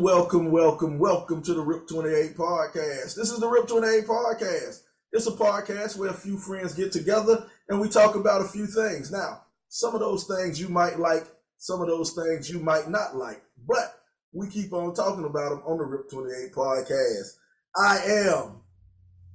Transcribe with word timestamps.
Welcome, 0.00 0.52
welcome, 0.52 1.00
welcome, 1.00 1.42
to 1.42 1.54
the 1.54 1.60
RIP 1.60 1.88
28 1.88 2.36
podcast. 2.36 3.16
This 3.16 3.32
is 3.32 3.40
the 3.40 3.48
RIP 3.48 3.66
28 3.66 4.06
podcast. 4.06 4.82
It's 5.10 5.26
a 5.26 5.32
podcast 5.32 5.98
where 5.98 6.10
a 6.10 6.14
few 6.14 6.38
friends 6.38 6.72
get 6.72 6.92
together 6.92 7.46
and 7.68 7.80
we 7.80 7.88
talk 7.88 8.14
about 8.14 8.40
a 8.40 8.48
few 8.48 8.66
things. 8.66 9.10
Now, 9.10 9.42
some 9.68 9.94
of 9.94 10.00
those 10.00 10.24
things 10.24 10.60
you 10.60 10.68
might 10.68 11.00
like, 11.00 11.26
some 11.56 11.80
of 11.80 11.88
those 11.88 12.12
things 12.12 12.48
you 12.48 12.60
might 12.60 12.88
not 12.88 13.16
like, 13.16 13.42
but 13.66 14.00
we 14.32 14.48
keep 14.48 14.72
on 14.72 14.94
talking 14.94 15.24
about 15.24 15.50
them 15.50 15.62
on 15.66 15.78
the 15.78 15.84
RIP 15.84 16.08
28 16.08 16.52
podcast. 16.54 17.32
I 17.76 17.98
am 17.98 18.60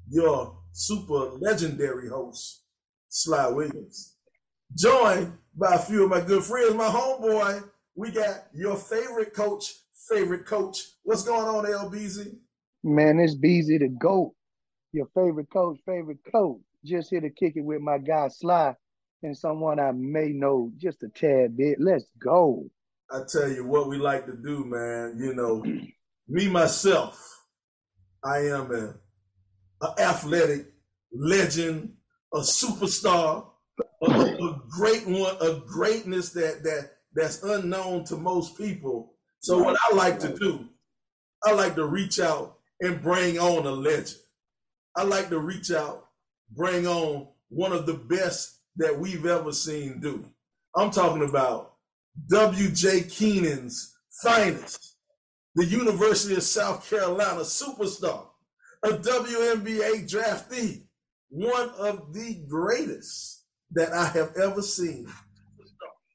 your 0.09 0.57
super 0.71 1.31
legendary 1.39 2.07
host, 2.07 2.63
Sly 3.09 3.49
Williams, 3.49 4.15
joined 4.77 5.33
by 5.57 5.75
a 5.75 5.79
few 5.79 6.05
of 6.05 6.09
my 6.09 6.21
good 6.21 6.43
friends, 6.43 6.73
my 6.73 6.87
homeboy. 6.87 7.69
We 7.95 8.11
got 8.11 8.47
your 8.53 8.77
favorite 8.77 9.33
coach, 9.33 9.73
favorite 10.09 10.45
coach. 10.45 10.77
What's 11.03 11.23
going 11.23 11.47
on, 11.47 11.65
LBZ? 11.65 12.35
Man, 12.83 13.19
it's 13.19 13.35
Beezy 13.35 13.77
the 13.77 13.87
GOAT. 13.87 14.33
Your 14.91 15.07
favorite 15.15 15.49
coach, 15.49 15.79
favorite 15.85 16.19
coach. 16.31 16.59
Just 16.85 17.09
here 17.09 17.21
to 17.21 17.29
kick 17.29 17.53
it 17.55 17.63
with 17.63 17.81
my 17.81 17.97
guy 17.97 18.27
Sly 18.27 18.75
and 19.23 19.37
someone 19.37 19.79
I 19.79 19.91
may 19.91 20.29
know 20.29 20.71
just 20.77 21.03
a 21.03 21.09
tad 21.09 21.57
bit. 21.57 21.79
Let's 21.79 22.05
go. 22.19 22.69
I 23.09 23.21
tell 23.27 23.49
you 23.49 23.65
what 23.65 23.87
we 23.87 23.97
like 23.97 24.25
to 24.25 24.35
do, 24.35 24.65
man. 24.65 25.17
You 25.17 25.33
know, 25.33 25.63
me 26.27 26.47
myself, 26.49 27.45
I 28.23 28.39
am 28.39 28.71
a, 28.71 29.85
a 29.85 30.01
athletic 30.01 30.67
legend, 31.13 31.93
a 32.33 32.39
superstar, 32.39 33.45
a, 34.01 34.11
a 34.11 34.61
great 34.69 35.07
one, 35.07 35.35
a 35.39 35.61
greatness 35.65 36.31
that 36.31 36.63
that 36.63 36.91
that's 37.13 37.43
unknown 37.43 38.03
to 38.05 38.17
most 38.17 38.57
people. 38.57 39.12
So 39.43 39.61
what 39.61 39.77
I 39.91 39.93
like 39.93 40.19
to 40.19 40.33
do, 40.33 40.69
I 41.43 41.51
like 41.51 41.75
to 41.75 41.85
reach 41.85 42.17
out 42.17 42.59
and 42.79 43.03
bring 43.03 43.37
on 43.37 43.65
a 43.65 43.71
legend. 43.71 44.15
I 44.95 45.03
like 45.03 45.27
to 45.31 45.39
reach 45.39 45.69
out, 45.69 46.05
bring 46.49 46.87
on 46.87 47.27
one 47.49 47.73
of 47.73 47.85
the 47.85 47.95
best 47.95 48.61
that 48.77 48.97
we've 48.97 49.25
ever 49.25 49.51
seen 49.51 49.99
do. 49.99 50.23
I'm 50.77 50.91
talking 50.91 51.27
about 51.27 51.73
W.J. 52.29 53.01
Keenan's 53.09 53.93
finest, 54.23 54.95
the 55.55 55.65
University 55.65 56.35
of 56.35 56.43
South 56.43 56.89
Carolina 56.89 57.41
superstar, 57.41 58.25
a 58.81 58.91
WNBA 58.91 60.09
draftee, 60.09 60.83
one 61.27 61.69
of 61.77 62.13
the 62.13 62.45
greatest 62.47 63.43
that 63.71 63.91
I 63.91 64.05
have 64.05 64.37
ever 64.37 64.61
seen. 64.61 65.11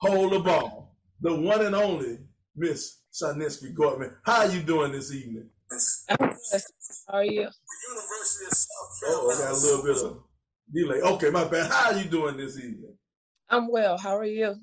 Hold 0.01 0.33
the 0.33 0.39
ball, 0.39 0.97
the 1.21 1.39
one 1.39 1.67
and 1.67 1.75
only 1.75 2.21
Miss 2.57 2.98
Shaninsky 3.13 3.75
Gortman. 3.75 4.15
How 4.25 4.47
are 4.47 4.49
you 4.49 4.61
doing 4.61 4.93
this 4.93 5.13
evening? 5.13 5.49
I'm 6.09 6.29
good. 6.29 6.63
How 7.09 7.15
are 7.15 7.25
you? 7.25 7.49
Oh, 9.07 9.31
I 9.35 9.39
got 9.39 9.53
a 9.53 9.57
little 9.57 9.83
bit 9.83 10.05
of 10.05 10.23
delay. 10.73 11.01
Okay, 11.01 11.31
my 11.31 11.45
bad. 11.45 11.71
How 11.71 11.93
are 11.93 11.99
you 11.99 12.09
doing 12.09 12.37
this 12.37 12.57
evening? 12.59 12.95
I'm 13.49 13.71
well. 13.71 13.99
How 13.99 14.17
are 14.17 14.25
you? 14.25 14.57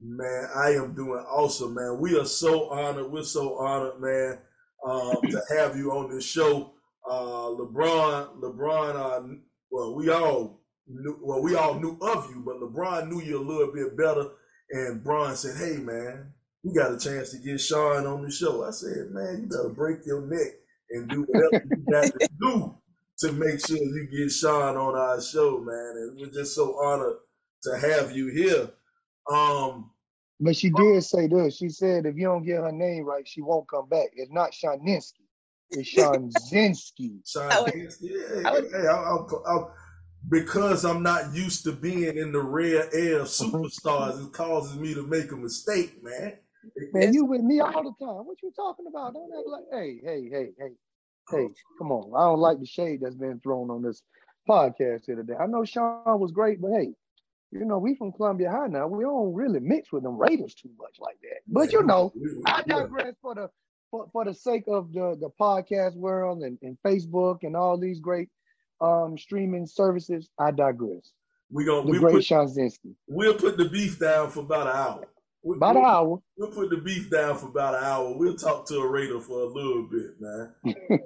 Man, 0.00 0.48
I 0.54 0.70
am 0.70 0.94
doing 0.94 1.24
awesome, 1.30 1.74
man. 1.74 1.98
We 2.00 2.18
are 2.18 2.24
so 2.26 2.68
honored. 2.70 3.10
We're 3.10 3.22
so 3.22 3.58
honored, 3.58 4.00
man, 4.00 4.38
um, 4.86 5.16
to 5.30 5.42
have 5.56 5.76
you 5.76 5.92
on 5.92 6.10
this 6.14 6.24
show. 6.24 6.72
Uh, 7.08 7.48
LeBron, 7.58 8.40
LeBron, 8.40 8.96
uh, 8.96 9.34
well, 9.70 9.94
we 9.94 10.10
all 10.10 10.60
knew, 10.86 11.18
well, 11.22 11.42
we 11.42 11.54
all 11.54 11.74
knew 11.74 11.98
of 12.00 12.30
you, 12.30 12.42
but 12.44 12.60
LeBron 12.60 13.08
knew 13.08 13.20
you 13.22 13.38
a 13.38 13.44
little 13.44 13.72
bit 13.72 13.96
better. 13.96 14.26
And 14.70 15.04
Bron 15.04 15.36
said, 15.36 15.56
"Hey, 15.56 15.76
man, 15.76 16.32
we 16.64 16.72
got 16.74 16.92
a 16.92 16.98
chance 16.98 17.30
to 17.30 17.38
get 17.38 17.60
Sean 17.60 18.06
on 18.06 18.22
the 18.22 18.30
show." 18.30 18.64
I 18.64 18.70
said, 18.70 19.10
"Man, 19.10 19.42
you 19.42 19.46
better 19.46 19.68
break 19.68 20.04
your 20.06 20.22
neck 20.22 20.54
and 20.90 21.08
do 21.08 21.22
whatever 21.28 21.64
you 21.70 21.84
got 21.92 22.04
to 22.06 22.28
do 22.40 22.74
to 23.18 23.32
make 23.32 23.64
sure 23.64 23.76
you 23.76 24.08
get 24.10 24.30
Sean 24.32 24.76
on 24.76 24.94
our 24.96 25.20
show, 25.20 25.60
man." 25.60 25.92
And 25.96 26.16
we're 26.18 26.32
just 26.32 26.54
so 26.54 26.76
honored 26.82 27.18
to 27.64 27.78
have 27.78 28.12
you 28.12 28.28
here. 28.28 28.70
Um, 29.30 29.90
But 30.40 30.56
she 30.56 30.70
did 30.70 31.02
say 31.04 31.26
this. 31.28 31.56
She 31.56 31.68
said 31.68 32.06
if 32.06 32.16
you 32.16 32.24
don't 32.24 32.44
get 32.44 32.60
her 32.60 32.72
name 32.72 33.04
right, 33.04 33.26
she 33.26 33.40
won't 33.40 33.68
come 33.68 33.88
back. 33.88 34.08
It's 34.14 34.32
not 34.32 34.50
Shaninsky. 34.52 35.22
It's 35.70 35.88
Shaunzinski. 35.94 37.20
Sean 37.26 37.42
I 37.52 37.60
would- 37.60 37.72
Kinsey, 37.72 38.10
yeah, 38.12 38.48
I 38.48 38.52
would- 38.52 38.70
hey, 38.70 38.86
I- 38.86 39.16
I- 39.16 39.56
I- 39.56 39.68
because 40.28 40.84
I'm 40.86 41.02
not 41.02 41.34
used 41.34 41.64
to 41.64 41.72
being 41.72 42.16
in 42.16 42.32
the 42.32 42.40
rare 42.40 42.88
air 42.94 43.20
of 43.20 43.26
superstars, 43.28 44.24
it 44.26 44.32
causes 44.32 44.76
me 44.78 44.94
to 44.94 45.02
make 45.06 45.30
a 45.32 45.36
mistake, 45.36 46.02
man. 46.02 46.38
Man, 46.92 47.12
you 47.14 47.24
with 47.24 47.40
me 47.42 47.60
all 47.60 47.82
the 47.82 48.04
time. 48.04 48.26
What 48.26 48.42
you 48.42 48.52
talking 48.54 48.86
about? 48.88 49.14
Don't 49.14 49.30
act 49.38 49.48
like, 49.48 49.64
hey, 49.72 50.00
hey, 50.04 50.28
hey, 50.30 50.48
hey, 50.58 50.72
hey, 51.30 51.48
come 51.78 51.92
on. 51.92 52.12
I 52.16 52.24
don't 52.28 52.40
like 52.40 52.60
the 52.60 52.66
shade 52.66 53.00
that's 53.02 53.14
been 53.16 53.40
thrown 53.40 53.70
on 53.70 53.82
this 53.82 54.02
podcast 54.48 55.06
here 55.06 55.16
today. 55.16 55.34
I 55.40 55.46
know 55.46 55.64
Sean 55.64 56.20
was 56.20 56.32
great, 56.32 56.60
but 56.60 56.72
hey, 56.72 56.92
you 57.50 57.64
know, 57.64 57.78
we 57.78 57.94
from 57.94 58.12
Columbia 58.12 58.50
High 58.50 58.66
now. 58.66 58.86
We 58.88 59.04
don't 59.04 59.32
really 59.32 59.60
mix 59.60 59.92
with 59.92 60.02
them 60.02 60.18
Raiders 60.18 60.54
too 60.54 60.70
much 60.78 60.96
like 61.00 61.16
that. 61.22 61.40
But 61.46 61.72
you 61.72 61.82
know, 61.82 62.12
I 62.44 62.62
digress 62.62 63.14
for 63.22 63.34
the 63.34 63.48
for, 63.90 64.08
for 64.12 64.24
the 64.24 64.34
sake 64.34 64.64
of 64.66 64.92
the, 64.92 65.16
the 65.20 65.30
podcast 65.40 65.94
world 65.94 66.42
and, 66.42 66.58
and 66.62 66.76
Facebook 66.84 67.38
and 67.42 67.54
all 67.56 67.78
these 67.78 68.00
great 68.00 68.28
um 68.80 69.16
streaming 69.16 69.66
services. 69.66 70.28
I 70.38 70.50
digress. 70.50 71.12
we 71.50 71.64
gonna 71.64 71.86
The 71.86 71.92
we 71.92 71.98
great 71.98 72.14
put, 72.14 72.24
Shaunzinski. 72.24 72.94
we'll 73.06 73.34
put 73.34 73.56
the 73.56 73.66
beef 73.66 74.00
down 74.00 74.30
for 74.30 74.40
about 74.40 74.66
an 74.66 74.76
hour. 74.76 75.06
We, 75.44 75.56
About 75.56 75.76
an 75.76 75.82
we'll, 75.82 75.90
hour. 75.90 76.22
we'll 76.38 76.50
put 76.50 76.70
the 76.70 76.78
beef 76.78 77.10
down 77.10 77.36
for 77.36 77.48
about 77.48 77.74
an 77.74 77.84
hour. 77.84 78.16
We'll 78.16 78.34
talk 78.34 78.66
to 78.68 78.76
a 78.78 78.88
Raider 78.88 79.20
for 79.20 79.40
a 79.40 79.46
little 79.46 79.82
bit, 79.90 80.18
man. 80.18 80.54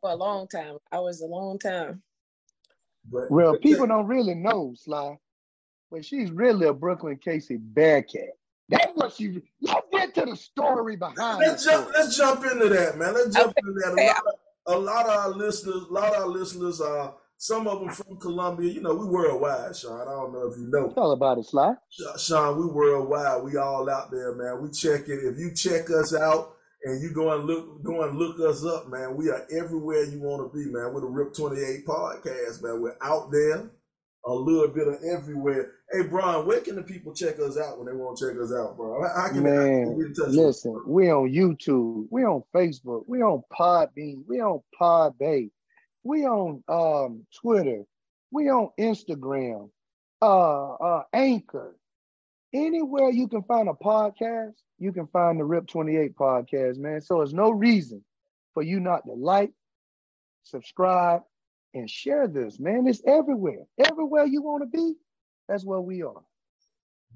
For 0.00 0.10
a 0.10 0.16
long 0.16 0.46
time. 0.48 0.76
I 0.92 0.98
was 1.00 1.22
a 1.22 1.26
long 1.26 1.58
time. 1.58 2.02
But 3.10 3.30
Well, 3.30 3.56
people 3.56 3.86
don't 3.86 4.06
really 4.06 4.34
know, 4.34 4.74
Sly, 4.76 5.16
but 5.90 6.04
she's 6.04 6.30
really 6.30 6.66
a 6.66 6.74
Brookland-Cayce 6.74 7.50
Bearcat. 7.58 8.36
That's 8.68 8.92
what 8.94 9.14
she. 9.14 9.40
Let's 9.62 9.86
get 9.90 10.14
to 10.16 10.26
the 10.26 10.36
story 10.36 10.96
behind 10.96 11.42
it. 11.42 11.48
let's 11.48 11.64
jump. 11.64 11.88
Let's 11.96 12.16
jump 12.18 12.44
into 12.44 12.68
that, 12.68 12.98
man. 12.98 13.14
Let's 13.14 13.34
jump 13.34 13.54
into 13.56 13.72
that. 13.72 13.92
A 13.96 14.04
lot, 14.04 14.16
of, 14.26 14.74
a 14.74 14.78
lot 14.78 15.06
of 15.06 15.10
our 15.10 15.30
listeners, 15.30 15.82
a 15.88 15.92
lot 15.92 16.14
of 16.14 16.20
our 16.22 16.28
listeners 16.28 16.80
are 16.82 17.14
some 17.44 17.68
of 17.68 17.78
them 17.78 17.90
from 17.90 18.16
Columbia. 18.16 18.72
You 18.72 18.80
know, 18.80 18.94
we 18.94 19.04
worldwide, 19.04 19.76
Sean. 19.76 20.00
I 20.00 20.04
don't 20.06 20.32
know 20.32 20.50
if 20.50 20.56
you 20.56 20.66
know. 20.68 20.90
Tell 20.94 21.12
about 21.12 21.36
it, 21.36 21.44
Sly. 21.44 21.74
Sean, 22.18 22.58
we 22.58 22.64
worldwide. 22.64 23.44
We 23.44 23.58
all 23.58 23.88
out 23.90 24.10
there, 24.10 24.34
man. 24.34 24.62
We 24.62 24.70
check 24.70 25.08
it. 25.08 25.22
If 25.22 25.38
you 25.38 25.52
check 25.54 25.90
us 25.90 26.14
out 26.14 26.54
and 26.84 27.02
you 27.02 27.12
go 27.12 27.34
and 27.34 27.44
look, 27.44 27.84
go 27.84 28.02
and 28.08 28.18
look 28.18 28.40
us 28.40 28.64
up, 28.64 28.88
man. 28.88 29.14
We 29.16 29.28
are 29.28 29.46
everywhere 29.52 30.04
you 30.04 30.22
want 30.22 30.50
to 30.50 30.56
be, 30.56 30.72
man. 30.72 30.94
We're 30.94 31.02
the 31.02 31.06
Rip 31.06 31.34
Twenty 31.34 31.60
Eight 31.60 31.86
podcast, 31.86 32.62
man. 32.62 32.80
We're 32.80 32.96
out 33.02 33.30
there, 33.30 33.70
a 34.24 34.32
little 34.32 34.68
bit 34.68 34.88
of 34.88 34.94
everywhere. 35.04 35.70
Hey, 35.92 36.04
Brian, 36.08 36.46
where 36.46 36.60
can 36.60 36.76
the 36.76 36.82
people 36.82 37.12
check 37.14 37.38
us 37.40 37.58
out 37.58 37.76
when 37.76 37.86
they 37.86 37.92
want 37.92 38.16
to 38.16 38.26
check 38.26 38.40
us 38.40 38.52
out, 38.52 38.78
bro? 38.78 39.06
How 39.14 39.28
can 39.28 39.44
they, 39.44 39.50
how 39.50 39.56
can 39.56 39.66
they 39.66 39.84
Man, 39.84 39.98
get 39.98 40.06
in 40.06 40.14
touch 40.14 40.26
with 40.28 40.28
us? 40.28 40.34
Listen, 40.34 40.82
we 40.86 41.10
on 41.10 41.28
YouTube, 41.30 42.06
we 42.10 42.24
on 42.24 42.42
Facebook, 42.54 43.04
we 43.06 43.20
on 43.20 43.42
Podbean, 43.52 44.24
we 44.26 44.40
on 44.40 44.60
Podbay, 44.80 45.50
we 46.04 46.24
on 46.26 46.62
um 46.68 47.26
Twitter, 47.40 47.84
we 48.30 48.48
on 48.50 48.70
Instagram, 48.78 49.70
uh 50.22 50.72
uh 50.74 51.02
Anchor. 51.12 51.76
Anywhere 52.52 53.10
you 53.10 53.26
can 53.26 53.42
find 53.42 53.68
a 53.68 53.72
podcast, 53.72 54.52
you 54.78 54.92
can 54.92 55.08
find 55.08 55.40
the 55.40 55.44
Rip 55.44 55.66
28 55.66 56.14
podcast, 56.14 56.76
man. 56.76 57.00
So 57.00 57.18
there's 57.18 57.34
no 57.34 57.50
reason 57.50 58.04
for 58.52 58.62
you 58.62 58.78
not 58.78 59.04
to 59.06 59.12
like, 59.12 59.50
subscribe, 60.44 61.22
and 61.74 61.90
share 61.90 62.28
this, 62.28 62.60
man. 62.60 62.86
It's 62.86 63.02
everywhere. 63.06 63.64
Everywhere 63.84 64.26
you 64.26 64.42
want 64.42 64.62
to 64.62 64.68
be, 64.68 64.94
that's 65.48 65.64
where 65.64 65.80
we 65.80 66.02
are. 66.02 66.22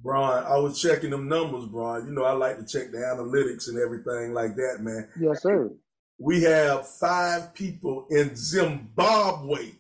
Brian, 0.03 0.45
I 0.45 0.59
was 0.59 0.81
checking 0.81 1.11
them 1.11 1.29
numbers, 1.29 1.67
Brian. 1.67 2.07
You 2.07 2.13
know, 2.13 2.25
I 2.25 2.33
like 2.33 2.59
to 2.59 2.65
check 2.65 2.93
the 2.93 2.99
analytics 2.99 3.69
and 3.69 3.79
everything 3.79 4.33
like 4.33 4.55
that, 4.57 4.79
man. 4.81 5.09
Yes, 5.21 5.43
sir. 5.43 5.71
We 6.19 6.43
have 6.43 6.89
five 6.89 7.55
people 7.55 8.07
in 8.11 8.35
Zimbabwe. 8.35 9.71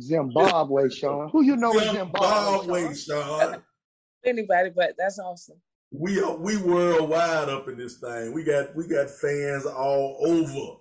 Zimbabwe, 0.00 0.88
Sean. 0.88 1.28
Who 1.30 1.42
you 1.42 1.56
know 1.56 1.72
in 1.72 1.94
Zimbabwe, 1.94 2.58
Zimbabwe? 2.60 2.94
Sean? 2.94 3.50
Sean. 3.50 3.62
Anybody, 4.24 4.70
but 4.70 4.94
that's 4.96 5.18
awesome. 5.18 5.56
We 5.92 6.20
are 6.20 6.36
we 6.36 6.56
worldwide 6.58 7.48
up 7.48 7.68
in 7.68 7.76
this 7.76 7.96
thing. 7.98 8.32
We 8.32 8.44
got 8.44 8.76
we 8.76 8.86
got 8.86 9.10
fans 9.10 9.66
all 9.66 10.18
over, 10.24 10.76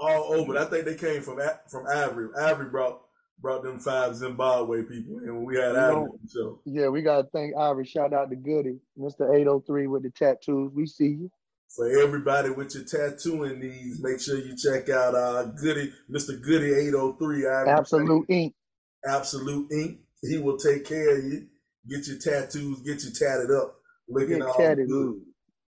all 0.00 0.34
over. 0.34 0.58
I 0.58 0.64
think 0.64 0.84
they 0.86 0.96
came 0.96 1.22
from 1.22 1.38
from 1.68 1.86
Ivory. 1.86 2.30
Ivory 2.40 2.70
brought 2.70 3.02
brought 3.40 3.62
them 3.62 3.78
five 3.78 4.16
Zimbabwe 4.16 4.82
people, 4.82 5.18
and 5.18 5.46
we 5.46 5.54
had 5.56 5.72
You 5.74 5.78
Ivory. 5.78 5.94
know- 6.02 6.18
So 6.26 6.60
Yeah, 6.64 6.88
we 6.88 7.02
gotta 7.02 7.28
thank 7.32 7.54
Ivory. 7.56 7.84
Shout 7.84 8.12
out 8.12 8.30
to 8.30 8.36
Goody, 8.36 8.80
Mr. 8.98 9.32
803 9.32 9.86
with 9.86 10.02
the 10.02 10.10
tattoos. 10.10 10.72
We 10.74 10.86
see 10.86 11.10
you. 11.20 11.30
For 11.74 11.88
everybody 12.00 12.50
with 12.50 12.74
your 12.74 12.84
tattooing 12.84 13.60
needs, 13.60 14.02
make 14.02 14.20
sure 14.20 14.38
you 14.38 14.56
check 14.56 14.88
out 14.88 15.14
uh 15.14 15.44
Goody, 15.44 15.92
Mr. 16.10 16.40
Goody 16.42 16.72
eight 16.74 16.94
oh 16.94 17.12
three. 17.14 17.46
Absolute 17.46 18.26
Ink. 18.28 18.54
Absolute 19.06 19.70
Ink. 19.72 19.98
He 20.22 20.38
will 20.38 20.58
take 20.58 20.84
care 20.84 21.18
of 21.18 21.24
you. 21.24 21.46
Get 21.88 22.06
your 22.06 22.18
tattoos, 22.18 22.80
get 22.82 23.02
you 23.04 23.10
tatted 23.10 23.50
up, 23.50 23.76
looking 24.08 24.38
Get 24.38 24.46
all 24.46 24.54
tatted 24.54 24.88
good. 24.88 25.22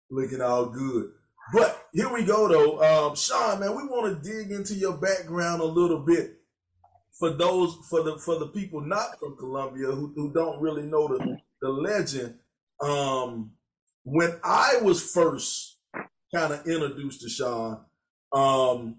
looking 0.09 0.41
all 0.41 0.65
good. 0.65 1.11
But 1.53 1.87
here 1.93 2.11
we 2.13 2.23
go 2.25 2.47
though, 2.47 2.81
um, 3.09 3.15
Sean. 3.15 3.59
Man, 3.59 3.75
we 3.75 3.83
want 3.83 4.23
to 4.23 4.29
dig 4.29 4.51
into 4.51 4.73
your 4.75 4.97
background 4.97 5.61
a 5.61 5.65
little 5.65 5.99
bit 5.99 6.39
for 7.17 7.29
those 7.31 7.77
for 7.89 8.03
the 8.03 8.17
for 8.17 8.39
the 8.39 8.47
people 8.47 8.81
not 8.81 9.19
from 9.19 9.37
Columbia 9.37 9.87
who, 9.87 10.11
who 10.15 10.33
don't 10.33 10.59
really 10.61 10.83
know 10.83 11.07
the 11.07 11.37
the 11.61 11.69
legend. 11.69 12.35
Um, 12.81 13.51
when 14.03 14.37
I 14.43 14.79
was 14.81 15.01
first 15.13 15.72
kind 16.33 16.53
of 16.53 16.68
introduced 16.68 17.21
to 17.21 17.30
Sean, 17.30 17.85
um, 18.31 18.97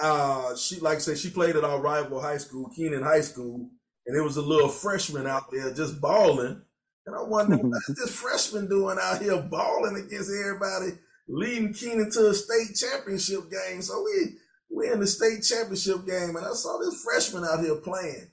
uh, 0.00 0.54
she 0.56 0.78
like 0.80 0.96
I 0.96 1.00
said, 1.00 1.18
she 1.18 1.30
played 1.30 1.56
at 1.56 1.64
our 1.64 1.80
rival 1.80 2.20
high 2.20 2.36
school, 2.38 2.70
Keenan 2.74 3.02
High 3.02 3.22
School, 3.22 3.70
and 4.06 4.16
it 4.16 4.22
was 4.22 4.36
a 4.36 4.42
little 4.42 4.68
freshman 4.68 5.26
out 5.26 5.50
there 5.50 5.72
just 5.72 6.00
balling. 6.00 6.62
And 7.06 7.16
I 7.16 7.22
wonder 7.22 7.56
what's 7.56 7.86
this 7.88 8.14
freshman 8.14 8.68
doing 8.68 8.98
out 9.00 9.22
here 9.22 9.40
balling 9.40 9.96
against 9.96 10.30
everybody, 10.30 10.98
leading 11.26 11.72
Keenan 11.72 12.10
to 12.10 12.28
a 12.28 12.34
state 12.34 12.76
championship 12.76 13.50
game. 13.50 13.80
So 13.82 14.04
we 14.04 14.36
we 14.70 14.92
in 14.92 15.00
the 15.00 15.06
state 15.06 15.42
championship 15.42 16.06
game, 16.06 16.36
and 16.36 16.46
I 16.46 16.52
saw 16.52 16.78
this 16.78 17.02
freshman 17.02 17.44
out 17.44 17.60
here 17.60 17.76
playing. 17.76 18.30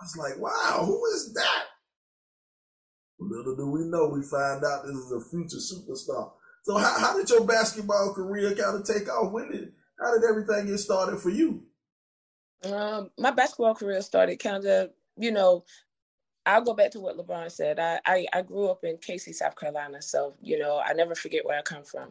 I 0.00 0.04
was 0.04 0.16
like, 0.16 0.38
wow, 0.38 0.84
who 0.84 1.04
is 1.14 1.32
that? 1.34 1.64
Little 3.18 3.56
do 3.56 3.70
we 3.70 3.80
know, 3.84 4.08
we 4.08 4.22
find 4.22 4.64
out 4.64 4.84
this 4.84 4.96
is 4.96 5.12
a 5.12 5.30
future 5.30 5.56
superstar. 5.56 6.32
So 6.62 6.78
how, 6.78 6.98
how 6.98 7.16
did 7.16 7.28
your 7.28 7.44
basketball 7.44 8.14
career 8.14 8.54
kind 8.54 8.76
of 8.76 8.84
take 8.84 9.08
off? 9.08 9.32
When 9.32 9.50
did 9.50 9.72
how 10.00 10.14
did 10.14 10.28
everything 10.28 10.66
get 10.66 10.78
started 10.78 11.20
for 11.20 11.30
you? 11.30 11.64
Um, 12.64 13.10
my 13.18 13.30
basketball 13.30 13.74
career 13.74 14.00
started 14.02 14.38
kind 14.38 14.64
of, 14.64 14.90
you 15.16 15.32
know, 15.32 15.64
I'll 16.46 16.62
go 16.64 16.74
back 16.74 16.90
to 16.92 17.00
what 17.00 17.16
LeBron 17.16 17.50
said. 17.50 17.78
I, 17.78 18.00
I, 18.04 18.26
I 18.32 18.42
grew 18.42 18.68
up 18.68 18.84
in 18.84 18.98
Cayce, 18.98 19.38
South 19.38 19.56
Carolina, 19.56 20.02
so 20.02 20.34
you 20.40 20.58
know 20.58 20.82
I 20.84 20.92
never 20.92 21.14
forget 21.14 21.44
where 21.44 21.58
I 21.58 21.62
come 21.62 21.84
from. 21.84 22.10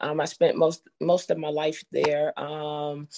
Um, 0.00 0.20
I 0.20 0.24
spent 0.24 0.56
most 0.56 0.88
most 1.00 1.30
of 1.30 1.38
my 1.38 1.48
life 1.48 1.82
there. 1.92 2.38
Um, 2.40 3.08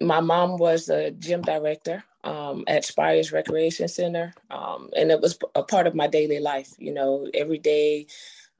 my 0.00 0.20
mom 0.20 0.56
was 0.56 0.88
a 0.88 1.10
gym 1.10 1.42
director 1.42 2.04
um, 2.24 2.64
at 2.68 2.84
Spires 2.84 3.32
Recreation 3.32 3.88
Center, 3.88 4.32
um, 4.50 4.90
and 4.96 5.10
it 5.10 5.20
was 5.20 5.36
a 5.54 5.62
part 5.62 5.86
of 5.86 5.94
my 5.94 6.06
daily 6.06 6.38
life. 6.38 6.72
You 6.78 6.94
know, 6.94 7.28
every 7.34 7.58
day, 7.58 8.06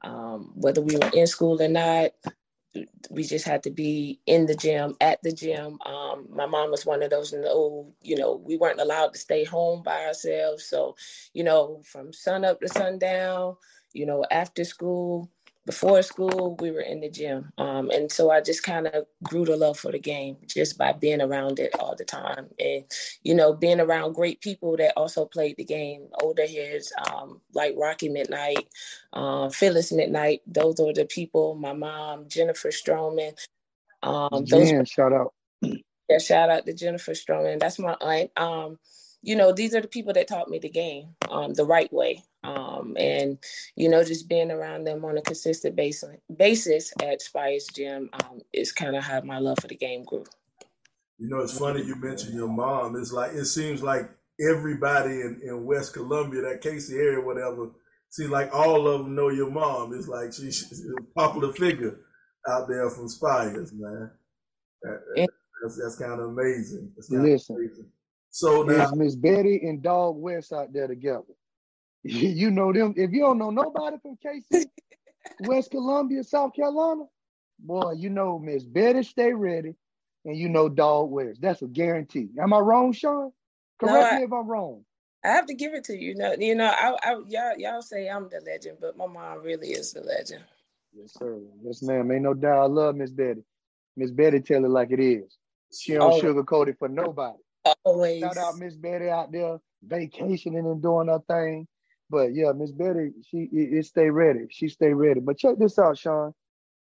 um, 0.03 0.51
whether 0.55 0.81
we 0.81 0.95
were 0.95 1.11
in 1.13 1.27
school 1.27 1.61
or 1.61 1.67
not, 1.67 2.11
we 3.09 3.23
just 3.23 3.45
had 3.45 3.63
to 3.63 3.69
be 3.69 4.19
in 4.25 4.45
the 4.45 4.55
gym 4.55 4.95
at 5.01 5.21
the 5.23 5.31
gym. 5.31 5.77
Um, 5.85 6.27
my 6.29 6.45
mom 6.45 6.71
was 6.71 6.85
one 6.85 7.03
of 7.03 7.09
those 7.09 7.33
no 7.33 7.93
you 8.01 8.15
know 8.15 8.35
we 8.35 8.57
weren't 8.57 8.79
allowed 8.79 9.13
to 9.13 9.19
stay 9.19 9.43
home 9.43 9.83
by 9.83 10.05
ourselves. 10.05 10.65
So 10.65 10.95
you 11.33 11.43
know 11.43 11.81
from 11.83 12.13
sun 12.13 12.45
up 12.45 12.61
to 12.61 12.69
sundown 12.69 13.57
you 13.93 14.05
know 14.05 14.23
after 14.31 14.63
school 14.63 15.29
before 15.65 16.01
school 16.01 16.57
we 16.59 16.71
were 16.71 16.81
in 16.81 17.01
the 17.01 17.09
gym. 17.09 17.51
Um, 17.57 17.89
and 17.91 18.11
so 18.11 18.31
i 18.31 18.41
just 18.41 18.63
kind 18.63 18.87
of 18.87 19.05
grew 19.23 19.45
to 19.45 19.55
love 19.55 19.77
for 19.77 19.91
the 19.91 19.99
game 19.99 20.37
just 20.47 20.77
by 20.77 20.93
being 20.93 21.21
around 21.21 21.59
it 21.59 21.75
all 21.79 21.95
the 21.95 22.05
time. 22.05 22.47
And 22.59 22.83
you 23.23 23.35
know 23.35 23.53
being 23.53 23.79
around 23.79 24.13
great 24.13 24.41
people 24.41 24.75
that 24.77 24.93
also 24.97 25.25
played 25.25 25.57
the 25.57 25.63
game 25.63 26.07
older 26.21 26.47
heads 26.47 26.91
um, 27.11 27.41
like 27.53 27.73
rocky 27.77 28.09
midnight 28.09 28.67
uh, 29.13 29.49
phyllis 29.49 29.91
midnight 29.91 30.41
those 30.47 30.79
are 30.79 30.93
the 30.93 31.05
people 31.05 31.55
my 31.55 31.73
mom 31.73 32.27
jennifer 32.27 32.69
stroman 32.69 33.33
um, 34.03 34.45
those 34.45 34.71
shout 34.89 35.13
out. 35.13 35.33
Yeah 35.61 36.17
shout 36.19 36.49
out 36.49 36.65
to 36.65 36.73
jennifer 36.73 37.13
stroman. 37.13 37.59
That's 37.59 37.79
my 37.79 37.95
aunt. 38.01 38.31
Um, 38.35 38.77
you 39.21 39.35
know 39.35 39.51
these 39.51 39.75
are 39.75 39.81
the 39.81 39.87
people 39.87 40.13
that 40.13 40.27
taught 40.27 40.49
me 40.49 40.59
the 40.59 40.69
game 40.69 41.09
um, 41.29 41.53
the 41.53 41.65
right 41.65 41.91
way 41.93 42.23
um, 42.43 42.95
and 42.97 43.37
you 43.75 43.87
know 43.87 44.03
just 44.03 44.27
being 44.27 44.51
around 44.51 44.83
them 44.83 45.05
on 45.05 45.17
a 45.17 45.21
consistent 45.21 45.75
basis 45.75 46.09
basis 46.35 46.93
at 47.01 47.21
Spires 47.21 47.67
Gym 47.73 48.09
um, 48.13 48.41
is 48.53 48.71
kind 48.71 48.95
of 48.95 49.03
how 49.03 49.21
my 49.21 49.37
love 49.37 49.59
for 49.61 49.67
the 49.67 49.75
game 49.75 50.03
grew. 50.03 50.25
You 51.19 51.29
know, 51.29 51.41
it's 51.41 51.57
funny 51.57 51.83
you 51.83 51.95
mentioned 51.95 52.33
your 52.33 52.47
mom. 52.47 52.95
It's 52.95 53.11
like 53.11 53.33
it 53.33 53.45
seems 53.45 53.83
like 53.83 54.09
everybody 54.39 55.21
in, 55.21 55.39
in 55.43 55.65
West 55.65 55.93
Columbia, 55.93 56.41
that 56.41 56.61
Cayce 56.61 56.91
area, 56.91 57.23
whatever, 57.23 57.69
seems 58.09 58.31
like 58.31 58.53
all 58.53 58.87
of 58.87 59.03
them 59.03 59.13
know 59.13 59.29
your 59.29 59.51
mom. 59.51 59.93
It's 59.93 60.07
like 60.07 60.33
she, 60.33 60.51
she's 60.51 60.83
a 60.83 61.03
popular 61.15 61.53
figure 61.53 61.99
out 62.49 62.67
there 62.67 62.89
from 62.89 63.07
Spires, 63.07 63.71
man. 63.71 64.09
That, 64.81 65.27
that's, 65.61 65.79
that's 65.79 65.99
kind 65.99 66.19
of 66.19 66.29
amazing. 66.29 66.91
Listen, 66.97 67.19
amazing. 67.19 67.91
So 68.31 68.63
now 68.63 68.91
Miss 68.95 69.15
Betty 69.15 69.61
and 69.67 69.83
Dog 69.83 70.15
West 70.17 70.53
out 70.53 70.73
there 70.73 70.87
together. 70.87 71.23
you 72.03 72.49
know 72.49 72.73
them. 72.73 72.93
If 72.97 73.11
you 73.11 73.19
don't 73.19 73.37
know 73.37 73.51
nobody 73.51 73.97
from 74.01 74.17
Cayce, 74.17 74.65
West 75.41 75.71
Columbia, 75.71 76.23
South 76.23 76.53
Carolina, 76.55 77.03
boy, 77.59 77.91
you 77.91 78.09
know 78.09 78.39
Miss 78.39 78.63
Betty 78.63 79.03
Stay 79.03 79.33
Ready, 79.33 79.75
and 80.25 80.35
you 80.35 80.49
know 80.49 80.69
Dog 80.69 81.11
West. 81.11 81.41
That's 81.41 81.61
a 81.61 81.67
guarantee. 81.67 82.29
Am 82.41 82.53
I 82.53 82.59
wrong, 82.59 82.93
Sean? 82.93 83.31
Correct 83.79 83.93
no, 83.93 84.01
I, 84.01 84.19
me 84.19 84.23
if 84.23 84.33
I'm 84.33 84.47
wrong. 84.47 84.83
I 85.23 85.29
have 85.29 85.45
to 85.47 85.53
give 85.53 85.73
it 85.73 85.83
to 85.85 85.93
you. 85.93 86.09
You 86.09 86.15
know, 86.15 86.33
you 86.33 86.55
know, 86.55 86.65
I, 86.65 86.95
I, 87.03 87.11
y'all, 87.27 87.57
y'all 87.57 87.81
say 87.81 88.09
I'm 88.09 88.29
the 88.29 88.41
legend, 88.45 88.77
but 88.79 88.97
my 88.97 89.07
mom 89.07 89.43
really 89.43 89.69
is 89.69 89.93
the 89.93 90.01
legend. 90.01 90.43
Yes, 90.93 91.13
sir. 91.13 91.39
Yes, 91.63 91.83
ma'am. 91.83 92.11
Ain't 92.11 92.23
no 92.23 92.33
doubt. 92.33 92.63
I 92.63 92.65
love 92.65 92.95
Miss 92.95 93.11
Betty. 93.11 93.43
Miss 93.95 94.11
Betty 94.11 94.39
tell 94.39 94.65
it 94.65 94.69
like 94.69 94.91
it 94.91 94.99
is. 94.99 95.37
She 95.71 95.93
don't 95.93 96.13
oh. 96.13 96.21
sugarcoat 96.21 96.69
it 96.69 96.77
for 96.79 96.89
nobody. 96.89 97.37
Always. 97.83 98.21
Shout 98.21 98.37
out 98.37 98.57
Miss 98.57 98.75
Betty 98.75 99.09
out 99.09 99.31
there 99.31 99.59
vacationing 99.83 100.65
and 100.65 100.81
doing 100.81 101.07
her 101.07 101.21
thing. 101.27 101.67
But 102.09 102.33
yeah, 102.33 102.51
Miss 102.51 102.71
Betty, 102.71 103.11
she 103.29 103.49
it, 103.53 103.77
it 103.77 103.85
stay 103.85 104.09
ready. 104.09 104.47
She 104.49 104.67
stay 104.67 104.93
ready. 104.93 105.19
But 105.19 105.37
check 105.37 105.57
this 105.57 105.79
out, 105.79 105.97
Sean. 105.97 106.33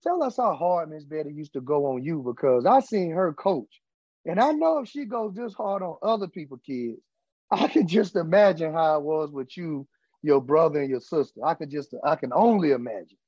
Tell 0.03 0.23
us 0.23 0.39
how 0.39 0.55
hard 0.55 0.91
Miss 0.91 1.05
Betty 1.05 1.31
used 1.33 1.53
to 1.53 1.61
go 1.61 1.87
on 1.87 2.03
you 2.03 2.23
because 2.23 2.65
I 2.65 2.81
seen 2.81 3.11
her 3.11 3.33
coach. 3.35 3.81
And 4.25 4.41
I 4.41 4.53
know 4.53 4.79
if 4.79 4.89
she 4.89 5.05
goes 5.05 5.35
this 5.35 5.53
hard 5.53 5.83
on 5.83 5.97
other 6.03 6.27
people 6.27 6.59
kids, 6.59 7.01
I 7.51 7.69
can 7.69 7.87
just 7.87 8.17
imagine 8.17 8.73
how 8.73 8.97
it 8.97 9.03
was 9.03 9.31
with 9.31 9.57
you, 9.57 9.87
your 10.23 10.41
brother, 10.41 10.81
and 10.81 10.91
your 10.91 11.01
sister. 11.01 11.45
I 11.45 11.55
could 11.55 11.71
just, 11.71 11.95
I 12.05 12.17
can 12.17 12.33
only 12.33 12.71
imagine. 12.71 13.19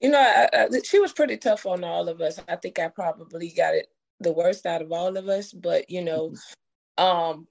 You 0.00 0.10
know, 0.10 0.20
I, 0.20 0.48
I, 0.52 0.68
she 0.84 1.00
was 1.00 1.12
pretty 1.12 1.36
tough 1.36 1.66
on 1.66 1.82
all 1.82 2.08
of 2.08 2.20
us. 2.20 2.40
I 2.48 2.56
think 2.56 2.78
I 2.78 2.88
probably 2.88 3.50
got 3.50 3.74
it 3.74 3.88
the 4.20 4.32
worst 4.32 4.66
out 4.66 4.82
of 4.82 4.92
all 4.92 5.16
of 5.16 5.28
us. 5.28 5.52
But 5.52 5.90
you 5.90 6.02
know, 6.02 6.34
um, 6.96 7.46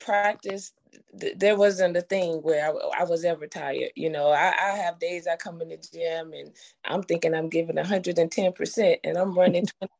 practice 0.00 0.72
there 1.12 1.56
wasn't 1.56 1.96
a 1.96 2.00
thing 2.00 2.36
where 2.42 2.66
I, 2.66 3.02
I, 3.02 3.04
was 3.04 3.24
ever 3.24 3.46
tired. 3.46 3.90
You 3.94 4.10
know, 4.10 4.28
I, 4.28 4.48
I, 4.48 4.76
have 4.76 4.98
days 4.98 5.26
I 5.28 5.36
come 5.36 5.60
in 5.60 5.68
the 5.68 5.76
gym 5.76 6.32
and 6.32 6.52
I'm 6.84 7.02
thinking 7.02 7.34
I'm 7.34 7.48
giving 7.48 7.76
110% 7.76 8.96
and 9.04 9.16
I'm 9.16 9.34
running 9.34 9.66
20. 9.80 9.92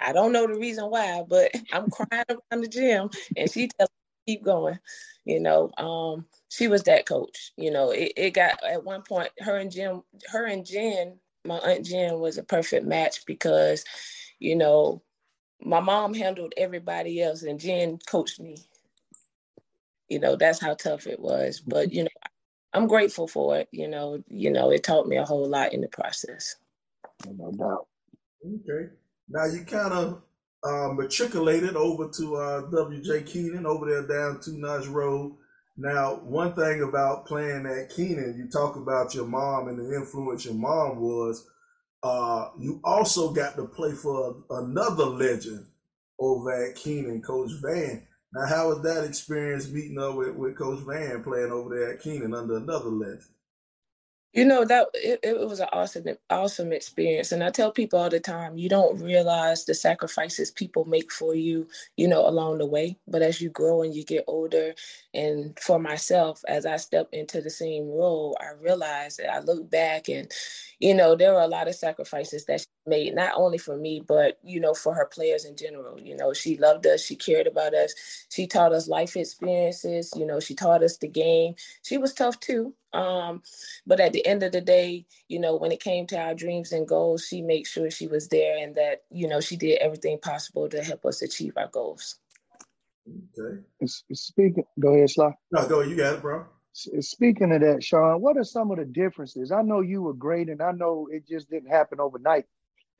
I 0.00 0.12
don't 0.12 0.32
know 0.32 0.46
the 0.46 0.58
reason 0.58 0.86
why, 0.86 1.24
but 1.28 1.52
I'm 1.72 1.90
crying 1.90 2.24
around 2.30 2.62
the 2.62 2.68
gym 2.68 3.10
and 3.36 3.50
she 3.50 3.68
tells 3.68 3.90
me 3.90 4.34
keep 4.34 4.44
going. 4.44 4.78
You 5.24 5.40
know, 5.40 5.70
um, 5.78 6.26
she 6.50 6.68
was 6.68 6.82
that 6.82 7.06
coach. 7.06 7.52
You 7.56 7.70
know, 7.70 7.90
it, 7.90 8.12
it 8.16 8.30
got 8.30 8.62
at 8.64 8.84
one 8.84 9.02
point 9.02 9.30
her 9.40 9.56
and 9.56 9.70
Jim, 9.70 10.02
her 10.30 10.46
and 10.46 10.66
Jen, 10.66 11.18
my 11.46 11.56
aunt 11.58 11.86
Jen 11.86 12.18
was 12.18 12.38
a 12.38 12.42
perfect 12.42 12.86
match 12.86 13.24
because, 13.26 13.84
you 14.44 14.54
know, 14.54 15.02
my 15.62 15.80
mom 15.80 16.12
handled 16.14 16.52
everybody 16.56 17.22
else 17.22 17.42
and 17.42 17.58
Jen 17.58 17.98
coached 18.06 18.38
me. 18.38 18.58
You 20.08 20.20
know 20.20 20.36
that's 20.36 20.60
how 20.60 20.74
tough 20.74 21.06
it 21.06 21.18
was 21.18 21.60
but 21.66 21.90
you 21.90 22.02
know 22.02 22.10
i'm 22.74 22.86
grateful 22.86 23.26
for 23.26 23.56
it 23.58 23.68
you 23.72 23.88
know 23.88 24.22
you 24.28 24.50
know 24.50 24.70
it 24.70 24.84
taught 24.84 25.08
me 25.08 25.16
a 25.16 25.24
whole 25.24 25.48
lot 25.48 25.72
in 25.72 25.80
the 25.80 25.88
process. 25.88 26.56
No 27.26 27.50
doubt. 27.52 27.86
Okay. 28.44 28.90
Now 29.28 29.46
you 29.46 29.64
kind 29.64 29.92
of 29.94 30.22
uh, 30.62 30.92
matriculated 30.92 31.74
over 31.74 32.10
to 32.10 32.36
uh, 32.36 32.62
wj 32.70 33.26
keenan 33.26 33.66
over 33.66 33.86
there 33.88 34.06
down 34.06 34.40
two 34.40 34.58
notch 34.58 34.86
road. 34.86 35.36
Now 35.76 36.16
one 36.16 36.52
thing 36.54 36.82
about 36.82 37.26
playing 37.26 37.66
at 37.66 37.88
keenan 37.88 38.36
you 38.36 38.48
talk 38.50 38.76
about 38.76 39.14
your 39.14 39.26
mom 39.26 39.68
and 39.68 39.78
the 39.78 39.96
influence 39.96 40.44
your 40.44 40.54
mom 40.54 41.00
was 41.00 41.48
uh, 42.04 42.50
you 42.58 42.80
also 42.84 43.32
got 43.32 43.56
to 43.56 43.64
play 43.64 43.92
for 43.92 44.36
another 44.50 45.06
legend 45.06 45.66
over 46.18 46.66
at 46.66 46.76
keenan 46.76 47.20
coach 47.20 47.50
van 47.60 48.06
now, 48.34 48.46
how 48.46 48.68
was 48.68 48.82
that 48.82 49.04
experience 49.04 49.70
meeting 49.70 49.98
up 49.98 50.16
with, 50.16 50.34
with 50.34 50.58
Coach 50.58 50.80
Van 50.80 51.22
playing 51.22 51.52
over 51.52 51.72
there 51.72 51.92
at 51.92 52.00
Keenan 52.00 52.34
under 52.34 52.56
another 52.56 52.90
legend? 52.90 53.22
You 54.34 54.46
know 54.46 54.64
that 54.66 54.88
it, 54.94 55.20
it 55.24 55.40
was 55.40 55.60
an 55.60 55.68
awesome, 55.72 56.06
awesome 56.30 56.72
experience, 56.72 57.32
and 57.32 57.44
I 57.44 57.50
tell 57.50 57.72
people 57.72 58.00
all 58.00 58.10
the 58.10 58.20
time, 58.20 58.58
you 58.58 58.70
don't 58.70 59.02
realize 59.02 59.66
the 59.66 59.74
sacrifices 59.74 60.52
people 60.52 60.86
make 60.86 61.12
for 61.12 61.34
you, 61.34 61.68
you 61.98 62.08
know, 62.08 62.28
along 62.28 62.60
the 62.60 62.66
way. 62.66 62.96
But 63.08 63.22
as 63.24 63.42
you 63.42 63.50
grow 63.50 63.82
and 63.82 63.94
you 63.94 64.04
get 64.04 64.24
older, 64.28 64.74
and 65.14 65.58
for 65.60 65.80
myself, 65.80 66.44
as 66.48 66.66
I 66.66 66.78
step 66.78 67.10
into 67.12 67.42
the 67.42 67.50
same 67.50 67.88
role, 67.88 68.38
I 68.40 68.52
realize 68.62 69.18
that 69.18 69.34
I 69.34 69.40
look 69.40 69.70
back 69.70 70.08
and, 70.10 70.32
you 70.80 70.94
know, 70.94 71.16
there 71.16 71.34
were 71.34 71.42
a 71.42 71.48
lot 71.48 71.68
of 71.68 71.74
sacrifices 71.76 72.46
that 72.46 72.66
made 72.86 73.14
not 73.14 73.32
only 73.34 73.58
for 73.58 73.76
me 73.76 74.02
but 74.06 74.38
you 74.42 74.60
know 74.60 74.74
for 74.74 74.94
her 74.94 75.06
players 75.06 75.44
in 75.44 75.56
general 75.56 75.98
you 76.00 76.16
know 76.16 76.32
she 76.32 76.56
loved 76.58 76.86
us 76.86 77.02
she 77.02 77.16
cared 77.16 77.46
about 77.46 77.74
us 77.74 77.94
she 78.30 78.46
taught 78.46 78.72
us 78.72 78.88
life 78.88 79.16
experiences 79.16 80.12
you 80.16 80.26
know 80.26 80.40
she 80.40 80.54
taught 80.54 80.82
us 80.82 80.96
the 80.98 81.08
game 81.08 81.54
she 81.82 81.96
was 81.96 82.12
tough 82.12 82.38
too 82.40 82.74
um 82.92 83.42
but 83.86 84.00
at 84.00 84.12
the 84.12 84.24
end 84.26 84.42
of 84.42 84.52
the 84.52 84.60
day 84.60 85.04
you 85.28 85.38
know 85.38 85.56
when 85.56 85.72
it 85.72 85.80
came 85.80 86.06
to 86.06 86.18
our 86.18 86.34
dreams 86.34 86.72
and 86.72 86.86
goals 86.86 87.26
she 87.26 87.40
made 87.40 87.66
sure 87.66 87.90
she 87.90 88.06
was 88.06 88.28
there 88.28 88.58
and 88.58 88.74
that 88.74 89.02
you 89.10 89.28
know 89.28 89.40
she 89.40 89.56
did 89.56 89.78
everything 89.78 90.18
possible 90.18 90.68
to 90.68 90.82
help 90.82 91.04
us 91.06 91.22
achieve 91.22 91.52
our 91.56 91.68
goals 91.68 92.16
okay 93.38 93.62
speaking 94.14 94.64
go 94.78 94.94
ahead 94.94 95.10
Sly. 95.10 95.32
no 95.52 95.68
go 95.68 95.80
you 95.80 95.96
got 95.96 96.14
it 96.14 96.22
bro 96.22 96.44
Speaking 96.74 97.52
of 97.52 97.60
that, 97.60 97.84
Sean, 97.84 98.20
what 98.20 98.36
are 98.36 98.42
some 98.42 98.72
of 98.72 98.78
the 98.78 98.84
differences? 98.84 99.52
I 99.52 99.62
know 99.62 99.80
you 99.80 100.02
were 100.02 100.12
great, 100.12 100.48
and 100.48 100.60
I 100.60 100.72
know 100.72 101.08
it 101.08 101.24
just 101.26 101.48
didn't 101.48 101.70
happen 101.70 102.00
overnight. 102.00 102.46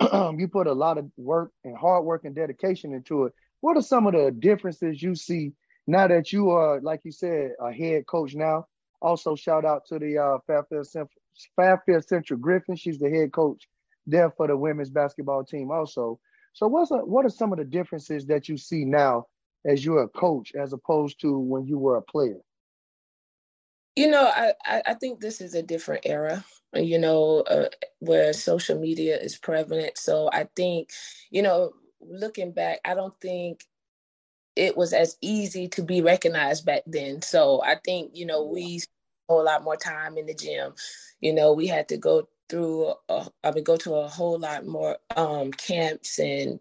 you 0.39 0.49
put 0.49 0.67
a 0.67 0.73
lot 0.73 0.99
of 0.99 1.11
work 1.17 1.51
and 1.65 1.77
hard 1.77 2.05
work 2.05 2.25
and 2.25 2.35
dedication 2.35 2.93
into 2.93 3.25
it. 3.25 3.33
What 3.61 3.77
are 3.77 3.83
some 3.83 4.07
of 4.07 4.13
the 4.13 4.31
differences 4.31 5.03
you 5.03 5.15
see 5.15 5.53
now 5.87 6.09
that 6.09 6.33
you 6.33 6.51
are, 6.51 6.81
like 6.81 7.01
you 7.05 7.13
said, 7.13 7.53
a 7.61 7.73
head 7.73 8.07
coach 8.07 8.35
now? 8.35 8.67
Also, 9.01 9.35
shout 9.35 9.65
out 9.65 9.87
to 9.87 9.99
the 9.99 10.19
uh, 10.19 10.39
Fairfield, 10.47 10.87
Central, 10.87 11.21
Fairfield 11.57 12.05
Central 12.05 12.39
Griffin. 12.39 12.77
She's 12.77 12.99
the 12.99 13.11
head 13.11 13.33
coach 13.33 13.69
there 14.07 14.31
for 14.31 14.47
the 14.47 14.57
women's 14.57 14.91
basketball 14.91 15.45
team. 15.45 15.71
Also, 15.71 16.19
so 16.53 16.69
what's 16.69 16.91
a, 16.91 16.97
what 16.97 17.25
are 17.25 17.31
some 17.31 17.53
of 17.53 17.59
the 17.59 17.65
differences 17.65 18.27
that 18.27 18.49
you 18.49 18.57
see 18.57 18.85
now 18.85 19.27
as 19.67 19.85
you're 19.85 20.03
a 20.03 20.09
coach 20.09 20.53
as 20.55 20.73
opposed 20.73 21.21
to 21.21 21.39
when 21.39 21.67
you 21.67 21.79
were 21.79 21.97
a 21.97 22.03
player? 22.03 22.39
You 23.97 24.11
know, 24.11 24.25
I, 24.25 24.83
I 24.87 24.95
think 24.95 25.21
this 25.21 25.41
is 25.41 25.55
a 25.55 25.63
different 25.63 26.05
era 26.05 26.45
you 26.75 26.99
know, 26.99 27.41
uh, 27.43 27.69
where 28.01 28.33
social 28.33 28.79
media 28.79 29.19
is 29.19 29.37
prevalent. 29.37 29.99
So 29.99 30.31
I 30.33 30.49
think, 30.57 30.91
you 31.31 31.43
know, 31.43 31.73
looking 32.01 32.53
back, 32.53 32.81
I 32.85 32.95
don't 32.95 33.19
think 33.21 33.65
it 34.57 34.77
was 34.77 34.93
as 34.93 35.17
easy 35.21 35.69
to 35.69 35.83
be 35.83 36.01
recognized 36.01 36.65
back 36.65 36.83
then. 36.87 37.23
So 37.23 37.63
I 37.63 37.77
think, 37.85 38.13
you 38.15 38.27
know, 38.27 38.45
we 38.45 38.79
spent 38.79 38.91
a 39.29 39.33
whole 39.33 39.45
lot 39.45 39.65
more 39.65 39.77
time 39.77 40.17
in 40.17 40.27
the 40.27 40.35
gym. 40.35 40.75
You 41.21 41.33
know, 41.33 41.53
we 41.53 41.67
had 41.67 41.89
to 41.89 41.97
go 41.97 42.29
through, 42.49 42.95
a, 43.09 43.27
I 43.43 43.51
mean, 43.51 43.65
go 43.65 43.77
to 43.79 43.95
a 43.95 44.09
whole 44.09 44.39
lot 44.39 44.67
more 44.67 44.99
um, 45.17 45.51
camps 45.53 46.19
and, 46.19 46.61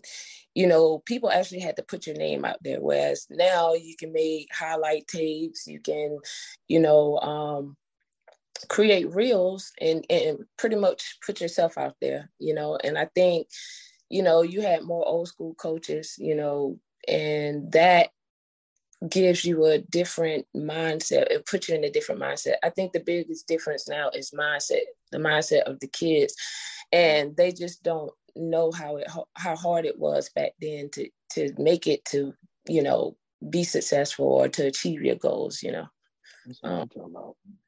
you 0.56 0.66
know, 0.66 1.00
people 1.00 1.30
actually 1.30 1.60
had 1.60 1.76
to 1.76 1.84
put 1.84 2.08
your 2.08 2.16
name 2.16 2.46
out 2.46 2.58
there. 2.64 2.82
Whereas 2.82 3.28
now 3.30 3.74
you 3.74 3.96
can 3.98 4.14
make 4.14 4.48
highlight 4.54 5.08
tapes, 5.08 5.68
you 5.68 5.80
can, 5.80 6.20
you 6.68 6.80
know, 6.80 7.20
um, 7.20 7.76
create 8.70 9.14
reels 9.14 9.72
and 9.82 10.06
and 10.10 10.40
pretty 10.58 10.76
much 10.76 11.18
put 11.26 11.42
yourself 11.42 11.78
out 11.78 11.96
there 12.02 12.30
you 12.40 12.54
know? 12.54 12.78
And 12.84 12.98
i 12.98 13.06
think 13.16 13.48
you 14.10 14.24
know 14.24 14.42
you 14.42 14.62
had 14.62 14.84
more 14.84 15.06
old 15.08 15.28
school 15.28 15.54
coaches 15.56 16.16
you 16.18 16.36
know 16.36 16.80
and 17.08 17.72
that 17.72 18.10
gives 19.10 19.44
you 19.44 19.66
a 19.66 19.80
different 19.80 20.46
mindset 20.56 21.30
it 21.30 21.46
puts 21.46 21.68
you 21.68 21.76
in 21.76 21.84
a 21.84 21.90
different 21.90 22.22
mindset. 22.22 22.56
I 22.64 22.70
think 22.70 22.94
the 22.94 23.02
biggest 23.02 23.48
difference 23.48 23.90
now 23.90 24.10
is 24.10 24.32
mindset 24.32 24.84
the 25.14 25.20
mindset 25.20 25.62
of 25.62 25.80
the 25.80 25.88
kids. 25.88 26.36
And 26.92 27.36
they 27.38 27.52
just 27.54 27.82
don't 27.84 28.12
know 28.36 28.72
how 28.72 28.98
it 28.98 29.08
how 29.36 29.56
hard 29.56 29.86
it 29.86 29.98
was 29.98 30.30
back 30.30 30.52
then 30.60 30.90
to 30.92 31.08
to 31.32 31.54
make 31.58 31.88
it 31.88 32.04
to 32.06 32.34
you 32.68 32.82
know 32.82 33.16
be 33.50 33.64
successful 33.64 34.26
or 34.26 34.48
to 34.50 34.66
achieve 34.66 35.02
your 35.02 35.16
goals 35.16 35.64
you 35.64 35.72
know? 35.72 35.88
Um, 36.64 36.90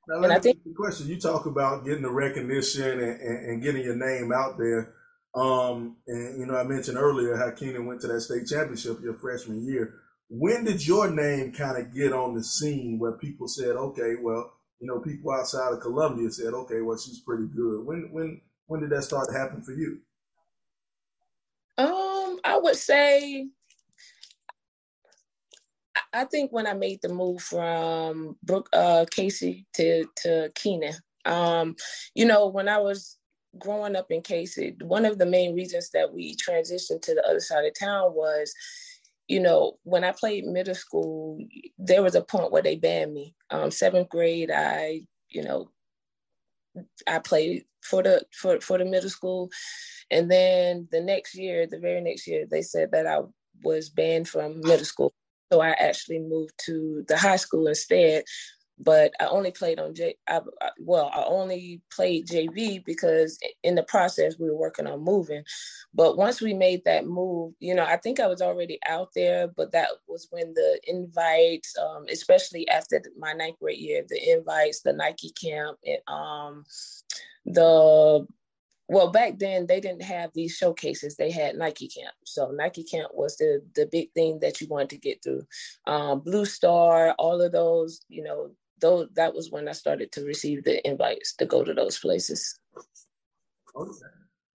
now, 0.07 0.23
and 0.23 0.31
I 0.31 0.39
think 0.39 0.63
the 0.63 0.73
question 0.73 1.07
you 1.07 1.19
talk 1.19 1.45
about 1.45 1.85
getting 1.85 2.03
the 2.03 2.11
recognition 2.11 2.99
and, 2.99 3.21
and, 3.21 3.45
and, 3.49 3.63
getting 3.63 3.83
your 3.83 3.95
name 3.95 4.31
out 4.31 4.57
there. 4.57 4.93
Um, 5.33 5.97
and 6.07 6.39
you 6.39 6.45
know, 6.45 6.55
I 6.55 6.63
mentioned 6.63 6.97
earlier 6.97 7.35
how 7.35 7.51
Keenan 7.51 7.85
went 7.85 8.01
to 8.01 8.07
that 8.07 8.21
state 8.21 8.47
championship 8.47 9.01
your 9.01 9.15
freshman 9.15 9.65
year. 9.65 9.95
When 10.29 10.63
did 10.63 10.85
your 10.85 11.09
name 11.09 11.51
kind 11.51 11.77
of 11.77 11.93
get 11.93 12.13
on 12.13 12.35
the 12.35 12.43
scene 12.43 12.97
where 12.99 13.13
people 13.13 13.47
said, 13.47 13.75
"Okay, 13.75 14.15
well, 14.21 14.53
you 14.79 14.87
know, 14.87 14.99
people 14.99 15.31
outside 15.31 15.73
of 15.73 15.81
Columbia 15.81 16.29
said, 16.31 16.53
okay, 16.53 16.81
well, 16.81 16.97
she's 16.97 17.19
pretty 17.19 17.47
good." 17.47 17.85
When 17.85 18.09
when 18.11 18.41
when 18.67 18.81
did 18.81 18.91
that 18.91 19.03
start 19.03 19.27
to 19.29 19.37
happen 19.37 19.61
for 19.61 19.73
you? 19.73 19.99
Um, 21.77 22.39
I 22.43 22.57
would 22.61 22.77
say 22.77 23.49
I 26.15 26.23
think 26.23 26.51
when 26.51 26.65
I 26.65 26.73
made 26.73 27.01
the 27.01 27.09
move 27.09 27.41
from 27.41 28.37
Brooke 28.41 28.69
uh, 28.71 29.05
Cayce 29.11 29.43
to 29.75 30.05
to 30.23 30.51
Keenan, 30.55 30.93
um, 31.25 31.75
you 32.13 32.25
know, 32.25 32.47
when 32.47 32.69
I 32.69 32.77
was 32.77 33.17
growing 33.59 33.95
up 33.95 34.07
in 34.09 34.21
Cayce, 34.21 34.57
one 34.81 35.05
of 35.05 35.17
the 35.17 35.25
main 35.25 35.53
reasons 35.53 35.89
that 35.91 36.13
we 36.13 36.35
transitioned 36.35 37.01
to 37.01 37.15
the 37.15 37.23
other 37.27 37.41
side 37.41 37.65
of 37.65 37.73
town 37.77 38.13
was, 38.13 38.53
you 39.27 39.41
know, 39.41 39.77
when 39.83 40.05
I 40.05 40.13
played 40.13 40.45
middle 40.45 40.75
school, 40.75 41.39
there 41.77 42.01
was 42.01 42.15
a 42.15 42.21
point 42.21 42.51
where 42.51 42.61
they 42.61 42.77
banned 42.77 43.13
me. 43.13 43.35
Um, 43.49 43.69
seventh 43.69 44.09
grade, 44.09 44.51
I, 44.51 45.01
you 45.29 45.43
know, 45.43 45.69
I 47.07 47.19
played 47.19 47.65
for 47.81 48.03
the 48.03 48.23
for 48.31 48.61
for 48.61 48.77
the 48.77 48.85
middle 48.85 49.09
school, 49.09 49.49
and 50.09 50.31
then 50.31 50.87
the 50.91 51.01
next 51.01 51.35
year, 51.35 51.67
the 51.67 51.79
very 51.79 51.99
next 51.99 52.25
year, 52.25 52.45
they 52.49 52.61
said 52.61 52.91
that 52.93 53.05
I 53.05 53.19
was 53.63 53.89
banned 53.89 54.29
from 54.29 54.61
middle 54.61 54.85
school. 54.85 55.13
So 55.51 55.61
I 55.61 55.71
actually 55.71 56.19
moved 56.19 56.53
to 56.65 57.03
the 57.07 57.17
high 57.17 57.35
school 57.37 57.67
instead. 57.67 58.23
But 58.77 59.13
I 59.21 59.27
only 59.27 59.51
played 59.51 59.79
on 59.79 59.95
J. 59.95 60.17
I, 60.27 60.41
well, 60.79 61.09
I 61.13 61.23
only 61.23 61.81
played 61.89 62.27
JV 62.27 62.83
because 62.83 63.39
in 63.63 63.75
the 63.75 63.83
process 63.83 64.37
we 64.37 64.49
were 64.49 64.57
working 64.57 64.85
on 64.85 65.01
moving. 65.01 65.45
But 65.93 66.17
once 66.17 66.41
we 66.41 66.53
made 66.53 66.83
that 66.83 67.05
move, 67.07 67.53
you 67.59 67.73
know, 67.73 67.85
I 67.85 67.95
think 67.95 68.19
I 68.19 68.27
was 68.27 68.41
already 68.41 68.79
out 68.85 69.11
there. 69.15 69.47
But 69.47 69.71
that 69.71 69.87
was 70.09 70.27
when 70.29 70.53
the 70.55 70.77
invites, 70.87 71.73
um, 71.77 72.05
especially 72.11 72.67
after 72.67 73.01
my 73.17 73.31
ninth 73.31 73.59
grade 73.61 73.79
year, 73.79 74.03
the 74.09 74.31
invites, 74.31 74.81
the 74.81 74.91
Nike 74.91 75.31
camp, 75.41 75.77
and 75.85 75.99
um, 76.09 76.65
the 77.45 78.27
well 78.87 79.11
back 79.11 79.39
then 79.39 79.67
they 79.67 79.79
didn't 79.79 80.03
have 80.03 80.31
these 80.33 80.55
showcases. 80.55 81.15
They 81.15 81.31
had 81.31 81.55
nike 81.55 81.87
camp. 81.87 82.15
So 82.23 82.51
nike 82.51 82.83
camp 82.83 83.11
was 83.13 83.37
the 83.37 83.61
the 83.75 83.87
big 83.91 84.11
thing 84.13 84.39
that 84.41 84.61
you 84.61 84.67
wanted 84.67 84.89
to 84.89 84.97
get 84.97 85.23
through. 85.23 85.45
Um, 85.87 86.19
blue 86.19 86.45
star 86.45 87.15
all 87.17 87.41
of 87.41 87.51
those 87.51 88.01
you 88.07 88.23
know 88.23 88.51
those 88.81 89.07
that 89.15 89.33
was 89.33 89.51
when 89.51 89.67
i 89.69 89.71
started 89.71 90.11
to 90.11 90.25
receive 90.25 90.63
the 90.63 90.85
invites 90.87 91.33
to 91.35 91.45
go 91.45 91.63
to 91.63 91.73
those 91.73 91.97
places. 91.99 92.59
Okay. 93.75 93.91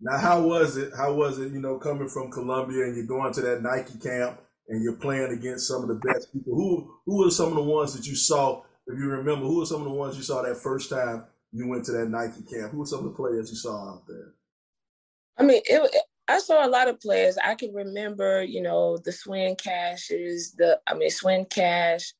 now 0.00 0.18
how 0.18 0.40
was 0.42 0.76
it 0.76 0.92
how 0.96 1.12
was 1.12 1.38
it 1.38 1.52
you 1.52 1.60
know 1.60 1.78
coming 1.78 2.08
from 2.08 2.30
columbia 2.30 2.84
and 2.84 2.96
you're 2.96 3.06
going 3.06 3.32
to 3.32 3.40
that 3.40 3.62
nike 3.62 3.98
camp 3.98 4.40
and 4.68 4.82
you're 4.82 4.96
playing 4.96 5.32
against 5.32 5.66
some 5.66 5.82
of 5.82 5.88
the 5.88 5.94
best 5.94 6.32
people? 6.32 6.54
Who 6.54 6.94
who 7.06 7.26
are 7.26 7.30
some 7.30 7.48
of 7.48 7.54
the 7.54 7.62
ones 7.62 7.94
that 7.94 8.06
you 8.06 8.14
saw 8.14 8.62
if 8.86 8.98
you 8.98 9.06
remember 9.06 9.46
who 9.46 9.62
are 9.62 9.66
some 9.66 9.82
of 9.82 9.88
the 9.88 9.94
ones 9.94 10.16
you 10.16 10.22
saw 10.22 10.42
that 10.42 10.56
first 10.56 10.90
time 10.90 11.24
you 11.52 11.66
went 11.68 11.84
to 11.86 11.92
that 11.92 12.08
Nike 12.08 12.42
camp? 12.42 12.72
Who 12.72 12.78
were 12.78 12.86
some 12.86 13.00
of 13.00 13.04
the 13.04 13.10
players 13.10 13.50
you 13.50 13.56
saw 13.56 13.94
out 13.94 14.06
there? 14.06 14.34
I 15.38 15.44
mean, 15.44 15.62
it, 15.64 15.94
I 16.28 16.40
saw 16.40 16.66
a 16.66 16.68
lot 16.68 16.88
of 16.88 17.00
players. 17.00 17.38
I 17.42 17.54
can 17.54 17.72
remember, 17.72 18.42
you 18.42 18.60
know, 18.60 18.98
the 18.98 19.12
Swin 19.12 19.56
Cashes, 19.56 20.52
the 20.52 20.78
I 20.86 20.94
mean 20.94 21.10
Swin 21.10 21.46
Cash, 21.46 22.12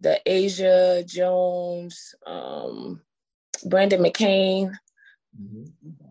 the 0.00 0.20
Asjha 0.26 1.06
Jones, 1.06 2.14
um, 2.26 3.00
Brandon 3.64 4.02
McCain, 4.02 4.72
mm-hmm. 5.40 5.64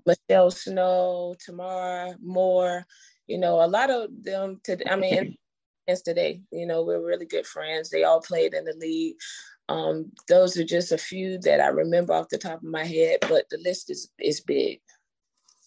Michelle 0.05 0.51
Snow, 0.51 1.35
Tamara 1.39 2.15
Moore. 2.21 2.85
You 3.27 3.37
know, 3.37 3.63
a 3.63 3.67
lot 3.67 3.89
of 3.89 4.09
them. 4.23 4.59
To 4.63 4.91
I 4.91 4.95
mean, 4.95 5.37
today, 6.05 6.41
you 6.51 6.65
know, 6.65 6.83
we're 6.83 7.05
really 7.05 7.25
good 7.25 7.45
friends. 7.45 7.89
They 7.89 8.03
all 8.03 8.21
played 8.21 8.53
in 8.53 8.65
the 8.65 8.73
league. 8.73 9.15
Um, 9.69 10.11
those 10.27 10.57
are 10.57 10.65
just 10.65 10.91
a 10.91 10.97
few 10.97 11.37
that 11.39 11.61
I 11.61 11.67
remember 11.67 12.13
off 12.13 12.29
the 12.29 12.37
top 12.37 12.57
of 12.57 12.63
my 12.63 12.83
head, 12.83 13.19
but 13.21 13.49
the 13.49 13.57
list 13.59 13.89
is 13.89 14.09
is 14.19 14.41
big. 14.41 14.81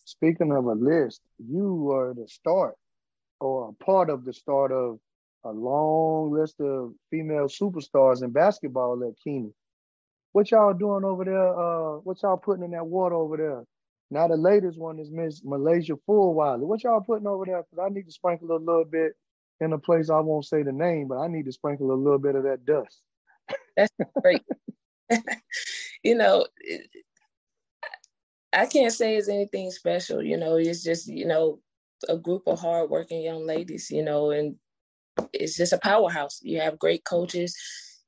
Speaking 0.04 0.52
of 0.52 0.66
a 0.66 0.72
list, 0.72 1.20
you 1.38 1.74
were 1.74 2.14
the 2.14 2.28
start 2.28 2.76
or 3.40 3.70
a 3.70 3.84
part 3.84 4.10
of 4.10 4.24
the 4.24 4.32
start 4.32 4.70
of 4.72 4.98
a 5.44 5.50
long 5.50 6.32
list 6.32 6.60
of 6.60 6.92
female 7.10 7.46
superstars 7.46 8.22
in 8.22 8.30
basketball 8.30 9.02
at 9.06 9.18
Keenan. 9.22 9.54
What 10.32 10.50
y'all 10.50 10.74
doing 10.74 11.04
over 11.04 11.24
there? 11.24 11.58
Uh, 11.58 11.98
what 12.00 12.22
y'all 12.22 12.36
putting 12.36 12.64
in 12.64 12.72
that 12.72 12.86
water 12.86 13.14
over 13.14 13.36
there? 13.36 13.64
Now 14.10 14.28
the 14.28 14.36
latest 14.36 14.78
one 14.78 14.98
is 14.98 15.10
Miss 15.10 15.40
MiLaysia 15.40 15.98
Fulwiley. 16.08 16.60
What 16.60 16.84
y'all 16.84 17.00
putting 17.00 17.26
over 17.26 17.44
there? 17.44 17.62
Because 17.62 17.84
I 17.84 17.92
need 17.92 18.04
to 18.04 18.12
sprinkle 18.12 18.52
a 18.52 18.58
little 18.58 18.84
bit 18.84 19.12
in 19.60 19.72
a 19.72 19.78
place 19.78 20.10
I 20.10 20.20
won't 20.20 20.44
say 20.44 20.62
the 20.62 20.72
name, 20.72 21.08
but 21.08 21.18
I 21.18 21.28
need 21.28 21.46
to 21.46 21.52
sprinkle 21.52 21.90
a 21.90 21.94
little 21.94 22.18
bit 22.18 22.34
of 22.34 22.44
that 22.44 22.64
dust. 22.64 23.00
That's 23.76 23.92
great. 24.22 24.42
you 26.02 26.14
know, 26.14 26.46
I 28.52 28.66
can't 28.66 28.92
say 28.92 29.16
it's 29.16 29.28
anything 29.28 29.70
special. 29.70 30.22
You 30.22 30.36
know, 30.36 30.56
it's 30.56 30.82
just 30.82 31.06
you 31.08 31.26
know 31.26 31.60
a 32.08 32.16
group 32.16 32.42
of 32.46 32.60
hardworking 32.60 33.22
young 33.22 33.46
ladies. 33.46 33.90
You 33.90 34.02
know, 34.02 34.30
and 34.30 34.56
it's 35.32 35.56
just 35.56 35.72
a 35.72 35.78
powerhouse. 35.78 36.40
You 36.42 36.60
have 36.60 36.78
great 36.78 37.04
coaches. 37.04 37.56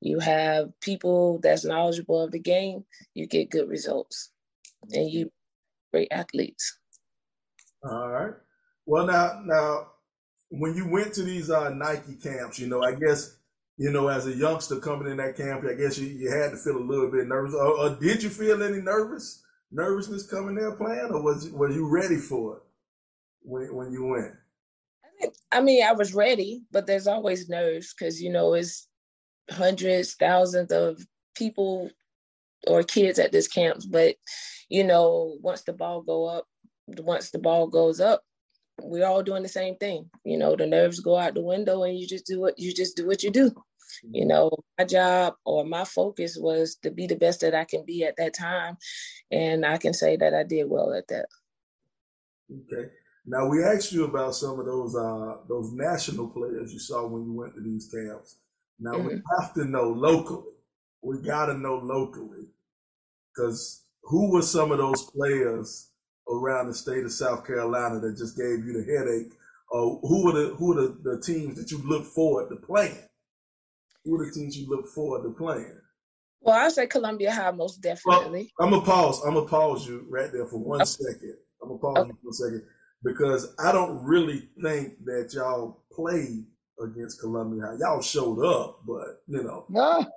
You 0.00 0.20
have 0.20 0.68
people 0.80 1.40
that's 1.42 1.64
knowledgeable 1.64 2.22
of 2.22 2.32
the 2.32 2.38
game. 2.38 2.84
You 3.14 3.26
get 3.26 3.50
good 3.50 3.68
results, 3.68 4.30
and 4.92 5.10
you 5.10 5.30
great 5.92 6.08
athletes. 6.10 6.78
All 7.82 8.08
right. 8.08 8.34
Well, 8.86 9.06
now, 9.06 9.40
now, 9.44 9.86
when 10.50 10.74
you 10.74 10.88
went 10.88 11.14
to 11.14 11.22
these 11.22 11.50
uh, 11.50 11.70
Nike 11.70 12.16
camps, 12.16 12.58
you 12.58 12.68
know, 12.68 12.82
I 12.82 12.94
guess, 12.94 13.37
you 13.78 13.92
know, 13.92 14.08
as 14.08 14.26
a 14.26 14.34
youngster 14.34 14.80
coming 14.80 15.08
in 15.08 15.18
that 15.18 15.36
camp, 15.36 15.64
I 15.64 15.74
guess 15.74 15.96
you, 15.98 16.08
you 16.08 16.30
had 16.30 16.50
to 16.50 16.56
feel 16.56 16.76
a 16.76 16.82
little 16.82 17.10
bit 17.10 17.28
nervous. 17.28 17.54
Or, 17.54 17.78
or 17.78 17.90
did 17.90 18.22
you 18.24 18.28
feel 18.28 18.60
any 18.60 18.82
nervous, 18.82 19.44
nervousness 19.70 20.26
coming 20.26 20.56
there 20.56 20.72
playing, 20.72 21.10
or 21.12 21.22
was 21.22 21.48
were 21.50 21.70
you 21.70 21.88
ready 21.88 22.16
for 22.16 22.56
it 22.56 22.62
when 23.42 23.74
when 23.74 23.92
you 23.92 24.04
went? 24.04 24.34
I 25.52 25.60
mean, 25.60 25.84
I 25.84 25.92
was 25.92 26.12
ready, 26.12 26.62
but 26.72 26.86
there's 26.86 27.06
always 27.06 27.48
nerves 27.48 27.94
because 27.94 28.20
you 28.20 28.30
know 28.30 28.54
it's 28.54 28.88
hundreds, 29.48 30.14
thousands 30.14 30.72
of 30.72 31.00
people 31.36 31.88
or 32.66 32.82
kids 32.82 33.20
at 33.20 33.30
this 33.30 33.46
camp. 33.46 33.82
But 33.90 34.16
you 34.68 34.82
know, 34.82 35.36
once 35.40 35.62
the 35.62 35.72
ball 35.72 36.02
go 36.02 36.24
up, 36.24 36.46
once 36.88 37.30
the 37.30 37.38
ball 37.38 37.68
goes 37.68 38.00
up, 38.00 38.22
we're 38.82 39.06
all 39.06 39.22
doing 39.22 39.44
the 39.44 39.48
same 39.48 39.76
thing. 39.76 40.10
You 40.24 40.36
know, 40.36 40.56
the 40.56 40.66
nerves 40.66 40.98
go 40.98 41.16
out 41.16 41.34
the 41.34 41.42
window, 41.42 41.84
and 41.84 41.96
you 41.96 42.08
just 42.08 42.26
do 42.26 42.40
what 42.40 42.58
you 42.58 42.74
just 42.74 42.96
do 42.96 43.06
what 43.06 43.22
you 43.22 43.30
do. 43.30 43.54
You 44.10 44.26
know, 44.26 44.50
my 44.78 44.84
job 44.84 45.34
or 45.44 45.64
my 45.64 45.84
focus 45.84 46.36
was 46.38 46.76
to 46.82 46.90
be 46.90 47.06
the 47.06 47.16
best 47.16 47.40
that 47.40 47.54
I 47.54 47.64
can 47.64 47.84
be 47.84 48.04
at 48.04 48.16
that 48.16 48.34
time, 48.34 48.76
and 49.30 49.64
I 49.64 49.78
can 49.78 49.94
say 49.94 50.16
that 50.16 50.34
I 50.34 50.42
did 50.42 50.68
well 50.68 50.92
at 50.92 51.08
that. 51.08 51.26
Okay. 52.50 52.90
Now 53.26 53.46
we 53.46 53.62
asked 53.62 53.92
you 53.92 54.04
about 54.04 54.34
some 54.34 54.58
of 54.58 54.66
those 54.66 54.96
uh, 54.96 55.36
those 55.48 55.72
national 55.72 56.28
players 56.28 56.72
you 56.72 56.78
saw 56.78 57.06
when 57.06 57.24
you 57.24 57.34
went 57.34 57.54
to 57.54 57.60
these 57.60 57.90
camps. 57.92 58.36
Now 58.78 58.92
mm-hmm. 58.92 59.08
we 59.08 59.22
have 59.38 59.54
to 59.54 59.64
know 59.64 59.90
locally. 59.90 60.52
We 61.02 61.20
got 61.20 61.46
to 61.46 61.54
know 61.54 61.76
locally 61.76 62.46
because 63.34 63.84
who 64.02 64.32
were 64.32 64.42
some 64.42 64.72
of 64.72 64.78
those 64.78 65.10
players 65.10 65.90
around 66.28 66.68
the 66.68 66.74
state 66.74 67.04
of 67.04 67.12
South 67.12 67.46
Carolina 67.46 68.00
that 68.00 68.16
just 68.16 68.36
gave 68.36 68.64
you 68.64 68.72
the 68.72 68.92
headache? 68.92 69.32
Or 69.70 70.00
who 70.00 70.24
were 70.24 70.32
the 70.32 70.54
who 70.54 70.74
were 70.74 70.82
the, 70.82 70.98
the 71.02 71.20
teams 71.20 71.58
that 71.58 71.70
you 71.70 71.78
looked 71.86 72.06
forward 72.06 72.48
to 72.48 72.56
playing? 72.56 72.98
Who 74.08 74.18
are 74.18 74.24
the 74.24 74.32
teams 74.32 74.56
you 74.56 74.66
look 74.68 74.86
forward 74.88 75.22
to 75.24 75.30
playing? 75.36 75.80
Well, 76.40 76.56
I 76.56 76.70
say 76.70 76.86
Columbia 76.86 77.30
High 77.30 77.50
most 77.50 77.82
definitely. 77.82 78.50
Well, 78.58 78.68
I'm 78.68 78.72
gonna 78.72 78.86
pause. 78.86 79.20
I'm 79.26 79.34
gonna 79.34 79.46
pause 79.46 79.86
you 79.86 80.06
right 80.08 80.32
there 80.32 80.46
for 80.46 80.56
one 80.56 80.80
okay. 80.80 80.88
second. 80.88 81.34
I'm 81.62 81.68
gonna 81.68 81.78
pause 81.78 81.98
okay. 81.98 82.08
you 82.08 82.16
for 82.22 82.30
a 82.30 82.32
second 82.32 82.62
because 83.04 83.54
I 83.58 83.70
don't 83.70 84.02
really 84.02 84.48
think 84.62 85.04
that 85.04 85.32
y'all 85.34 85.82
played 85.92 86.46
against 86.82 87.20
Columbia 87.20 87.66
High. 87.66 87.76
Y'all 87.80 88.00
showed 88.00 88.42
up, 88.42 88.80
but 88.86 89.20
you 89.26 89.42
know, 89.42 89.66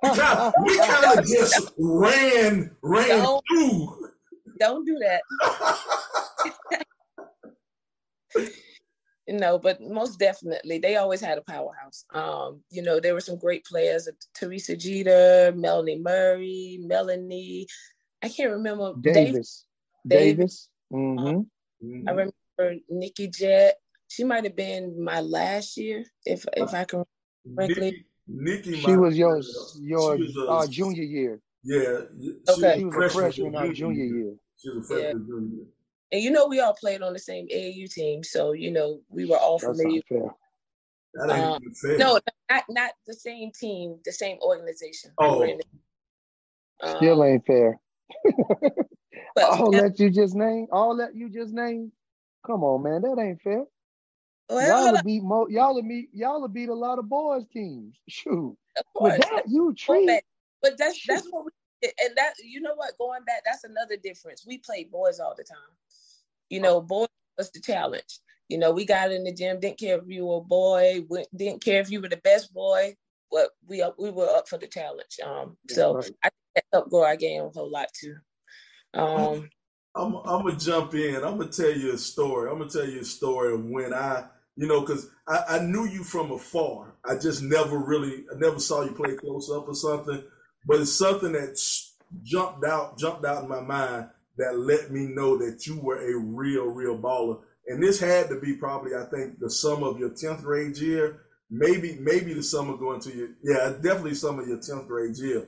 we 0.64 0.78
kind 0.78 1.20
of 1.20 1.26
just 1.26 1.74
ran 1.78 2.74
ran 2.82 3.08
don't, 3.10 3.44
through. 3.52 4.10
Don't 4.58 4.86
do 4.86 4.98
that. 5.00 5.22
no, 9.32 9.58
but 9.58 9.82
most 9.82 10.20
definitely, 10.20 10.80
they 10.80 10.96
always 10.96 11.22
had 11.22 11.38
a 11.38 11.42
powerhouse. 11.42 12.06
Um, 12.14 12.62
you 12.70 12.82
know, 12.82 13.00
there 13.00 13.14
were 13.14 13.22
some 13.22 13.38
great 13.38 13.66
players: 13.66 14.08
Teresa 14.34 14.76
Jeter, 14.76 15.54
Melanie 15.56 16.00
Murray, 16.00 16.80
Melanie. 16.82 17.68
I 18.24 18.30
can't 18.30 18.52
remember 18.52 18.94
Davis. 19.00 19.66
Dave, 20.08 20.38
Davis. 20.38 20.70
Mm-hmm. 20.94 21.28
Um, 21.28 21.48
mm-hmm. 21.84 22.08
I 22.08 22.12
remember 22.12 22.84
Nikki 22.90 23.28
Jett. 23.28 23.76
She 24.08 24.24
might 24.24 24.44
have 24.44 24.56
been 24.56 25.04
my 25.04 25.22
last 25.22 25.78
year, 25.78 26.04
if 26.26 26.46
if 26.56 26.74
I 26.74 26.84
can 26.84 27.04
correctly. 27.56 28.06
Nikki, 28.28 28.76
she 28.76 28.96
was 28.96 29.18
your 29.18 29.42
your 29.80 30.18
was 30.18 30.38
a, 30.38 30.46
uh, 30.46 30.68
junior 30.68 31.04
year. 31.04 31.40
Yeah. 31.64 32.00
Okay. 32.50 32.78
She 32.78 32.86
was 32.86 32.96
a 32.96 33.10
freshman 33.10 33.56
our 33.56 33.72
junior 33.72 34.06
year. 34.06 34.36
She 34.58 34.70
was 34.70 34.86
a 34.86 34.88
freshman 34.88 35.22
yeah. 35.22 35.28
junior 35.28 35.56
year. 35.56 35.66
And 36.12 36.22
you 36.22 36.32
know, 36.32 36.48
we 36.48 36.60
all 36.60 36.74
played 36.74 37.02
on 37.02 37.14
the 37.14 37.20
same 37.20 37.48
AAU 37.48 37.92
team, 37.92 38.24
so 38.24 38.52
you 38.52 38.72
know 38.72 39.00
we 39.10 39.26
were 39.26 39.38
all 39.38 39.60
That's 39.60 39.80
familiar. 39.80 40.02
That 41.14 41.30
ain't 41.30 41.46
um, 41.46 41.62
fair. 41.82 41.98
No, 41.98 42.20
not 42.50 42.64
not 42.70 42.92
the 43.08 43.14
same 43.14 43.52
team, 43.52 44.00
the 44.06 44.12
same 44.12 44.38
organization. 44.42 45.12
Oh. 45.18 45.44
Um, 46.84 46.96
Still 46.98 47.24
ain't 47.24 47.46
fair. 47.46 47.80
but 49.36 49.44
all 49.44 49.72
that 49.72 50.00
you 50.00 50.10
just 50.10 50.36
named, 50.36 50.70
all 50.72 50.98
that 50.98 51.16
you 51.16 51.30
just 51.30 51.54
named, 51.54 51.92
Come 52.46 52.64
on, 52.64 52.84
man, 52.84 53.02
that 53.04 53.22
ain't 53.22 53.42
fair. 53.42 53.66
Well, 54.50 54.68
y'all 54.68 54.94
will 54.94 55.04
beat 55.04 55.24
mo- 55.24 55.48
y'all 55.48 55.76
will 55.76 55.84
beat 55.84 56.10
y'all 56.12 56.42
will 56.42 56.48
beat 56.48 56.70
a 56.70 56.74
lot 56.74 57.00
of 57.00 57.08
boys 57.08 57.46
teams. 57.54 57.96
Shoot, 58.10 58.58
with 59.00 59.22
that 59.22 59.44
you 59.48 59.74
treat. 59.74 60.24
But 60.62 60.78
that's 60.78 60.98
shoot. 60.98 61.14
that's 61.14 61.28
what 61.30 61.46
we 61.46 61.52
and 61.84 62.16
that 62.16 62.34
you 62.44 62.62
know 62.62 62.74
what 62.76 62.98
going 62.98 63.24
back 63.24 63.44
that's 63.46 63.64
another 63.64 63.96
difference. 63.96 64.46
We 64.46 64.58
played 64.58 64.92
boys 64.92 65.20
all 65.20 65.36
the 65.38 65.44
time. 65.44 65.58
You 66.52 66.60
know, 66.60 66.82
boys 66.82 67.08
was 67.38 67.50
the 67.52 67.62
challenge. 67.62 68.20
You 68.50 68.58
know, 68.58 68.72
we 68.72 68.86
got 68.86 69.14
in 69.14 69.24
the 69.24 69.34
gym, 69.34 69.62
didn't 69.62 69.80
care 69.80 69.98
if 69.98 70.04
you 70.08 70.26
were 70.26 70.40
a 70.40 70.42
boy, 70.42 71.02
didn't 71.34 71.64
care 71.64 71.80
if 71.80 71.90
you 71.90 72.02
were 72.02 72.10
the 72.10 72.18
best 72.18 72.54
boy, 72.54 72.94
but 73.32 73.52
we 73.66 73.84
we 73.98 74.12
were 74.12 74.28
up 74.28 74.50
for 74.50 74.58
the 74.58 74.68
challenge. 74.68 75.18
Um, 75.26 75.56
so 75.70 75.96
right. 75.96 76.12
I 76.24 76.28
think 76.28 76.36
that 76.56 76.64
helped 76.74 76.92
grow 76.92 77.06
our 77.06 77.16
game 77.16 77.44
a 77.44 77.50
whole 77.50 77.72
lot 77.72 77.88
too. 77.98 78.16
Um, 78.94 79.50
I'm, 79.96 80.16
I'm 80.16 80.46
gonna 80.46 80.58
jump 80.58 80.94
in. 80.94 81.16
I'm 81.16 81.38
gonna 81.38 81.48
tell 81.48 81.72
you 81.72 81.94
a 81.94 81.98
story. 81.98 82.52
I'm 82.52 82.58
gonna 82.58 82.70
tell 82.70 82.88
you 82.88 83.00
a 83.00 83.06
story 83.06 83.54
of 83.54 83.64
when 83.64 83.94
I, 83.94 84.26
you 84.58 84.68
know, 84.68 84.82
because 84.82 85.08
I, 85.30 85.44
I 85.48 85.60
knew 85.60 85.86
you 85.86 86.04
from 86.04 86.34
afar. 86.34 86.96
I 87.06 87.16
just 87.16 87.42
never 87.42 87.78
really, 87.78 88.26
I 88.30 88.38
never 88.38 88.60
saw 88.60 88.84
you 88.84 88.92
play 88.92 89.16
close 89.16 89.50
up 89.50 89.70
or 89.70 89.74
something. 89.74 90.22
But 90.68 90.82
it's 90.82 90.92
something 90.92 91.32
that 91.32 91.58
jumped 92.24 92.66
out, 92.66 92.98
jumped 92.98 93.24
out 93.24 93.44
in 93.44 93.50
my 93.50 93.62
mind 93.62 94.10
that 94.38 94.58
let 94.58 94.92
me 94.92 95.08
know 95.08 95.38
that 95.38 95.66
you 95.68 95.80
were 95.80 96.00
a 96.00 96.18
real, 96.18 96.66
real 96.66 96.98
baller. 96.98 97.42
And 97.68 97.82
this 97.82 98.00
had 98.00 98.30
to 98.30 98.40
be 98.40 98.54
probably, 98.56 98.96
I 98.96 99.06
think, 99.06 99.40
the 99.40 99.50
summer 99.50 99.88
of 99.88 100.00
your 100.00 100.10
10th 100.10 100.44
grade 100.44 100.78
year. 100.78 101.22
Maybe, 101.50 101.98
maybe 102.00 102.34
the 102.34 102.44
summer 102.44 102.78
going 102.78 103.02
to 103.02 103.16
your, 103.16 103.30
yeah, 103.44 103.74
definitely 103.82 104.16
some 104.16 104.40
of 104.40 104.48
your 104.48 104.58
10th 104.58 104.88
grade 104.88 105.18
year. 105.18 105.48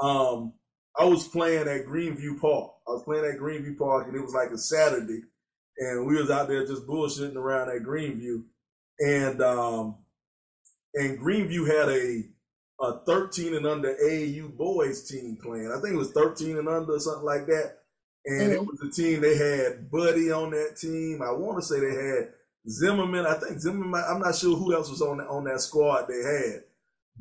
Um, 0.00 0.54
I 0.98 1.04
was 1.04 1.28
playing 1.28 1.68
at 1.68 1.86
Greenview 1.86 2.40
Park. 2.40 2.72
I 2.88 2.92
was 2.92 3.02
playing 3.04 3.24
at 3.24 3.38
Greenview 3.38 3.78
Park, 3.78 4.08
and 4.08 4.16
it 4.16 4.22
was 4.22 4.34
like 4.34 4.50
a 4.50 4.58
Saturday, 4.58 5.22
and 5.78 6.06
we 6.06 6.16
was 6.16 6.30
out 6.30 6.48
there 6.48 6.66
just 6.66 6.86
bullshitting 6.86 7.36
around 7.36 7.70
at 7.70 7.82
Greenview, 7.82 8.42
and 8.98 9.40
um, 9.40 9.96
and 10.94 11.18
Greenview 11.18 11.66
had 11.66 11.88
a 11.88 12.24
a 12.80 13.04
13 13.04 13.54
and 13.54 13.66
under 13.66 13.94
AAU 13.94 14.56
boys 14.56 15.08
team 15.08 15.36
playing. 15.42 15.70
I 15.70 15.80
think 15.80 15.94
it 15.94 15.98
was 15.98 16.12
13 16.12 16.56
and 16.56 16.68
under 16.68 16.98
something 16.98 17.24
like 17.24 17.46
that. 17.46 17.79
And 18.26 18.42
mm-hmm. 18.42 18.52
it 18.52 18.60
was 18.60 18.80
a 18.82 18.90
team 18.90 19.20
they 19.20 19.36
had 19.36 19.90
Buddy 19.90 20.30
on 20.30 20.50
that 20.50 20.76
team. 20.76 21.22
I 21.22 21.32
want 21.32 21.58
to 21.58 21.64
say 21.64 21.80
they 21.80 21.94
had 21.94 22.28
Zimmerman. 22.68 23.26
I 23.26 23.34
think 23.34 23.60
Zimmerman. 23.60 24.04
I'm 24.08 24.20
not 24.20 24.36
sure 24.36 24.56
who 24.56 24.74
else 24.74 24.90
was 24.90 25.02
on 25.02 25.18
that, 25.18 25.28
on 25.28 25.44
that 25.44 25.60
squad 25.60 26.06
they 26.08 26.22
had, 26.22 26.64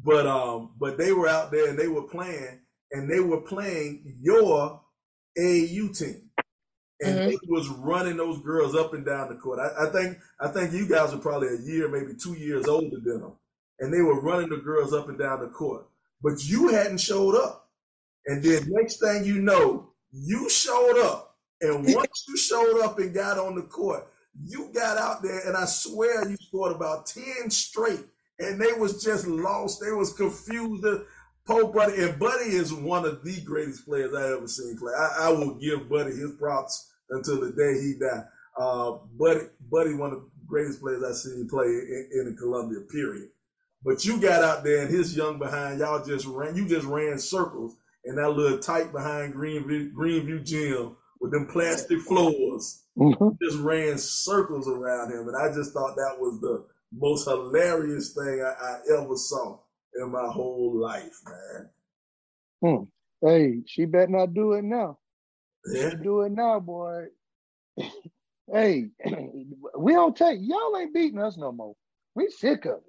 but 0.04 0.28
um, 0.28 0.72
but 0.80 0.98
they 0.98 1.14
were 1.14 1.30
out 1.30 1.52
there 1.52 1.70
and 1.70 1.80
they 1.80 1.88
were 1.88 2.04
playing 2.04 2.60
and 2.92 3.10
they 3.10 3.20
were 3.20 3.42
playing 3.42 4.18
your 4.22 4.82
AU 5.38 5.88
team. 5.94 6.30
And 7.02 7.18
mm-hmm. 7.18 7.30
they 7.30 7.38
was 7.48 7.70
running 7.70 8.18
those 8.18 8.40
girls 8.42 8.76
up 8.76 8.94
and 8.94 9.06
down 9.06 9.30
the 9.30 9.36
court. 9.36 9.60
I, 9.60 9.88
I, 9.88 9.92
think 9.92 10.18
I 10.42 10.50
think 10.50 10.74
you 10.74 10.88
guys 10.88 11.14
were 11.14 11.20
probably 11.20 11.48
a 11.48 11.62
year, 11.62 11.88
maybe 11.88 12.14
two 12.22 12.34
years 12.34 12.68
older 12.68 12.98
than 13.02 13.22
them. 13.22 13.34
And 13.80 13.94
they 13.94 14.02
were 14.02 14.20
running 14.20 14.50
the 14.50 14.58
girls 14.58 14.92
up 14.94 15.08
and 15.08 15.18
down 15.18 15.40
the 15.40 15.48
court. 15.48 15.88
But 16.22 16.44
you 16.44 16.68
hadn't 16.68 16.98
showed 16.98 17.36
up. 17.36 17.70
And 18.26 18.44
then 18.44 18.68
next 18.68 19.00
thing 19.00 19.24
you 19.24 19.42
know, 19.42 19.89
you 20.12 20.50
showed 20.50 21.00
up. 21.04 21.38
And 21.62 21.84
once 21.94 22.26
you 22.28 22.38
showed 22.38 22.82
up 22.82 23.00
and 23.00 23.14
got 23.14 23.38
on 23.38 23.56
the 23.56 23.64
court, 23.64 24.08
you 24.46 24.72
got 24.74 24.98
out 24.98 25.22
there 25.22 25.46
and 25.48 25.58
I 25.58 25.66
swear 25.66 26.28
you 26.30 26.38
scored 26.38 26.76
about 26.76 27.06
10 27.06 27.50
straight. 27.50 28.06
And 28.40 28.62
they 28.62 28.72
was 28.72 29.04
just 29.04 29.28
lost. 29.28 29.82
They 29.82 29.92
was 29.92 30.14
confused. 30.14 30.86
Pope 31.46 31.74
Buddy, 31.74 32.02
and 32.04 32.18
Buddy 32.20 32.52
is 32.52 32.72
one 32.72 33.06
of 33.06 33.24
the 33.24 33.42
greatest 33.42 33.86
players 33.86 34.14
I 34.14 34.32
ever 34.34 34.48
seen 34.48 34.78
play. 34.78 34.94
I, 34.94 35.28
I 35.28 35.30
will 35.32 35.56
give 35.56 35.90
Buddy 35.90 36.12
his 36.12 36.32
props 36.40 36.92
until 37.10 37.42
the 37.42 37.52
day 37.52 37.82
he 37.82 37.96
died. 38.00 38.26
Uh, 38.56 39.00
Buddy, 39.18 39.48
Buddy, 39.70 39.96
one 39.96 40.14
of 40.14 40.20
the 40.22 40.30
greatest 40.48 40.80
players 40.80 41.04
I've 41.04 41.16
seen 41.16 41.50
play 41.50 41.66
in, 41.66 42.10
in 42.14 42.26
the 42.26 42.38
Columbia. 42.40 42.82
Period. 42.82 43.30
But 43.84 44.06
you 44.06 44.22
got 44.22 44.44
out 44.44 44.64
there 44.64 44.82
and 44.84 44.94
his 44.94 45.18
young 45.18 45.40
behind, 45.40 45.80
y'all 45.80 46.06
just 46.06 46.26
ran. 46.26 46.56
You 46.56 46.68
just 46.68 46.86
ran 46.86 47.18
circles 47.18 47.76
in 48.06 48.16
that 48.16 48.30
little 48.30 48.60
tight 48.60 48.92
behind 48.92 49.34
Greenview, 49.34 49.92
Greenview 49.94 50.46
gym 50.46 50.96
with 51.20 51.32
them 51.32 51.48
plastic 51.48 52.00
floors. 52.02 52.84
Mm-hmm. 52.98 53.30
Just 53.42 53.60
ran 53.60 53.98
circles 53.98 54.68
around 54.68 55.12
him, 55.12 55.28
and 55.28 55.38
I 55.38 55.54
just 55.54 55.74
thought 55.74 55.96
that 55.96 56.18
was 56.20 56.40
the 56.42 56.66
most 56.92 57.28
hilarious 57.28 58.14
thing 58.14 58.42
I, 58.42 58.54
I 58.62 58.80
ever 58.98 59.16
saw 59.16 59.60
in 59.96 60.12
my 60.12 60.28
whole 60.28 60.80
life, 60.80 61.16
man. 61.26 61.70
Hmm. 62.62 62.84
Hey, 63.28 63.62
she 63.66 63.86
better 63.86 64.08
not 64.08 64.34
do 64.34 64.54
it 64.54 64.64
now. 64.64 64.98
Yeah. 65.74 65.92
Do 66.02 66.22
it 66.22 66.32
now, 66.32 66.60
boy. 66.60 67.06
hey, 68.54 68.88
we 69.78 69.94
don't 69.94 70.16
take 70.16 70.40
y'all 70.42 70.78
ain't 70.78 70.94
beating 70.94 71.20
us 71.20 71.38
no 71.38 71.52
more. 71.52 71.76
We 72.16 72.30
sick 72.30 72.66
of 72.66 72.78
it. 72.78 72.84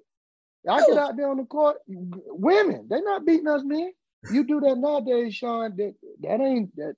Y'all 0.63 0.83
get 0.87 0.97
out 0.97 1.17
there 1.17 1.29
on 1.29 1.37
the 1.37 1.43
court. 1.43 1.77
Women, 1.87 2.87
they 2.89 3.01
not 3.01 3.25
beating 3.25 3.47
us, 3.47 3.63
man. 3.63 3.91
You 4.29 4.43
do 4.43 4.59
that 4.61 4.77
nowadays, 4.77 5.35
Sean. 5.35 5.75
That 5.77 5.95
that 6.21 6.41
ain't 6.41 6.75
that 6.75 6.95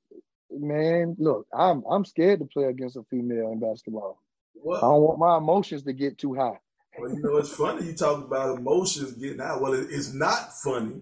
man. 0.51 1.15
Look, 1.17 1.47
I'm 1.57 1.83
I'm 1.89 2.05
scared 2.05 2.39
to 2.39 2.45
play 2.45 2.65
against 2.65 2.97
a 2.97 3.03
female 3.09 3.51
in 3.51 3.59
basketball. 3.59 4.19
I 4.55 4.81
don't 4.81 5.01
want 5.01 5.19
my 5.19 5.37
emotions 5.37 5.83
to 5.83 5.93
get 5.93 6.17
too 6.17 6.35
high. 6.35 6.59
Well, 6.97 7.09
you 7.09 7.21
know, 7.21 7.37
it's 7.37 7.53
funny 7.53 7.87
you 7.87 7.93
talk 7.93 8.23
about 8.23 8.57
emotions 8.57 9.13
getting 9.13 9.41
out. 9.41 9.61
Well, 9.61 9.73
it, 9.73 9.87
it's 9.89 10.13
not 10.13 10.53
funny. 10.53 11.01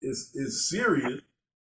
It's 0.00 0.32
it's 0.34 0.68
serious. 0.68 1.20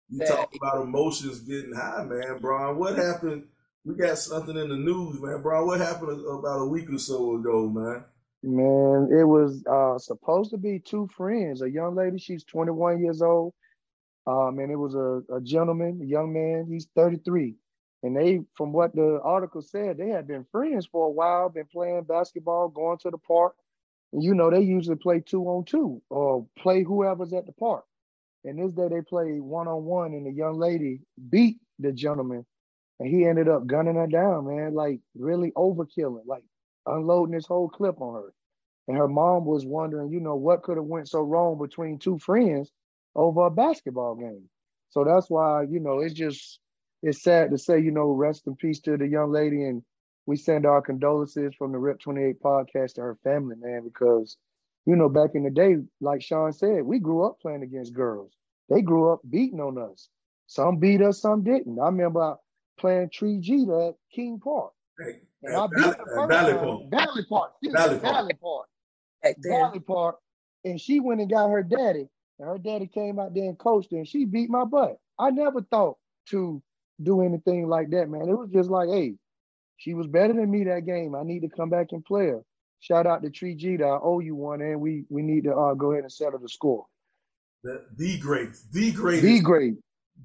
You 0.10 0.26
talk 0.26 0.54
about 0.56 0.84
emotions 0.84 1.40
getting 1.40 1.74
high, 1.74 2.04
man. 2.04 2.40
Brian, 2.42 2.78
what 2.78 2.98
happened? 2.98 3.46
We 3.86 3.96
got 3.96 4.18
something 4.18 4.58
in 4.58 4.70
the 4.70 4.76
news, 4.76 5.22
man. 5.22 5.42
Brian, 5.42 5.66
what 5.66 5.80
happened 5.80 6.26
about 6.28 6.62
a 6.62 6.68
week 6.68 6.92
or 6.92 6.98
so 6.98 7.36
ago, 7.36 7.70
man? 7.70 8.04
Man, 8.44 9.10
it 9.12 9.24
was 9.24 9.64
uh, 9.66 9.98
supposed 10.00 10.52
to 10.52 10.58
be 10.58 10.80
two 10.80 11.08
friends. 11.16 11.62
A 11.62 11.70
young 11.70 11.96
lady, 11.96 12.18
she's 12.18 12.44
21 12.44 13.02
years 13.04 13.22
old. 13.22 13.54
Um, 14.28 14.60
and 14.60 14.72
it 14.72 14.76
was 14.76 14.96
a, 14.96 15.24
a 15.34 15.42
gentleman, 15.42 16.00
a 16.02 16.06
young 16.06 16.34
man, 16.34 16.68
he's 16.70 16.88
33. 16.96 17.56
And 18.04 18.16
they, 18.16 18.42
from 18.56 18.72
what 18.72 18.96
the 18.96 19.20
article 19.24 19.62
said, 19.62 19.98
they 19.98 20.10
had 20.10 20.28
been 20.28 20.46
friends 20.52 20.86
for 20.86 21.08
a 21.08 21.12
while, 21.12 21.50
been 21.50 21.68
playing 21.72 22.04
basketball, 22.04 22.68
going 22.70 22.98
to 23.00 23.12
the 23.12 23.18
park. 23.18 23.56
And 24.14 24.24
you 24.24 24.34
know, 24.34 24.50
they 24.50 24.62
usually 24.62 24.96
play 24.96 25.20
two 25.20 25.44
on 25.46 25.66
two 25.66 26.02
or 26.10 26.46
play 26.58 26.84
whoever's 26.84 27.34
at 27.34 27.46
the 27.46 27.52
park. 27.54 27.86
And 28.44 28.58
this 28.58 28.74
day 28.74 28.88
they 28.90 29.02
played 29.02 29.40
one 29.40 29.68
on 29.68 29.86
one, 29.86 30.14
and 30.14 30.26
the 30.26 30.32
young 30.32 30.58
lady 30.58 31.02
beat 31.30 31.58
the 31.78 31.92
gentleman, 31.92 32.46
and 33.00 33.08
he 33.08 33.26
ended 33.26 33.48
up 33.48 33.68
gunning 33.68 33.96
her 33.96 34.08
down, 34.08 34.48
man, 34.48 34.74
like 34.74 35.00
really 35.16 35.52
overkilling, 35.52 36.26
like 36.26 36.44
unloading 36.88 37.36
his 37.36 37.46
whole 37.46 37.70
clip 37.70 38.02
on 38.02 38.16
her. 38.16 38.34
And 38.88 38.98
her 38.98 39.08
mom 39.08 39.46
was 39.46 39.66
wondering, 39.66 40.12
you 40.12 40.20
know, 40.20 40.36
what 40.36 40.64
could 40.64 40.78
have 40.78 40.86
went 40.86 41.08
so 41.08 41.22
wrong 41.22 41.60
between 41.60 42.00
two 42.00 42.18
friends 42.18 42.72
over 43.16 43.48
a 43.48 43.52
basketball 43.52 44.16
game. 44.16 44.50
So 44.90 45.04
that's 45.04 45.30
why, 45.30 45.64
you 45.64 45.80
know, 45.80 46.00
it's 46.00 46.14
just 46.14 46.60
it's 47.04 47.24
sad 47.24 47.52
to 47.52 47.58
say, 47.58 47.80
you 47.80 47.92
know, 47.92 48.12
rest 48.12 48.48
in 48.48 48.56
peace 48.56 48.80
to 48.82 48.98
the 48.98 49.08
young 49.08 49.32
lady 49.32 49.64
and 49.64 49.84
we 50.26 50.36
send 50.36 50.66
our 50.66 50.82
condolences 50.82 51.54
from 51.58 51.72
the 51.72 51.80
Rip 51.80 52.00
28 52.00 52.42
podcast 52.42 52.94
to 52.94 53.02
her 53.02 53.18
family, 53.24 53.56
man, 53.60 53.84
because 53.84 54.38
you 54.86 54.96
know, 54.96 55.10
back 55.10 55.32
in 55.36 55.44
the 55.44 55.50
day, 55.50 55.78
like 56.00 56.22
Sean 56.22 56.52
said, 56.52 56.84
we 56.84 57.00
grew 57.00 57.24
up 57.24 57.40
playing 57.40 57.64
against 57.64 57.94
girls. 57.94 58.32
They 58.70 58.82
grew 58.82 59.12
up 59.12 59.22
beating 59.30 59.60
on 59.60 59.78
us. 59.78 60.10
Some 60.48 60.78
beat 60.78 61.02
us, 61.02 61.22
some 61.22 61.44
didn't. 61.44 61.80
I 61.80 61.86
remember 61.86 62.36
playing 62.80 63.10
Tree 63.12 63.38
G 63.40 63.68
at 63.72 63.96
King 64.14 64.40
Park. 64.44 64.72
Hey, 65.00 65.20
and 65.44 65.56
I 65.56 65.68
beat 65.68 65.96
the 65.98 66.28
Valley 66.28 66.54
Park. 66.54 66.82
Valley 66.90 67.26
Park. 67.30 67.52
Valley 67.64 68.00
Park. 68.00 68.02
Valley 68.02 68.34
Park. 68.42 68.68
Valley 69.44 69.80
Park. 69.80 70.16
And 70.66 70.80
she 70.80 71.00
went 71.00 71.22
and 71.22 71.30
got 71.30 71.50
her 71.50 71.64
daddy. 71.64 72.08
And 72.42 72.50
her 72.50 72.58
daddy 72.58 72.88
came 72.88 73.20
out 73.20 73.36
there 73.36 73.44
and 73.44 73.58
coached 73.58 73.92
her, 73.92 73.98
and 73.98 74.08
she 74.08 74.26
beat 74.26 74.50
my 74.50 74.66
butt. 74.66 74.98
I 75.20 75.30
never 75.30 75.62
thought 75.62 75.98
to 76.30 76.62
do 77.02 77.22
anything 77.22 77.68
like 77.68 77.92
that, 77.92 78.10
man. 78.10 78.28
It 78.28 78.38
was 78.38 78.50
just 78.52 78.70
like, 78.70 78.90
hey, 78.90 79.14
she 79.78 79.94
was 79.94 80.08
better 80.08 80.34
than 80.34 80.50
me 80.50 80.64
that 80.64 80.88
game. 80.88 81.14
I 81.14 81.22
need 81.22 81.42
to 81.42 81.50
come 81.50 81.70
back 81.70 81.90
and 81.92 82.04
play 82.04 82.28
her. 82.28 82.42
Shout 82.80 83.06
out 83.06 83.22
to 83.22 83.30
Tree 83.30 83.54
Jeter. 83.54 83.88
I 83.88 84.00
owe 84.02 84.22
you 84.22 84.34
one, 84.34 84.60
and 84.62 84.82
we 84.82 85.06
we 85.10 85.22
need 85.22 85.44
to 85.44 85.54
uh, 85.54 85.76
go 85.76 85.92
ahead 85.92 86.04
and 86.04 86.12
settle 86.12 86.40
the 86.40 86.50
score. 86.50 86.88
The, 87.64 87.86
the 87.96 88.18
great, 88.18 88.50
the 88.72 88.92
great, 88.92 89.22
the 89.22 89.40
great 89.40 89.76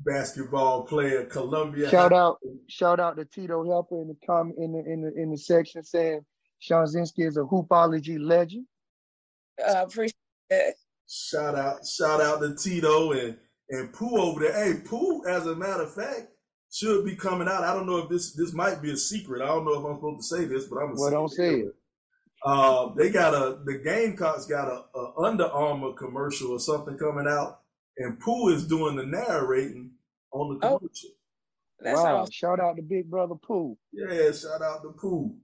basketball 0.06 0.84
player, 0.84 1.26
Columbia. 1.26 1.90
Shout 1.90 2.14
out, 2.14 2.38
shout 2.66 2.98
out 2.98 3.18
to 3.18 3.26
Tito 3.26 3.62
Helper 3.62 4.00
in 4.00 4.08
the 4.08 4.16
comment 4.26 4.56
in 4.58 4.72
the 4.72 4.90
in 4.90 5.02
the 5.02 5.12
in 5.20 5.30
the 5.32 5.36
section 5.36 5.84
saying 5.84 6.24
Shaunzinski 6.62 7.26
is 7.26 7.36
a 7.36 7.40
hoopology 7.40 8.18
legend. 8.18 8.66
Uh, 9.62 9.84
appreciate 9.86 10.14
that. 10.48 10.74
Shout 11.08 11.54
out, 11.54 11.86
shout 11.86 12.20
out 12.20 12.40
to 12.40 12.54
Tito 12.54 13.12
and 13.12 13.36
and 13.68 13.92
Pooh 13.92 14.16
over 14.18 14.40
there. 14.40 14.52
Hey, 14.52 14.80
Pooh, 14.80 15.24
as 15.26 15.46
a 15.46 15.54
matter 15.54 15.82
of 15.82 15.94
fact, 15.94 16.28
should 16.72 17.04
be 17.04 17.16
coming 17.16 17.48
out. 17.48 17.64
I 17.64 17.74
don't 17.74 17.86
know 17.86 17.98
if 17.98 18.08
this 18.08 18.32
this 18.34 18.52
might 18.52 18.82
be 18.82 18.92
a 18.92 18.96
secret. 18.96 19.42
I 19.42 19.46
don't 19.46 19.64
know 19.64 19.80
if 19.80 19.84
I'm 19.84 19.96
supposed 19.96 20.30
to 20.30 20.36
say 20.36 20.44
this, 20.44 20.64
but 20.64 20.78
I'm. 20.78 20.94
Well, 20.96 21.10
don't 21.10 21.28
say 21.28 21.60
it. 21.60 21.74
Uh, 22.44 22.94
they 22.94 23.10
got 23.10 23.34
a 23.34 23.60
the 23.64 23.78
Gamecocks 23.78 24.46
got 24.46 24.68
a, 24.68 24.98
a, 24.98 25.12
Under 25.24 25.46
Armour 25.46 25.94
commercial 25.94 26.52
or 26.52 26.60
something 26.60 26.98
coming 26.98 27.26
out, 27.28 27.60
and 27.98 28.20
Pooh 28.20 28.50
is 28.50 28.66
doing 28.66 28.96
the 28.96 29.06
narrating 29.06 29.92
on 30.32 30.58
the 30.58 30.66
oh, 30.66 30.78
commercial. 30.78 31.10
Oh, 31.84 31.92
wow! 31.92 32.16
Awesome. 32.18 32.32
Shout 32.32 32.60
out 32.60 32.76
to 32.76 32.82
Big 32.82 33.10
Brother 33.10 33.34
Pooh. 33.34 33.76
Yeah, 33.92 34.30
shout 34.32 34.62
out 34.62 34.82
to 34.82 34.90
Pooh. 34.90 35.34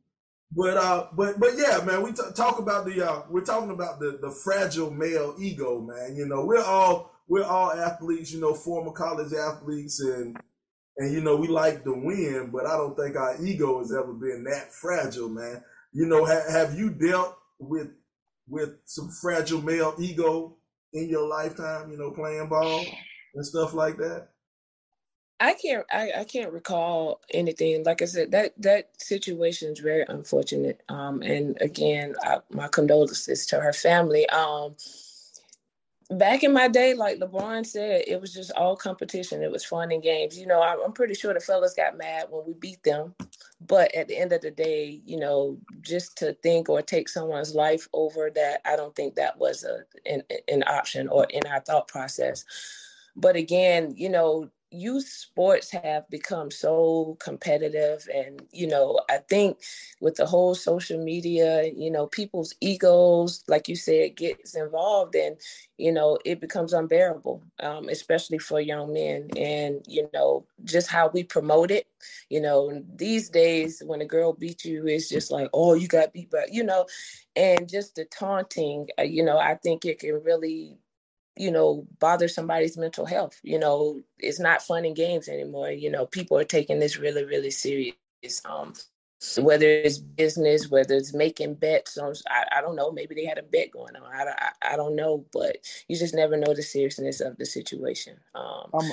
But 0.55 0.77
uh, 0.77 1.07
but 1.15 1.41
but 1.41 1.51
yeah, 1.57 1.81
man, 1.85 2.03
we 2.03 2.13
t- 2.13 2.23
talk 2.35 2.59
about 2.59 2.85
the 2.85 3.07
uh, 3.07 3.23
we're 3.31 3.45
talking 3.45 3.71
about 3.71 4.01
the 4.01 4.19
the 4.21 4.31
fragile 4.31 4.91
male 4.91 5.35
ego, 5.39 5.81
man. 5.81 6.15
You 6.15 6.27
know, 6.27 6.45
we're 6.45 6.63
all 6.63 7.13
we're 7.27 7.45
all 7.45 7.73
athletes, 7.73 8.33
you 8.33 8.41
know, 8.41 8.53
former 8.53 8.93
college 8.93 9.33
athletes, 9.33 10.01
and 10.01 10.37
and 10.99 11.13
you 11.13 11.23
know 11.23 11.37
we 11.37 11.49
like 11.49 11.85
to 11.85 11.93
win, 11.95 12.51
but 12.53 12.67
I 12.67 12.77
don't 12.77 12.97
think 12.97 13.17
our 13.17 13.37
ego 13.45 13.79
has 13.81 13.93
ever 13.95 14.13
been 14.13 14.45
that 14.45 14.73
fragile, 14.75 15.31
man. 15.31 15.63
You 15.93 16.07
know, 16.07 16.27
ha- 16.27 16.51
have 16.51 16.79
you 16.79 16.91
dealt 16.91 17.39
with 17.59 17.89
with 18.49 18.71
some 18.85 19.11
fragile 19.23 19.63
male 19.63 19.95
ego 19.99 20.57
in 20.93 21.09
your 21.09 21.27
lifetime? 21.29 21.91
You 21.91 21.99
know, 21.99 22.11
playing 22.11 22.49
ball 22.49 22.85
and 23.35 23.47
stuff 23.47 23.75
like 23.75 23.97
that. 23.99 24.29
I 25.43 25.55
can't. 25.55 25.85
I, 25.93 26.13
I 26.19 26.25
can't 26.25 26.53
recall 26.53 27.21
anything. 27.35 27.83
Like 27.83 28.01
I 28.01 28.05
said, 28.05 28.31
that 28.31 28.53
that 28.59 28.91
situation 29.03 29.73
is 29.73 29.81
very 29.81 30.05
unfortunate. 30.09 30.81
Um, 30.89 31.21
and 31.23 31.59
again, 31.61 32.15
I, 32.23 32.39
my 32.51 32.69
condolences 32.69 33.45
to 33.47 33.59
her 33.61 33.73
family. 33.73 34.29
Um, 34.29 34.77
back 36.13 36.45
in 36.45 36.53
my 36.53 36.69
day, 36.69 36.95
like 36.95 37.19
LeBron 37.19 37.67
said, 37.67 38.05
it 38.07 38.21
was 38.21 38.33
just 38.33 38.53
all 38.53 38.77
competition. 38.77 39.43
It 39.43 39.51
was 39.51 39.65
fun 39.65 39.91
and 39.91 40.01
games. 40.01 40.39
You 40.39 40.47
know, 40.47 40.63
I'm 40.63 40.93
pretty 40.93 41.15
sure 41.15 41.35
the 41.35 41.41
fellas 41.41 41.75
got 41.75 41.99
mad 41.99 42.27
when 42.31 42.47
we 42.47 42.53
beat 42.53 42.85
them. 42.85 43.13
But 43.67 43.93
at 43.97 44.07
the 44.07 44.17
end 44.17 44.33
of 44.33 44.43
the 44.43 44.51
day, 44.53 45.01
you 45.05 45.19
know, 45.19 45.59
just 45.81 46.17
to 46.19 46.35
think 46.35 46.69
or 46.69 46.83
take 46.83 47.09
someone's 47.09 47.53
life 47.53 47.89
over 47.93 48.31
that, 48.31 48.61
I 48.65 48.77
don't 48.77 48.95
think 48.95 49.17
that 49.17 49.37
was 49.39 49.65
a 49.65 49.81
an, 50.09 50.23
an 50.47 50.63
option 50.69 51.09
or 51.09 51.27
in 51.31 51.45
our 51.49 51.61
thought 51.61 51.89
process. 51.89 52.45
But 53.17 53.35
again, 53.35 53.95
you 53.97 54.09
know, 54.09 54.49
youth 54.73 55.07
sports 55.07 55.71
have 55.71 56.09
become 56.09 56.51
so 56.51 57.17
competitive 57.21 58.09
and 58.15 58.43
you 58.53 58.67
know 58.67 58.99
i 59.11 59.19
think 59.29 59.59
with 60.01 60.17
the 60.17 60.27
whole 60.27 60.55
social 60.55 61.03
media 61.03 61.71
you 61.77 61.91
know 61.91 62.07
people's 62.07 62.55
egos 62.61 63.45
like 63.49 63.69
you 63.69 63.77
said 63.77 64.17
gets 64.17 64.55
involved 64.57 65.15
and 65.15 65.37
you 65.79 65.93
know 65.93 66.19
it 66.25 66.41
becomes 66.41 66.73
unbearable 66.73 67.43
um, 67.61 67.89
especially 67.89 68.39
for 68.39 68.61
young 68.61 68.93
men 68.93 69.29
and 69.37 69.85
you 69.87 70.09
know 70.15 70.47
just 70.65 70.89
how 70.89 71.09
we 71.09 71.23
promote 71.25 71.71
it. 71.71 71.87
You 72.31 72.41
know 72.41 72.83
these 72.97 73.29
days 73.29 73.83
when 73.85 74.01
a 74.01 74.07
girl 74.07 74.33
beats 74.33 74.65
you 74.65 74.87
it's 74.87 75.09
just 75.09 75.31
like 75.31 75.49
oh 75.53 75.75
you 75.75 75.87
got 75.89 76.13
beat 76.13 76.31
by 76.31 76.47
you 76.51 76.65
know 76.65 76.87
and 77.37 77.69
just 77.69 77.95
the 77.95 78.05
taunting 78.07 78.89
uh, 78.99 79.03
you 79.03 79.25
know 79.25 79.39
i 79.39 79.55
think 79.55 79.85
it 79.85 80.01
can 80.01 80.23
really 80.23 80.79
you 81.37 81.51
know, 81.51 81.87
bother 81.99 82.29
somebody's 82.29 82.77
mental 82.77 83.07
health. 83.07 83.39
You 83.43 83.59
know, 83.59 84.01
it's 84.19 84.41
not 84.41 84.63
fun 84.63 84.85
and 84.85 84.97
games 84.97 85.29
anymore. 85.29 85.71
You 85.71 85.91
know, 85.91 86.07
people 86.07 86.39
are 86.39 86.45
taking 86.45 86.79
this 86.79 86.99
really, 86.99 87.25
really 87.25 87.51
serious. 87.51 87.97
Um, 88.45 88.75
whether 89.39 89.67
it's 89.67 89.99
business, 89.99 90.69
whether 90.69 90.95
it's 90.95 91.15
making 91.15 91.55
bets 91.55 91.97
on, 91.97 92.15
I, 92.29 92.59
I 92.59 92.61
don't 92.61 92.77
know, 92.77 92.91
maybe 92.91 93.15
they 93.15 93.25
had 93.25 93.39
a 93.39 93.43
bet 93.43 93.71
going 93.71 93.95
on. 93.97 94.03
I, 94.03 94.25
I, 94.31 94.73
I, 94.73 94.77
don't 94.77 94.97
know, 94.97 95.25
but 95.33 95.59
you 95.89 95.97
just 95.97 96.15
never 96.15 96.37
know 96.37 96.53
the 96.55 96.63
seriousness 96.63 97.21
of 97.21 97.37
the 97.39 97.47
situation. 97.47 98.17
Um, 98.35 98.71
um, 98.75 98.91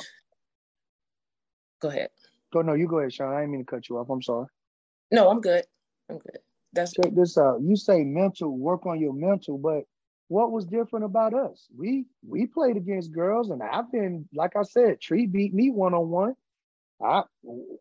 go 1.79 1.89
ahead. 1.89 2.09
Go, 2.53 2.61
no, 2.61 2.73
you 2.73 2.87
go 2.87 2.99
ahead, 2.99 3.13
Sean. 3.13 3.33
I 3.33 3.41
didn't 3.41 3.51
mean 3.51 3.65
to 3.65 3.71
cut 3.71 3.89
you 3.89 3.97
off. 3.97 4.09
I'm 4.09 4.21
sorry. 4.21 4.47
No, 5.11 5.29
I'm 5.29 5.41
good. 5.41 5.65
I'm 6.09 6.19
good. 6.19 6.37
That's 6.73 6.93
Check 6.93 7.13
this 7.15 7.37
out. 7.37 7.61
You 7.61 7.75
say 7.75 8.03
mental, 8.03 8.55
work 8.55 8.85
on 8.85 8.99
your 8.99 9.13
mental, 9.13 9.57
but 9.57 9.85
what 10.29 10.51
was 10.51 10.65
different 10.65 11.05
about 11.05 11.33
us? 11.33 11.67
We 11.75 12.05
we 12.25 12.45
played 12.45 12.77
against 12.77 13.11
girls, 13.11 13.49
and 13.49 13.61
I've 13.61 13.91
been 13.91 14.29
like 14.33 14.55
I 14.55 14.61
said, 14.61 15.01
Tree 15.01 15.25
beat 15.25 15.53
me 15.53 15.71
one 15.71 15.93
on 15.93 16.09
one. 16.09 16.35
I 17.03 17.23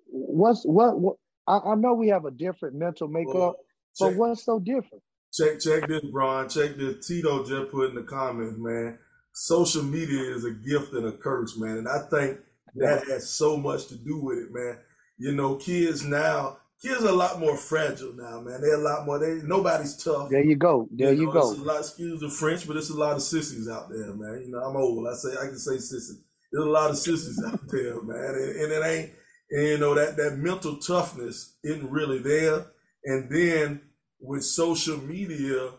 what's 0.06 0.64
what, 0.64 0.98
what 0.98 1.16
I, 1.46 1.58
I, 1.58 1.74
know 1.74 1.92
we 1.92 2.08
have 2.08 2.24
a 2.24 2.30
different 2.30 2.74
mental 2.74 3.06
makeup, 3.06 3.34
well, 3.34 3.56
check, 3.96 4.10
but 4.10 4.14
what's 4.16 4.44
so 4.44 4.58
different? 4.58 5.02
Check 5.32 5.60
check 5.60 5.88
this, 5.88 6.02
Brian. 6.10 6.48
Check 6.48 6.76
this. 6.78 7.06
Tito 7.06 7.44
just 7.44 7.70
put 7.70 7.90
in 7.90 7.94
the 7.94 8.02
comments, 8.02 8.56
man. 8.58 8.98
Social 9.34 9.82
media 9.82 10.34
is 10.34 10.44
a 10.44 10.52
gift 10.52 10.94
and 10.94 11.06
a 11.06 11.12
curse, 11.12 11.58
man, 11.58 11.78
and 11.78 11.88
I 11.88 11.98
think 12.08 12.38
that 12.76 13.06
has 13.08 13.30
so 13.30 13.58
much 13.58 13.88
to 13.88 13.96
do 13.96 14.20
with 14.20 14.38
it, 14.38 14.52
man. 14.52 14.78
You 15.18 15.32
know, 15.32 15.56
kids 15.56 16.02
now 16.02 16.58
kids 16.80 17.04
are 17.04 17.08
a 17.08 17.12
lot 17.12 17.40
more 17.40 17.56
fragile 17.56 18.12
now, 18.14 18.40
man. 18.40 18.60
They're 18.60 18.74
a 18.74 18.78
lot 18.78 19.06
more. 19.06 19.18
They 19.18 19.40
nobody's 19.46 19.96
tough. 20.02 20.30
There 20.30 20.44
you 20.44 20.56
go. 20.56 20.88
There 20.90 21.12
you, 21.12 21.26
know, 21.26 21.32
you 21.32 21.32
go. 21.32 21.50
It's 21.50 21.60
a 21.60 21.64
lot. 21.64 21.80
Excuse 21.80 22.20
the 22.20 22.30
French, 22.30 22.66
but 22.66 22.76
it's 22.76 22.90
a 22.90 22.96
lot 22.96 23.16
of 23.16 23.22
sissies 23.22 23.68
out 23.68 23.88
there, 23.88 24.14
man. 24.14 24.42
You 24.44 24.52
know, 24.52 24.60
I'm 24.60 24.76
old. 24.76 25.06
I 25.08 25.14
say 25.14 25.32
I 25.32 25.46
can 25.46 25.58
say 25.58 25.76
sissy. 25.76 26.20
There's 26.52 26.64
a 26.64 26.70
lot 26.70 26.90
of 26.90 26.98
sissies 26.98 27.42
out 27.46 27.60
there, 27.68 28.00
man, 28.02 28.34
and, 28.34 28.56
and 28.56 28.72
it 28.72 28.84
ain't. 28.84 29.10
And, 29.50 29.66
you 29.66 29.78
know 29.78 29.94
that 29.94 30.16
that 30.16 30.36
mental 30.36 30.76
toughness 30.76 31.56
isn't 31.64 31.90
really 31.90 32.18
there. 32.18 32.66
And 33.04 33.30
then 33.30 33.80
with 34.20 34.44
social 34.44 34.98
media 34.98 35.70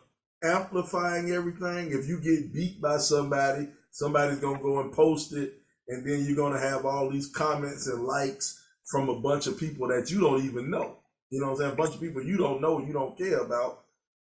amplifying 0.44 1.32
everything, 1.32 1.92
if 1.92 2.08
you 2.08 2.20
get 2.22 2.54
beat 2.54 2.82
by 2.82 2.98
somebody, 2.98 3.68
somebody's 3.92 4.40
gonna 4.40 4.62
go 4.62 4.80
and 4.80 4.92
post 4.92 5.34
it, 5.34 5.54
and 5.88 6.06
then 6.06 6.26
you're 6.26 6.36
gonna 6.36 6.60
have 6.60 6.86
all 6.86 7.10
these 7.10 7.30
comments 7.30 7.88
and 7.88 8.06
likes 8.06 8.59
from 8.90 9.08
a 9.08 9.20
bunch 9.20 9.48
of 9.48 9.58
people 9.58 9.88
that 9.88 10.10
you 10.10 10.20
don't 10.20 10.44
even 10.44 10.70
know. 10.70 10.98
You 11.30 11.40
know 11.40 11.48
what 11.48 11.54
I'm 11.54 11.58
saying? 11.60 11.72
A 11.74 11.76
bunch 11.76 11.96
of 11.96 12.02
people 12.02 12.24
you 12.24 12.38
don't 12.38 12.62
know, 12.62 12.80
you 12.80 12.92
don't 12.92 13.18
care 13.18 13.40
about. 13.40 13.84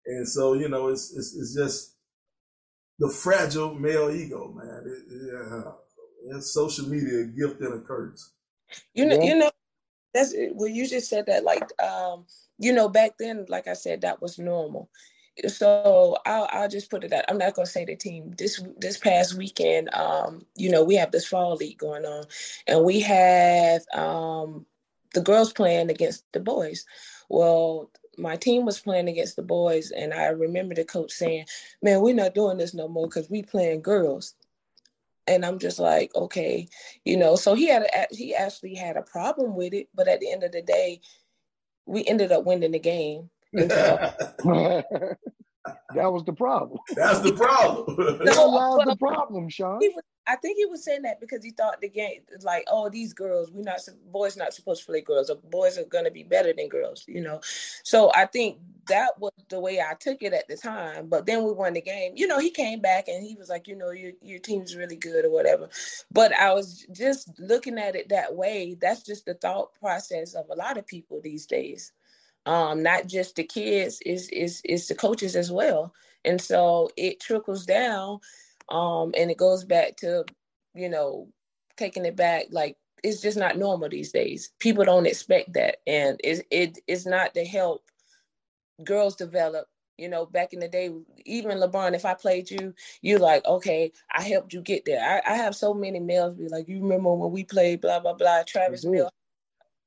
And 0.05 0.27
so, 0.27 0.53
you 0.53 0.67
know, 0.67 0.89
it's 0.89 1.15
it's, 1.15 1.35
it's 1.35 1.55
just 1.55 1.95
the 2.99 3.09
fragile 3.09 3.73
male 3.73 4.09
ego, 4.11 4.53
man. 4.53 4.83
It, 4.85 5.03
yeah, 5.09 6.37
it's 6.37 6.53
social 6.53 6.87
media, 6.87 7.21
a 7.21 7.25
gift 7.25 7.61
and 7.61 7.73
a 7.73 7.79
curse. 7.79 8.31
You 8.93 9.05
know, 9.05 9.15
yeah. 9.15 9.23
you 9.23 9.35
know, 9.37 9.51
that's 10.13 10.33
well, 10.53 10.67
you 10.67 10.87
just 10.87 11.09
said 11.09 11.25
that 11.27 11.43
like 11.43 11.69
um, 11.81 12.25
you 12.57 12.73
know, 12.73 12.89
back 12.89 13.11
then, 13.17 13.45
like 13.47 13.67
I 13.67 13.73
said, 13.73 14.01
that 14.01 14.21
was 14.21 14.37
normal. 14.37 14.89
So 15.47 16.17
I'll 16.25 16.47
I'll 16.52 16.69
just 16.69 16.89
put 16.89 17.04
it 17.04 17.13
out. 17.13 17.25
I'm 17.30 17.38
not 17.38 17.54
gonna 17.54 17.65
say 17.65 17.86
the 17.86 17.95
team. 17.95 18.34
This 18.38 18.62
this 18.78 18.97
past 18.97 19.36
weekend, 19.36 19.93
um, 19.93 20.45
you 20.56 20.69
know, 20.69 20.84
we 20.84 20.95
have 20.95 21.12
this 21.12 21.28
fall 21.28 21.56
league 21.56 21.78
going 21.78 22.06
on, 22.06 22.25
and 22.67 22.84
we 22.84 22.99
have 23.02 23.82
um 23.93 24.65
the 25.13 25.21
girls 25.21 25.54
playing 25.54 25.89
against 25.89 26.25
the 26.34 26.39
boys. 26.39 26.86
Well, 27.30 27.89
my 28.17 28.36
team 28.36 28.65
was 28.65 28.80
playing 28.80 29.08
against 29.08 29.36
the 29.36 29.43
boys, 29.43 29.91
and 29.91 30.13
I 30.13 30.28
remember 30.28 30.75
the 30.75 30.84
coach 30.86 31.12
saying, 31.12 31.45
"Man, 31.82 32.02
we're 32.02 32.15
not 32.15 32.36
doing 32.36 32.58
this 32.58 32.73
no 32.73 32.88
more 32.88 33.08
because 33.08 33.30
we 33.30 33.43
playing 33.43 33.82
girls." 33.82 34.36
And 35.28 35.45
I'm 35.45 35.60
just 35.60 35.78
like, 35.78 36.13
okay, 36.15 36.67
you 37.06 37.15
know. 37.15 37.36
So 37.36 37.54
he 37.54 37.67
had 37.67 37.84
a, 37.84 38.08
he 38.12 38.34
actually 38.36 38.75
had 38.75 38.97
a 38.97 39.04
problem 39.04 39.56
with 39.56 39.73
it, 39.73 39.88
but 39.93 40.08
at 40.08 40.19
the 40.19 40.32
end 40.32 40.43
of 40.43 40.52
the 40.52 40.62
day, 40.63 41.02
we 41.86 42.06
ended 42.06 42.32
up 42.32 42.45
winning 42.45 42.71
the 42.71 42.80
game. 42.80 43.30
So, 43.53 43.63
that 45.93 46.12
was 46.12 46.23
the 46.25 46.33
problem. 46.33 46.79
That's 46.95 47.19
the 47.21 47.33
problem. 47.33 47.95
that 48.25 48.35
was 48.35 48.85
the 48.85 48.95
problem, 48.97 49.49
Sean. 49.49 49.79
He 49.81 49.89
was 49.89 50.03
I 50.29 50.35
think 50.35 50.57
he 50.57 50.65
was 50.67 50.83
saying 50.83 51.01
that 51.03 51.19
because 51.19 51.43
he 51.43 51.49
thought 51.49 51.81
the 51.81 51.89
game 51.89 52.21
like, 52.43 52.63
oh, 52.67 52.88
these 52.88 53.13
girls, 53.13 53.49
we're 53.51 53.63
not 53.63 53.79
boys 54.12 54.38
not 54.38 54.53
supposed 54.53 54.81
to 54.81 54.85
play 54.85 55.01
girls, 55.01 55.31
or 55.31 55.38
boys 55.49 55.79
are 55.79 55.85
gonna 55.85 56.12
be 56.12 56.21
better 56.21 56.53
than 56.55 56.69
girls, 56.69 57.03
you 57.07 57.19
know. 57.19 57.41
So 57.83 58.12
I 58.13 58.27
think 58.27 58.59
that 58.89 59.19
was 59.19 59.31
the 59.49 59.59
way 59.59 59.79
I 59.79 59.95
took 59.99 60.21
it 60.21 60.33
at 60.33 60.47
the 60.47 60.55
time. 60.55 61.09
But 61.09 61.25
then 61.25 61.43
we 61.43 61.51
won 61.51 61.73
the 61.73 61.81
game. 61.81 62.13
You 62.15 62.27
know, 62.27 62.38
he 62.38 62.51
came 62.51 62.79
back 62.79 63.07
and 63.07 63.25
he 63.25 63.35
was 63.35 63.49
like, 63.49 63.67
you 63.67 63.75
know, 63.75 63.89
your 63.89 64.12
your 64.21 64.38
team's 64.38 64.75
really 64.75 64.97
good 64.97 65.25
or 65.25 65.31
whatever. 65.31 65.67
But 66.12 66.31
I 66.33 66.53
was 66.53 66.85
just 66.91 67.31
looking 67.39 67.79
at 67.79 67.95
it 67.95 68.09
that 68.09 68.35
way. 68.35 68.77
That's 68.79 69.01
just 69.01 69.25
the 69.25 69.33
thought 69.33 69.73
process 69.79 70.35
of 70.35 70.45
a 70.51 70.55
lot 70.55 70.77
of 70.77 70.85
people 70.85 71.21
these 71.23 71.47
days. 71.47 71.91
Um, 72.45 72.82
not 72.82 73.08
just 73.08 73.36
the 73.36 73.43
kids, 73.43 74.02
is 74.06 74.30
is 74.30 74.62
is 74.65 74.88
the 74.88 74.95
coaches 74.95 75.36
as 75.36 75.52
well. 75.52 75.93
And 76.25 76.41
so 76.41 76.89
it 76.97 77.19
trickles 77.19 77.65
down 77.65 78.19
um, 78.69 79.13
and 79.17 79.32
it 79.32 79.38
goes 79.38 79.63
back 79.63 79.97
to, 79.97 80.25
you 80.73 80.89
know, 80.89 81.28
taking 81.78 82.06
it 82.06 82.15
back, 82.15 82.45
like 82.52 82.78
it's 83.04 83.21
just 83.21 83.38
not 83.38 83.58
normal 83.58 83.89
these 83.89 84.12
days. 84.12 84.52
People 84.60 84.84
don't 84.84 85.08
expect 85.08 85.54
that. 85.54 85.78
And 85.88 86.19
it, 86.23 86.45
it 86.52 86.80
it's 86.88 87.06
not 87.06 87.34
to 87.36 87.45
help 87.45 87.84
girls 88.84 89.15
develop. 89.15 89.67
You 89.97 90.08
know, 90.08 90.25
back 90.25 90.54
in 90.54 90.62
the 90.62 90.69
day, 90.69 90.91
even 91.25 91.58
LeBron, 91.58 91.93
if 91.93 92.06
I 92.06 92.13
played 92.13 92.49
you, 92.49 92.73
you 93.02 93.17
like, 93.17 93.45
okay, 93.45 93.91
I 94.15 94.23
helped 94.23 94.54
you 94.54 94.62
get 94.62 94.86
there. 94.86 95.04
I, 95.04 95.34
I 95.34 95.36
have 95.36 95.58
so 95.58 95.73
many 95.73 95.99
males 95.99 96.36
be 96.36 96.47
like, 96.47 96.69
you 96.69 96.82
remember 96.82 97.13
when 97.13 97.32
we 97.32 97.43
played 97.43 97.82
blah 97.82 97.99
blah 97.99 98.13
blah, 98.13 98.43
Travis 98.47 98.86
Mill, 98.86 99.10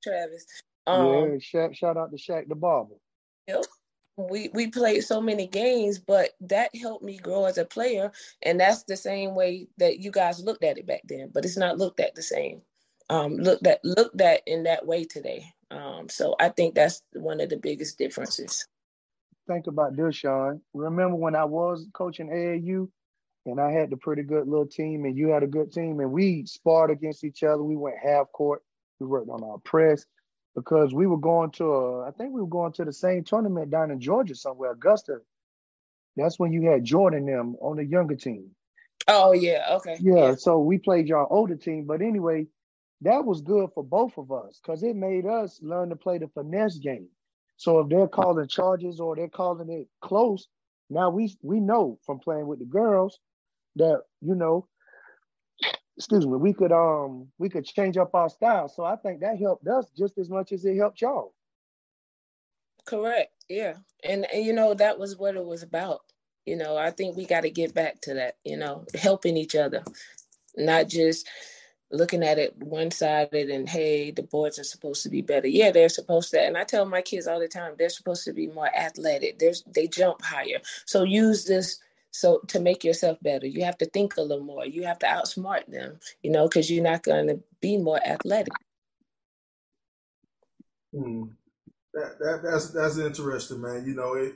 Travis. 0.02 0.44
Um, 0.86 1.38
yeah, 1.52 1.68
shout, 1.72 1.96
out 1.96 2.10
to 2.10 2.16
Shaq 2.16 2.48
the 2.48 2.54
Barber. 2.54 2.94
Yep. 3.48 3.64
We 4.16 4.50
we 4.52 4.66
played 4.66 5.00
so 5.04 5.22
many 5.22 5.46
games 5.46 5.98
but 5.98 6.30
that 6.42 6.70
helped 6.76 7.02
me 7.02 7.16
grow 7.16 7.46
as 7.46 7.56
a 7.56 7.64
player 7.64 8.12
and 8.42 8.60
that's 8.60 8.82
the 8.82 8.96
same 8.96 9.34
way 9.34 9.68
that 9.78 10.00
you 10.00 10.10
guys 10.10 10.44
looked 10.44 10.64
at 10.64 10.76
it 10.76 10.86
back 10.86 11.00
then 11.04 11.30
but 11.32 11.46
it's 11.46 11.56
not 11.56 11.78
looked 11.78 11.98
at 11.98 12.14
the 12.14 12.22
same 12.22 12.60
um 13.08 13.36
looked 13.36 13.66
at 13.66 13.80
looked 13.84 14.20
at 14.20 14.42
in 14.46 14.64
that 14.64 14.86
way 14.86 15.04
today. 15.04 15.46
Um 15.70 16.10
so 16.10 16.36
i 16.40 16.50
think 16.50 16.74
that's 16.74 17.02
one 17.14 17.40
of 17.40 17.48
the 17.48 17.56
biggest 17.56 17.96
differences. 17.96 18.66
Think 19.48 19.66
about 19.66 19.96
this 19.96 20.16
sean. 20.16 20.60
Remember 20.74 21.16
when 21.16 21.34
i 21.34 21.44
was 21.44 21.86
coaching 21.94 22.28
aau 22.28 22.88
and 23.46 23.58
i 23.58 23.70
had 23.70 23.88
the 23.88 23.96
pretty 23.96 24.22
good 24.22 24.46
little 24.46 24.66
team 24.66 25.06
and 25.06 25.16
you 25.16 25.28
had 25.28 25.42
a 25.42 25.48
good 25.48 25.72
team 25.72 26.00
and 26.00 26.12
we 26.12 26.44
sparred 26.44 26.90
against 26.90 27.24
each 27.24 27.42
other. 27.42 27.62
We 27.62 27.76
went 27.76 27.96
half 27.96 28.30
court. 28.32 28.62
We 29.00 29.06
worked 29.06 29.30
on 29.30 29.42
our 29.42 29.58
press 29.58 30.04
because 30.54 30.92
we 30.92 31.06
were 31.06 31.18
going 31.18 31.50
to 31.52 31.64
a, 31.64 32.08
I 32.08 32.10
think 32.10 32.32
we 32.32 32.40
were 32.40 32.46
going 32.46 32.72
to 32.74 32.84
the 32.84 32.92
same 32.92 33.24
tournament 33.24 33.70
down 33.70 33.90
in 33.90 34.00
Georgia 34.00 34.34
somewhere, 34.34 34.72
Augusta. 34.72 35.18
That's 36.16 36.38
when 36.38 36.52
you 36.52 36.68
had 36.70 36.84
Jordan 36.84 37.26
them 37.26 37.56
on 37.60 37.76
the 37.76 37.84
younger 37.84 38.16
team. 38.16 38.50
Oh 39.08 39.32
yeah, 39.32 39.66
okay. 39.76 39.96
Yeah, 40.00 40.14
yeah. 40.14 40.34
so 40.36 40.60
we 40.60 40.78
played 40.78 41.08
your 41.08 41.30
older 41.32 41.56
team, 41.56 41.86
but 41.86 42.02
anyway, 42.02 42.46
that 43.00 43.24
was 43.24 43.40
good 43.40 43.70
for 43.74 43.82
both 43.82 44.16
of 44.18 44.30
us 44.30 44.60
because 44.62 44.82
it 44.82 44.94
made 44.94 45.26
us 45.26 45.58
learn 45.62 45.88
to 45.88 45.96
play 45.96 46.18
the 46.18 46.28
finesse 46.28 46.78
game. 46.78 47.08
So 47.56 47.80
if 47.80 47.88
they're 47.88 48.08
calling 48.08 48.48
charges 48.48 49.00
or 49.00 49.16
they're 49.16 49.28
calling 49.28 49.70
it 49.70 49.88
close, 50.00 50.48
now 50.90 51.10
we 51.10 51.36
we 51.42 51.60
know 51.60 51.98
from 52.04 52.18
playing 52.18 52.46
with 52.46 52.58
the 52.58 52.64
girls 52.64 53.18
that 53.76 54.02
you 54.20 54.34
know 54.34 54.68
excuse 55.96 56.26
me, 56.26 56.36
we 56.36 56.52
could 56.52 56.72
um 56.72 57.28
we 57.38 57.48
could 57.48 57.64
change 57.64 57.96
up 57.96 58.14
our 58.14 58.28
style. 58.28 58.68
So 58.68 58.84
I 58.84 58.96
think 58.96 59.20
that 59.20 59.38
helped 59.38 59.66
us 59.66 59.86
just 59.96 60.18
as 60.18 60.28
much 60.30 60.52
as 60.52 60.64
it 60.64 60.76
helped 60.76 61.00
y'all. 61.00 61.34
Correct. 62.84 63.32
Yeah. 63.48 63.74
And, 64.04 64.26
and 64.32 64.44
you 64.44 64.52
know, 64.52 64.74
that 64.74 64.98
was 64.98 65.16
what 65.16 65.36
it 65.36 65.44
was 65.44 65.62
about. 65.62 66.00
You 66.46 66.56
know, 66.56 66.76
I 66.76 66.90
think 66.90 67.16
we 67.16 67.24
got 67.24 67.42
to 67.42 67.50
get 67.50 67.74
back 67.74 68.00
to 68.02 68.14
that, 68.14 68.36
you 68.44 68.56
know, 68.56 68.84
helping 68.94 69.36
each 69.36 69.54
other, 69.54 69.84
not 70.56 70.88
just 70.88 71.28
looking 71.92 72.24
at 72.24 72.38
it 72.38 72.56
one 72.56 72.90
sided 72.90 73.50
and 73.50 73.68
hey, 73.68 74.10
the 74.10 74.22
boards 74.22 74.58
are 74.58 74.64
supposed 74.64 75.02
to 75.04 75.10
be 75.10 75.20
better. 75.20 75.46
Yeah, 75.46 75.70
they're 75.70 75.88
supposed 75.88 76.30
to. 76.32 76.40
And 76.40 76.56
I 76.56 76.64
tell 76.64 76.84
my 76.84 77.02
kids 77.02 77.26
all 77.28 77.38
the 77.38 77.46
time, 77.46 77.74
they're 77.78 77.90
supposed 77.90 78.24
to 78.24 78.32
be 78.32 78.48
more 78.48 78.74
athletic. 78.74 79.38
There's 79.38 79.62
they 79.72 79.86
jump 79.86 80.22
higher. 80.22 80.60
So 80.86 81.04
use 81.04 81.44
this 81.44 81.78
so 82.12 82.40
to 82.48 82.60
make 82.60 82.84
yourself 82.84 83.18
better, 83.22 83.46
you 83.46 83.64
have 83.64 83.78
to 83.78 83.86
think 83.86 84.16
a 84.16 84.22
little 84.22 84.44
more. 84.44 84.66
You 84.66 84.84
have 84.84 84.98
to 85.00 85.06
outsmart 85.06 85.66
them, 85.66 85.98
you 86.22 86.30
know, 86.30 86.46
because 86.46 86.70
you're 86.70 86.84
not 86.84 87.02
going 87.02 87.26
to 87.26 87.40
be 87.60 87.78
more 87.78 88.00
athletic. 88.06 88.52
Hmm. 90.94 91.24
That, 91.94 92.18
that 92.20 92.40
that's 92.42 92.70
that's 92.70 92.98
interesting, 92.98 93.60
man. 93.60 93.84
You 93.86 93.94
know 93.94 94.14
it. 94.14 94.34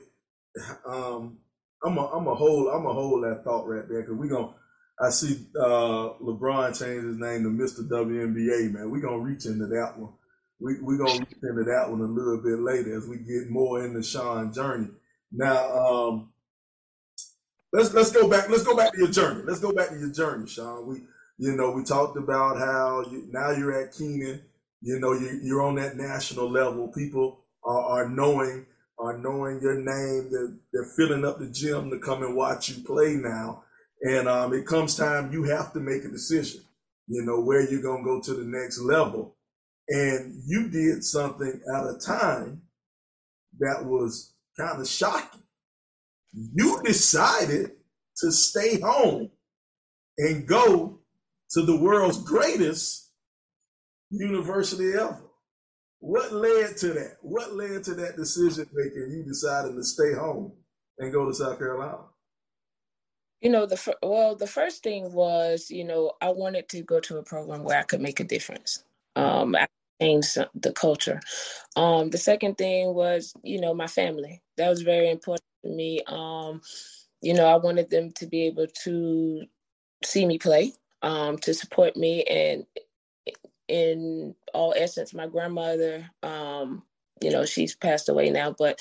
Um, 0.87 1.37
I'm 1.83 1.97
a 1.97 2.07
I'm 2.07 2.27
a 2.27 2.33
hold 2.33 2.67
I'm 2.73 2.87
a 2.87 2.93
hold 2.93 3.23
that 3.23 3.43
thought 3.43 3.67
right 3.67 3.87
there 3.87 4.01
because 4.01 4.15
we're 4.15 4.29
gonna. 4.29 4.53
I 4.99 5.11
see 5.11 5.45
uh, 5.55 6.17
LeBron 6.19 6.77
change 6.79 7.03
his 7.03 7.17
name 7.17 7.43
to 7.43 7.49
Mr. 7.49 7.87
WNBA, 7.87 8.73
man. 8.73 8.89
We're 8.89 9.01
gonna 9.01 9.19
reach 9.19 9.45
into 9.45 9.67
that 9.67 9.93
one. 9.95 10.13
We 10.59 10.81
we 10.81 10.97
gonna 10.97 11.19
reach 11.19 11.37
into 11.43 11.63
that 11.65 11.91
one 11.91 12.01
a 12.01 12.05
little 12.05 12.41
bit 12.41 12.59
later 12.59 12.97
as 12.97 13.07
we 13.07 13.17
get 13.17 13.51
more 13.51 13.85
into 13.85 14.01
Sean 14.01 14.51
journey. 14.51 14.87
Now, 15.31 15.77
um, 15.77 16.29
let's 17.73 17.93
let's 17.93 18.11
go 18.11 18.27
back. 18.27 18.49
Let's 18.49 18.63
go 18.63 18.75
back 18.75 18.93
to 18.93 18.99
your 18.99 19.11
journey. 19.11 19.43
Let's 19.45 19.59
go 19.59 19.71
back 19.71 19.89
to 19.89 19.99
your 19.99 20.11
journey, 20.11 20.47
Sean. 20.47 20.87
We 20.87 21.01
you 21.37 21.55
know 21.55 21.71
we 21.71 21.83
talked 21.83 22.17
about 22.17 22.57
how 22.57 23.05
you, 23.11 23.27
now 23.31 23.51
you're 23.51 23.81
at 23.81 23.93
Keenan. 23.93 24.41
You 24.81 24.99
know 24.99 25.13
you, 25.13 25.39
you're 25.43 25.63
on 25.63 25.75
that 25.75 25.97
national 25.97 26.49
level. 26.49 26.87
People 26.89 27.39
are, 27.63 27.81
are 27.81 28.09
knowing 28.09 28.65
are 28.99 29.17
knowing 29.17 29.59
your 29.61 29.75
name. 29.75 30.29
They're, 30.31 30.53
they're 30.73 30.91
filling 30.95 31.23
up 31.25 31.39
the 31.39 31.47
gym 31.47 31.89
to 31.91 31.99
come 31.99 32.23
and 32.23 32.35
watch 32.35 32.69
you 32.69 32.83
play 32.83 33.13
now. 33.15 33.63
And 34.01 34.27
um, 34.27 34.53
it 34.53 34.65
comes 34.65 34.95
time 34.95 35.31
you 35.31 35.43
have 35.43 35.73
to 35.73 35.79
make 35.79 36.03
a 36.03 36.09
decision. 36.09 36.61
You 37.07 37.23
know 37.23 37.39
where 37.41 37.61
you're 37.69 37.81
gonna 37.81 38.03
go 38.03 38.21
to 38.21 38.33
the 38.33 38.43
next 38.43 38.79
level. 38.79 39.35
And 39.89 40.41
you 40.45 40.67
did 40.69 41.03
something 41.03 41.61
at 41.73 41.83
a 41.87 41.97
time 41.97 42.63
that 43.59 43.85
was 43.85 44.33
kind 44.57 44.81
of 44.81 44.87
shocking 44.87 45.41
you 46.33 46.81
decided 46.83 47.71
to 48.17 48.31
stay 48.31 48.79
home 48.79 49.29
and 50.17 50.47
go 50.47 50.99
to 51.51 51.61
the 51.61 51.77
world's 51.77 52.23
greatest 52.23 53.11
university 54.09 54.93
ever. 54.93 55.21
What 55.99 56.31
led 56.31 56.77
to 56.77 56.87
that? 56.93 57.17
What 57.21 57.55
led 57.55 57.83
to 57.85 57.95
that 57.95 58.17
decision 58.17 58.67
making? 58.73 59.11
You 59.11 59.23
decided 59.23 59.75
to 59.75 59.83
stay 59.83 60.13
home 60.13 60.53
and 60.99 61.13
go 61.13 61.25
to 61.25 61.33
South 61.33 61.57
Carolina. 61.57 61.99
You 63.41 63.51
know, 63.51 63.65
the 63.65 63.95
well, 64.01 64.35
the 64.35 64.47
first 64.47 64.83
thing 64.83 65.13
was, 65.13 65.69
you 65.69 65.83
know, 65.83 66.13
I 66.21 66.29
wanted 66.29 66.69
to 66.69 66.81
go 66.81 66.99
to 67.01 67.17
a 67.17 67.23
program 67.23 67.63
where 67.63 67.79
I 67.79 67.83
could 67.83 68.01
make 68.01 68.19
a 68.19 68.23
difference. 68.23 68.83
Um, 69.15 69.55
I 69.55 69.67
change 70.01 70.33
the 70.33 70.71
culture. 70.71 71.19
Um, 71.75 72.09
the 72.09 72.17
second 72.17 72.57
thing 72.57 72.93
was, 72.93 73.33
you 73.43 73.59
know, 73.61 73.73
my 73.73 73.87
family. 73.87 74.41
That 74.57 74.69
was 74.69 74.81
very 74.81 75.09
important 75.09 75.43
me. 75.75 76.01
Um, 76.07 76.61
you 77.21 77.33
know, 77.33 77.45
I 77.45 77.55
wanted 77.55 77.89
them 77.89 78.11
to 78.13 78.27
be 78.27 78.43
able 78.43 78.67
to 78.83 79.43
see 80.03 80.25
me 80.25 80.37
play, 80.37 80.73
um, 81.01 81.37
to 81.39 81.53
support 81.53 81.95
me, 81.95 82.23
and 82.23 82.65
in 83.67 84.35
all 84.53 84.73
essence, 84.77 85.13
my 85.13 85.27
grandmother, 85.27 86.09
um, 86.23 86.83
you 87.21 87.31
know, 87.31 87.45
she's 87.45 87.75
passed 87.75 88.09
away 88.09 88.29
now, 88.29 88.55
but 88.57 88.79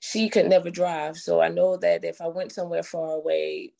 she 0.00 0.28
could 0.28 0.46
never 0.46 0.70
drive. 0.70 1.16
So 1.16 1.40
I 1.40 1.48
know 1.48 1.76
that 1.78 2.04
if 2.04 2.20
I 2.20 2.28
went 2.28 2.52
somewhere 2.52 2.82
far 2.82 3.12
away, 3.12 3.72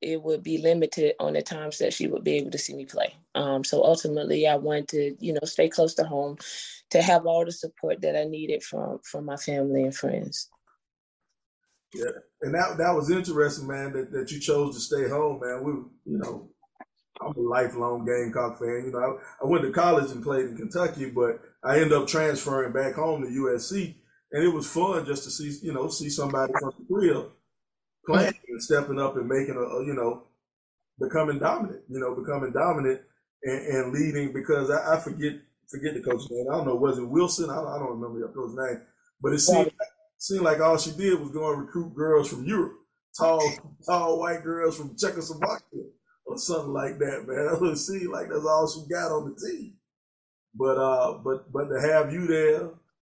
it 0.00 0.22
would 0.22 0.42
be 0.42 0.58
limited 0.58 1.14
on 1.18 1.32
the 1.32 1.42
times 1.42 1.78
that 1.78 1.92
she 1.92 2.06
would 2.06 2.24
be 2.24 2.36
able 2.36 2.50
to 2.50 2.58
see 2.58 2.74
me 2.74 2.84
play. 2.84 3.14
Um, 3.34 3.64
so 3.64 3.82
ultimately, 3.84 4.46
I 4.46 4.56
wanted 4.56 4.88
to, 4.88 5.16
you 5.20 5.32
know, 5.32 5.44
stay 5.44 5.68
close 5.68 5.94
to 5.94 6.04
home, 6.04 6.38
to 6.90 7.02
have 7.02 7.26
all 7.26 7.44
the 7.44 7.52
support 7.52 8.00
that 8.02 8.16
I 8.16 8.24
needed 8.24 8.62
from 8.62 9.00
from 9.02 9.24
my 9.24 9.36
family 9.36 9.82
and 9.82 9.94
friends. 9.94 10.48
Yeah, 11.94 12.10
and 12.42 12.54
that 12.54 12.76
that 12.78 12.94
was 12.94 13.10
interesting, 13.10 13.66
man. 13.66 13.92
That, 13.92 14.12
that 14.12 14.30
you 14.30 14.40
chose 14.40 14.74
to 14.74 14.80
stay 14.80 15.08
home, 15.08 15.40
man. 15.40 15.64
We, 15.64 15.72
you 16.12 16.18
know, 16.18 16.50
I'm 17.20 17.34
a 17.34 17.40
lifelong 17.40 18.04
Gamecock 18.04 18.58
fan. 18.58 18.84
You 18.86 18.92
know, 18.92 18.98
I, 18.98 19.44
I 19.44 19.48
went 19.48 19.64
to 19.64 19.72
college 19.72 20.10
and 20.10 20.22
played 20.22 20.46
in 20.46 20.56
Kentucky, 20.56 21.10
but 21.10 21.40
I 21.64 21.76
ended 21.76 21.94
up 21.94 22.06
transferring 22.06 22.72
back 22.72 22.94
home 22.94 23.22
to 23.22 23.28
USC, 23.28 23.94
and 24.32 24.44
it 24.44 24.52
was 24.52 24.66
fun 24.66 25.06
just 25.06 25.24
to 25.24 25.30
see, 25.30 25.66
you 25.66 25.72
know, 25.72 25.88
see 25.88 26.10
somebody 26.10 26.52
from 26.60 26.72
the 26.78 26.94
real 26.94 27.32
playing 28.06 28.34
and 28.48 28.62
stepping 28.62 29.00
up 29.00 29.16
and 29.16 29.26
making 29.26 29.56
a, 29.56 29.86
you 29.86 29.94
know, 29.94 30.24
becoming 31.00 31.38
dominant. 31.38 31.82
You 31.88 32.00
know, 32.00 32.14
becoming 32.14 32.52
dominant 32.52 33.00
and, 33.42 33.66
and 33.66 33.92
leading. 33.92 34.32
Because 34.32 34.70
I, 34.70 34.96
I, 34.96 35.00
forget 35.00 35.34
forget 35.70 35.94
the 35.94 36.02
coach 36.02 36.30
name. 36.30 36.46
I 36.50 36.56
don't 36.56 36.66
know. 36.66 36.76
Was 36.76 36.98
it 36.98 37.08
Wilson? 37.08 37.50
I 37.50 37.56
don't, 37.56 37.68
I 37.68 37.78
don't 37.78 37.98
remember 37.98 38.18
your 38.18 38.28
coach's 38.28 38.56
name, 38.56 38.82
but 39.22 39.32
it 39.32 39.38
seemed 39.38 39.66
like, 39.66 39.97
seemed 40.18 40.42
like 40.42 40.60
all 40.60 40.76
she 40.76 40.90
did 40.92 41.18
was 41.18 41.30
go 41.30 41.52
and 41.52 41.62
recruit 41.62 41.94
girls 41.94 42.28
from 42.28 42.44
Europe, 42.44 42.74
tall 43.16 43.42
tall 43.86 44.18
white 44.18 44.42
girls 44.42 44.76
from 44.76 44.96
Czechoslovakia 44.96 45.84
or 46.26 46.38
something 46.38 46.72
like 46.72 46.98
that, 46.98 47.24
man. 47.26 47.54
It 47.54 47.60
would 47.60 47.78
seem 47.78 48.12
like 48.12 48.28
that's 48.28 48.44
all 48.44 48.68
she 48.68 48.92
got 48.92 49.10
on 49.10 49.34
the 49.34 49.48
team. 49.48 49.74
But 50.54 50.78
uh, 50.78 51.18
but 51.24 51.50
but 51.52 51.68
to 51.68 51.80
have 51.80 52.12
you 52.12 52.26
there, 52.26 52.70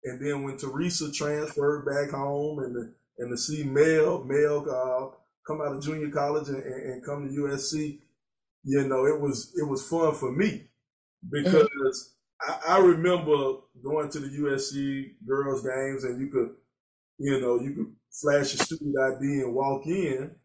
and 0.03 0.25
then 0.25 0.43
when 0.43 0.57
Teresa 0.57 1.11
transferred 1.11 1.85
back 1.85 2.11
home, 2.11 2.59
and 2.59 2.73
to, 2.75 3.23
and 3.23 3.31
to 3.31 3.37
see 3.37 3.63
Mel 3.63 4.23
Mel 4.23 4.65
uh, 4.69 5.15
come 5.45 5.61
out 5.61 5.75
of 5.75 5.83
junior 5.83 6.09
college 6.09 6.47
and, 6.49 6.63
and, 6.63 7.05
come 7.05 7.27
to 7.27 7.41
USC, 7.41 7.99
you 8.63 8.87
know, 8.87 9.05
it 9.05 9.19
was 9.19 9.53
it 9.57 9.67
was 9.67 9.87
fun 9.87 10.13
for 10.13 10.31
me 10.31 10.67
because 11.29 11.53
mm-hmm. 11.53 12.71
I, 12.71 12.75
I 12.75 12.79
remember 12.79 13.55
going 13.83 14.09
to 14.09 14.19
the 14.19 14.27
USC 14.27 15.25
girls 15.27 15.63
games, 15.63 16.03
and 16.03 16.19
you 16.19 16.27
could, 16.27 16.49
you 17.23 17.39
know, 17.41 17.59
you 17.59 17.73
can 17.73 17.95
flash 18.11 18.53
your 18.53 18.65
student 18.65 18.95
ID 18.99 19.41
and 19.41 19.53
walk 19.53 19.85
in 19.85 20.35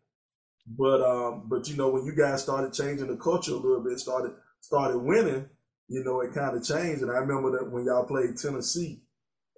but 0.67 1.01
um, 1.03 1.45
but 1.49 1.69
you 1.69 1.77
know, 1.77 1.89
when 1.91 2.05
you 2.05 2.15
guys 2.15 2.43
started 2.43 2.73
changing 2.73 3.07
the 3.07 3.17
culture 3.17 3.53
a 3.53 3.57
little 3.57 3.83
bit, 3.83 4.01
started 4.01 4.33
started 4.61 4.99
winning, 4.99 5.49
you 5.89 6.03
know, 6.03 6.21
it 6.21 6.35
kind 6.35 6.57
of 6.57 6.65
changed. 6.65 7.03
And 7.03 7.11
I 7.11 7.17
remember 7.17 7.53
that 7.59 7.71
when 7.71 7.85
y'all 7.85 8.05
played 8.05 8.37
Tennessee 8.37 9.03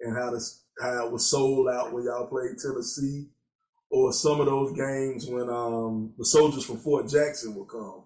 and 0.01 0.15
how 0.15 0.31
this 0.31 0.65
how 0.79 1.07
it 1.07 1.11
was 1.11 1.29
sold 1.29 1.67
out 1.67 1.93
when 1.93 2.03
y'all 2.03 2.27
played 2.27 2.57
Tennessee, 2.59 3.29
or 3.89 4.13
some 4.13 4.39
of 4.39 4.45
those 4.45 4.71
games 4.73 5.25
when 5.25 5.49
um 5.49 6.13
the 6.17 6.25
soldiers 6.25 6.65
from 6.65 6.77
Fort 6.77 7.07
Jackson 7.07 7.55
would 7.55 7.69
come. 7.69 8.03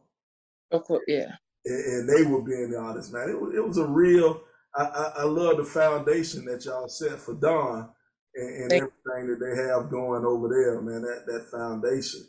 Of 0.71 0.85
course, 0.85 1.03
yeah. 1.07 1.35
And, 1.65 1.85
and 1.85 2.09
they 2.09 2.23
were 2.23 2.41
being 2.41 2.71
the 2.71 2.77
honest 2.77 3.11
man. 3.11 3.29
It 3.29 3.39
was 3.39 3.53
it 3.53 3.67
was 3.67 3.77
a 3.77 3.85
real. 3.85 4.41
I, 4.75 4.83
I, 4.85 5.13
I 5.19 5.23
love 5.25 5.57
the 5.57 5.65
foundation 5.65 6.45
that 6.45 6.65
y'all 6.65 6.87
set 6.87 7.19
for 7.19 7.35
Dawn 7.35 7.89
and, 8.35 8.63
and 8.63 8.73
everything 8.73 9.27
that 9.27 9.39
they 9.39 9.61
have 9.63 9.89
going 9.89 10.25
over 10.25 10.49
there, 10.49 10.81
man. 10.81 11.01
That 11.01 11.25
that 11.27 11.47
foundation. 11.51 12.21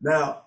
Now, 0.00 0.46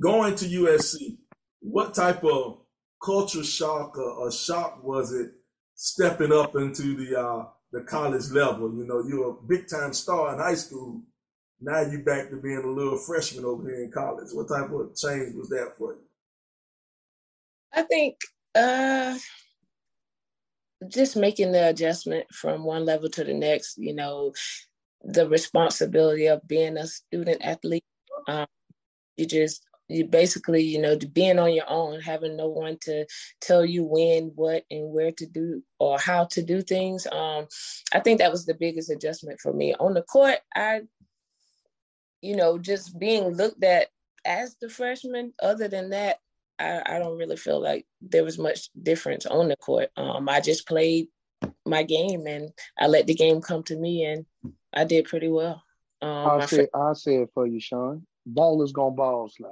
going 0.00 0.34
to 0.36 0.44
USC, 0.46 1.18
what 1.60 1.94
type 1.94 2.24
of 2.24 2.58
culture 3.04 3.44
shock 3.44 3.96
or, 3.98 4.10
or 4.10 4.32
shock 4.32 4.82
was 4.82 5.12
it 5.12 5.32
stepping 5.74 6.32
up 6.32 6.56
into 6.56 6.96
the 6.96 7.18
uh, 7.18 7.44
the 7.72 7.82
college 7.82 8.30
level? 8.30 8.74
You 8.74 8.86
know, 8.86 9.04
you're 9.06 9.30
a 9.30 9.46
big 9.46 9.68
time 9.68 9.92
star 9.92 10.32
in 10.32 10.40
high 10.40 10.54
school. 10.54 11.02
Now 11.60 11.80
you're 11.82 12.02
back 12.02 12.30
to 12.30 12.36
being 12.36 12.62
a 12.64 12.66
little 12.66 12.98
freshman 12.98 13.44
over 13.44 13.68
here 13.68 13.84
in 13.84 13.92
college. 13.92 14.28
What 14.32 14.48
type 14.48 14.70
of 14.70 14.96
change 14.96 15.36
was 15.36 15.48
that 15.50 15.74
for 15.78 15.92
you? 15.92 16.00
I 17.72 17.82
think 17.82 18.16
uh, 18.54 19.16
just 20.88 21.16
making 21.16 21.52
the 21.52 21.68
adjustment 21.68 22.26
from 22.32 22.64
one 22.64 22.84
level 22.84 23.08
to 23.10 23.24
the 23.24 23.34
next. 23.34 23.78
You 23.78 23.94
know, 23.94 24.32
the 25.04 25.28
responsibility 25.28 26.26
of 26.26 26.46
being 26.46 26.76
a 26.76 26.86
student 26.86 27.42
athlete 27.42 27.84
um, 28.28 28.46
you 29.16 29.26
just 29.26 29.64
you 29.88 30.06
basically 30.06 30.62
you 30.62 30.80
know 30.80 30.96
being 31.12 31.38
on 31.38 31.52
your 31.52 31.68
own 31.68 32.00
having 32.00 32.36
no 32.36 32.48
one 32.48 32.78
to 32.80 33.04
tell 33.40 33.64
you 33.64 33.84
when 33.84 34.32
what 34.34 34.64
and 34.70 34.90
where 34.92 35.10
to 35.12 35.26
do 35.26 35.62
or 35.78 35.98
how 35.98 36.24
to 36.24 36.42
do 36.42 36.62
things 36.62 37.06
um 37.12 37.46
i 37.92 38.00
think 38.00 38.18
that 38.18 38.30
was 38.30 38.46
the 38.46 38.54
biggest 38.54 38.90
adjustment 38.90 39.40
for 39.40 39.52
me 39.52 39.74
on 39.80 39.92
the 39.92 40.02
court 40.02 40.38
i 40.54 40.80
you 42.20 42.36
know 42.36 42.58
just 42.58 42.98
being 42.98 43.24
looked 43.28 43.62
at 43.64 43.88
as 44.24 44.56
the 44.60 44.68
freshman 44.68 45.32
other 45.42 45.68
than 45.68 45.90
that 45.90 46.18
i, 46.62 46.96
I 46.96 46.98
don't 46.98 47.18
really 47.18 47.36
feel 47.36 47.60
like 47.60 47.86
there 48.00 48.24
was 48.24 48.38
much 48.38 48.70
difference 48.82 49.26
on 49.26 49.48
the 49.48 49.56
court 49.56 49.90
um 49.96 50.28
i 50.28 50.40
just 50.40 50.66
played 50.66 51.08
my 51.66 51.82
game 51.82 52.26
and 52.26 52.50
i 52.78 52.86
let 52.86 53.06
the 53.06 53.14
game 53.14 53.40
come 53.40 53.62
to 53.64 53.76
me 53.76 54.04
and 54.04 54.24
i 54.72 54.84
did 54.84 55.06
pretty 55.06 55.28
well 55.28 55.62
um, 56.00 56.40
I'll 56.40 56.48
say 56.48 56.66
I'll 56.74 56.96
say 56.96 57.18
it 57.18 57.30
for 57.32 57.46
you, 57.46 57.60
Sean 57.60 58.04
ballers 58.28 58.72
gonna 58.72 58.94
ball, 58.94 59.28
Sly. 59.28 59.48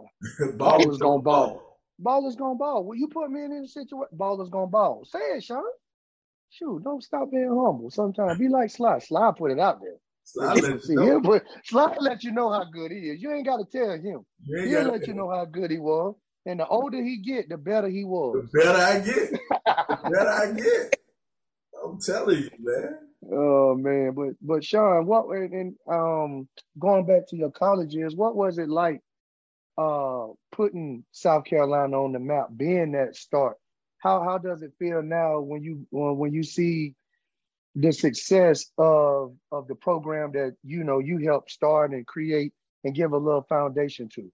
ballers 0.56 0.98
gonna 1.00 1.22
ball. 1.22 1.78
Ballers 2.02 2.36
gonna 2.36 2.54
ball. 2.54 2.84
Will 2.84 2.96
you 2.96 3.08
put 3.08 3.30
me 3.30 3.44
in 3.44 3.52
any 3.52 3.66
situation? 3.66 4.16
Ballers 4.16 4.50
gonna 4.50 4.66
ball. 4.66 5.04
Say 5.04 5.18
it, 5.18 5.44
Sean. 5.44 5.62
Shoot, 6.50 6.82
don't 6.82 7.02
stop 7.02 7.30
being 7.30 7.48
humble. 7.48 7.90
Sometimes 7.90 8.38
be 8.38 8.48
like 8.48 8.70
Sly. 8.70 8.98
Sly 8.98 9.32
put 9.36 9.52
it 9.52 9.60
out 9.60 9.80
there. 9.80 9.96
Sly 10.24 10.54
let, 10.54 10.82
See, 10.82 10.94
you 10.94 11.20
put, 11.22 11.44
Sly 11.64 11.96
let 12.00 12.24
you 12.24 12.32
know 12.32 12.50
how 12.50 12.64
good 12.64 12.90
he 12.90 12.98
is. 12.98 13.22
You 13.22 13.32
ain't 13.32 13.46
got 13.46 13.58
to 13.58 13.64
tell 13.64 13.92
him. 13.92 14.24
He'll 14.44 14.84
let 14.84 15.06
you 15.06 15.14
know 15.14 15.30
how 15.30 15.44
good 15.44 15.70
he 15.70 15.78
was. 15.78 16.16
And 16.46 16.60
the 16.60 16.66
older 16.66 17.02
he 17.02 17.18
get, 17.18 17.48
the 17.48 17.58
better 17.58 17.88
he 17.88 18.04
was. 18.04 18.48
The 18.52 18.58
better 18.58 18.78
I 18.78 18.98
get. 19.00 19.30
the 19.30 20.10
better 20.10 20.30
I 20.30 20.52
get. 20.52 20.96
I'm 21.84 22.00
telling 22.00 22.38
you, 22.38 22.50
man. 22.58 22.98
Oh 23.32 23.74
man, 23.74 24.12
but 24.12 24.30
but 24.40 24.64
Sean, 24.64 25.06
what 25.06 25.26
and 25.28 25.74
um 25.88 26.48
going 26.78 27.06
back 27.06 27.28
to 27.28 27.36
your 27.36 27.50
college 27.50 27.94
years, 27.94 28.14
what 28.14 28.34
was 28.34 28.58
it 28.58 28.68
like 28.68 29.02
uh 29.76 30.28
putting 30.52 31.04
South 31.12 31.44
Carolina 31.44 32.02
on 32.02 32.12
the 32.12 32.18
map, 32.18 32.48
being 32.56 32.92
that 32.92 33.16
start? 33.16 33.56
How 33.98 34.22
how 34.22 34.38
does 34.38 34.62
it 34.62 34.72
feel 34.78 35.02
now 35.02 35.40
when 35.40 35.62
you 35.62 35.86
when 35.90 36.32
you 36.32 36.42
see 36.42 36.94
the 37.74 37.92
success 37.92 38.66
of 38.78 39.34
of 39.52 39.68
the 39.68 39.74
program 39.74 40.32
that 40.32 40.56
you 40.64 40.82
know 40.82 40.98
you 40.98 41.18
helped 41.18 41.50
start 41.50 41.92
and 41.92 42.06
create 42.06 42.52
and 42.84 42.94
give 42.94 43.12
a 43.12 43.18
little 43.18 43.42
foundation 43.42 44.08
to? 44.14 44.32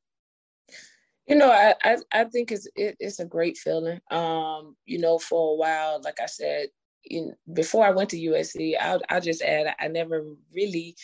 You 1.27 1.37
know, 1.37 1.51
I, 1.51 1.75
I, 1.83 1.97
I 2.13 2.25
think 2.25 2.53
it's 2.53 2.69
it, 2.77 2.97
it's 3.01 3.19
a 3.19 3.25
great 3.25 3.57
feeling. 3.59 4.01
Um, 4.11 4.77
you 4.85 4.99
know, 4.99 5.19
for 5.19 5.53
a 5.53 5.57
while, 5.57 6.01
like 6.03 6.21
I 6.21 6.27
said, 6.27 6.69
in, 7.05 7.35
before 7.53 7.85
I 7.85 7.91
went 7.91 8.11
to 8.11 8.19
USC, 8.19 8.75
I'll, 8.81 9.01
I'll 9.09 9.21
just 9.21 9.43
add, 9.43 9.75
I 9.81 9.89
never 9.89 10.25
really 10.55 10.97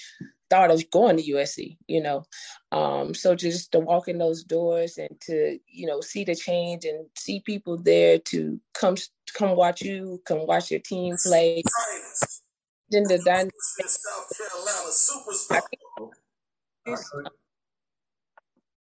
thought 0.50 0.70
of 0.70 0.90
going 0.90 1.16
to 1.16 1.22
USC, 1.22 1.78
you 1.86 2.02
know. 2.02 2.24
Um, 2.72 3.14
so 3.14 3.34
just 3.34 3.72
to 3.72 3.80
walk 3.80 4.08
in 4.08 4.18
those 4.18 4.44
doors 4.44 4.98
and 4.98 5.20
to, 5.22 5.58
you 5.66 5.86
know, 5.86 6.00
see 6.00 6.24
the 6.24 6.34
change 6.34 6.84
and 6.84 7.06
see 7.16 7.40
people 7.40 7.78
there 7.78 8.18
to 8.18 8.60
come 8.74 8.96
come 9.34 9.56
watch 9.56 9.82
you, 9.82 10.20
come 10.26 10.46
watch 10.46 10.70
your 10.70 10.80
team 10.80 11.16
play. 11.24 11.62
Then 12.90 13.04
the 13.04 13.18
dynamic. 13.24 13.54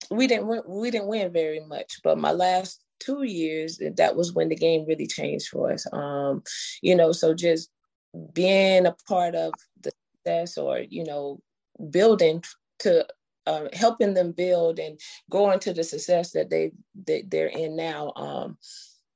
We 0.10 0.28
didn't 0.28 0.68
we 0.68 0.92
didn't 0.92 1.08
win 1.08 1.32
very 1.32 1.60
much, 1.62 2.00
but 2.04 2.18
my 2.18 2.32
last 2.32 2.82
two 3.00 3.24
years, 3.24 3.80
that 3.98 4.16
was 4.16 4.34
when 4.34 4.50
the 4.50 4.56
game 4.56 4.86
really 4.88 5.08
changed 5.08 5.50
for 5.50 5.72
us. 5.72 5.86
Um, 5.92 6.44
you 6.82 6.96
know, 6.96 7.12
so 7.12 7.34
just 7.34 7.70
being 8.34 8.86
a 8.86 8.96
part 9.08 9.36
of 9.36 9.54
the 9.82 9.92
success 10.18 10.58
or, 10.58 10.80
you 10.80 11.04
know, 11.04 11.40
building 11.90 12.44
to 12.80 13.06
uh, 13.48 13.66
helping 13.74 14.14
them 14.14 14.32
build 14.32 14.80
and 14.80 15.00
going 15.30 15.60
to 15.60 15.74
the 15.74 15.84
success 15.84 16.32
that 16.32 16.50
they, 16.50 16.72
they 17.06 17.24
they're 17.28 17.48
in 17.48 17.76
now. 17.76 18.12
Um, 18.16 18.58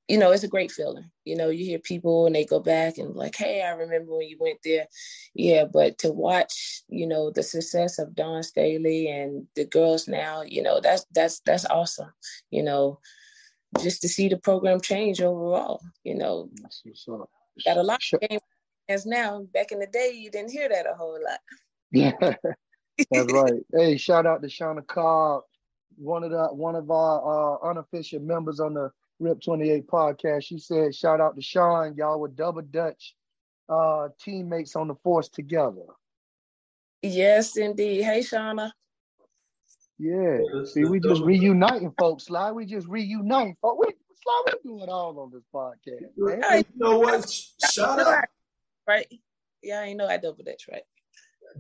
you 0.10 0.18
know, 0.18 0.32
it's 0.32 0.44
a 0.44 0.48
great 0.48 0.72
feeling. 0.72 1.10
You 1.24 1.36
know, 1.36 1.50
you 1.50 1.64
hear 1.64 1.78
people 1.78 2.26
and 2.26 2.36
they 2.36 2.44
go 2.44 2.60
back 2.60 2.98
and 2.98 3.16
like, 3.16 3.36
hey, 3.36 3.62
I 3.62 3.70
remember 3.70 4.18
when 4.18 4.28
you 4.28 4.38
went 4.40 4.58
there. 4.64 4.88
Yeah, 5.36 5.66
but 5.72 6.00
to 6.00 6.12
watch, 6.12 6.82
you 6.90 7.06
know, 7.06 7.30
the 7.30 7.44
success 7.44 8.00
of 8.00 8.16
Dawn 8.16 8.42
Staley 8.42 9.08
and 9.08 9.46
the 9.56 9.66
girls 9.66 10.08
now, 10.08 10.42
you 10.42 10.64
know, 10.64 10.82
that's 10.82 11.06
that's 11.14 11.42
that's 11.42 11.66
awesome. 11.68 12.12
You 12.50 12.64
know, 12.64 13.00
just 13.80 14.02
to 14.02 14.10
see 14.10 14.28
the 14.28 14.38
program 14.38 14.82
change 14.82 15.22
overall. 15.22 15.80
You 16.04 16.16
know, 16.16 16.50
got 17.64 17.78
a 17.78 17.84
lot 17.84 18.02
of 18.12 18.22
game 18.22 18.40
as 18.90 19.06
now. 19.06 19.44
Back 19.54 19.72
in 19.72 19.80
the 19.80 19.88
day, 19.88 20.12
you 20.16 20.32
didn't 20.32 20.52
hear 20.52 20.70
that 20.70 20.88
a 20.92 20.96
whole 20.96 21.20
lot. 21.24 21.40
Yeah, 21.92 22.14
that's 23.12 23.32
right. 23.32 23.62
Hey, 23.72 23.98
shout 23.98 24.26
out 24.26 24.42
to 24.42 24.48
Shauna 24.48 24.86
Cobb, 24.88 25.44
one 25.98 26.24
of 26.24 26.32
the 26.32 26.48
one 26.48 26.76
of 26.76 26.90
our 26.90 27.60
uh, 27.62 27.70
unofficial 27.70 28.22
members 28.22 28.60
on 28.60 28.74
the 28.74 28.92
Rip 29.20 29.42
Twenty 29.42 29.70
Eight 29.70 29.88
podcast. 29.88 30.44
She 30.44 30.60
said, 30.60 30.96
"Shout 30.96 31.22
out 31.22 31.36
to 31.36 31.42
Sean, 31.42 31.96
y'all 31.96 32.20
were 32.20 32.28
double 32.28 32.62
Dutch 32.62 33.16
uh, 33.68 34.10
teammates 34.20 34.76
on 34.76 34.88
the 34.88 34.96
force 34.96 35.30
together." 35.30 35.86
Yes, 37.02 37.58
indeed. 37.58 38.04
Hey, 38.04 38.20
Shauna. 38.20 38.72
Yeah. 39.98 40.38
See, 40.66 40.86
we 40.86 41.00
just 41.00 41.22
reuniting 41.22 41.94
folks, 42.00 42.26
Sly. 42.26 42.52
We 42.52 42.66
just 42.66 42.88
reuniting 42.88 43.56
folks. 43.62 43.88
We, 43.88 43.94
Sly, 44.24 44.44
we 44.48 44.70
do 44.70 44.84
it 44.84 44.90
all 44.90 45.20
on 45.20 45.32
this 45.32 45.44
podcast, 45.54 46.12
man. 46.18 46.42
You 46.58 46.64
know 46.76 47.00
what? 47.00 47.30
Shout 47.30 48.00
out. 48.00 48.24
Right. 48.88 49.08
Yeah, 49.62 49.82
I 49.82 49.94
know 49.94 50.08
I 50.08 50.18
double 50.18 50.44
dutch, 50.44 50.68
right? 50.72 50.84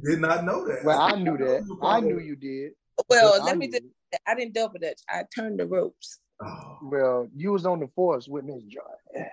Did 0.03 0.19
not 0.19 0.45
know 0.45 0.65
that. 0.67 0.85
Well, 0.85 0.99
I 0.99 1.15
knew 1.15 1.37
that. 1.37 1.77
I 1.83 1.99
knew 1.99 2.19
you 2.19 2.35
did. 2.35 2.71
Well, 3.09 3.43
let 3.43 3.57
me 3.57 3.67
just, 3.67 3.83
I 4.25 4.35
didn't 4.35 4.53
double 4.53 4.79
dutch. 4.79 5.01
I 5.09 5.23
turned 5.35 5.59
the 5.59 5.67
ropes. 5.67 6.19
Oh. 6.43 6.77
Well, 6.83 7.27
you 7.35 7.51
was 7.51 7.65
on 7.65 7.79
the 7.79 7.87
force 7.87 8.27
with 8.27 8.45
Miss 8.45 8.63
Joy. 8.63 9.23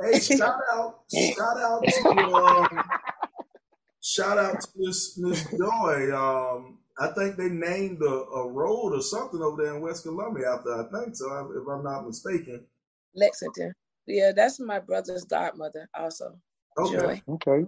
Hey, 0.00 0.18
shout 0.18 0.60
out, 0.72 1.00
shout 1.12 1.56
out 1.56 1.84
to 1.84 2.08
um, 2.34 2.84
shout 4.02 4.38
out 4.38 4.60
to 4.60 4.68
Miss 4.76 5.16
Miss 5.18 5.44
Joy. 5.50 6.14
Um, 6.14 6.78
I 6.98 7.08
think 7.08 7.36
they 7.36 7.48
named 7.48 8.02
a, 8.02 8.06
a, 8.06 8.50
road 8.50 8.92
or 8.92 9.02
something 9.02 9.40
over 9.40 9.62
there 9.62 9.74
in 9.74 9.82
West 9.82 10.02
Columbia 10.02 10.52
after. 10.52 10.74
I 10.74 10.84
think 10.92 11.16
so, 11.16 11.52
if 11.56 11.68
I'm 11.68 11.82
not 11.82 12.06
mistaken. 12.06 12.64
Lexington. 13.14 13.72
Yeah, 14.06 14.32
that's 14.34 14.60
my 14.60 14.80
brother's 14.80 15.24
godmother, 15.24 15.88
also. 15.94 16.36
Okay. 16.78 16.96
Joy. 16.96 17.22
Okay. 17.28 17.66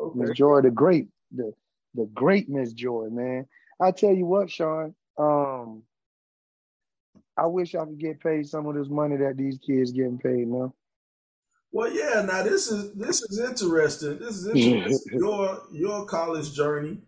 okay. 0.00 0.18
Miss 0.18 0.30
Joy, 0.30 0.62
the 0.62 0.70
great, 0.70 1.08
the 1.30 1.52
the 1.94 2.06
great 2.14 2.48
Miss 2.48 2.72
Joy, 2.72 3.08
man. 3.10 3.46
I 3.80 3.92
tell 3.92 4.12
you 4.12 4.26
what, 4.26 4.50
Sean. 4.50 4.94
Um, 5.18 5.82
I 7.36 7.46
wish 7.46 7.74
I 7.74 7.84
could 7.84 7.98
get 7.98 8.20
paid 8.20 8.46
some 8.46 8.66
of 8.66 8.74
this 8.74 8.88
money 8.88 9.16
that 9.16 9.36
these 9.36 9.58
kids 9.58 9.92
getting 9.92 10.18
paid 10.18 10.46
now. 10.48 10.74
Well, 11.72 11.92
yeah. 11.92 12.22
Now 12.22 12.42
this 12.42 12.70
is 12.70 12.92
this 12.94 13.22
is 13.22 13.38
interesting. 13.38 14.18
This 14.18 14.36
is 14.36 14.46
interesting. 14.48 15.12
your 15.18 15.62
your 15.72 16.06
college 16.06 16.52
journey. 16.52 16.98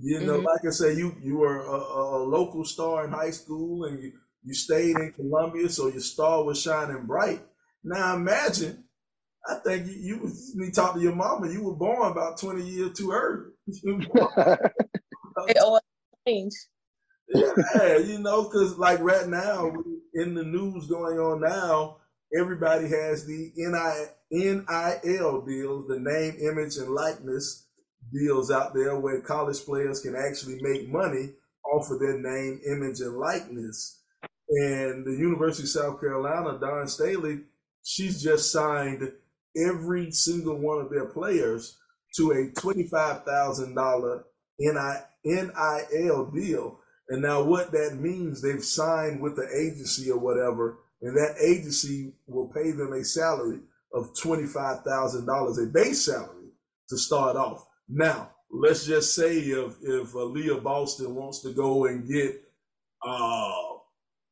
You 0.00 0.20
know, 0.20 0.34
mm-hmm. 0.34 0.46
like 0.46 0.60
I 0.66 0.70
say, 0.70 0.94
you 0.94 1.16
you 1.20 1.38
were 1.38 1.58
a, 1.58 1.70
a, 1.70 2.22
local 2.22 2.64
star 2.64 3.04
in 3.04 3.10
high 3.10 3.30
school, 3.30 3.84
and 3.84 4.00
you 4.00 4.12
you 4.44 4.54
stayed 4.54 4.96
in 4.96 5.12
Columbia, 5.12 5.68
so 5.68 5.88
your 5.88 6.00
star 6.00 6.44
was 6.44 6.60
shining 6.60 7.04
bright. 7.04 7.42
Now 7.82 8.14
imagine, 8.14 8.84
I 9.48 9.56
think 9.56 9.88
you, 9.88 9.94
you 9.94 10.32
need 10.54 10.74
to 10.74 10.80
talk 10.80 10.94
to 10.94 11.00
your 11.00 11.16
mama. 11.16 11.50
You 11.50 11.64
were 11.64 11.74
born 11.74 12.12
about 12.12 12.38
twenty 12.38 12.62
years 12.62 12.96
too 12.96 13.10
early. 13.10 13.50
it 15.48 15.58
all 15.58 15.80
changed. 16.26 16.56
Yeah, 17.34 17.98
you 17.98 18.18
know, 18.18 18.44
because 18.44 18.78
like 18.78 19.00
right 19.00 19.28
now 19.28 19.72
in 20.14 20.34
the 20.34 20.44
news 20.44 20.86
going 20.86 21.18
on 21.18 21.40
now, 21.40 21.98
everybody 22.38 22.88
has 22.88 23.26
the 23.26 23.52
NIL 24.30 25.40
deals, 25.42 25.88
the 25.88 25.98
name, 26.00 26.36
image, 26.40 26.76
and 26.76 26.90
likeness 26.90 27.66
deals 28.12 28.50
out 28.50 28.74
there 28.74 28.98
where 28.98 29.20
college 29.20 29.64
players 29.64 30.00
can 30.00 30.16
actually 30.16 30.58
make 30.62 30.88
money 30.88 31.30
off 31.64 31.90
of 31.90 32.00
their 32.00 32.18
name, 32.18 32.60
image, 32.66 33.00
and 33.00 33.16
likeness. 33.16 34.00
And 34.50 35.04
the 35.04 35.12
University 35.18 35.64
of 35.64 35.68
South 35.68 36.00
Carolina, 36.00 36.58
Dawn 36.58 36.88
Staley, 36.88 37.40
she's 37.82 38.22
just 38.22 38.50
signed 38.50 39.12
every 39.56 40.10
single 40.10 40.56
one 40.58 40.80
of 40.80 40.90
their 40.90 41.06
players 41.06 41.76
to 42.16 42.30
a 42.30 42.50
$25,000 42.58 44.24
NIL 45.24 46.30
deal. 46.30 46.80
And 47.08 47.22
now 47.22 47.42
what 47.42 47.72
that 47.72 47.96
means, 47.98 48.42
they've 48.42 48.62
signed 48.62 49.20
with 49.20 49.36
the 49.36 49.48
agency 49.48 50.10
or 50.10 50.18
whatever, 50.18 50.78
and 51.00 51.16
that 51.16 51.36
agency 51.40 52.12
will 52.26 52.48
pay 52.48 52.72
them 52.72 52.92
a 52.92 53.04
salary 53.04 53.60
of 53.94 54.12
$25,000, 54.14 55.62
a 55.62 55.66
base 55.66 56.04
salary 56.04 56.50
to 56.88 56.98
start 56.98 57.36
off. 57.36 57.66
Now, 57.88 58.30
let's 58.50 58.86
just 58.86 59.14
say 59.14 59.38
if 59.38 59.76
if 59.82 60.12
Aliyah 60.12 60.62
Boston 60.62 61.14
wants 61.14 61.40
to 61.42 61.52
go 61.52 61.86
and 61.86 62.06
get 62.06 62.42
uh, 63.06 63.52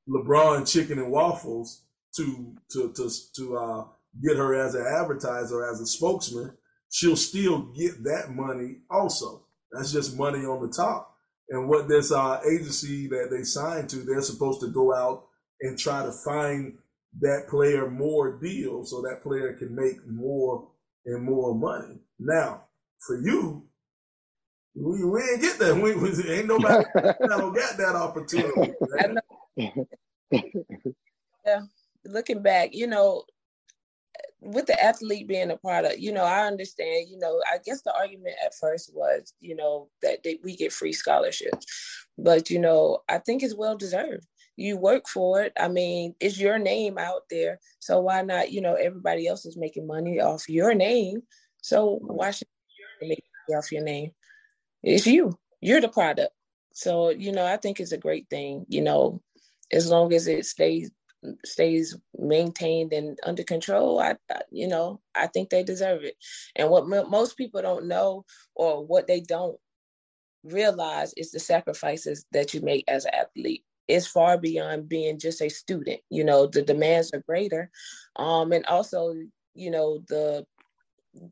LeBron 0.08 0.70
chicken 0.70 0.98
and 0.98 1.10
waffles 1.10 1.82
to 2.16 2.54
to 2.72 2.92
to 2.92 3.10
to 3.36 3.56
uh, 3.56 3.84
get 4.22 4.36
her 4.36 4.54
as 4.54 4.74
an 4.74 4.86
advertiser 4.86 5.68
as 5.70 5.80
a 5.80 5.86
spokesman, 5.86 6.52
she'll 6.90 7.16
still 7.16 7.72
get 7.76 8.02
that 8.04 8.30
money 8.30 8.78
also. 8.90 9.46
That's 9.72 9.92
just 9.92 10.16
money 10.16 10.40
on 10.40 10.62
the 10.62 10.72
top. 10.72 11.15
And 11.49 11.68
what 11.68 11.88
this 11.88 12.11
uh, 12.11 12.40
agency 12.44 13.07
that 13.09 13.28
they 13.30 13.44
signed 13.44 13.88
to, 13.90 13.99
they're 13.99 14.20
supposed 14.20 14.61
to 14.61 14.68
go 14.68 14.94
out 14.94 15.26
and 15.61 15.78
try 15.78 16.05
to 16.05 16.12
find 16.12 16.78
that 17.20 17.47
player 17.49 17.88
more 17.88 18.38
deals 18.38 18.90
so 18.90 19.01
that 19.03 19.22
player 19.22 19.53
can 19.55 19.74
make 19.74 20.07
more 20.07 20.68
and 21.07 21.22
more 21.22 21.55
money. 21.55 22.01
Now, 22.18 22.64
for 22.99 23.20
you, 23.20 23.64
we, 24.74 25.05
we 25.05 25.22
ain't 25.22 25.40
get 25.40 25.59
that. 25.59 25.74
We, 25.76 25.94
we 25.94 26.09
ain't 26.30 26.49
nobody 26.49 26.84
don't 26.94 27.55
got 27.55 27.76
that 27.78 27.94
opportunity. 27.97 28.72
yeah, 31.47 31.61
looking 32.05 32.42
back, 32.42 32.74
you 32.74 32.86
know, 32.86 33.24
with 34.41 34.66
the 34.66 34.82
athlete 34.82 35.28
being 35.28 35.51
a 35.51 35.57
product, 35.57 35.99
you 35.99 36.12
know, 36.12 36.24
I 36.24 36.47
understand, 36.47 37.09
you 37.09 37.18
know, 37.18 37.41
I 37.51 37.59
guess 37.64 37.82
the 37.82 37.95
argument 37.95 38.37
at 38.45 38.55
first 38.55 38.93
was, 38.95 39.32
you 39.41 39.57
know, 39.57 39.89
that 40.03 40.22
they, 40.22 40.39
we 40.45 40.57
get 40.57 40.72
free 40.72 40.93
scholarships. 40.93 41.66
But, 42.18 42.51
you 42.51 42.59
know, 42.59 43.01
I 43.09 43.18
think 43.18 43.43
it's 43.43 43.57
well 43.57 43.76
deserved. 43.76 44.26
You 44.57 44.76
work 44.76 45.07
for 45.09 45.43
it. 45.43 45.53
I 45.59 45.68
mean, 45.68 46.14
it's 46.20 46.39
your 46.39 46.59
name 46.59 46.99
out 46.99 47.22
there. 47.30 47.61
So 47.78 48.01
why 48.01 48.22
not, 48.22 48.53
you 48.53 48.61
know, 48.61 48.74
everybody 48.74 49.26
else 49.26 49.45
is 49.45 49.57
making 49.57 49.87
money 49.87 50.20
off 50.20 50.49
your 50.49 50.74
name. 50.74 51.22
So 51.62 51.99
why 52.03 52.30
should 52.30 52.49
you 53.01 53.09
make 53.09 53.24
money 53.49 53.59
off 53.59 53.72
your 53.72 53.82
name? 53.82 54.12
It's 54.82 55.07
you. 55.07 55.39
You're 55.61 55.80
the 55.80 55.89
product. 55.89 56.32
So, 56.72 57.11
you 57.11 57.32
know, 57.32 57.45
I 57.45 57.57
think 57.57 57.80
it's 57.80 57.93
a 57.93 57.99
great 57.99 58.28
thing, 58.28 58.66
you 58.68 58.82
know, 58.82 59.22
as 59.72 59.91
long 59.91 60.12
as 60.12 60.26
it 60.26 60.45
stays 60.47 60.91
stays 61.44 61.96
maintained 62.18 62.92
and 62.92 63.18
under 63.24 63.42
control, 63.42 64.00
I, 64.00 64.16
I, 64.30 64.40
you 64.50 64.68
know, 64.68 65.00
I 65.14 65.26
think 65.26 65.50
they 65.50 65.62
deserve 65.62 66.02
it. 66.02 66.16
And 66.54 66.70
what 66.70 66.84
m- 66.84 67.10
most 67.10 67.36
people 67.36 67.62
don't 67.62 67.86
know 67.86 68.24
or 68.54 68.84
what 68.84 69.06
they 69.06 69.20
don't 69.20 69.58
realize 70.44 71.12
is 71.16 71.30
the 71.30 71.40
sacrifices 71.40 72.24
that 72.32 72.54
you 72.54 72.60
make 72.60 72.84
as 72.88 73.04
an 73.04 73.12
athlete. 73.14 73.64
It's 73.88 74.06
far 74.06 74.36
beyond 74.38 74.88
being 74.88 75.18
just 75.18 75.40
a 75.40 75.48
student. 75.48 76.00
You 76.10 76.24
know, 76.24 76.46
the 76.46 76.62
demands 76.62 77.10
are 77.14 77.22
greater, 77.28 77.70
um, 78.16 78.52
and 78.52 78.66
also, 78.66 79.14
you 79.54 79.70
know, 79.70 80.02
the 80.08 80.44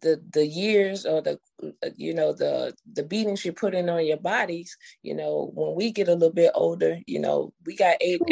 the 0.01 0.23
the 0.33 0.47
years 0.47 1.05
or 1.05 1.21
the 1.21 1.39
you 1.97 2.15
know 2.15 2.33
the 2.33 2.75
the 2.95 3.03
beatings 3.03 3.45
you're 3.45 3.55
putting 3.55 3.89
on 3.89 4.07
your 4.07 4.17
bodies 4.17 4.77
you 5.03 5.15
know 5.15 5.51
when 5.55 5.75
we 5.75 5.93
get 5.93 6.09
a 6.09 6.13
little 6.13 6.33
bit 6.33 6.51
older 6.55 6.99
you 7.07 7.19
know 7.19 7.53
we 7.67 7.77
got 7.77 7.97
eight 8.01 8.23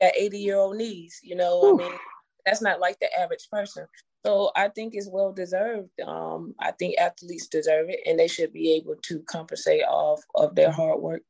at 0.00 0.16
80 0.16 0.38
year 0.38 0.56
old 0.56 0.76
knees. 0.76 1.20
You 1.22 1.36
know, 1.36 1.62
Ooh. 1.62 1.80
I 1.80 1.88
mean, 1.88 1.98
that's 2.46 2.62
not 2.62 2.80
like 2.80 2.98
the 3.00 3.08
average 3.18 3.48
person. 3.50 3.86
So 4.24 4.50
I 4.56 4.68
think 4.68 4.94
it's 4.94 5.08
well 5.10 5.32
deserved. 5.32 5.90
Um, 6.04 6.54
I 6.58 6.70
think 6.72 6.98
athletes 6.98 7.46
deserve 7.46 7.90
it, 7.90 8.00
and 8.06 8.18
they 8.18 8.28
should 8.28 8.52
be 8.52 8.72
able 8.72 8.96
to 9.02 9.22
compensate 9.28 9.82
off 9.82 10.20
of 10.34 10.54
their 10.54 10.70
hard 10.70 11.00
work. 11.00 11.22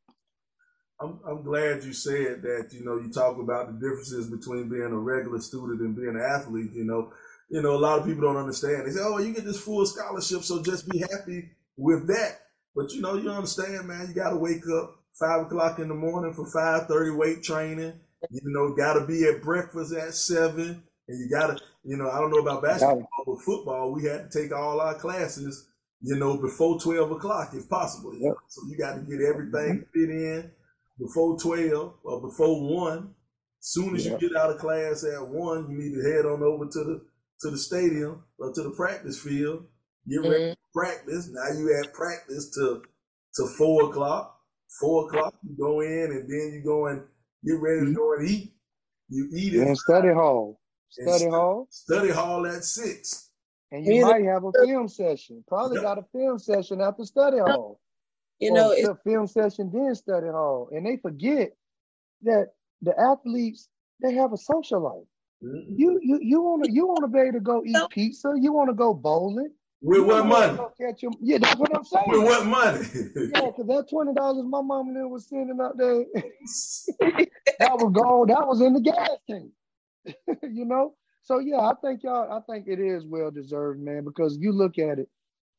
I'm, 1.01 1.19
I'm 1.29 1.43
glad 1.43 1.83
you 1.83 1.93
said 1.93 2.43
that. 2.43 2.69
You 2.73 2.85
know, 2.85 2.97
you 2.99 3.11
talk 3.11 3.39
about 3.39 3.67
the 3.67 3.73
differences 3.73 4.31
between 4.31 4.69
being 4.69 4.93
a 4.93 4.97
regular 4.97 5.41
student 5.41 5.81
and 5.81 5.97
being 5.97 6.11
an 6.11 6.21
athlete. 6.21 6.71
You 6.73 6.85
know, 6.85 7.13
you 7.51 7.63
know, 7.63 7.75
a 7.75 7.79
lot 7.79 7.99
of 7.99 8.07
people 8.07 8.23
don't 8.23 8.37
understand. 8.37 8.87
They 8.87 8.93
say, 8.93 9.01
"Oh, 9.03 9.19
you 9.19 9.35
get 9.35 9.45
this 9.45 9.61
full 9.61 9.85
scholarship, 9.87 10.43
so 10.43 10.63
just 10.63 10.89
be 10.89 10.99
happy 10.99 11.51
with 11.77 12.07
that." 12.07 12.43
But 12.77 12.93
you 12.93 13.01
know, 13.01 13.17
you 13.17 13.29
understand, 13.29 13.89
man. 13.89 14.07
You 14.09 14.15
got 14.15 14.31
to 14.31 14.37
wake 14.37 14.63
up 14.69 15.01
five 15.19 15.43
o'clock 15.43 15.81
in 15.81 15.89
the 15.89 15.95
morning 15.95 16.33
for 16.33 16.47
five 16.47 16.87
thirty 16.87 17.11
weight 17.11 17.43
training. 17.43 17.95
You 18.31 18.41
know, 18.45 18.75
got 18.75 18.95
to 18.95 19.07
be 19.07 19.25
at 19.25 19.43
breakfast 19.43 19.95
at 19.95 20.15
seven, 20.15 20.83
and 21.09 21.19
you 21.19 21.29
got 21.31 21.57
to, 21.57 21.65
you 21.85 21.97
know, 21.97 22.11
I 22.11 22.19
don't 22.19 22.31
know 22.31 22.39
about 22.39 22.63
basketball, 22.63 23.09
but 23.27 23.43
football, 23.43 23.93
we 23.93 24.05
had 24.05 24.31
to 24.31 24.43
take 24.43 24.53
all 24.53 24.81
our 24.81 24.95
classes, 24.95 25.69
you 26.01 26.17
know, 26.17 26.37
before 26.37 26.81
twelve 26.81 27.11
o'clock 27.11 27.51
if 27.55 27.69
possible. 27.69 28.15
Yep. 28.19 28.35
So 28.49 28.63
you 28.69 28.77
got 28.79 28.95
to 28.95 29.01
get 29.01 29.21
everything 29.21 29.85
mm-hmm. 29.85 29.93
fit 29.93 30.11
in 30.11 30.51
before 30.99 31.39
twelve 31.39 31.95
or 32.03 32.21
before 32.21 32.75
one. 32.75 33.15
Soon 33.61 33.97
as 33.97 34.05
yep. 34.05 34.21
you 34.21 34.29
get 34.29 34.37
out 34.37 34.51
of 34.51 34.59
class 34.59 35.05
at 35.05 35.27
one, 35.27 35.71
you 35.71 35.79
need 35.79 35.95
to 35.95 36.11
head 36.11 36.27
on 36.27 36.43
over 36.43 36.67
to 36.67 36.85
the 36.85 37.03
to 37.41 37.51
the 37.51 37.59
stadium 37.59 38.23
or 38.39 38.53
to 38.53 38.63
the 38.63 38.71
practice 38.71 39.21
field. 39.21 39.65
Get 40.09 40.21
ready 40.21 40.45
mm-hmm. 40.45 40.53
to 40.53 40.57
practice. 40.75 41.31
Now 41.33 41.59
you 41.59 41.75
at 41.83 41.93
practice 41.93 42.51
to 42.57 42.83
to 43.37 43.47
four 43.57 43.91
o'clock. 43.91 44.33
Four 44.81 45.07
o'clock, 45.07 45.35
you 45.45 45.57
go 45.57 45.83
in 45.83 46.11
and 46.11 46.29
then 46.29 46.53
you 46.53 46.63
go 46.65 46.89
and 46.89 47.03
get 47.45 47.61
ready 47.61 47.87
to 47.87 47.93
go 47.93 48.15
and 48.15 48.29
eat. 48.29 48.55
You 49.09 49.29
eat 49.33 49.55
it. 49.55 49.67
And 49.67 49.77
study 49.77 50.13
hall. 50.13 50.61
Study 50.89 51.29
hall. 51.29 51.67
Study 51.71 52.11
hall 52.11 52.47
at 52.47 52.65
six. 52.65 53.31
And 53.73 53.85
you 53.85 54.03
might 54.03 54.25
have 54.25 54.45
a 54.45 54.53
film 54.65 54.89
session. 54.89 55.43
Probably 55.49 55.81
got 55.81 55.99
a 55.99 56.05
film 56.13 56.39
session 56.39 56.81
after 56.81 57.05
study 57.05 57.39
hall. 57.39 57.81
You 58.39 58.53
know, 58.53 58.71
it's 58.71 58.89
a 58.89 58.99
film 59.05 59.27
session 59.27 59.71
then 59.73 59.95
study 59.95 60.29
hall. 60.29 60.69
And 60.73 60.87
they 60.87 60.97
forget 60.97 61.57
that 62.23 62.49
the 62.83 62.99
athletes, 62.99 63.69
they 64.03 64.15
have 64.15 64.33
a 64.33 64.37
social 64.37 64.81
life. 64.81 65.09
Mm-hmm. 65.43 65.75
You 65.77 66.01
you 66.03 66.19
you 66.23 66.43
wanna 66.43 66.69
you 66.71 66.87
wanna 66.87 67.09
be 67.09 67.19
able 67.19 67.33
to 67.33 67.41
go 67.41 67.63
eat 67.65 67.77
pizza, 67.91 68.33
you 68.41 68.53
wanna 68.53 68.73
go 68.75 68.95
bowling, 68.95 69.51
With 69.87 70.07
what 70.07 70.25
money? 70.25 70.59
Your, 70.79 71.13
yeah, 71.21 71.37
that's 71.37 71.57
what 71.57 71.77
I'm 71.77 71.85
saying. 71.85 72.07
With 72.09 72.23
what 72.23 72.47
money? 72.47 72.79
yeah, 73.35 73.51
because 73.51 73.67
that 73.67 73.87
twenty 73.91 74.15
dollars 74.15 74.47
my 74.49 74.63
mom 74.63 74.89
and 74.89 75.11
was 75.11 75.29
sending 75.29 75.59
out 75.61 75.77
there, 75.77 76.07
that 77.59 77.75
was 77.75 77.93
gold. 77.93 78.31
That 78.31 78.49
was 78.49 78.63
in 78.63 78.73
the 78.73 78.81
gas 78.81 79.11
tank. 79.29 79.51
you 80.43 80.65
know. 80.65 80.95
So 81.23 81.39
yeah, 81.39 81.59
I 81.59 81.75
think 81.85 82.03
y'all. 82.03 82.33
I 82.33 82.41
think 82.51 82.67
it 82.67 82.81
is 82.81 83.05
well 83.05 83.31
deserved, 83.31 83.79
man. 83.79 84.05
Because 84.05 84.39
you 84.39 84.53
look 84.53 84.79
at 84.79 84.99
it, 84.99 85.09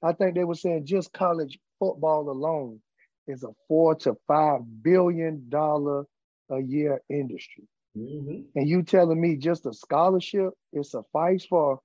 I 0.02 0.12
think 0.14 0.34
they 0.34 0.44
were 0.44 0.56
saying 0.56 0.88
just 0.88 1.14
college 1.14 1.60
football 1.78 2.28
alone 2.28 2.80
is 3.28 3.44
a 3.44 3.50
four 3.68 3.94
to 3.94 4.16
five 4.28 4.62
billion 4.82 5.46
dollar 5.50 6.06
a 6.50 6.60
year 6.62 7.00
industry. 7.12 7.68
Mm-hmm. 7.96 8.42
And 8.56 8.68
you 8.68 8.82
telling 8.82 9.22
me 9.22 9.36
just 9.36 9.68
a 9.68 9.74
scholarship 9.74 10.50
it 10.74 10.84
suffice 10.88 11.46
for 11.46 11.80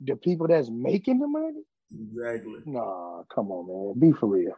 the 0.00 0.14
people 0.14 0.46
that's 0.46 0.70
making 0.70 1.18
the 1.18 1.26
money? 1.26 1.62
Exactly. 2.00 2.60
Nah, 2.66 3.22
come 3.34 3.50
on, 3.50 3.66
man. 3.66 4.00
Be 4.00 4.16
for 4.18 4.26
real. 4.26 4.56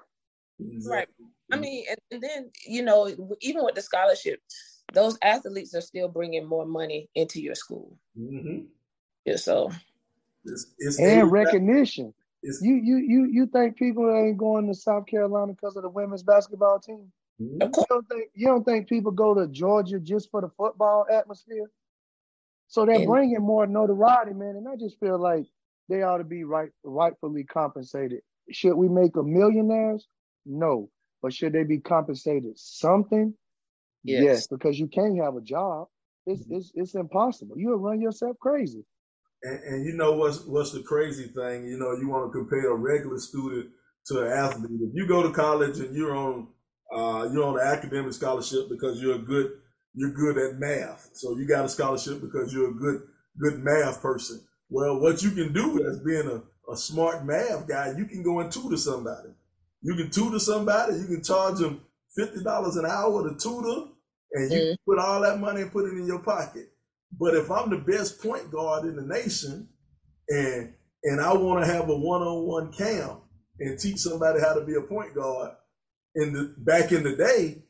Exactly. 0.61 1.27
Right. 1.27 1.29
I 1.53 1.57
mean, 1.57 1.85
and, 1.89 1.99
and, 2.11 2.23
then, 2.23 2.51
you 2.67 2.83
know, 2.83 3.09
even 3.41 3.65
with 3.65 3.75
the 3.75 3.83
scholarship, 3.83 4.41
those 4.93 5.19
athletes 5.23 5.75
are 5.75 5.81
still 5.81 6.09
bringing 6.09 6.47
more 6.47 6.67
money 6.67 7.09
into 7.15 7.41
your 7.41 7.55
school. 7.55 7.99
Mm-hmm. 8.19 8.67
Yeah, 9.25 9.37
so. 9.37 9.71
It's, 10.45 10.75
it's 10.79 10.99
and 10.99 11.31
recognition. 11.31 12.13
It's, 12.43 12.61
you 12.61 12.75
you 12.75 12.99
you 12.99 13.25
you 13.25 13.47
think 13.47 13.79
people 13.79 14.15
ain't 14.15 14.37
going 14.37 14.67
to 14.67 14.75
South 14.75 15.07
Carolina 15.07 15.55
because 15.55 15.77
of 15.77 15.83
the 15.83 15.89
women's 15.89 16.23
basketball 16.23 16.79
team? 16.79 17.11
Mm-hmm. 17.41 17.63
You 17.63 17.85
don't 17.89 18.09
think 18.09 18.31
you 18.35 18.47
don't 18.47 18.65
think 18.65 18.87
people 18.87 19.11
go 19.11 19.35
to 19.35 19.49
Georgia 19.49 19.99
just 19.99 20.31
for 20.31 20.43
the 20.43 20.51
football 20.51 21.07
atmosphere? 21.11 21.71
So 22.69 22.85
they're 22.85 22.97
and, 22.97 23.07
bringing 23.07 23.41
more 23.41 23.67
notoriety, 23.67 24.35
man. 24.35 24.57
And 24.57 24.69
I 24.69 24.77
just 24.77 25.01
feel 25.01 25.19
like 25.19 25.47
they 25.89 26.03
ought 26.03 26.19
to 26.19 26.25
be 26.25 26.45
right 26.45 26.71
rightfully 26.83 27.45
compensated. 27.45 28.21
Should 28.51 28.75
we 28.75 28.89
make 28.89 29.13
them 29.15 29.33
millionaires? 29.33 30.07
No. 30.47 30.91
But 31.23 31.33
should 31.33 31.53
they 31.53 31.65
be 31.65 31.79
compensated 31.79 32.59
something? 32.59 33.35
Yes, 34.03 34.23
yes 34.23 34.47
because 34.47 34.79
you 34.79 34.87
can't 34.87 35.19
have 35.23 35.37
a 35.37 35.41
job. 35.41 35.89
It's 36.27 36.43
mm-hmm. 36.43 36.57
it's 36.57 36.73
it's 36.75 36.95
impossible. 36.95 37.57
You'll 37.59 37.79
run 37.79 38.01
yourself 38.01 38.39
crazy. 38.39 38.85
And, 39.43 39.63
and, 39.63 39.87
you 39.87 39.95
know 39.95 40.13
what's 40.13 40.45
what's 40.47 40.73
the 40.73 40.83
crazy 40.83 41.25
thing? 41.25 41.67
You 41.67 41.79
know, 41.79 41.93
you 41.93 42.09
want 42.09 42.33
to 42.33 42.39
compare 42.39 42.71
a 42.71 42.77
regular 42.77 43.19
student 43.19 43.71
to 44.07 44.23
an 44.23 44.33
athlete. 44.33 44.81
If 44.81 44.95
you 44.95 45.07
go 45.07 45.23
to 45.23 45.33
college 45.33 45.79
and 45.81 45.95
you're 45.95 46.17
on 46.17 46.49
uh, 46.95 47.29
you're 47.33 47.45
on 47.45 47.61
an 47.61 47.67
academic 47.67 48.13
scholarship 48.13 48.69
because 48.71 49.01
you're 49.03 49.17
a 49.17 49.19
good 49.19 49.51
you're 49.95 50.13
good 50.13 50.39
at 50.39 50.59
math. 50.59 51.11
So 51.13 51.37
you 51.37 51.47
got 51.47 51.65
a 51.65 51.69
scholarship 51.69 52.21
because 52.21 52.53
you're 52.53 52.71
a 52.71 52.75
good 52.75 53.03
good 53.39 53.59
math 53.59 54.01
person. 54.01 54.41
Well, 54.75 54.99
what 54.99 55.23
you 55.23 55.31
can 55.31 55.53
do 55.53 55.87
as 55.87 56.01
being 56.01 56.27
a, 56.27 56.73
a 56.73 56.77
smart 56.77 57.25
math 57.25 57.69
guy, 57.69 57.95
you 57.97 58.07
can 58.07 58.25
go 58.25 58.41
and 58.41 58.51
tutor 58.51 58.77
somebody. 58.77 59.29
You 59.83 59.95
can 59.95 60.11
tutor 60.11 60.41
somebody, 60.41 60.97
you 60.97 61.07
can 61.07 61.23
charge 61.23 61.61
them 61.61 61.83
fifty 62.17 62.43
dollars 62.43 62.75
an 62.75 62.85
hour 62.85 63.23
to 63.23 63.37
tutor, 63.37 63.93
and 64.33 64.51
you 64.51 64.59
mm. 64.59 64.77
put 64.85 64.99
all 64.99 65.21
that 65.21 65.39
money 65.39 65.61
and 65.63 65.71
put 65.71 65.85
it 65.85 65.97
in 65.97 66.09
your 66.09 66.19
pocket. 66.19 66.73
But 67.17 67.35
if 67.35 67.53
I'm 67.53 67.71
the 67.71 67.79
best 67.79 68.21
point 68.21 68.51
guard 68.51 68.85
in 68.87 68.97
the 68.97 69.03
nation, 69.03 69.69
and 70.29 70.75
and 71.05 71.21
I 71.21 71.35
want 71.35 71.65
to 71.65 71.73
have 71.73 71.89
a 71.89 71.97
one-on-one 71.97 72.73
camp 72.73 73.21
and 73.61 73.79
teach 73.79 73.99
somebody 73.99 74.41
how 74.41 74.55
to 74.55 74.65
be 74.65 74.75
a 74.75 74.81
point 74.81 75.15
guard, 75.15 75.53
in 76.17 76.33
the 76.33 76.53
back 76.59 76.91
in 76.91 77.05
the 77.05 77.15
day, 77.15 77.63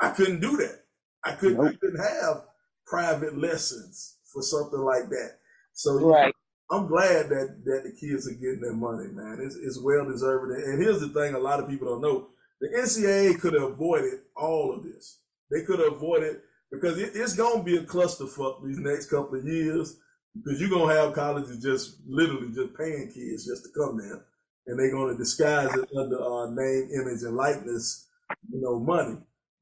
I 0.00 0.12
couldn't 0.12 0.40
do 0.40 0.56
that. 0.56 0.80
I 1.22 1.32
couldn't, 1.32 1.58
nope. 1.58 1.72
I 1.74 1.76
couldn't 1.76 2.02
have 2.02 2.44
private 2.86 3.36
lessons 3.36 4.16
for 4.32 4.40
something 4.40 4.80
like 4.80 5.10
that. 5.10 5.32
So 5.74 5.92
right. 6.08 6.34
I'm 6.70 6.86
glad 6.86 7.28
that 7.30 7.64
that 7.64 7.82
the 7.84 7.92
kids 7.98 8.28
are 8.28 8.34
getting 8.34 8.60
their 8.60 8.74
money, 8.74 9.08
man. 9.08 9.38
It's, 9.42 9.56
it's 9.56 9.80
well 9.80 10.06
deserved. 10.06 10.52
And 10.52 10.82
here's 10.82 11.00
the 11.00 11.08
thing: 11.08 11.34
a 11.34 11.38
lot 11.38 11.60
of 11.60 11.68
people 11.68 11.88
don't 11.88 12.02
know. 12.02 12.28
The 12.60 12.68
NCAA 12.68 13.40
could 13.40 13.54
have 13.54 13.72
avoided 13.72 14.20
all 14.36 14.74
of 14.74 14.82
this. 14.82 15.20
They 15.50 15.62
could 15.62 15.78
have 15.78 15.94
avoided 15.94 16.40
because 16.70 16.98
it, 16.98 17.12
it's 17.14 17.34
going 17.34 17.58
to 17.58 17.64
be 17.64 17.76
a 17.76 17.82
clusterfuck 17.82 18.64
these 18.64 18.78
next 18.78 19.06
couple 19.06 19.38
of 19.38 19.46
years 19.46 19.96
because 20.34 20.60
you're 20.60 20.70
going 20.70 20.94
to 20.94 21.00
have 21.00 21.14
colleges 21.14 21.62
just 21.62 21.98
literally 22.06 22.52
just 22.52 22.76
paying 22.76 23.10
kids 23.12 23.46
just 23.46 23.64
to 23.64 23.70
come 23.74 23.96
there 23.96 24.24
and 24.68 24.78
they're 24.78 24.90
going 24.90 25.12
to 25.12 25.18
disguise 25.18 25.74
it 25.74 25.88
under 25.96 26.22
uh, 26.22 26.50
name, 26.50 26.90
image, 26.94 27.22
and 27.22 27.34
likeness, 27.34 28.06
you 28.52 28.60
know, 28.60 28.78
money. 28.78 29.16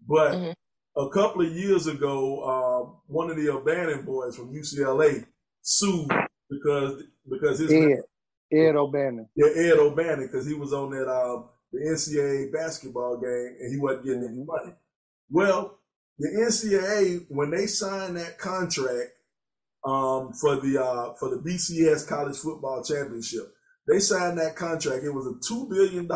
But 0.06 0.32
mm-hmm. 0.32 1.00
a 1.00 1.10
couple 1.10 1.46
of 1.46 1.52
years 1.52 1.86
ago, 1.86 2.40
uh, 2.40 2.98
one 3.06 3.30
of 3.30 3.36
the 3.36 3.48
O'Bannon 3.48 4.04
boys 4.04 4.36
from 4.36 4.52
UCLA 4.52 5.24
sued 5.62 6.10
because 6.50 7.02
because 7.28 7.58
his 7.58 7.72
Ed, 7.72 7.80
name, 7.80 8.02
Ed 8.52 8.76
O'Bannon. 8.76 9.28
Yeah, 9.34 9.48
Ed 9.54 9.78
O'Bannon, 9.78 10.26
because 10.26 10.46
he 10.46 10.54
was 10.54 10.72
on 10.72 10.90
that 10.90 11.08
uh, 11.08 11.42
the 11.72 11.80
NCAA 11.80 12.52
basketball 12.52 13.18
game 13.18 13.56
and 13.60 13.72
he 13.72 13.78
wasn't 13.78 14.04
getting 14.04 14.24
any 14.24 14.44
money. 14.44 14.72
Well, 15.30 15.78
the 16.18 16.28
NCAA 16.28 17.26
when 17.28 17.50
they 17.50 17.66
signed 17.66 18.16
that 18.16 18.38
contract 18.38 19.10
um, 19.84 20.32
for 20.32 20.56
the 20.56 20.82
uh, 20.82 21.14
for 21.14 21.30
the 21.30 21.36
BCS 21.36 22.08
College 22.08 22.36
Football 22.36 22.82
Championship, 22.82 23.52
they 23.86 23.98
signed 23.98 24.38
that 24.38 24.56
contract. 24.56 25.04
It 25.04 25.10
was 25.10 25.26
a 25.26 25.52
$2 25.52 25.68
billion 25.68 26.08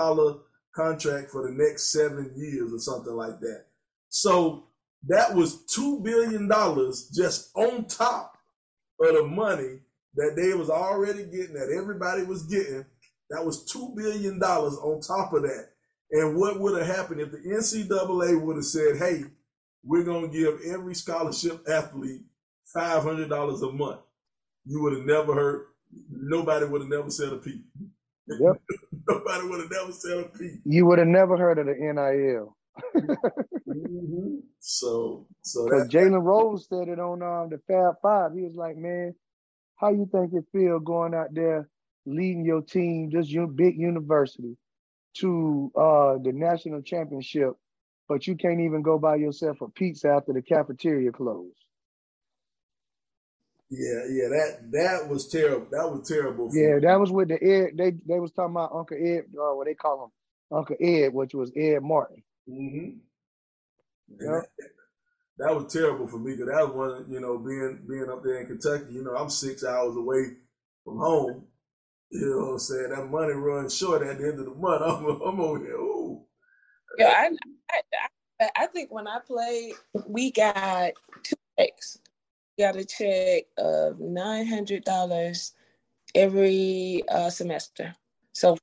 contract 0.74 1.31
for 1.31 1.47
the 1.47 1.55
next 1.55 1.93
seven 1.93 2.33
years 2.37 2.72
or 2.72 2.78
something 2.78 3.12
like 3.12 3.41
that. 3.41 3.66
So 4.09 4.64
that 5.09 5.35
was 5.35 5.64
$2 5.76 6.03
billion 6.03 6.49
just 7.14 7.51
on 7.55 7.87
top 7.87 8.37
of 9.01 9.14
the 9.14 9.24
money 9.24 9.81
that 10.15 10.35
they 10.37 10.55
was 10.55 10.71
already 10.71 11.25
getting, 11.25 11.55
that 11.55 11.75
everybody 11.77 12.23
was 12.23 12.45
getting. 12.45 12.85
That 13.31 13.45
was 13.45 13.71
$2 13.73 13.95
billion 13.97 14.43
on 14.43 15.01
top 15.01 15.33
of 15.33 15.43
that. 15.43 15.69
And 16.11 16.37
what 16.37 16.59
would 16.59 16.77
have 16.79 16.97
happened 16.97 17.21
if 17.21 17.31
the 17.31 17.39
NCAA 17.39 18.41
would 18.43 18.57
have 18.57 18.65
said, 18.65 18.97
hey, 18.97 19.23
we're 19.85 20.05
going 20.05 20.31
to 20.31 20.37
give 20.37 20.61
every 20.67 20.95
scholarship 20.95 21.69
athlete 21.69 22.23
$500 22.77 23.69
a 23.69 23.73
month? 23.73 24.01
You 24.67 24.83
would 24.83 24.97
have 24.97 25.07
never 25.07 25.35
heard 25.35 25.67
nobody 26.11 26.67
would 26.67 26.83
have 26.83 26.91
never 26.91 27.11
said 27.11 27.33
a 27.33 27.37
peep. 27.37 27.65
Yep. 28.27 28.61
nobody 29.09 29.49
would 29.49 29.61
have 29.61 29.71
never 29.71 29.93
said 29.93 30.19
a 30.19 30.25
peep. 30.25 30.61
You 30.65 30.87
would 30.87 30.99
have 30.99 31.09
never 31.09 31.37
heard 31.37 31.59
of 31.59 31.67
the 31.67 31.75
NIL. 31.75 32.57
mm-hmm. 32.97 34.37
So, 34.61 35.27
so 35.43 35.65
because 35.65 35.89
Jalen 35.89 36.23
Rose 36.23 36.67
said 36.69 36.89
it 36.89 36.99
on 36.99 37.23
um, 37.23 37.51
the 37.51 37.61
Fab 37.67 37.95
Five, 38.03 38.33
he 38.35 38.43
was 38.43 38.55
like, 38.55 38.77
"Man, 38.77 39.15
how 39.81 39.91
you 39.91 40.09
think 40.12 40.33
it 40.35 40.45
feel 40.53 40.78
going 40.78 41.14
out 41.14 41.33
there 41.33 41.68
leading 42.07 42.45
your 42.45 42.62
team, 42.62 43.11
this 43.11 43.33
big 43.55 43.76
university, 43.76 44.57
to 45.18 45.72
uh, 45.74 46.18
the 46.22 46.33
national 46.33 46.83
championship, 46.83 47.53
but 48.09 48.26
you 48.26 48.37
can't 48.37 48.61
even 48.61 48.83
go 48.83 48.99
buy 48.99 49.16
yourself 49.16 49.61
a 49.61 49.68
pizza 49.68 50.09
after 50.09 50.33
the 50.33 50.43
cafeteria 50.43 51.11
closed?" 51.11 51.57
Yeah, 53.70 54.03
yeah, 54.11 54.28
that 54.28 54.59
that 54.72 55.09
was 55.09 55.28
terrible. 55.28 55.66
That 55.70 55.89
was 55.89 56.09
terrible. 56.09 56.51
yeah, 56.53 56.74
me. 56.74 56.81
that 56.81 56.99
was 56.99 57.11
with 57.11 57.28
the 57.28 57.43
Ed. 57.43 57.76
They 57.76 57.93
they 58.07 58.18
was 58.18 58.33
talking 58.33 58.55
about 58.55 58.72
Uncle 58.74 58.97
Ed, 58.97 59.26
or 59.39 59.53
uh, 59.53 59.55
what 59.55 59.66
they 59.66 59.74
call 59.74 60.05
him, 60.05 60.57
Uncle 60.57 60.76
Ed, 60.81 61.14
which 61.14 61.35
was 61.35 61.53
Ed 61.57 61.78
Martin. 61.81 62.22
Mm-hmm. 62.49 62.99
Yeah. 64.20 64.41
That, 64.59 64.70
that, 65.41 65.55
was 65.55 65.72
terrible 65.72 66.07
for 66.07 66.18
me 66.18 66.32
because 66.32 66.49
that 66.49 66.68
was 66.68 66.74
one, 66.74 67.11
you 67.11 67.20
know, 67.20 67.38
being 67.38 67.80
being 67.88 68.09
up 68.11 68.22
there 68.22 68.41
in 68.41 68.47
Kentucky. 68.47 68.93
You 68.93 69.05
know, 69.05 69.16
I'm 69.16 69.30
six 69.30 69.64
hours 69.64 69.97
away 69.97 70.36
from 70.84 70.99
home. 70.99 71.45
You 72.11 72.26
know 72.28 72.47
what 72.47 72.53
I'm 72.53 72.59
saying? 72.59 72.91
That 72.91 73.07
money 73.07 73.34
runs 73.34 73.76
short 73.76 74.03
at 74.03 74.18
the 74.18 74.28
end 74.28 74.41
of 74.41 74.47
the 74.47 74.55
month. 74.55 74.82
I'm, 74.84 75.07
I'm 75.22 75.41
over 75.41 75.59
here. 75.59 75.74
Ooh. 75.74 76.22
Yeah, 76.99 77.28
I, 77.70 77.80
I, 78.41 78.51
I 78.57 78.66
think 78.66 78.93
when 78.93 79.07
I 79.07 79.18
played, 79.24 79.74
we 80.07 80.32
got 80.32 80.93
two 81.22 81.36
checks 81.59 81.99
We 82.59 82.64
got 82.64 82.76
a 82.76 82.84
check 82.84 83.45
of 83.59 84.01
nine 84.01 84.47
hundred 84.47 84.84
dollars 84.84 85.53
every 86.14 87.03
uh, 87.09 87.30
semester. 87.30 87.95
So 88.32 88.57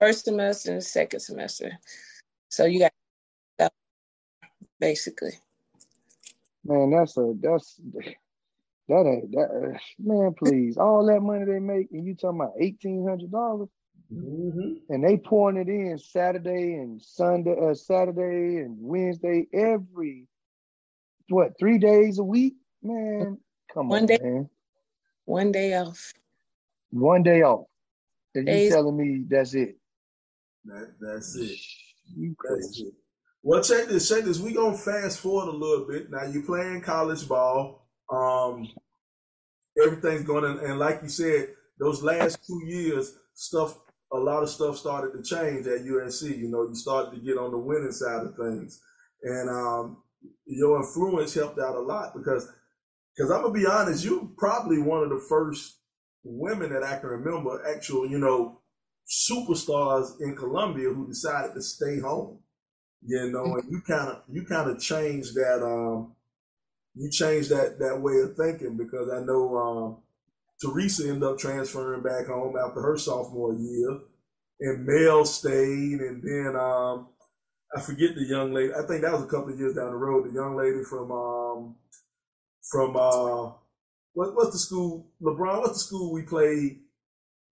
first 0.00 0.26
semester 0.26 0.72
and 0.72 0.84
second 0.84 1.20
semester. 1.20 1.72
So 2.50 2.66
you 2.66 2.80
got 2.80 2.92
basically. 4.80 5.32
Man, 6.64 6.90
that's 6.90 7.16
a 7.16 7.34
that's 7.40 7.80
that 8.88 9.06
ain't 9.06 9.32
that 9.32 9.78
man. 9.98 10.34
Please, 10.38 10.76
all 10.76 11.06
that 11.06 11.20
money 11.20 11.44
they 11.44 11.58
make, 11.58 11.88
and 11.92 12.06
you 12.06 12.14
talking 12.14 12.40
about 12.40 12.54
eighteen 12.58 13.06
hundred 13.06 13.30
dollars, 13.30 13.68
mm-hmm. 14.12 14.74
and 14.88 15.04
they 15.04 15.16
pouring 15.16 15.56
it 15.56 15.68
in 15.68 15.98
Saturday 15.98 16.74
and 16.74 17.00
Sunday, 17.02 17.54
uh, 17.60 17.74
Saturday 17.74 18.62
and 18.62 18.76
Wednesday 18.80 19.46
every 19.52 20.26
what 21.28 21.58
three 21.58 21.78
days 21.78 22.18
a 22.18 22.24
week. 22.24 22.54
Man, 22.82 23.38
come 23.72 23.88
one 23.88 24.02
on, 24.02 24.06
day, 24.06 24.18
man. 24.22 24.48
One 25.24 25.52
day 25.52 25.74
off. 25.74 26.12
One 26.90 27.22
day 27.22 27.42
off. 27.42 27.66
And 28.34 28.48
you 28.48 28.68
telling 28.68 28.96
me 28.96 29.24
that's 29.28 29.54
it? 29.54 29.76
That, 30.64 30.94
that's 31.00 31.36
it. 31.36 31.58
You 32.16 32.34
That's 32.48 32.80
it. 32.80 32.94
Well, 33.46 33.62
check 33.62 33.88
this. 33.88 34.08
Check 34.08 34.24
this. 34.24 34.40
We 34.40 34.54
gonna 34.54 34.74
fast 34.74 35.20
forward 35.20 35.52
a 35.52 35.56
little 35.56 35.86
bit. 35.86 36.10
Now 36.10 36.24
you're 36.24 36.46
playing 36.46 36.80
college 36.80 37.28
ball. 37.28 37.86
Um, 38.10 38.66
everything's 39.82 40.24
going, 40.26 40.46
and 40.60 40.78
like 40.78 41.00
you 41.02 41.10
said, 41.10 41.48
those 41.78 42.02
last 42.02 42.38
two 42.46 42.62
years, 42.64 43.14
stuff, 43.34 43.78
a 44.10 44.16
lot 44.16 44.42
of 44.42 44.48
stuff 44.48 44.78
started 44.78 45.12
to 45.12 45.22
change 45.22 45.66
at 45.66 45.84
USC. 45.84 46.38
You 46.38 46.48
know, 46.50 46.66
you 46.66 46.74
started 46.74 47.10
to 47.10 47.22
get 47.22 47.36
on 47.36 47.50
the 47.50 47.58
winning 47.58 47.92
side 47.92 48.24
of 48.24 48.34
things, 48.34 48.80
and 49.22 49.50
um, 49.50 49.98
your 50.46 50.78
influence 50.80 51.34
helped 51.34 51.58
out 51.58 51.76
a 51.76 51.80
lot 51.80 52.14
because, 52.16 52.50
because 53.14 53.30
I'm 53.30 53.42
gonna 53.42 53.52
be 53.52 53.66
honest, 53.66 54.06
you 54.06 54.32
probably 54.38 54.78
one 54.78 55.02
of 55.02 55.10
the 55.10 55.22
first 55.28 55.80
women 56.22 56.72
that 56.72 56.82
I 56.82 56.96
can 56.96 57.10
remember, 57.10 57.62
actual, 57.70 58.08
you 58.08 58.18
know, 58.18 58.62
superstars 59.06 60.12
in 60.22 60.34
Columbia 60.34 60.88
who 60.88 61.06
decided 61.06 61.52
to 61.52 61.60
stay 61.60 62.00
home. 62.00 62.38
You 63.06 63.30
know, 63.30 63.56
and 63.56 63.70
you 63.70 63.82
kind 63.82 64.08
of 64.08 64.22
you 64.30 64.44
kind 64.44 64.70
of 64.70 64.80
changed 64.80 65.34
that 65.34 65.62
um 65.62 66.14
you 66.94 67.10
changed 67.10 67.50
that 67.50 67.78
that 67.78 68.00
way 68.00 68.20
of 68.20 68.36
thinking 68.36 68.76
because 68.76 69.10
I 69.10 69.20
know 69.20 69.56
um 69.56 69.96
Teresa 70.60 71.08
ended 71.08 71.24
up 71.24 71.38
transferring 71.38 72.02
back 72.02 72.26
home 72.26 72.56
after 72.56 72.80
her 72.80 72.96
sophomore 72.96 73.52
year, 73.54 73.98
and 74.60 74.86
Mel 74.86 75.24
stayed, 75.26 76.00
and 76.00 76.22
then 76.22 76.56
um 76.56 77.08
I 77.76 77.80
forget 77.80 78.14
the 78.14 78.24
young 78.24 78.52
lady. 78.54 78.72
I 78.72 78.86
think 78.86 79.02
that 79.02 79.12
was 79.12 79.22
a 79.22 79.26
couple 79.26 79.52
of 79.52 79.58
years 79.58 79.74
down 79.74 79.90
the 79.90 79.96
road. 79.96 80.28
The 80.28 80.34
young 80.34 80.56
lady 80.56 80.82
from 80.84 81.10
um 81.12 81.74
from 82.70 82.96
uh 82.96 83.52
what 84.14 84.34
what's 84.34 84.52
the 84.52 84.58
school 84.58 85.08
LeBron? 85.20 85.60
What's 85.60 85.74
the 85.74 85.86
school 85.86 86.12
we 86.12 86.22
played? 86.22 86.80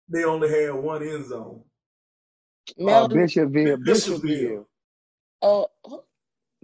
They 0.10 0.24
only 0.24 0.50
had 0.50 0.74
one 0.74 1.08
end 1.08 1.28
zone. 1.28 1.64
Mel 2.78 3.06
uh, 3.06 3.08
Bishopville, 3.08 3.78
Bishopville. 3.78 4.22
Bishopville. 4.22 4.66
Oh, 5.42 5.68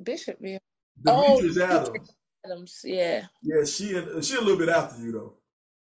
Bishop. 0.02 0.42
Bishopville. 0.42 0.60
Demetrius 1.04 1.58
oh, 1.58 1.64
Adams. 1.64 2.16
Adams, 2.46 2.82
yeah. 2.84 3.26
Yeah, 3.42 3.64
she 3.66 3.88
she 4.22 4.36
a 4.36 4.42
little 4.42 4.58
bit 4.58 4.70
after 4.70 5.02
you 5.02 5.12
though. 5.12 5.34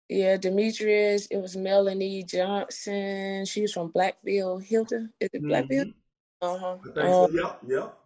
Yeah, 0.07 0.37
Demetrius. 0.37 1.27
It 1.27 1.37
was 1.37 1.55
Melanie 1.55 2.23
Johnson. 2.23 3.45
She 3.45 3.61
was 3.61 3.73
from 3.73 3.91
Blackville, 3.91 4.63
Hilton. 4.63 5.11
Is 5.19 5.29
it 5.33 5.43
Blackville? 5.43 5.93
Mm-hmm. 6.41 6.45
Uh 6.45 6.57
huh. 6.57 6.71
Um, 6.73 6.79
so. 6.93 7.29
Yep, 7.31 7.59
yep. 7.67 7.97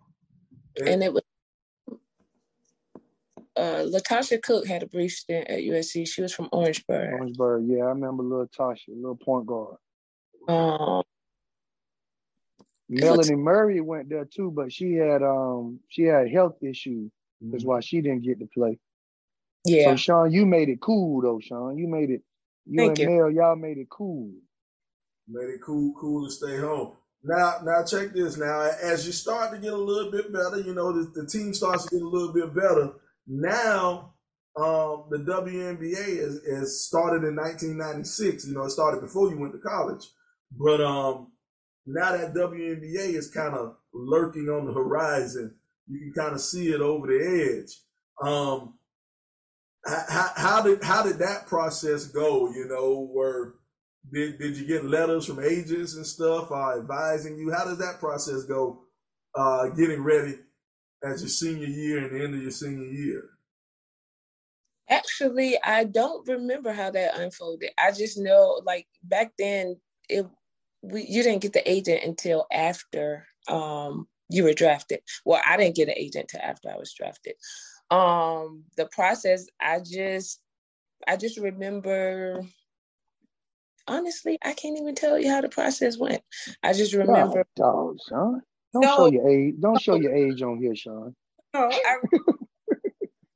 And, 0.79 0.87
and 0.87 1.03
it 1.03 1.13
was 1.13 1.23
uh, 3.59 3.83
Latasha 3.83 4.41
Cook 4.41 4.65
had 4.65 4.83
a 4.83 4.87
brief 4.87 5.11
stint 5.11 5.49
at 5.49 5.59
USC. 5.59 6.07
She 6.07 6.21
was 6.21 6.33
from 6.33 6.47
Orangeburg. 6.51 7.13
Orangeburg, 7.13 7.65
yeah, 7.67 7.83
I 7.83 7.89
remember 7.89 8.23
little 8.23 8.47
Tasha, 8.47 8.87
little 8.87 9.17
point 9.17 9.45
guard. 9.45 9.75
Um, 10.47 11.03
Melanie 12.89 13.35
Murray 13.35 13.81
went 13.81 14.09
there 14.09 14.25
too, 14.25 14.51
but 14.51 14.73
she 14.73 14.93
had 14.93 15.21
um 15.21 15.79
she 15.87 16.03
had 16.03 16.29
health 16.29 16.55
issues. 16.61 17.11
Mm-hmm. 17.41 17.51
That's 17.51 17.63
why 17.63 17.79
she 17.81 18.01
didn't 18.01 18.23
get 18.23 18.39
to 18.39 18.47
play. 18.47 18.79
Yeah. 19.65 19.91
So 19.91 19.95
Sean, 19.95 20.31
you 20.31 20.45
made 20.45 20.69
it 20.69 20.81
cool 20.81 21.21
though, 21.21 21.39
Sean. 21.39 21.77
You 21.77 21.87
made 21.87 22.09
it. 22.09 22.23
You 22.65 22.77
Thank 22.77 22.99
and 22.99 23.11
you. 23.11 23.17
Mel, 23.17 23.31
y'all 23.31 23.55
made 23.55 23.77
it 23.77 23.89
cool. 23.89 24.31
Made 25.27 25.49
it 25.49 25.61
cool, 25.63 25.93
cool 25.99 26.25
to 26.25 26.31
stay 26.31 26.57
home. 26.57 26.93
Now, 27.23 27.55
now 27.63 27.83
check 27.83 28.13
this. 28.13 28.37
Now, 28.37 28.71
as 28.81 29.05
you 29.05 29.11
start 29.11 29.51
to 29.51 29.59
get 29.59 29.73
a 29.73 29.77
little 29.77 30.11
bit 30.11 30.31
better, 30.31 30.59
you 30.59 30.73
know 30.73 30.91
the, 30.91 31.21
the 31.21 31.27
team 31.27 31.53
starts 31.53 31.85
to 31.85 31.95
get 31.95 32.01
a 32.01 32.07
little 32.07 32.33
bit 32.33 32.55
better. 32.55 32.93
Now, 33.27 34.13
um, 34.55 35.05
the 35.09 35.17
WNBA 35.17 36.07
is, 36.07 36.35
is 36.37 36.85
started 36.85 37.27
in 37.27 37.35
1996. 37.35 38.47
You 38.47 38.53
know, 38.53 38.63
it 38.63 38.71
started 38.71 39.01
before 39.01 39.29
you 39.29 39.37
went 39.37 39.53
to 39.53 39.59
college, 39.59 40.07
but 40.57 40.81
um, 40.81 41.27
now 41.93 42.11
that 42.15 42.33
WNBA 42.33 43.15
is 43.15 43.29
kind 43.29 43.55
of 43.55 43.75
lurking 43.93 44.47
on 44.49 44.65
the 44.65 44.73
horizon. 44.73 45.55
You 45.87 45.99
can 45.99 46.23
kind 46.23 46.35
of 46.35 46.41
see 46.41 46.69
it 46.71 46.81
over 46.81 47.07
the 47.07 47.63
edge. 47.63 47.71
Um, 48.21 48.75
how, 49.85 50.29
how 50.35 50.61
did 50.61 50.83
how 50.83 51.03
did 51.03 51.19
that 51.19 51.47
process 51.47 52.05
go? 52.05 52.51
You 52.51 52.67
know, 52.67 53.09
where 53.11 53.53
did 54.11 54.37
did 54.37 54.57
you 54.57 54.67
get 54.67 54.85
letters 54.85 55.25
from 55.25 55.43
agents 55.43 55.95
and 55.95 56.05
stuff 56.05 56.51
uh, 56.51 56.77
advising 56.77 57.37
you? 57.37 57.51
How 57.51 57.63
does 57.63 57.79
that 57.79 57.99
process 57.99 58.43
go? 58.43 58.83
Uh, 59.35 59.67
getting 59.69 60.03
ready 60.03 60.35
as 61.03 61.21
your 61.21 61.29
senior 61.29 61.67
year 61.67 61.99
and 61.99 62.11
the 62.11 62.23
end 62.23 62.35
of 62.35 62.41
your 62.41 62.51
senior 62.51 62.87
year. 62.87 63.29
Actually, 64.89 65.57
I 65.63 65.83
don't 65.83 66.27
remember 66.27 66.73
how 66.73 66.89
that 66.89 67.17
unfolded. 67.17 67.69
I 67.77 67.91
just 67.91 68.17
know, 68.17 68.61
like 68.65 68.87
back 69.03 69.31
then, 69.37 69.77
it 70.09 70.25
we 70.81 71.05
you 71.07 71.23
didn't 71.23 71.41
get 71.41 71.53
the 71.53 71.69
agent 71.69 72.03
until 72.03 72.45
after 72.51 73.27
um, 73.47 74.07
you 74.29 74.43
were 74.43 74.53
drafted. 74.53 75.01
Well, 75.25 75.41
I 75.45 75.57
didn't 75.57 75.75
get 75.75 75.89
an 75.89 75.95
agent 75.97 76.31
until 76.33 76.47
after 76.47 76.69
I 76.69 76.77
was 76.77 76.93
drafted. 76.93 77.33
Um, 77.91 78.63
the 78.77 78.85
process, 78.85 79.47
I 79.59 79.79
just, 79.79 80.41
I 81.07 81.17
just 81.17 81.37
remember. 81.37 82.41
Honestly, 83.87 84.37
I 84.43 84.53
can't 84.53 84.79
even 84.79 84.93
tell 84.93 85.17
you 85.17 85.31
how 85.31 85.41
the 85.41 85.49
process 85.49 85.97
went. 85.97 86.21
I 86.61 86.73
just 86.73 86.93
remember. 86.93 87.43
Dog, 87.55 87.97
Sean. 88.07 88.41
Don't 88.71 88.83
no, 88.83 88.95
show 88.95 89.11
your 89.11 89.27
age. 89.27 89.55
Don't 89.59 89.81
show 89.81 89.95
your 89.95 90.13
age 90.15 90.43
on 90.43 90.59
here, 90.59 90.75
Sean. 90.75 91.15
No, 91.55 91.71
I, 91.71 91.95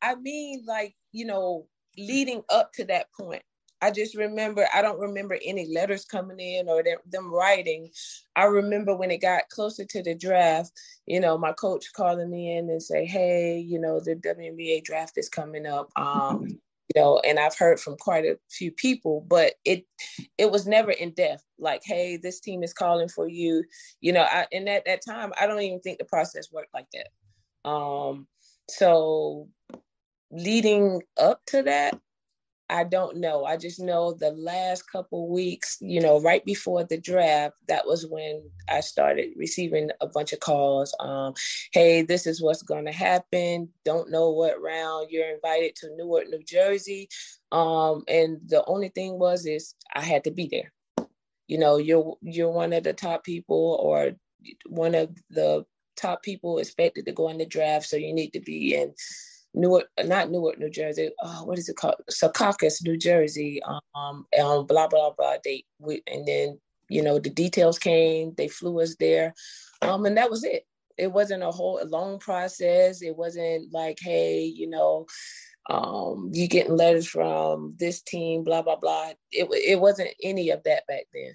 I 0.12 0.16
mean, 0.16 0.64
like 0.68 0.94
you 1.12 1.26
know, 1.26 1.66
leading 1.98 2.44
up 2.50 2.72
to 2.74 2.86
that 2.86 3.08
point, 3.20 3.42
I 3.84 3.92
just 3.92 4.16
remember, 4.16 4.66
I 4.74 4.82
don't 4.82 5.00
remember 5.00 5.38
any 5.44 5.68
letters 5.68 6.06
coming 6.06 6.40
in 6.40 6.70
or 6.70 6.82
them 7.06 7.34
writing. 7.34 7.90
I 8.34 8.46
remember 8.46 8.96
when 8.96 9.12
it 9.12 9.18
got 9.18 9.50
closer 9.50 9.84
to 9.84 10.02
the 10.02 10.16
draft, 10.16 10.72
you 11.06 11.20
know, 11.20 11.38
my 11.38 11.52
coach 11.52 11.92
calling 11.92 12.30
me 12.30 12.56
in 12.56 12.70
and 12.70 12.82
say, 12.82 13.04
hey, 13.06 13.60
you 13.60 13.78
know, 13.78 14.00
the 14.00 14.16
WNBA 14.16 14.86
draft 14.86 15.18
is 15.18 15.28
coming 15.28 15.66
up. 15.66 15.90
Um, 15.98 16.48
you 16.48 17.02
know, 17.02 17.20
and 17.26 17.38
I've 17.38 17.58
heard 17.58 17.78
from 17.78 17.98
quite 17.98 18.24
a 18.24 18.40
few 18.50 18.72
people, 18.72 19.26
but 19.28 19.56
it 19.66 19.86
it 20.38 20.50
was 20.50 20.66
never 20.66 20.92
in 20.92 21.12
depth. 21.12 21.44
Like, 21.60 21.82
hey, 21.84 22.16
this 22.16 22.40
team 22.40 22.64
is 22.64 22.74
calling 22.74 23.10
for 23.10 23.28
you. 23.28 23.66
You 24.00 24.14
know, 24.14 24.24
I, 24.24 24.48
and 24.54 24.70
at 24.70 24.86
that 24.86 25.02
time, 25.06 25.34
I 25.40 25.46
don't 25.46 25.62
even 25.62 25.82
think 25.82 25.98
the 25.98 26.06
process 26.06 26.54
worked 26.54 26.74
like 26.74 26.88
that. 26.94 27.70
Um, 27.70 28.28
so 28.70 29.50
leading 30.32 31.02
up 31.18 31.42
to 31.48 31.64
that, 31.64 32.00
I 32.74 32.84
don't 32.84 33.18
know. 33.18 33.46
I 33.46 33.56
just 33.56 33.80
know 33.80 34.14
the 34.14 34.32
last 34.32 34.92
couple 34.92 35.30
weeks, 35.30 35.78
you 35.80 36.02
know, 36.02 36.20
right 36.20 36.44
before 36.44 36.84
the 36.84 36.98
draft, 36.98 37.54
that 37.68 37.86
was 37.86 38.08
when 38.08 38.42
I 38.68 38.80
started 38.80 39.30
receiving 39.38 39.92
a 40.02 40.08
bunch 40.08 40.34
of 40.34 40.40
calls. 40.40 40.96
Um, 41.00 41.36
hey, 41.72 42.02
this 42.02 42.26
is 42.26 42.42
what's 42.42 42.64
going 42.64 42.86
to 42.86 42.92
happen. 42.92 43.70
Don't 43.86 44.10
know 44.10 44.32
what 44.32 44.60
round 44.60 45.12
you're 45.12 45.30
invited 45.30 45.76
to 45.76 45.96
Newark, 45.96 46.30
New 46.30 46.42
Jersey. 46.44 47.10
Um, 47.52 48.06
and 48.08 48.40
the 48.48 48.66
only 48.66 48.90
thing 48.90 49.20
was 49.20 49.46
is 49.46 49.76
I 49.94 50.02
had 50.02 50.24
to 50.24 50.32
be 50.32 50.48
there. 50.48 50.74
You 51.48 51.60
know, 51.60 51.78
you're 51.78 52.18
you're 52.24 52.50
one 52.50 52.74
of 52.74 52.84
the 52.84 52.94
top 52.94 53.24
people 53.24 53.78
or 53.84 54.14
one 54.66 54.96
of 54.96 55.12
the 55.30 55.64
top 55.96 56.24
people 56.24 56.58
expected 56.58 57.06
to 57.06 57.12
go 57.12 57.30
in 57.30 57.38
the 57.38 57.46
draft, 57.46 57.86
so 57.86 57.98
you 57.98 58.16
need 58.16 58.32
to 58.32 58.40
be 58.40 58.74
in 58.74 58.96
Newark, 59.54 59.86
not 60.04 60.32
Newark, 60.32 60.58
New 60.60 60.70
Jersey. 60.70 61.12
Oh, 61.22 61.44
what 61.46 61.60
is 61.60 61.70
it 61.70 61.76
called? 61.76 61.96
Secaucus, 62.12 62.84
New 62.84 62.98
Jersey. 62.98 63.62
Um, 63.96 64.26
and 64.34 64.68
blah 64.68 64.88
blah 64.88 65.12
blah 65.12 65.38
date. 65.44 65.66
We, 65.80 66.02
and 66.08 66.28
then 66.28 66.60
you 66.90 67.04
know 67.04 67.20
the 67.20 67.30
details 67.30 67.78
came. 67.78 68.34
They 68.36 68.48
flew 68.48 68.82
us 68.82 68.96
there, 69.00 69.34
um, 69.82 70.06
and 70.06 70.18
that 70.18 70.30
was 70.30 70.44
it. 70.44 70.66
It 70.98 71.12
wasn't 71.12 71.44
a 71.44 71.52
whole 71.52 71.80
a 71.82 71.86
long 71.86 72.20
process. 72.20 73.02
It 73.02 73.16
wasn't 73.16 73.72
like, 73.74 73.98
hey, 74.02 74.44
you 74.44 74.70
know, 74.70 75.06
um, 75.70 76.32
you 76.34 76.48
getting 76.48 76.78
letters 76.78 77.08
from 77.08 77.76
this 77.78 78.02
team, 78.02 78.44
blah 78.44 78.64
blah 78.64 78.78
blah. 78.78 79.12
It 79.32 79.48
it 79.52 79.80
wasn't 79.80 80.10
any 80.24 80.50
of 80.50 80.64
that 80.64 80.88
back 80.88 81.04
then. 81.14 81.34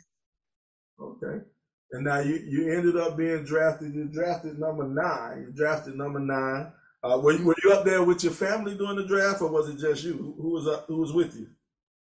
Okay. 1.00 1.44
And 1.92 2.04
now 2.04 2.20
you, 2.20 2.36
you 2.46 2.72
ended 2.72 2.96
up 2.96 3.16
being 3.16 3.44
drafted. 3.44 3.94
You 3.94 4.04
drafted 4.04 4.58
number 4.58 4.86
nine. 4.86 5.46
You 5.46 5.52
drafted 5.52 5.94
number 5.94 6.20
nine. 6.20 6.72
Uh, 7.02 7.18
were 7.22 7.32
you 7.32 7.44
were 7.44 7.56
you 7.62 7.72
up 7.72 7.84
there 7.84 8.02
with 8.02 8.24
your 8.24 8.32
family 8.32 8.74
during 8.74 8.96
the 8.96 9.06
draft, 9.06 9.40
or 9.40 9.48
was 9.48 9.68
it 9.68 9.78
just 9.78 10.02
you? 10.02 10.14
Who, 10.14 10.42
who 10.42 10.50
was 10.50 10.66
up, 10.66 10.86
who 10.86 10.96
was 10.96 11.12
with 11.12 11.36
you? 11.36 11.46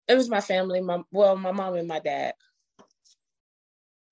It 0.09 0.17
was 0.17 0.29
my 0.29 0.41
family. 0.41 0.81
My 0.81 1.03
well, 1.13 1.37
my 1.37 1.53
mom 1.53 1.75
and 1.75 1.87
my 1.87 2.01
dad. 2.01 2.35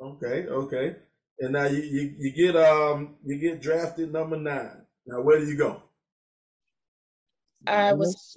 Okay, 0.00 0.46
okay. 0.46 0.96
And 1.40 1.52
now 1.52 1.64
you, 1.64 1.82
you, 1.82 2.14
you 2.18 2.32
get 2.32 2.56
um 2.56 3.16
you 3.24 3.38
get 3.38 3.60
drafted 3.60 4.12
number 4.12 4.36
nine. 4.36 4.82
Now 5.06 5.22
where 5.22 5.40
do 5.40 5.46
you 5.46 5.56
go? 5.56 5.82
I 7.66 7.92
was 7.92 8.36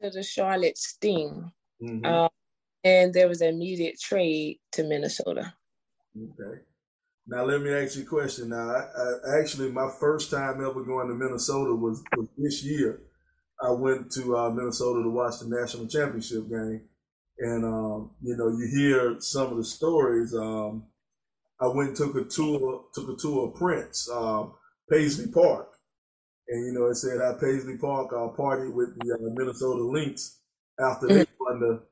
to 0.00 0.10
the 0.10 0.22
Charlotte 0.22 0.78
Sting, 0.78 1.50
mm-hmm. 1.82 2.04
um, 2.04 2.28
and 2.84 3.12
there 3.12 3.28
was 3.28 3.40
an 3.40 3.48
immediate 3.48 4.00
trade 4.00 4.58
to 4.72 4.84
Minnesota. 4.84 5.52
Okay. 6.16 6.62
Now 7.26 7.44
let 7.44 7.62
me 7.62 7.72
ask 7.72 7.96
you 7.96 8.02
a 8.02 8.06
question. 8.06 8.48
Now, 8.48 8.70
I, 8.70 8.80
I, 8.80 9.40
actually, 9.40 9.70
my 9.70 9.88
first 10.00 10.30
time 10.30 10.64
ever 10.64 10.82
going 10.82 11.08
to 11.08 11.14
Minnesota 11.14 11.74
was, 11.74 12.02
was 12.16 12.26
this 12.36 12.64
year. 12.64 13.00
I 13.62 13.70
went 13.70 14.10
to 14.12 14.36
uh, 14.36 14.50
Minnesota 14.50 15.02
to 15.02 15.10
watch 15.10 15.38
the 15.38 15.48
national 15.48 15.86
championship 15.86 16.48
game, 16.48 16.82
and 17.38 17.64
um, 17.64 18.10
you 18.22 18.36
know, 18.36 18.48
you 18.48 18.68
hear 18.76 19.16
some 19.20 19.52
of 19.52 19.56
the 19.56 19.64
stories. 19.64 20.34
Um, 20.34 20.86
I 21.60 21.68
went 21.68 21.90
and 21.90 21.96
took 21.96 22.16
a 22.16 22.24
tour, 22.24 22.86
took 22.92 23.08
a 23.08 23.16
tour 23.16 23.48
of 23.48 23.54
Prince, 23.54 24.10
um, 24.12 24.54
Paisley 24.90 25.30
Park, 25.30 25.68
and 26.48 26.66
you 26.66 26.72
know, 26.72 26.86
it 26.86 26.96
said 26.96 27.20
how 27.20 27.34
Paisley 27.34 27.78
Park 27.78 28.12
uh, 28.12 28.36
partied 28.36 28.74
with 28.74 28.98
the 28.98 29.14
uh, 29.14 29.30
Minnesota 29.32 29.84
Lynx 29.84 30.40
after 30.80 31.06
they 31.06 31.24
mm. 31.24 31.28
won 31.38 31.60
the 31.60 31.82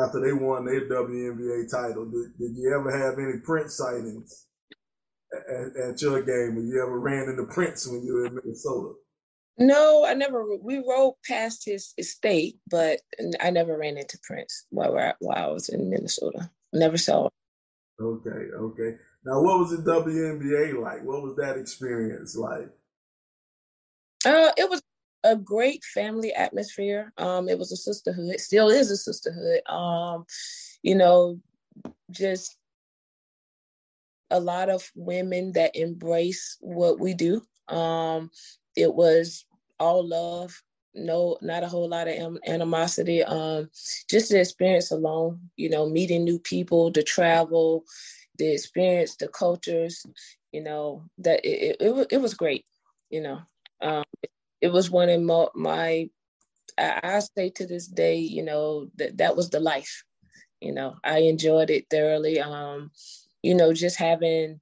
after 0.00 0.20
they 0.20 0.32
won 0.32 0.64
their 0.64 0.88
WNBA 0.88 1.68
title. 1.68 2.04
Did, 2.04 2.38
did 2.38 2.56
you 2.56 2.72
ever 2.72 2.96
have 2.96 3.18
any 3.18 3.40
Prince 3.42 3.74
sightings 3.74 4.46
at, 5.32 5.90
at 5.90 6.02
your 6.02 6.22
game? 6.22 6.58
Or 6.58 6.62
you 6.62 6.82
ever 6.82 6.98
ran 6.98 7.28
into 7.28 7.44
Prince 7.44 7.86
when 7.86 8.02
you 8.04 8.14
were 8.14 8.26
in 8.26 8.34
Minnesota? 8.34 8.94
No, 9.58 10.04
I 10.06 10.14
never. 10.14 10.56
We 10.56 10.78
rode 10.78 11.14
past 11.26 11.64
his 11.66 11.92
estate, 11.98 12.58
but 12.70 13.00
I 13.40 13.50
never 13.50 13.76
ran 13.76 13.98
into 13.98 14.18
Prince 14.22 14.66
while, 14.70 14.94
while 15.18 15.36
I 15.36 15.48
was 15.48 15.68
in 15.68 15.90
Minnesota. 15.90 16.50
Never 16.72 16.96
saw 16.96 17.26
him. 17.26 17.30
Okay, 18.00 18.30
okay. 18.30 18.96
Now, 19.24 19.42
what 19.42 19.58
was 19.58 19.70
the 19.70 19.82
WNBA 19.82 20.80
like? 20.82 21.04
What 21.04 21.22
was 21.22 21.36
that 21.36 21.58
experience 21.58 22.34
like? 22.34 22.70
Uh, 24.24 24.52
it 24.56 24.70
was 24.70 24.82
a 25.24 25.36
great 25.36 25.84
family 25.84 26.32
atmosphere. 26.32 27.12
Um, 27.18 27.48
it 27.48 27.58
was 27.58 27.72
a 27.72 27.76
sisterhood, 27.76 28.30
It 28.30 28.40
still 28.40 28.70
is 28.70 28.90
a 28.90 28.96
sisterhood. 28.96 29.60
Um, 29.68 30.24
you 30.82 30.94
know, 30.94 31.38
just 32.10 32.56
a 34.30 34.40
lot 34.40 34.68
of 34.68 34.90
women 34.94 35.52
that 35.52 35.76
embrace 35.76 36.56
what 36.60 36.98
we 36.98 37.14
do. 37.14 37.42
Um, 37.68 38.30
it 38.76 38.94
was 38.94 39.44
all 39.78 40.06
love, 40.06 40.62
no, 40.94 41.38
not 41.40 41.62
a 41.62 41.68
whole 41.68 41.88
lot 41.88 42.08
of 42.08 42.38
animosity. 42.46 43.22
Um, 43.22 43.70
just 44.08 44.30
the 44.30 44.40
experience 44.40 44.90
alone, 44.90 45.40
you 45.56 45.70
know, 45.70 45.88
meeting 45.88 46.24
new 46.24 46.38
people, 46.38 46.90
the 46.90 47.02
travel, 47.02 47.84
the 48.38 48.52
experience, 48.52 49.16
the 49.16 49.28
cultures, 49.28 50.04
you 50.52 50.62
know, 50.62 51.04
that 51.18 51.44
it, 51.44 51.76
it, 51.80 52.06
it, 52.10 52.20
was 52.20 52.34
great, 52.34 52.64
you 53.10 53.20
know. 53.20 53.40
Um, 53.80 54.04
it 54.60 54.68
was 54.68 54.90
one 54.90 55.08
of 55.08 55.20
my, 55.22 55.46
my 55.54 56.10
I, 56.76 57.00
I 57.02 57.18
say 57.20 57.50
to 57.50 57.66
this 57.66 57.86
day, 57.86 58.16
you 58.16 58.42
know, 58.42 58.88
that 58.96 59.18
that 59.18 59.36
was 59.36 59.50
the 59.50 59.60
life. 59.60 60.04
You 60.60 60.72
know, 60.72 60.96
I 61.02 61.20
enjoyed 61.20 61.70
it 61.70 61.86
thoroughly. 61.90 62.40
Um, 62.40 62.90
you 63.42 63.54
know, 63.54 63.72
just 63.72 63.96
having 63.96 64.60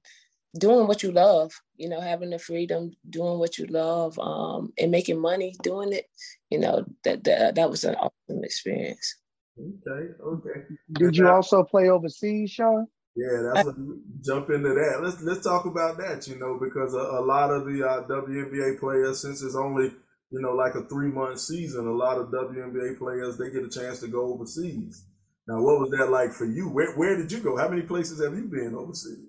doing 0.57 0.87
what 0.87 1.03
you 1.03 1.11
love, 1.11 1.51
you 1.77 1.87
know, 1.89 2.01
having 2.01 2.31
the 2.31 2.39
freedom, 2.39 2.91
doing 3.09 3.39
what 3.39 3.57
you 3.57 3.65
love, 3.67 4.17
um, 4.19 4.73
and 4.79 4.91
making 4.91 5.19
money 5.19 5.55
doing 5.61 5.93
it, 5.93 6.05
you 6.49 6.59
know, 6.59 6.85
that 7.03 7.23
that, 7.23 7.55
that 7.55 7.69
was 7.69 7.83
an 7.83 7.95
awesome 7.95 8.43
experience. 8.43 9.15
Okay, 9.59 10.13
okay. 10.23 10.61
Did 10.93 11.17
you 11.17 11.27
also 11.27 11.63
play 11.63 11.89
overseas, 11.89 12.51
Sean? 12.51 12.87
Yeah, 13.15 13.51
that's 13.53 13.67
a, 13.67 13.75
jump 14.23 14.49
into 14.49 14.69
that. 14.69 15.01
Let's 15.03 15.21
let's 15.21 15.43
talk 15.43 15.65
about 15.65 15.97
that. 15.97 16.27
You 16.27 16.39
know, 16.39 16.57
because 16.61 16.93
a, 16.93 16.97
a 16.97 17.21
lot 17.21 17.51
of 17.51 17.65
the 17.65 17.85
uh, 17.85 18.07
WNBA 18.07 18.79
players, 18.79 19.21
since 19.21 19.41
it's 19.41 19.55
only 19.55 19.91
you 20.31 20.41
know 20.41 20.51
like 20.51 20.75
a 20.75 20.85
three 20.85 21.09
month 21.11 21.39
season, 21.39 21.87
a 21.87 21.91
lot 21.91 22.17
of 22.17 22.27
WNBA 22.27 22.97
players 22.97 23.37
they 23.37 23.51
get 23.51 23.65
a 23.65 23.69
chance 23.69 23.99
to 23.99 24.07
go 24.07 24.33
overseas. 24.33 25.03
Now, 25.49 25.61
what 25.61 25.79
was 25.79 25.89
that 25.91 26.11
like 26.11 26.31
for 26.31 26.45
you? 26.45 26.69
Where 26.69 26.93
where 26.93 27.17
did 27.17 27.31
you 27.31 27.39
go? 27.39 27.57
How 27.57 27.67
many 27.67 27.81
places 27.81 28.23
have 28.23 28.35
you 28.35 28.45
been 28.45 28.75
overseas? 28.75 29.25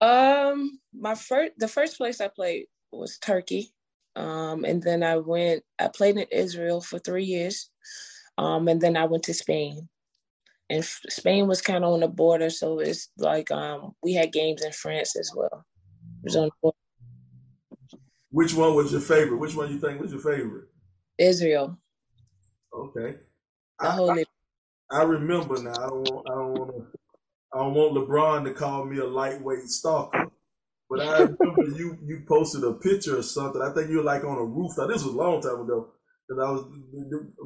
Um, 0.00 0.78
my 0.92 1.16
first 1.16 1.52
the 1.58 1.68
first 1.68 1.96
place 1.96 2.20
I 2.20 2.28
played 2.28 2.66
was 2.92 3.18
Turkey, 3.18 3.74
um, 4.14 4.64
and 4.64 4.80
then 4.80 5.02
I 5.02 5.16
went. 5.16 5.64
I 5.78 5.88
played 5.88 6.16
in 6.16 6.26
Israel 6.30 6.80
for 6.80 7.00
three 7.00 7.24
years, 7.24 7.70
um, 8.38 8.68
and 8.68 8.80
then 8.80 8.96
I 8.96 9.06
went 9.06 9.24
to 9.24 9.34
Spain 9.34 9.88
and 10.70 10.84
Spain 10.84 11.46
was 11.46 11.60
kind 11.60 11.84
of 11.84 11.92
on 11.92 12.00
the 12.00 12.08
border, 12.08 12.50
so 12.50 12.78
it's 12.78 13.10
like 13.18 13.50
um, 13.50 13.94
we 14.02 14.14
had 14.14 14.32
games 14.32 14.64
in 14.64 14.72
France 14.72 15.16
as 15.16 15.30
well. 15.34 15.64
Which 18.30 18.54
one 18.54 18.74
was 18.74 18.90
your 18.90 19.00
favorite? 19.00 19.38
Which 19.38 19.54
one 19.54 19.70
you 19.70 19.78
think 19.78 20.00
was 20.00 20.12
your 20.12 20.20
favorite? 20.20 20.68
Israel. 21.18 21.78
Okay. 22.72 23.16
I, 23.78 23.86
I, 23.86 24.24
I, 24.90 25.02
remember 25.02 25.62
now. 25.62 25.72
I 25.72 25.88
don't 25.88 26.10
want. 26.10 26.26
I 26.28 26.34
don't 26.34 26.54
want 26.54 26.70
to. 26.70 26.98
I 27.52 27.58
don't 27.58 27.74
want 27.74 27.94
LeBron 27.94 28.44
to 28.44 28.54
call 28.54 28.84
me 28.84 28.98
a 28.98 29.06
lightweight 29.06 29.68
stalker. 29.68 30.30
But 30.90 31.00
I 31.00 31.18
remember 31.22 31.64
you 31.76 31.98
you 32.04 32.22
posted 32.28 32.62
a 32.64 32.74
picture 32.74 33.18
or 33.18 33.22
something. 33.22 33.62
I 33.62 33.72
think 33.72 33.90
you 33.90 33.98
were 33.98 34.02
like 34.02 34.24
on 34.24 34.38
a 34.38 34.44
roof. 34.44 34.72
Now 34.76 34.86
this 34.86 35.02
was 35.04 35.14
a 35.14 35.16
long 35.16 35.40
time 35.40 35.60
ago 35.60 35.90
because 36.28 36.42
I 36.42 36.50
was 36.50 36.64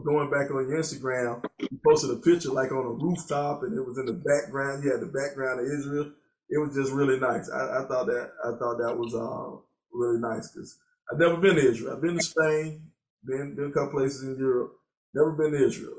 going 0.05 0.31
back 0.31 0.51
on 0.51 0.69
your 0.69 0.81
Instagram. 0.81 1.45
You 1.61 1.79
posted 1.87 2.11
a 2.11 2.17
picture 2.17 2.51
like 2.51 2.73
on 2.73 2.85
a 2.85 2.91
rooftop, 2.91 3.63
and 3.63 3.77
it 3.77 3.87
was 3.87 3.99
in 3.99 4.07
the 4.07 4.13
background. 4.13 4.85
You 4.85 4.93
had 4.93 5.01
the 5.01 5.07
background 5.07 5.61
of 5.61 5.67
Israel. 5.67 6.13
It 6.51 6.59
was 6.59 6.75
just 6.75 6.93
really 6.93 7.21
nice. 7.21 7.51
I, 7.51 7.85
I 7.85 7.87
thought 7.87 8.07
that 8.07 8.33
I 8.45 8.51
thought 8.59 8.79
that 8.79 8.97
was 8.97 9.15
uh, 9.15 9.61
really 9.93 10.21
nice 10.21 10.51
because 10.51 10.79
I've 11.11 11.19
never 11.19 11.37
been 11.37 11.57
to 11.57 11.69
Israel. 11.69 11.95
I've 11.95 12.03
been 12.03 12.17
to 12.17 12.23
Spain, 12.23 12.91
been 13.25 13.55
been 13.55 13.71
a 13.71 13.73
couple 13.73 14.01
places 14.01 14.25
in 14.25 14.37
Europe. 14.39 14.73
Never 15.15 15.33
been 15.33 15.53
to 15.53 15.67
Israel. 15.67 15.95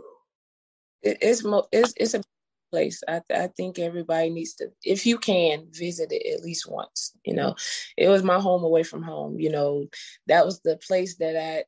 It, 1.02 1.18
it's 1.22 1.44
mo- 1.44 1.68
it's 1.72 1.94
it's 1.98 2.14
a 2.14 2.22
place. 2.72 3.02
I 3.08 3.22
I 3.34 3.48
think 3.48 3.80
everybody 3.80 4.30
needs 4.30 4.54
to, 4.56 4.72
if 4.84 5.06
you 5.06 5.18
can, 5.18 5.68
visit 5.72 6.12
it 6.12 6.34
at 6.34 6.44
least 6.44 6.70
once. 6.70 7.14
You 7.26 7.36
know, 7.36 7.56
it 7.98 8.10
was 8.10 8.24
my 8.24 8.40
home 8.40 8.64
away 8.64 8.84
from 8.84 9.04
home. 9.04 9.40
You 9.40 9.52
know, 9.52 9.88
that 10.28 10.46
was 10.46 10.62
the 10.62 10.78
place 10.78 11.18
that 11.18 11.36
I 11.36 11.64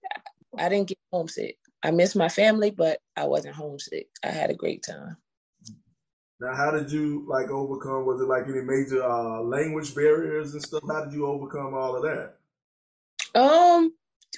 I 0.57 0.69
didn't 0.69 0.89
get 0.89 0.97
homesick. 1.11 1.57
I 1.83 1.91
missed 1.91 2.15
my 2.15 2.29
family, 2.29 2.71
but 2.71 2.99
I 3.15 3.25
wasn't 3.25 3.55
homesick. 3.55 4.07
I 4.23 4.27
had 4.27 4.51
a 4.51 4.55
great 4.55 4.83
time. 4.83 5.17
Now, 6.39 6.55
how 6.55 6.71
did 6.71 6.91
you 6.91 7.25
like 7.27 7.49
overcome? 7.49 8.05
Was 8.05 8.19
it 8.19 8.27
like 8.27 8.45
any 8.47 8.61
major 8.61 9.03
uh, 9.03 9.41
language 9.41 9.93
barriers 9.93 10.53
and 10.53 10.63
stuff? 10.63 10.81
How 10.87 11.05
did 11.05 11.13
you 11.13 11.25
overcome 11.27 11.75
all 11.75 11.95
of 11.95 12.03
that? 12.03 12.37
Um, 13.39 13.93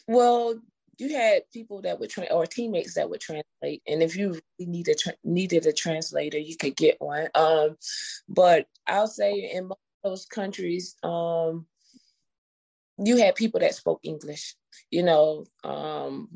well, 0.08 0.60
you 0.98 1.16
had 1.16 1.44
people 1.52 1.82
that 1.82 2.00
would 2.00 2.10
tra- 2.10 2.32
or 2.32 2.46
teammates 2.46 2.96
that 2.96 3.10
would 3.10 3.22
translate, 3.22 3.82
and 3.88 4.04
if 4.04 4.16
you 4.16 4.30
really 4.30 4.72
needed 4.72 4.98
tra- 5.00 5.14
needed 5.24 5.66
a 5.66 5.74
translator, 5.74 6.38
you 6.38 6.56
could 6.58 6.76
get 6.76 7.02
one. 7.02 7.30
Um, 7.36 7.78
but 8.28 8.68
I'll 8.88 9.08
say 9.08 9.52
in 9.54 9.68
most 9.68 9.80
those 10.04 10.26
countries, 10.26 10.98
um, 11.02 11.66
you 12.98 13.16
had 13.18 13.36
people 13.36 13.62
that 13.62 13.74
spoke 13.74 14.02
English 14.04 14.56
you 14.92 15.04
know, 15.04 15.46
um, 15.64 16.30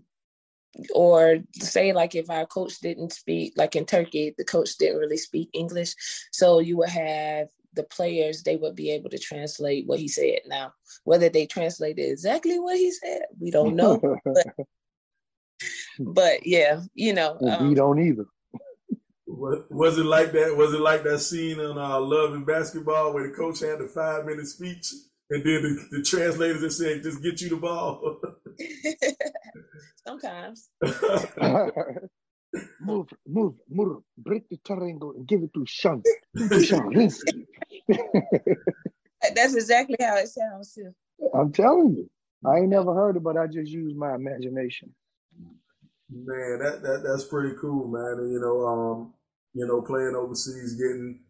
or 0.93 1.37
say 1.59 1.93
like 1.93 2.15
if 2.15 2.29
our 2.29 2.45
coach 2.45 2.79
didn't 2.79 3.13
speak, 3.13 3.53
like 3.55 3.75
in 3.75 3.85
Turkey, 3.85 4.35
the 4.37 4.43
coach 4.43 4.77
didn't 4.77 4.99
really 4.99 5.17
speak 5.17 5.49
English, 5.53 5.95
so 6.31 6.59
you 6.59 6.77
would 6.77 6.89
have 6.89 7.47
the 7.77 7.83
players 7.83 8.43
they 8.43 8.57
would 8.57 8.75
be 8.75 8.91
able 8.91 9.09
to 9.09 9.17
translate 9.17 9.87
what 9.87 9.99
he 9.99 10.09
said. 10.09 10.39
Now, 10.47 10.73
whether 11.05 11.29
they 11.29 11.45
translated 11.45 12.09
exactly 12.09 12.59
what 12.59 12.75
he 12.75 12.91
said, 12.91 13.21
we 13.39 13.51
don't 13.51 13.75
know. 13.75 13.99
but, 14.25 14.47
but, 15.99 16.45
yeah, 16.45 16.81
you 16.93 17.13
know, 17.13 17.37
um, 17.47 17.69
we 17.69 17.75
don't 17.75 17.99
either. 17.99 18.25
Was 19.27 19.97
it 19.97 20.05
like 20.05 20.31
that? 20.31 20.57
Was 20.57 20.73
it 20.73 20.81
like 20.81 21.03
that 21.03 21.19
scene 21.19 21.59
in 21.59 21.77
uh, 21.77 21.99
Love 21.99 22.33
and 22.33 22.45
Basketball 22.45 23.13
where 23.13 23.27
the 23.27 23.33
coach 23.33 23.59
had 23.59 23.79
the 23.79 23.87
five 23.87 24.25
minute 24.25 24.47
speech 24.47 24.91
and 25.29 25.43
then 25.43 25.61
the, 25.61 25.97
the 25.97 26.03
translators 26.03 26.63
are 26.63 26.69
said 26.69 27.03
just 27.03 27.21
get 27.21 27.41
you 27.41 27.49
the 27.49 27.57
ball. 27.57 28.19
Sometimes. 30.07 30.69
move, 32.79 33.07
move, 33.27 33.53
move, 33.69 34.01
break 34.17 34.47
the 34.49 34.57
triangle 34.65 35.13
and 35.15 35.27
give 35.27 35.43
it 35.43 35.53
to 35.53 35.65
Sean. 35.65 36.03
To 36.37 36.63
Sean. 36.63 36.93
That's 39.35 39.55
exactly 39.55 39.97
how 39.99 40.17
it 40.17 40.27
sounds 40.27 40.73
too. 40.73 40.93
I'm 41.33 41.51
telling 41.51 41.95
you. 41.95 42.09
I 42.45 42.57
ain't 42.57 42.69
never 42.69 42.93
heard 42.93 43.17
it, 43.17 43.23
but 43.23 43.35
I 43.35 43.47
just 43.47 43.71
use 43.71 43.93
my 43.95 44.13
imagination. 44.13 44.93
Man, 46.09 46.59
that, 46.59 46.81
that 46.83 47.03
that's 47.03 47.25
pretty 47.25 47.55
cool, 47.59 47.87
man. 47.87 48.19
And, 48.19 48.31
you 48.31 48.39
know, 48.39 48.65
um, 48.65 49.13
you 49.53 49.65
know, 49.65 49.81
playing 49.81 50.15
overseas, 50.15 50.75
getting 50.75 51.23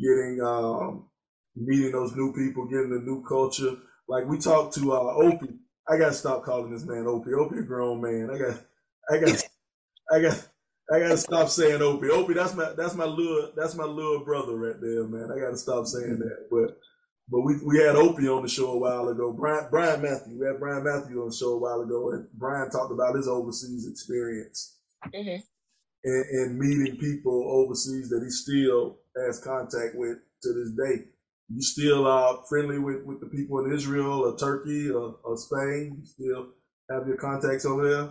getting 0.00 0.40
um 0.42 1.06
meeting 1.54 1.92
those 1.92 2.14
new 2.16 2.32
people, 2.32 2.66
getting 2.66 2.90
the 2.90 3.00
new 3.00 3.22
culture. 3.28 3.76
Like 4.08 4.26
we 4.26 4.38
talked 4.38 4.74
to 4.74 4.92
uh, 4.92 5.14
Opie. 5.16 5.58
I 5.88 5.98
gotta 5.98 6.14
stop 6.14 6.44
calling 6.44 6.72
this 6.72 6.84
man 6.84 7.06
Opie. 7.06 7.34
Opie, 7.34 7.58
a 7.58 7.62
grown 7.62 8.00
man. 8.00 8.30
I 8.32 8.38
got, 8.38 8.62
I 9.10 9.18
got, 9.18 9.42
I 10.12 10.20
got, 10.20 10.48
I 10.92 11.00
gotta 11.00 11.16
stop 11.16 11.48
saying 11.48 11.82
Opie. 11.82 12.10
Opie, 12.10 12.34
that's 12.34 12.54
my 12.54 12.72
that's 12.76 12.94
my 12.94 13.04
little 13.04 13.52
that's 13.56 13.74
my 13.74 13.84
little 13.84 14.24
brother 14.24 14.56
right 14.56 14.80
there, 14.80 15.06
man. 15.06 15.30
I 15.32 15.40
gotta 15.40 15.56
stop 15.56 15.86
saying 15.86 16.18
that. 16.20 16.48
But 16.50 16.78
but 17.28 17.40
we 17.40 17.56
we 17.64 17.78
had 17.78 17.96
Opie 17.96 18.28
on 18.28 18.42
the 18.42 18.48
show 18.48 18.72
a 18.72 18.78
while 18.78 19.08
ago. 19.08 19.32
Brian 19.32 19.66
Brian 19.70 20.02
Matthew. 20.02 20.38
We 20.38 20.46
had 20.46 20.60
Brian 20.60 20.84
Matthew 20.84 21.20
on 21.20 21.30
the 21.30 21.36
show 21.36 21.54
a 21.54 21.58
while 21.58 21.80
ago, 21.80 22.10
and 22.12 22.28
Brian 22.34 22.70
talked 22.70 22.92
about 22.92 23.16
his 23.16 23.26
overseas 23.26 23.88
experience 23.88 24.78
mm-hmm. 25.04 25.40
and, 26.04 26.24
and 26.24 26.58
meeting 26.58 26.98
people 26.98 27.50
overseas 27.50 28.08
that 28.10 28.22
he 28.22 28.30
still 28.30 28.98
has 29.16 29.40
contact 29.40 29.96
with 29.96 30.18
to 30.42 30.52
this 30.52 30.70
day 30.70 31.06
you 31.48 31.62
still 31.62 32.06
are 32.06 32.42
friendly 32.48 32.78
with, 32.78 33.04
with 33.04 33.20
the 33.20 33.26
people 33.26 33.64
in 33.64 33.72
Israel 33.72 34.24
or 34.24 34.36
Turkey 34.36 34.90
or, 34.90 35.16
or 35.22 35.36
Spain? 35.36 35.98
You 36.00 36.06
still 36.06 36.46
have 36.90 37.06
your 37.06 37.16
contacts 37.16 37.64
over 37.64 37.88
there? 37.88 38.08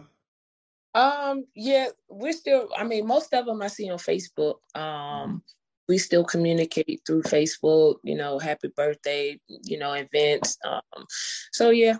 Um, 0.96 1.46
yeah, 1.56 1.89
we're 2.10 2.34
still, 2.34 2.70
I 2.78 2.84
mean, 2.86 3.06
most 3.06 3.34
of 3.34 3.46
them 3.46 3.62
I 3.62 3.68
see 3.68 3.89
on 3.91 4.00
Facebook. 4.00 4.56
Um, 4.76 5.43
we 5.88 5.98
still 6.00 6.24
communicate 6.24 7.02
through 7.06 7.24
Facebook, 7.24 7.98
you 8.04 8.16
know, 8.16 8.39
happy 8.39 8.70
birthday, 8.76 9.39
you 9.48 9.78
know, 9.78 9.93
events. 9.93 10.58
Um, 10.66 11.06
so 11.52 11.70
yeah, 11.70 11.98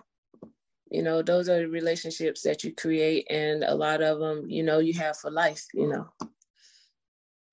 you 0.90 1.02
know, 1.02 1.22
those 1.22 1.48
are 1.48 1.58
the 1.60 1.68
relationships 1.68 2.42
that 2.42 2.64
you 2.64 2.74
create, 2.74 3.26
and 3.30 3.64
a 3.64 3.74
lot 3.74 4.02
of 4.02 4.18
them, 4.18 4.46
you 4.48 4.62
know, 4.62 4.78
you 4.78 4.94
have 4.94 5.18
for 5.18 5.30
life, 5.30 5.64
you 5.74 5.88
know. 5.88 6.08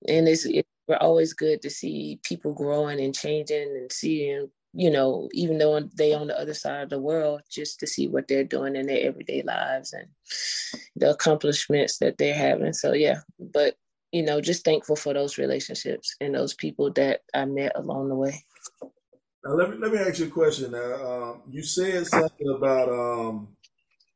and 0.08 0.28
it's, 0.28 0.46
it's 0.46 0.68
we're 0.88 0.96
always 0.96 1.32
good 1.32 1.62
to 1.62 1.70
see 1.70 2.20
people 2.24 2.52
growing 2.52 3.00
and 3.00 3.14
changing 3.14 3.76
and 3.76 3.92
seeing 3.92 4.50
you 4.74 4.90
know 4.90 5.28
even 5.32 5.58
though 5.58 5.80
they 5.94 6.12
on 6.12 6.26
the 6.26 6.38
other 6.38 6.54
side 6.54 6.82
of 6.82 6.90
the 6.90 7.00
world 7.00 7.40
just 7.50 7.78
to 7.80 7.86
see 7.86 8.08
what 8.08 8.26
they're 8.28 8.44
doing 8.44 8.76
in 8.76 8.86
their 8.86 9.06
everyday 9.06 9.42
lives 9.42 9.92
and 9.92 10.08
the 10.96 11.10
accomplishments 11.10 11.98
that 11.98 12.18
they're 12.18 12.34
having. 12.34 12.72
So 12.72 12.92
yeah 12.92 13.20
but 13.38 13.76
you 14.12 14.22
know 14.22 14.40
just 14.40 14.64
thankful 14.64 14.96
for 14.96 15.12
those 15.12 15.38
relationships 15.38 16.14
and 16.20 16.34
those 16.34 16.54
people 16.54 16.92
that 16.92 17.20
i 17.34 17.44
met 17.44 17.72
along 17.74 18.08
the 18.08 18.14
way. 18.14 18.44
Now 19.44 19.52
let 19.54 19.70
me 19.70 19.76
let 19.76 19.92
me 19.92 19.98
ask 19.98 20.18
you 20.20 20.26
a 20.26 20.30
question 20.30 20.72
now. 20.72 20.94
Um, 21.06 21.42
you 21.50 21.62
said 21.62 22.06
something 22.06 22.48
about 22.56 22.88
um 22.88 23.48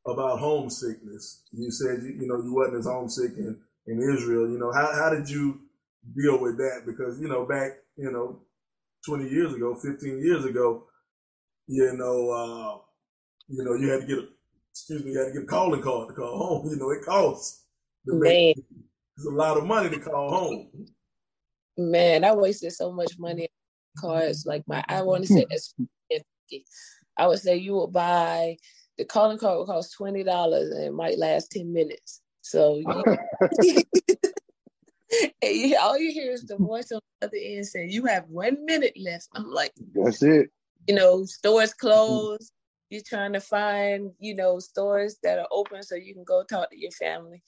about 0.05 0.39
homesickness. 0.39 1.43
You 1.51 1.69
said 1.71 2.01
you, 2.01 2.09
you 2.21 2.27
know 2.27 2.41
you 2.41 2.53
wasn't 2.53 2.77
as 2.77 2.85
homesick 2.85 3.37
in 3.37 3.57
in 3.85 3.99
israel. 3.99 4.49
You 4.49 4.57
know 4.57 4.71
how, 4.71 4.91
how 4.93 5.09
did 5.11 5.29
you 5.29 5.59
deal 6.15 6.39
with 6.39 6.57
that? 6.57 6.83
Because 6.85 7.19
you 7.19 7.27
know 7.27 7.45
back 7.45 7.73
you 7.95 8.11
know 8.11 8.39
20 9.05 9.29
years 9.29 9.53
ago 9.53 9.75
15 9.75 10.19
years 10.19 10.45
ago 10.45 10.85
you 11.67 11.93
know 11.93 12.29
uh 12.31 12.77
you 13.47 13.63
know 13.63 13.73
you 13.75 13.89
had 13.89 14.01
to 14.01 14.07
get 14.07 14.17
a 14.17 14.27
excuse 14.71 15.03
me 15.03 15.11
you 15.11 15.19
had 15.19 15.27
to 15.27 15.33
get 15.33 15.43
a 15.43 15.45
calling 15.45 15.81
card 15.81 16.09
to 16.09 16.15
call 16.15 16.37
home 16.61 16.69
you 16.69 16.77
know 16.77 16.91
it 16.91 17.03
costs. 17.03 17.65
Man. 18.05 18.53
it's 18.55 19.25
a 19.27 19.29
lot 19.29 19.57
of 19.57 19.65
money 19.65 19.89
to 19.89 19.99
call 19.99 20.29
home. 20.29 20.69
Man 21.77 22.23
i 22.23 22.33
wasted 22.33 22.71
so 22.71 22.91
much 22.91 23.19
money 23.19 23.43
on 23.43 24.01
cards 24.01 24.45
like 24.45 24.63
my 24.67 24.83
i 24.87 25.01
want 25.01 25.25
to 25.25 25.33
say 25.33 25.45
i 27.17 27.27
would 27.27 27.39
say 27.39 27.55
you 27.55 27.75
would 27.75 27.93
buy 27.93 28.55
the 28.99 29.05
calling 29.05 29.37
card 29.37 29.57
would 29.57 29.67
cost 29.67 29.95
$20 29.97 30.71
and 30.75 30.83
it 30.83 30.93
might 30.93 31.17
last 31.17 31.51
10 31.51 31.71
minutes. 31.71 32.21
So 32.41 32.75
you, 32.75 33.03
and 35.41 35.75
all 35.81 35.97
you 35.97 36.11
hear 36.11 36.31
is 36.31 36.45
the 36.45 36.57
voice 36.57 36.91
on 36.91 37.01
the 37.21 37.27
other 37.27 37.37
end 37.37 37.65
saying, 37.65 37.91
"You 37.91 38.05
have 38.05 38.25
one 38.29 38.63
minute 38.65 38.97
left." 38.99 39.29
I'm 39.35 39.49
like, 39.49 39.73
"That's 39.93 40.21
it." 40.23 40.49
You 40.87 40.95
know, 40.95 41.25
stores 41.25 41.73
closed. 41.73 42.51
You're 42.89 43.01
trying 43.05 43.33
to 43.33 43.39
find, 43.39 44.11
you 44.19 44.35
know, 44.35 44.57
stores 44.59 45.17
that 45.21 45.37
are 45.37 45.47
open 45.51 45.83
so 45.83 45.95
you 45.95 46.13
can 46.13 46.23
go 46.23 46.43
talk 46.43 46.71
to 46.71 46.79
your 46.79 46.91
family. 46.91 47.43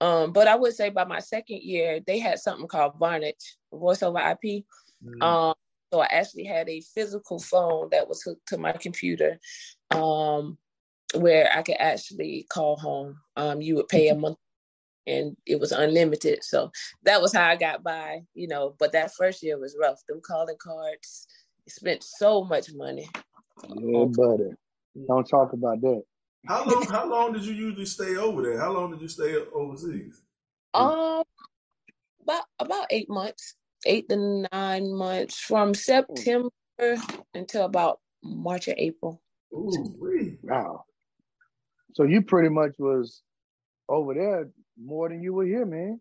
Um, 0.00 0.32
but 0.32 0.48
I 0.48 0.56
would 0.56 0.74
say 0.74 0.90
by 0.90 1.04
my 1.04 1.20
second 1.20 1.62
year, 1.62 2.00
they 2.04 2.18
had 2.18 2.38
something 2.38 2.66
called 2.66 2.98
Vonage, 2.98 3.56
voice 3.72 4.02
over 4.02 4.18
IP. 4.18 4.64
Mm-hmm. 5.04 5.22
Um, 5.22 5.54
so 5.92 6.00
I 6.00 6.06
actually 6.10 6.44
had 6.44 6.68
a 6.68 6.80
physical 6.80 7.38
phone 7.38 7.88
that 7.90 8.08
was 8.08 8.22
hooked 8.22 8.46
to 8.48 8.58
my 8.58 8.72
computer, 8.72 9.38
um, 9.90 10.56
where 11.14 11.50
I 11.54 11.62
could 11.62 11.76
actually 11.78 12.46
call 12.48 12.76
home. 12.76 13.16
Um, 13.36 13.60
you 13.60 13.76
would 13.76 13.88
pay 13.88 14.08
a 14.08 14.14
month 14.14 14.38
and 15.10 15.36
it 15.44 15.58
was 15.58 15.72
unlimited. 15.72 16.42
So 16.44 16.70
that 17.04 17.20
was 17.20 17.34
how 17.34 17.46
I 17.48 17.56
got 17.56 17.82
by, 17.82 18.22
you 18.34 18.48
know. 18.48 18.74
But 18.78 18.92
that 18.92 19.12
first 19.14 19.42
year 19.42 19.58
was 19.58 19.76
rough. 19.78 20.00
Them 20.08 20.20
calling 20.22 20.56
cards, 20.58 21.26
spent 21.68 22.02
so 22.02 22.44
much 22.44 22.72
money. 22.72 23.08
Yeah, 23.68 24.04
buddy. 24.04 24.50
Don't 25.06 25.28
talk 25.28 25.52
about 25.52 25.80
that. 25.82 26.02
How 26.46 26.64
long? 26.64 26.86
how 26.86 27.10
long 27.10 27.32
did 27.32 27.44
you 27.44 27.52
usually 27.52 27.84
stay 27.84 28.16
over 28.16 28.42
there? 28.42 28.58
How 28.58 28.72
long 28.72 28.90
did 28.90 29.02
you 29.02 29.08
stay 29.08 29.36
overseas? 29.52 30.22
Um, 30.72 31.24
about 32.22 32.44
about 32.58 32.86
eight 32.90 33.10
months, 33.10 33.56
eight 33.84 34.08
to 34.08 34.46
nine 34.52 34.94
months, 34.94 35.38
from 35.38 35.74
September 35.74 36.50
until 37.34 37.64
about 37.64 38.00
March 38.22 38.68
or 38.68 38.74
April. 38.78 39.20
Ooh, 39.52 40.38
wow. 40.42 40.84
So 41.94 42.04
you 42.04 42.22
pretty 42.22 42.48
much 42.48 42.72
was 42.78 43.22
over 43.88 44.14
there 44.14 44.48
more 44.82 45.08
than 45.08 45.22
you 45.22 45.32
were 45.34 45.44
here, 45.44 45.66
man. 45.66 46.00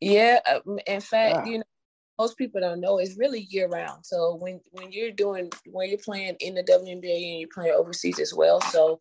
Yeah, 0.00 0.40
uh, 0.46 0.60
in 0.86 1.00
fact, 1.00 1.46
you 1.46 1.58
know, 1.58 1.64
most 2.18 2.38
people 2.38 2.60
don't 2.60 2.80
know 2.80 2.98
it's 2.98 3.18
really 3.18 3.46
year 3.50 3.68
round. 3.68 4.04
So 4.04 4.36
when 4.40 4.60
when 4.72 4.92
you're 4.92 5.12
doing 5.12 5.50
when 5.66 5.88
you're 5.88 5.98
playing 5.98 6.36
in 6.40 6.54
the 6.54 6.62
WNBA 6.62 7.30
and 7.32 7.40
you're 7.40 7.48
playing 7.52 7.74
overseas 7.74 8.18
as 8.20 8.34
well, 8.34 8.60
so 8.60 8.98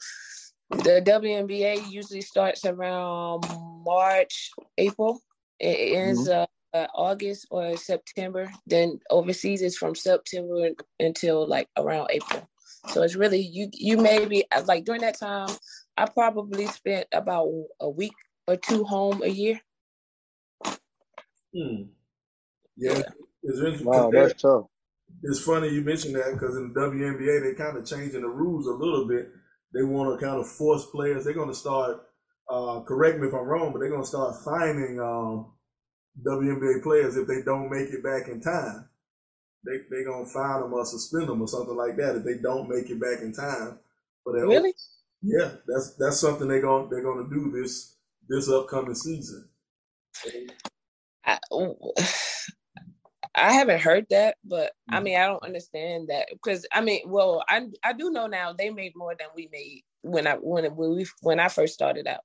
the 0.70 1.02
WNBA 1.06 1.90
usually 1.92 2.22
starts 2.22 2.66
around 2.66 3.46
March, 3.86 4.52
April. 4.78 5.22
It 5.60 5.96
ends 5.96 6.28
mm-hmm. 6.28 6.44
uh, 6.74 6.88
August 6.94 7.48
or 7.52 7.78
September. 7.78 8.52
Then 8.66 9.00
overseas 9.10 9.62
is 9.62 9.78
from 9.78 9.96
September 9.96 10.70
until 11.00 11.48
like 11.48 11.70
around 11.78 12.10
April. 12.12 12.50
So 12.90 13.04
it's 13.04 13.16
really 13.16 13.40
you. 13.40 13.70
You 13.74 13.98
maybe 13.98 14.46
like 14.66 14.86
during 14.86 15.02
that 15.02 15.20
time, 15.20 15.50
I 15.98 16.06
probably 16.06 16.68
spent 16.68 17.08
about 17.14 17.50
a 17.80 17.90
week 17.90 18.14
or 18.48 18.58
two 18.58 18.84
home 18.84 19.22
a 19.24 19.28
year. 19.28 19.62
Hmm. 21.56 21.84
Yeah, 22.78 23.02
it's 23.44 23.82
Wow, 23.82 24.12
that's 24.12 24.42
tough. 24.42 24.66
It's 25.24 25.40
funny 25.40 25.70
you 25.70 25.82
mentioned 25.82 26.16
that 26.16 26.34
because 26.34 26.56
in 26.58 26.74
the 26.74 26.80
WNBA 26.80 27.42
they 27.44 27.56
kind 27.56 27.78
of 27.78 27.86
changing 27.86 28.22
the 28.22 28.28
rules 28.28 28.68
a 28.68 28.72
little 28.72 29.08
bit. 29.08 29.30
They 29.74 29.84
want 29.84 30.20
to 30.20 30.26
kind 30.26 30.40
of 30.40 30.48
force 30.48 30.86
players. 30.88 31.24
They're 31.24 31.34
going 31.34 31.50
to 31.50 31.56
start. 31.56 32.02
Uh, 32.50 32.82
correct 32.82 33.20
me 33.20 33.28
if 33.28 33.34
I'm 33.34 33.46
wrong, 33.46 33.72
but 33.72 33.80
they're 33.80 33.90
going 33.90 34.04
to 34.04 34.08
start 34.08 34.36
fining 34.44 35.00
um, 35.00 35.52
WNBA 36.24 36.84
players 36.84 37.18
if 37.18 37.28
they 37.28 37.42
don't 37.44 37.72
make 37.72 37.90
it 37.90 38.04
back 38.04 38.28
in 38.28 38.42
time. 38.42 38.90
They 39.66 39.78
they 39.90 40.04
gonna 40.04 40.28
fine 40.28 40.62
them 40.62 40.74
or 40.74 40.86
suspend 40.86 41.28
them 41.28 41.42
or 41.42 41.48
something 41.48 41.76
like 41.76 41.98
that 41.98 42.18
if 42.18 42.24
they 42.24 42.38
don't 42.38 42.70
make 42.70 42.90
it 42.90 43.02
back 43.02 43.22
in 43.22 43.34
time. 43.34 43.80
But 44.24 44.34
really, 44.34 44.74
yeah, 45.24 45.54
that's 45.68 45.96
that's 45.96 46.20
something 46.20 46.48
they're 46.48 46.62
going 46.62 46.90
they're 46.90 47.02
going 47.02 47.28
to 47.28 47.34
do 47.34 47.52
this 47.52 47.95
this 48.28 48.50
upcoming 48.50 48.96
season? 48.96 49.50
I, 51.26 51.40
I 53.38 53.52
haven't 53.52 53.82
heard 53.82 54.06
that, 54.12 54.38
but 54.46 54.72
I 54.90 55.00
mm. 55.00 55.04
mean, 55.04 55.18
I 55.18 55.26
don't 55.26 55.44
understand 55.44 56.08
that 56.08 56.28
because 56.32 56.66
I 56.72 56.82
mean, 56.82 57.02
well, 57.06 57.44
I 57.50 57.68
I 57.84 57.94
do 57.94 58.10
know 58.10 58.28
now 58.28 58.54
they 58.54 58.70
made 58.70 58.94
more 58.96 59.14
than 59.18 59.28
we 59.36 59.50
made 59.52 59.84
when 60.02 60.26
I 60.26 60.36
when 60.36 60.64
when 60.76 60.96
we 60.96 61.06
when 61.22 61.40
I 61.40 61.50
first 61.50 61.74
started 61.74 62.08
out. 62.08 62.22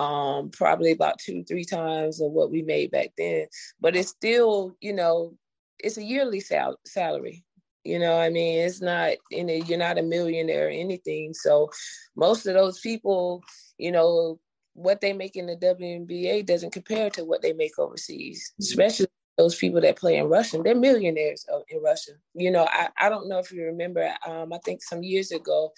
Um, 0.00 0.50
probably 0.50 0.92
about 0.92 1.18
two 1.18 1.44
three 1.44 1.64
times 1.64 2.20
of 2.20 2.32
what 2.32 2.50
we 2.50 2.62
made 2.62 2.90
back 2.90 3.12
then, 3.16 3.46
but 3.80 3.96
it's 3.96 4.10
still 4.10 4.76
you 4.80 4.92
know 4.92 5.34
it's 5.78 5.96
a 5.96 6.04
yearly 6.04 6.40
sal- 6.40 6.80
salary. 6.86 7.44
You 7.84 7.98
know, 7.98 8.16
I 8.16 8.28
mean, 8.28 8.60
it's 8.60 8.80
not 8.80 9.14
in 9.30 9.50
a, 9.50 9.60
you're 9.60 9.78
not 9.78 9.98
a 9.98 10.02
millionaire 10.02 10.68
or 10.68 10.70
anything. 10.70 11.34
So 11.34 11.68
most 12.14 12.46
of 12.46 12.54
those 12.54 12.78
people, 12.78 13.42
you 13.76 13.90
know, 13.90 14.38
what 14.74 15.00
they 15.00 15.12
make 15.12 15.36
in 15.36 15.46
the 15.46 15.56
WNBA 15.56 16.46
doesn't 16.46 16.72
compare 16.72 17.10
to 17.10 17.24
what 17.24 17.42
they 17.42 17.52
make 17.52 17.78
overseas, 17.78 18.52
mm-hmm. 18.52 18.62
especially 18.62 19.06
those 19.38 19.56
people 19.56 19.80
that 19.80 19.98
play 19.98 20.16
in 20.16 20.26
Russian. 20.26 20.62
They're 20.62 20.74
millionaires 20.74 21.46
in 21.68 21.82
Russia. 21.82 22.12
You 22.34 22.50
know, 22.50 22.66
I, 22.70 22.88
I 22.98 23.08
don't 23.08 23.28
know 23.28 23.38
if 23.38 23.50
you 23.52 23.64
remember, 23.64 24.14
um, 24.26 24.52
I 24.52 24.58
think 24.64 24.82
some 24.82 25.02
years 25.02 25.32
ago, 25.32 25.72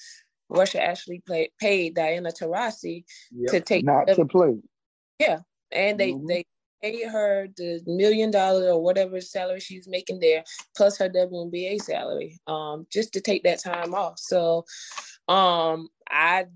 Russia 0.49 0.83
actually 0.83 1.23
play, 1.27 1.51
paid 1.61 1.95
Diana 1.95 2.31
Taurasi 2.31 3.05
yep. 3.33 3.51
to 3.51 3.61
take 3.61 3.85
not 3.85 4.07
the, 4.07 4.15
to 4.17 4.25
play. 4.27 4.57
Yeah, 5.19 5.39
and 5.73 5.99
they 5.99 6.13
mm-hmm. 6.13 6.27
they 6.27 6.45
paid 6.83 7.09
her 7.09 7.49
the 7.57 7.81
million 7.87 8.31
dollar 8.31 8.71
or 8.71 8.83
whatever 8.83 9.21
salary 9.21 9.61
she's 9.61 9.89
making 9.89 10.21
there, 10.21 10.45
plus 10.77 10.99
her 10.99 11.09
WNBA 11.09 11.81
salary, 11.81 12.39
um, 12.47 12.87
just 12.93 13.13
to 13.15 13.21
take 13.21 13.43
that 13.45 13.63
time 13.63 13.95
off. 13.95 14.19
So, 14.19 14.65
um, 15.29 15.89
I 16.11 16.47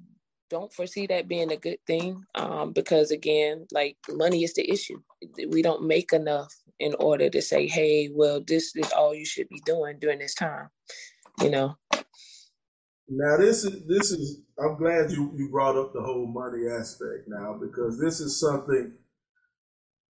don't 0.51 0.72
foresee 0.72 1.07
that 1.07 1.28
being 1.28 1.53
a 1.53 1.57
good 1.57 1.78
thing 1.86 2.24
um, 2.34 2.72
because 2.72 3.11
again 3.11 3.66
like 3.72 3.96
money 4.11 4.44
is 4.44 4.55
the 4.55 4.70
issue. 4.70 5.01
We 5.49 5.62
don't 5.62 5.86
make 5.86 6.12
enough 6.12 6.55
in 6.80 6.94
order 7.01 7.28
to 7.28 7.42
say 7.42 7.66
hey 7.66 8.09
well 8.12 8.40
this 8.46 8.74
is 8.76 8.92
all 8.92 9.14
you 9.14 9.26
should 9.26 9.49
be 9.49 9.61
doing 9.66 9.99
during 9.99 10.20
this 10.20 10.34
time 10.34 10.70
you 11.42 11.51
know? 11.51 11.76
Now 13.11 13.36
this 13.38 13.64
is 13.64 13.86
this 13.86 14.11
is 14.11 14.42
i'm 14.59 14.76
glad 14.76 15.11
you 15.11 15.32
you 15.34 15.49
brought 15.51 15.76
up 15.78 15.94
the 15.94 16.03
whole 16.03 16.26
money 16.26 16.68
aspect 16.68 17.26
now 17.26 17.59
because 17.59 17.99
this 17.99 18.20
is 18.20 18.38
something 18.38 18.92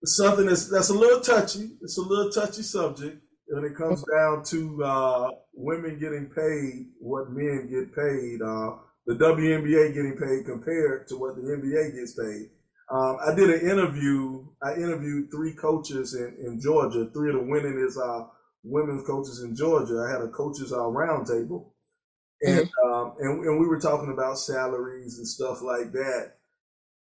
something 0.03 0.45
that's 0.45 0.69
that's 0.69 0.89
a 0.89 0.93
little 0.93 1.21
touchy. 1.21 1.71
It's 1.81 1.97
a 1.97 2.01
little 2.01 2.31
touchy 2.31 2.63
subject 2.63 3.21
when 3.47 3.63
it 3.63 3.77
comes 3.77 4.03
down 4.13 4.43
to 4.45 4.83
uh, 4.83 5.29
women 5.53 5.99
getting 5.99 6.29
paid 6.35 6.87
what 6.99 7.31
men 7.31 7.69
get 7.69 7.95
paid 7.95 8.41
uh, 8.41 8.75
the 9.05 9.15
WNBA 9.15 9.93
getting 9.93 10.17
paid 10.17 10.45
compared 10.45 11.07
to 11.07 11.15
what 11.17 11.35
the 11.35 11.41
NBA 11.41 11.95
gets 11.95 12.13
paid. 12.13 12.49
Um, 12.91 13.17
I 13.25 13.33
did 13.33 13.49
an 13.49 13.69
interview. 13.69 14.45
I 14.61 14.73
interviewed 14.73 15.31
three 15.31 15.53
coaches 15.53 16.13
in, 16.13 16.35
in 16.45 16.59
Georgia. 16.61 17.09
Three 17.13 17.29
of 17.29 17.37
the 17.37 17.41
winningest 17.41 17.97
uh, 17.97 18.27
women's 18.63 19.07
coaches 19.07 19.41
in 19.43 19.55
Georgia. 19.55 20.05
I 20.05 20.11
had 20.11 20.21
a 20.21 20.27
coaches 20.27 20.73
uh, 20.73 20.77
roundtable, 20.77 21.71
and, 22.41 22.67
mm-hmm. 22.67 22.91
um, 22.91 23.15
and 23.19 23.45
and 23.45 23.59
we 23.59 23.67
were 23.67 23.79
talking 23.79 24.11
about 24.11 24.37
salaries 24.37 25.17
and 25.17 25.27
stuff 25.27 25.61
like 25.61 25.93
that. 25.93 26.33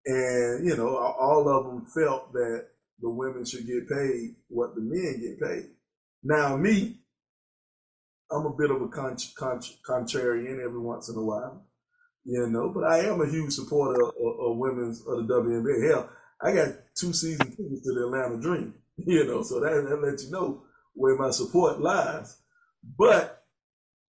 And 0.06 0.66
you 0.66 0.76
know, 0.76 0.96
all 0.96 1.48
of 1.48 1.66
them 1.66 1.86
felt 1.86 2.32
that 2.32 2.66
the 3.00 3.10
women 3.10 3.44
should 3.44 3.66
get 3.66 3.88
paid 3.88 4.34
what 4.48 4.74
the 4.74 4.80
men 4.80 5.20
get 5.20 5.40
paid. 5.40 5.70
Now, 6.24 6.56
me, 6.56 6.98
I'm 8.30 8.46
a 8.46 8.56
bit 8.56 8.70
of 8.70 8.82
a 8.82 8.88
con- 8.88 9.16
con- 9.36 9.60
contrarian 9.88 10.64
every 10.64 10.80
once 10.80 11.08
in 11.08 11.16
a 11.16 11.22
while 11.22 11.64
you 12.26 12.46
know. 12.48 12.70
But 12.70 12.84
I 12.84 12.98
am 13.00 13.20
a 13.20 13.30
huge 13.30 13.52
supporter 13.52 14.02
of, 14.02 14.14
of, 14.18 14.56
women's 14.56 15.00
of 15.06 15.26
the 15.26 15.34
WNBA. 15.34 15.90
Hell, 15.90 16.10
I 16.42 16.52
got 16.52 16.74
two 16.94 17.12
season 17.12 17.50
tickets 17.50 17.82
to 17.84 17.92
the 17.94 18.06
Atlanta 18.06 18.40
Dream. 18.40 18.74
You 18.98 19.26
know, 19.26 19.42
so 19.42 19.60
that, 19.60 19.86
that 19.90 20.02
lets 20.02 20.24
you 20.24 20.30
know 20.30 20.62
where 20.94 21.16
my 21.16 21.28
support 21.28 21.78
lies. 21.82 22.38
But 22.98 23.44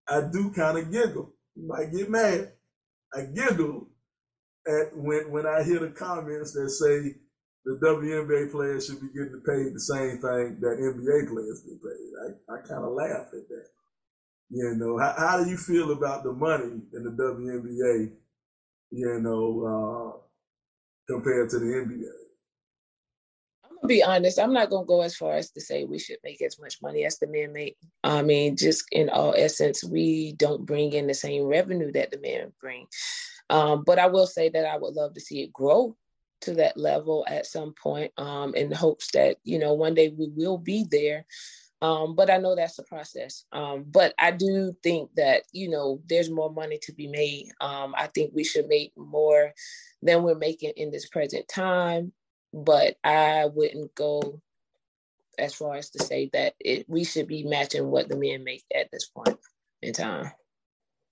I 0.08 0.22
do 0.32 0.50
kind 0.52 0.78
of 0.78 0.90
giggle. 0.90 1.34
You 1.56 1.68
might 1.68 1.92
get 1.92 2.10
mad. 2.10 2.54
I 3.14 3.24
giggle 3.24 3.90
at 4.66 4.96
when 4.96 5.30
when 5.30 5.46
I 5.46 5.64
hear 5.64 5.80
the 5.80 5.90
comments 5.90 6.54
that 6.54 6.70
say 6.70 7.20
the 7.66 7.78
WNBA 7.84 8.50
players 8.50 8.86
should 8.86 9.02
be 9.02 9.08
getting 9.08 9.44
paid 9.46 9.76
the 9.76 9.80
same 9.80 10.22
thing 10.24 10.58
that 10.62 10.80
NBA 10.80 11.28
players 11.28 11.64
get 11.68 11.84
paid. 11.84 12.12
I, 12.24 12.54
I 12.54 12.62
kind 12.66 12.86
of 12.86 12.94
laugh 12.94 13.28
at 13.28 13.48
that. 13.50 13.68
You 14.50 14.76
know, 14.76 14.98
how, 14.98 15.14
how 15.18 15.44
do 15.44 15.50
you 15.50 15.58
feel 15.58 15.92
about 15.92 16.24
the 16.24 16.32
money 16.32 16.82
in 16.94 17.04
the 17.04 17.12
WNBA, 17.12 18.12
you 18.92 19.20
know, 19.20 20.18
uh, 20.18 21.14
compared 21.14 21.50
to 21.50 21.60
the 21.60 21.66
NBA? 21.66 22.10
I'm 23.66 23.76
gonna 23.76 23.88
be 23.88 24.04
honest. 24.04 24.40
I'm 24.40 24.54
not 24.54 24.70
gonna 24.70 24.86
go 24.86 25.02
as 25.02 25.16
far 25.16 25.34
as 25.34 25.52
to 25.52 25.62
say 25.62 25.84
we 25.84 26.00
should 26.00 26.18
make 26.24 26.42
as 26.42 26.60
much 26.60 26.78
money 26.82 27.06
as 27.06 27.20
the 27.20 27.28
men 27.28 27.52
make. 27.52 27.76
I 28.04 28.22
mean, 28.22 28.56
just 28.56 28.86
in 28.92 29.10
all 29.10 29.34
essence, 29.36 29.84
we 29.84 30.34
don't 30.34 30.66
bring 30.66 30.94
in 30.94 31.08
the 31.08 31.14
same 31.14 31.44
revenue 31.44 31.92
that 31.92 32.12
the 32.12 32.20
men 32.20 32.54
bring. 32.62 32.88
Um, 33.50 33.84
but 33.86 34.00
I 34.00 34.08
will 34.08 34.28
say 34.28 34.50
that 34.50 34.66
I 34.66 34.78
would 34.78 34.94
love 34.94 35.14
to 35.14 35.22
see 35.22 35.44
it 35.44 35.54
grow 35.54 35.96
to 36.42 36.54
that 36.56 36.78
level 36.78 37.26
at 37.28 37.46
some 37.46 37.74
point 37.82 38.12
um, 38.18 38.54
in 38.56 38.72
hopes 38.72 39.12
that, 39.12 39.38
you 39.44 39.60
know, 39.60 39.74
one 39.74 39.94
day 39.94 40.10
we 40.10 40.30
will 40.36 40.58
be 40.58 40.86
there. 40.90 41.26
Um, 41.82 42.16
but 42.16 42.30
I 42.30 42.38
know 42.38 42.56
that's 42.56 42.80
a 42.80 42.84
process. 42.84 43.46
Um, 43.52 43.86
but 43.88 44.14
I 44.18 44.32
do 44.32 44.76
think 44.82 45.12
that, 45.16 45.44
you 45.52 45.70
know, 45.70 46.02
there's 46.08 46.30
more 46.30 46.52
money 46.52 46.80
to 46.84 46.94
be 46.94 47.08
made. 47.08 47.50
Um, 47.62 47.94
I 47.96 48.08
think 48.08 48.32
we 48.34 48.44
should 48.44 48.68
make 48.68 48.94
more 48.98 49.54
than 50.02 50.24
we're 50.24 50.36
making 50.36 50.74
in 50.76 50.92
this 50.92 51.08
present 51.08 51.48
time. 51.48 52.14
But 52.54 52.96
I 53.04 53.46
wouldn't 53.54 53.94
go 53.94 54.42
as 55.38 55.54
far 55.54 55.76
as 55.76 55.90
to 55.92 56.04
say 56.04 56.30
that 56.34 56.56
it, 56.60 56.90
we 56.90 57.04
should 57.04 57.28
be 57.28 57.44
matching 57.44 57.88
what 57.88 58.10
the 58.10 58.18
men 58.18 58.44
make 58.44 58.64
at 58.74 58.90
this 58.92 59.06
point 59.06 59.38
in 59.82 59.94
time. 59.94 60.32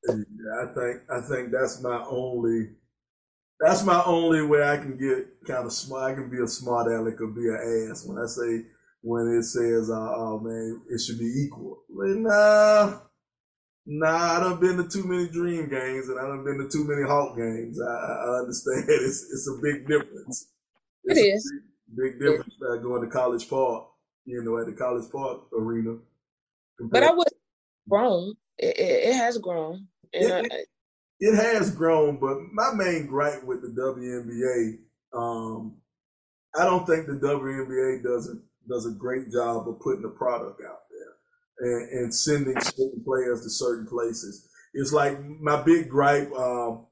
Yeah, 0.08 0.16
I 0.62 0.66
think 0.74 1.02
I 1.10 1.22
think 1.22 1.52
that's 1.52 1.82
my 1.82 2.04
only 2.08 2.70
that's 3.60 3.84
my 3.84 4.04
only 4.06 4.42
way 4.42 4.64
I 4.64 4.78
can 4.78 4.98
get 4.98 5.28
kind 5.48 5.66
of 5.66 5.74
smart. 5.74 6.12
I 6.12 6.16
can 6.16 6.30
be 6.30 6.42
a 6.42 6.48
smart 6.48 6.92
aleck 6.92 7.22
or 7.22 7.28
be 7.28 7.48
an 7.48 7.90
ass 7.92 8.06
when 8.06 8.18
I 8.18 8.26
say 8.26 8.66
when 9.06 9.28
it 9.38 9.44
says, 9.44 9.92
uh, 9.92 10.14
"Oh 10.18 10.40
man, 10.40 10.82
it 10.90 11.00
should 11.00 11.20
be 11.20 11.46
equal." 11.46 11.84
Like, 11.94 12.18
nah, 12.18 12.98
nah. 13.86 14.38
I 14.38 14.40
done 14.40 14.60
been 14.60 14.78
to 14.78 14.90
too 14.90 15.08
many 15.08 15.30
dream 15.30 15.70
games 15.70 16.10
and 16.10 16.20
I 16.20 16.24
done 16.24 16.44
been 16.44 16.58
to 16.58 16.68
too 16.68 16.88
many 16.88 17.08
Hawk 17.08 17.38
games. 17.38 17.80
I, 17.80 17.86
I 17.86 18.40
understand 18.40 18.86
it's 18.90 19.22
it's 19.32 19.48
a 19.48 19.62
big 19.62 19.88
difference. 19.88 20.48
It's 21.04 21.20
it 21.20 21.22
is 21.22 21.54
big, 21.96 22.14
big 22.14 22.20
difference 22.20 22.56
yeah. 22.60 22.82
going 22.82 23.04
to 23.04 23.10
College 23.10 23.48
Park. 23.48 23.86
You 24.26 24.44
know, 24.44 24.58
at 24.58 24.66
the 24.66 24.74
College 24.74 25.06
Park 25.12 25.42
arena. 25.54 25.98
But 26.80 27.04
I 27.04 27.12
was 27.12 27.32
grown. 27.88 28.34
It, 28.58 28.76
it, 28.80 29.10
it 29.10 29.16
has 29.16 29.38
grown. 29.38 29.88
It, 30.14 30.46
it, 30.52 30.68
it, 31.20 31.36
has 31.36 31.70
grown, 31.70 32.18
but 32.20 32.38
my 32.54 32.72
main 32.74 33.06
gripe 33.06 33.44
with 33.44 33.62
the 33.62 33.68
WNBA, 33.68 34.80
um, 35.14 35.76
I 36.58 36.64
don't 36.64 36.88
think 36.88 37.06
the 37.06 37.14
WNBA 37.14 38.02
does 38.02 38.30
a, 38.30 38.38
does 38.68 38.86
a 38.86 38.92
great 38.92 39.32
job 39.32 39.68
of 39.68 39.80
putting 39.80 40.02
the 40.02 40.10
product 40.10 40.62
out 40.68 40.82
there 40.90 41.16
and, 41.60 41.90
and 41.90 42.16
sending 42.16 42.60
certain 42.62 43.04
players 43.06 43.42
to 43.42 43.50
certain 43.50 43.88
places. 43.88 44.48
It's 44.74 44.92
like 44.92 45.18
my 45.42 45.62
big 45.62 45.90
gripe. 45.90 46.32
Um, 46.34 46.88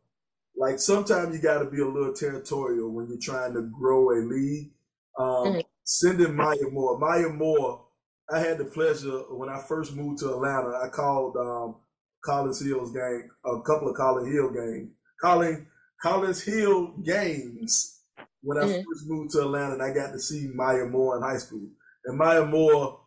like 0.56 0.80
sometimes 0.80 1.36
you 1.36 1.42
got 1.42 1.60
to 1.60 1.66
be 1.66 1.82
a 1.82 1.88
little 1.88 2.14
territorial 2.14 2.92
when 2.92 3.08
you're 3.08 3.18
trying 3.20 3.54
to 3.54 3.70
grow 3.78 4.12
a 4.12 4.20
league. 4.22 4.72
Um, 5.18 5.28
mm-hmm. 5.28 5.60
Sending 5.84 6.36
Maya 6.36 6.70
Moore, 6.72 6.98
Maya 6.98 7.30
Moore. 7.30 7.86
I 8.34 8.40
had 8.40 8.58
the 8.58 8.66
pleasure 8.66 9.20
when 9.32 9.50
I 9.50 9.62
first 9.68 9.94
moved 9.94 10.20
to 10.20 10.30
Atlanta. 10.30 10.80
I 10.82 10.88
called 10.88 11.36
um, 11.36 11.76
Collins 12.24 12.66
Hill's 12.66 12.94
game, 12.94 13.30
a 13.46 13.62
couple 13.62 13.90
of 13.90 13.96
Collins 13.96 14.34
Hill 14.34 14.52
games. 14.52 14.92
Colin 15.22 15.68
Collins 16.02 16.42
Hill 16.42 16.94
games 17.04 18.03
when 18.44 18.58
I 18.58 18.64
mm-hmm. 18.64 18.82
first 18.82 19.08
moved 19.08 19.32
to 19.32 19.42
Atlanta 19.42 19.74
and 19.74 19.82
I 19.82 19.94
got 19.94 20.12
to 20.12 20.20
see 20.20 20.50
Maya 20.54 20.86
Moore 20.86 21.18
in 21.18 21.24
high 21.24 21.38
school. 21.38 21.66
And 22.06 22.18
Maya 22.18 22.46
Moore, 22.46 23.00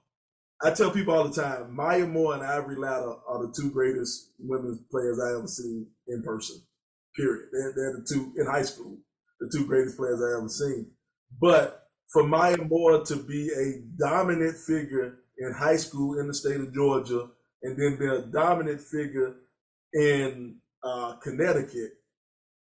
I 0.63 0.71
tell 0.71 0.91
people 0.91 1.15
all 1.15 1.29
the 1.29 1.41
time, 1.41 1.77
Maya 1.77 2.07
Moore 2.07 2.35
and 2.35 2.43
Ivory 2.43 2.77
Latta 2.77 3.17
are 3.29 3.47
the 3.47 3.55
two 3.55 3.71
greatest 3.71 4.33
women's 4.39 4.81
players 4.91 5.21
I 5.21 5.37
ever 5.37 5.47
seen 5.47 5.87
in 6.09 6.23
person. 6.23 6.63
Period. 7.15 7.49
They're, 7.53 7.73
they're 7.77 8.01
the 8.01 8.07
two 8.09 8.33
in 8.39 8.47
high 8.47 8.63
school, 8.63 8.99
the 9.39 9.51
two 9.55 9.67
greatest 9.67 9.99
players 9.99 10.21
I 10.21 10.39
ever 10.39 10.49
seen. 10.49 10.91
But 11.39 11.87
for 12.11 12.27
Maya 12.27 12.57
Moore 12.57 13.05
to 13.05 13.17
be 13.17 13.51
a 13.51 13.83
dominant 14.03 14.57
figure 14.57 15.19
in 15.39 15.53
high 15.53 15.77
school 15.77 16.19
in 16.19 16.29
the 16.29 16.35
state 16.35 16.61
of 16.61 16.73
Georgia 16.73 17.29
and 17.63 17.77
then 17.77 17.99
be 17.99 18.07
a 18.07 18.23
dominant 18.23 18.81
figure 18.81 19.37
in 19.93 20.57
uh, 20.83 21.17
Connecticut, 21.23 21.93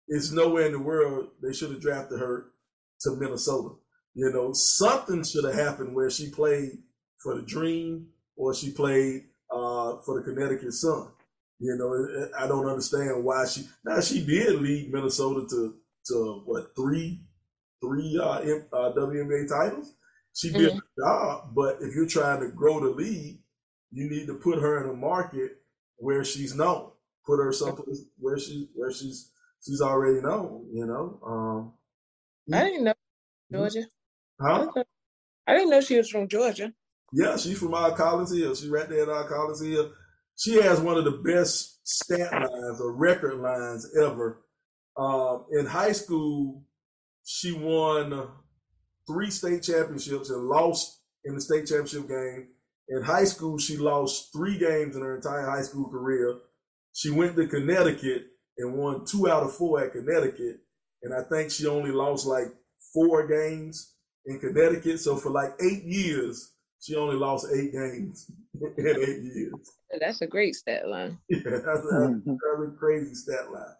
it's 0.09 0.31
nowhere 0.31 0.67
in 0.67 0.73
the 0.73 0.79
world 0.79 1.29
they 1.43 1.53
should 1.53 1.71
have 1.71 1.81
drafted 1.81 2.19
her 2.19 2.52
to 3.03 3.17
Minnesota. 3.17 3.75
You 4.15 4.31
know, 4.31 4.53
something 4.53 5.25
should 5.25 5.45
have 5.45 5.55
happened 5.55 5.95
where 5.95 6.11
she 6.11 6.31
played 6.31 6.79
for 7.23 7.37
the 7.37 7.43
Dream 7.43 8.09
or 8.37 8.55
she 8.55 8.71
played 8.71 9.25
uh, 9.51 9.99
for 10.05 10.19
the 10.21 10.23
Connecticut 10.23 10.73
Sun. 10.73 11.09
You 11.59 11.77
know, 11.77 12.29
I 12.39 12.47
don't 12.49 12.67
understand 12.67 13.25
why 13.25 13.47
she. 13.47 13.69
Now 13.85 14.01
she 14.01 14.25
did 14.25 14.61
lead 14.61 14.93
Minnesota 14.93 15.47
to 15.49 15.77
to 16.09 16.43
what 16.45 16.75
three 16.75 17.23
three 17.81 18.19
uh, 18.21 18.41
uh, 18.73 18.93
WNBA 18.93 19.49
titles. 19.49 19.95
She 20.35 20.51
did 20.51 20.71
mm-hmm. 20.71 20.79
a 20.79 21.05
job, 21.05 21.55
but 21.55 21.79
if 21.81 21.95
you're 21.95 22.07
trying 22.07 22.41
to 22.41 22.49
grow 22.49 22.81
the 22.81 22.89
league, 22.89 23.39
you 23.93 24.09
need 24.11 24.27
to 24.27 24.35
put 24.35 24.61
her 24.61 24.83
in 24.83 24.91
a 24.91 24.95
market 24.95 25.59
where 25.99 26.25
she's 26.25 26.55
known. 26.55 26.91
Put 27.25 27.37
her 27.37 27.53
someplace 27.53 28.05
where 28.19 28.39
she 28.39 28.69
where 28.75 28.91
she's 28.91 29.31
she's 29.65 29.81
already 29.81 30.21
known. 30.21 30.67
You 30.73 30.87
know. 30.87 31.21
Um, 31.25 31.73
I 32.53 32.65
didn't 32.65 32.85
know 32.85 32.95
Georgia. 33.53 33.85
Huh? 34.41 34.71
I 35.47 35.55
didn't 35.55 35.71
know 35.71 35.81
she 35.81 35.97
was 35.97 36.09
from 36.09 36.29
Georgia. 36.29 36.73
Yeah, 37.13 37.37
she's 37.37 37.59
from 37.59 37.75
our 37.75 37.93
Collins 37.93 38.35
Hill. 38.35 38.55
She's 38.55 38.69
right 38.69 38.89
there 38.89 39.03
at 39.03 39.09
our 39.09 39.29
Collins 39.29 39.63
Hill. 39.63 39.93
She 40.37 40.61
has 40.63 40.81
one 40.81 40.97
of 40.97 41.05
the 41.05 41.23
best 41.25 41.81
stat 41.87 42.33
lines 42.33 42.81
or 42.81 42.93
record 42.93 43.39
lines 43.39 43.87
ever. 44.01 44.43
Um, 44.97 45.45
in 45.53 45.67
high 45.67 45.93
school, 45.93 46.65
she 47.25 47.53
won 47.53 48.29
three 49.07 49.31
state 49.31 49.63
championships 49.63 50.31
and 50.31 50.45
lost 50.45 51.03
in 51.25 51.35
the 51.35 51.41
state 51.41 51.67
championship 51.67 52.09
game 52.09 52.49
in 52.93 53.03
high 53.03 53.25
school, 53.25 53.59
she 53.59 53.77
lost 53.77 54.33
three 54.33 54.59
games 54.59 54.97
in 54.97 55.03
her 55.03 55.17
entire 55.17 55.47
high 55.47 55.63
school 55.63 55.89
career. 55.89 56.39
She 56.93 57.11
went 57.11 57.37
to 57.37 57.47
Connecticut 57.47 58.27
and 58.59 58.75
won 58.75 59.07
two 59.07 59.31
out 59.31 59.45
of 59.45 59.55
four 59.57 59.83
at 59.83 59.93
Connecticut. 59.93 60.61
And 61.03 61.13
I 61.15 61.23
think 61.23 61.51
she 61.51 61.67
only 61.67 61.91
lost 61.91 62.27
like 62.27 62.47
four 62.93 63.27
games 63.27 63.95
in 64.27 64.39
Connecticut. 64.39 65.01
So 65.01 65.17
for 65.17 65.31
like 65.31 65.51
eight 65.61 65.85
years, 65.85 66.53
she 66.81 66.97
only 66.97 67.17
lost 67.17 67.47
eight 67.55 67.73
games 67.73 68.31
in 68.61 68.87
eight 68.87 69.23
years. 69.23 69.53
That's 70.01 70.23
a 70.23 70.27
great 70.27 70.55
stat 70.55 70.89
line. 70.89 71.19
Yeah, 71.29 71.41
that's, 71.45 71.65
mm-hmm. 71.65 72.31
that's 72.31 72.69
a 72.69 72.77
crazy 72.79 73.15
stat 73.15 73.51
line. 73.53 73.75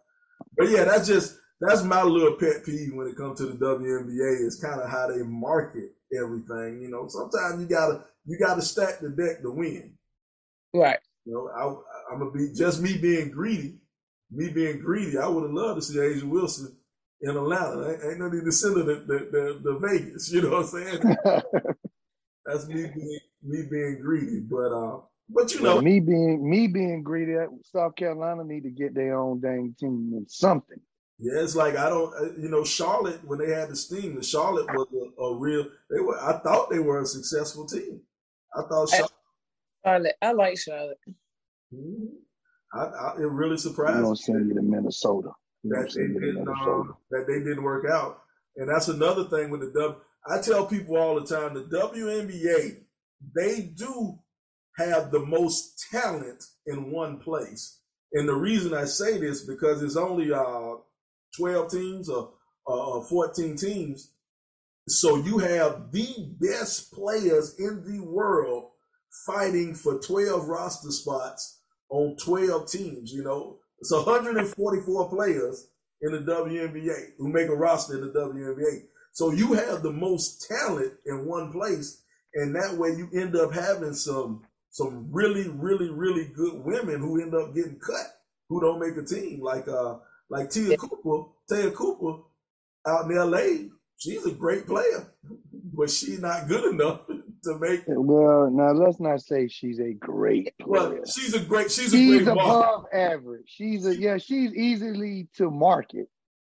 But 0.57 0.69
yeah, 0.69 0.83
that's 0.83 1.07
just 1.07 1.37
that's 1.59 1.83
my 1.83 2.03
little 2.03 2.35
pet 2.37 2.65
peeve 2.65 2.93
when 2.93 3.07
it 3.07 3.15
comes 3.15 3.39
to 3.39 3.45
the 3.45 3.53
WNBA 3.53 4.45
is 4.45 4.61
kind 4.61 4.81
of 4.81 4.89
how 4.89 5.07
they 5.07 5.23
market 5.23 5.91
everything. 6.15 6.81
You 6.81 6.89
know, 6.89 7.07
sometimes 7.07 7.61
you 7.61 7.67
gotta 7.67 8.03
you 8.25 8.37
got 8.37 8.55
to 8.55 8.61
stack 8.61 8.99
the 8.99 9.09
deck 9.09 9.41
to 9.41 9.51
win. 9.51 9.93
Right. 10.73 10.99
You 11.25 11.33
know, 11.33 11.49
I, 11.49 12.13
I'm 12.13 12.19
gonna 12.19 12.31
be 12.31 12.53
just 12.53 12.81
me 12.81 12.97
being 12.97 13.31
greedy. 13.31 13.79
Me 14.31 14.49
being 14.49 14.79
greedy, 14.79 15.17
I 15.17 15.27
would 15.27 15.43
have 15.43 15.51
loved 15.51 15.81
to 15.81 15.85
see 15.85 15.97
A'ja 15.97 16.23
Wilson 16.23 16.75
in 17.23 17.37
Atlanta. 17.37 17.89
Ain't, 17.89 18.03
ain't 18.03 18.19
no 18.19 18.29
need 18.29 18.45
to 18.45 18.51
send 18.51 18.77
her 18.77 18.83
to, 18.83 18.99
the, 19.05 19.59
the, 19.63 19.79
Vegas. 19.79 20.31
You 20.31 20.41
know 20.43 20.51
what 20.51 20.59
I'm 20.59 20.67
saying? 20.67 21.17
That's 22.45 22.67
me 22.67 22.85
being 22.93 23.19
me 23.41 23.63
being 23.71 23.99
greedy. 24.01 24.41
But 24.41 24.73
uh, 24.73 24.99
but 25.29 25.53
you 25.53 25.61
know, 25.61 25.81
me 25.81 25.99
being 25.99 26.47
me 26.47 26.67
being 26.67 27.01
greedy, 27.01 27.35
South 27.63 27.95
Carolina 27.95 28.43
need 28.43 28.63
to 28.63 28.69
get 28.69 28.93
their 28.93 29.17
own 29.17 29.39
dang 29.39 29.73
team 29.79 30.11
in 30.13 30.25
something. 30.27 30.79
Yeah, 31.19 31.41
it's 31.41 31.55
like 31.55 31.77
I 31.77 31.89
don't, 31.89 32.13
uh, 32.15 32.33
you 32.37 32.49
know, 32.49 32.65
Charlotte 32.65 33.25
when 33.25 33.39
they 33.39 33.53
had 33.53 33.69
the 33.69 33.75
Sting, 33.77 34.15
the 34.15 34.23
Charlotte 34.23 34.67
was 34.73 34.87
a, 34.91 35.21
a 35.21 35.37
real. 35.37 35.65
They 35.89 36.01
were. 36.01 36.19
I 36.19 36.39
thought 36.39 36.69
they 36.69 36.79
were 36.79 37.01
a 37.01 37.05
successful 37.05 37.65
team. 37.65 38.01
I 38.53 38.63
thought 38.63 38.89
Charlotte. 38.89 39.11
Charlotte 39.85 40.15
I 40.21 40.31
like 40.33 40.57
Charlotte. 40.57 40.99
Mm-hmm. 41.73 42.07
I, 42.73 42.83
I, 42.83 43.13
it 43.19 43.31
really 43.31 43.57
surprised. 43.57 43.97
I'm 43.97 44.03
gonna 44.03 44.15
send 44.17 44.49
you 44.49 44.55
to 44.55 44.61
Minnesota. 44.61 45.31
That 45.65 45.93
they 45.95 46.07
didn't. 46.07 46.47
Uh, 46.47 46.93
that 47.11 47.25
they 47.27 47.39
didn't 47.39 47.63
work 47.63 47.85
out, 47.89 48.21
and 48.57 48.69
that's 48.69 48.89
another 48.89 49.25
thing 49.25 49.49
with 49.49 49.61
the 49.61 49.71
W. 49.79 49.95
I 50.27 50.41
tell 50.41 50.65
people 50.67 50.97
all 50.97 51.19
the 51.19 51.25
time 51.25 51.53
the 51.53 51.63
WNBA 51.63 52.81
they 53.35 53.61
do 53.75 54.19
have 54.77 55.11
the 55.11 55.19
most 55.19 55.85
talent 55.91 56.43
in 56.65 56.91
one 56.91 57.19
place, 57.19 57.79
and 58.13 58.27
the 58.27 58.35
reason 58.35 58.73
I 58.73 58.85
say 58.85 59.19
this 59.19 59.45
because 59.45 59.81
it's 59.83 59.97
only 59.97 60.33
uh 60.33 60.75
12 61.37 61.71
teams 61.71 62.09
or 62.09 62.31
uh, 62.67 63.01
14 63.01 63.57
teams 63.57 64.11
So 64.87 65.17
you 65.17 65.39
have 65.39 65.91
the 65.91 66.35
best 66.39 66.93
players 66.93 67.55
in 67.59 67.83
the 67.85 68.03
world 68.05 68.71
fighting 69.25 69.75
for 69.75 69.99
12 69.99 70.47
roster 70.47 70.91
spots 70.91 71.61
on 71.89 72.17
12 72.17 72.69
teams, 72.69 73.13
you 73.13 73.23
know. 73.23 73.59
It's 73.83 73.91
144 73.91 75.09
players 75.09 75.67
in 76.01 76.13
the 76.13 76.19
WNBA 76.19 77.15
who 77.17 77.27
make 77.27 77.49
a 77.49 77.53
roster 77.53 77.95
in 77.95 78.01
the 78.01 78.17
WNBA. 78.17 78.83
So 79.11 79.31
you 79.31 79.51
have 79.51 79.83
the 79.83 79.91
most 79.91 80.47
talent 80.47 80.93
in 81.05 81.25
one 81.25 81.51
place, 81.51 82.01
and 82.33 82.55
that 82.55 82.77
way 82.77 82.91
you 82.91 83.09
end 83.13 83.35
up 83.35 83.53
having 83.53 83.93
some 83.93 84.43
some 84.69 85.09
really, 85.11 85.49
really, 85.49 85.89
really 85.89 86.31
good 86.33 86.63
women 86.63 87.01
who 87.01 87.21
end 87.21 87.35
up 87.35 87.53
getting 87.53 87.77
cut, 87.77 88.21
who 88.47 88.61
don't 88.61 88.79
make 88.79 88.95
a 88.95 89.05
team, 89.05 89.41
like 89.41 89.67
uh 89.67 89.97
like 90.29 90.49
Te'a 90.49 90.77
Cooper, 90.77 91.31
Te'a 91.49 91.71
Cooper 91.71 92.23
out 92.87 93.11
in 93.11 93.17
LA. 93.17 93.67
She's 93.97 94.25
a 94.25 94.31
great 94.31 94.65
player, 94.65 95.11
but 95.73 95.89
she's 95.89 96.21
not 96.21 96.47
good 96.47 96.73
enough 96.73 97.01
to 97.43 97.57
make. 97.59 97.83
Well, 97.87 98.49
now 98.49 98.71
let's 98.71 98.99
not 98.99 99.21
say 99.21 99.47
she's 99.47 99.79
a 99.79 99.93
great 99.93 100.57
player. 100.57 100.89
Well, 100.89 101.05
she's 101.05 101.33
a 101.33 101.39
great. 101.39 101.71
She's, 101.71 101.91
she's 101.91 102.21
a 102.21 102.23
great 102.23 102.27
above 102.27 102.85
average. 102.93 103.45
She's 103.47 103.85
a 103.85 103.95
yeah. 103.95 104.17
She's 104.17 104.53
easily 104.53 105.27
to 105.37 105.49
market, 105.51 106.09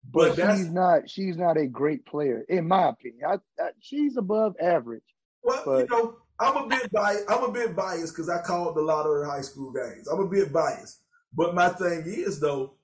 but, 0.10 0.36
but 0.36 0.58
she's 0.58 0.70
not. 0.70 1.10
She's 1.10 1.38
not 1.38 1.58
a 1.58 1.68
great 1.68 2.06
player, 2.06 2.46
in 2.48 2.68
my 2.68 2.90
opinion. 2.90 3.22
I, 3.28 3.34
I, 3.62 3.70
she's 3.80 4.18
above 4.18 4.56
average. 4.62 5.04
Well, 5.44 5.64
but, 5.66 5.80
you 5.80 5.88
know, 5.90 6.16
I'm 6.40 6.58
a 6.58 6.68
bit 6.68 6.92
biased. 6.92 7.30
I'm 7.30 7.44
a 7.44 7.52
bit 7.52 7.76
biased 7.76 8.14
because 8.16 8.30
I 8.30 8.42
called 8.42 8.78
a 8.78 8.82
lot 8.82 9.06
of 9.06 9.12
her 9.12 9.26
high 9.26 9.42
school 9.42 9.72
games. 9.72 10.08
I'm 10.08 10.20
a 10.20 10.28
bit 10.28 10.54
biased, 10.54 11.02
but 11.34 11.54
my 11.54 11.70
thing 11.70 12.04
is 12.06 12.40
though, 12.40 12.76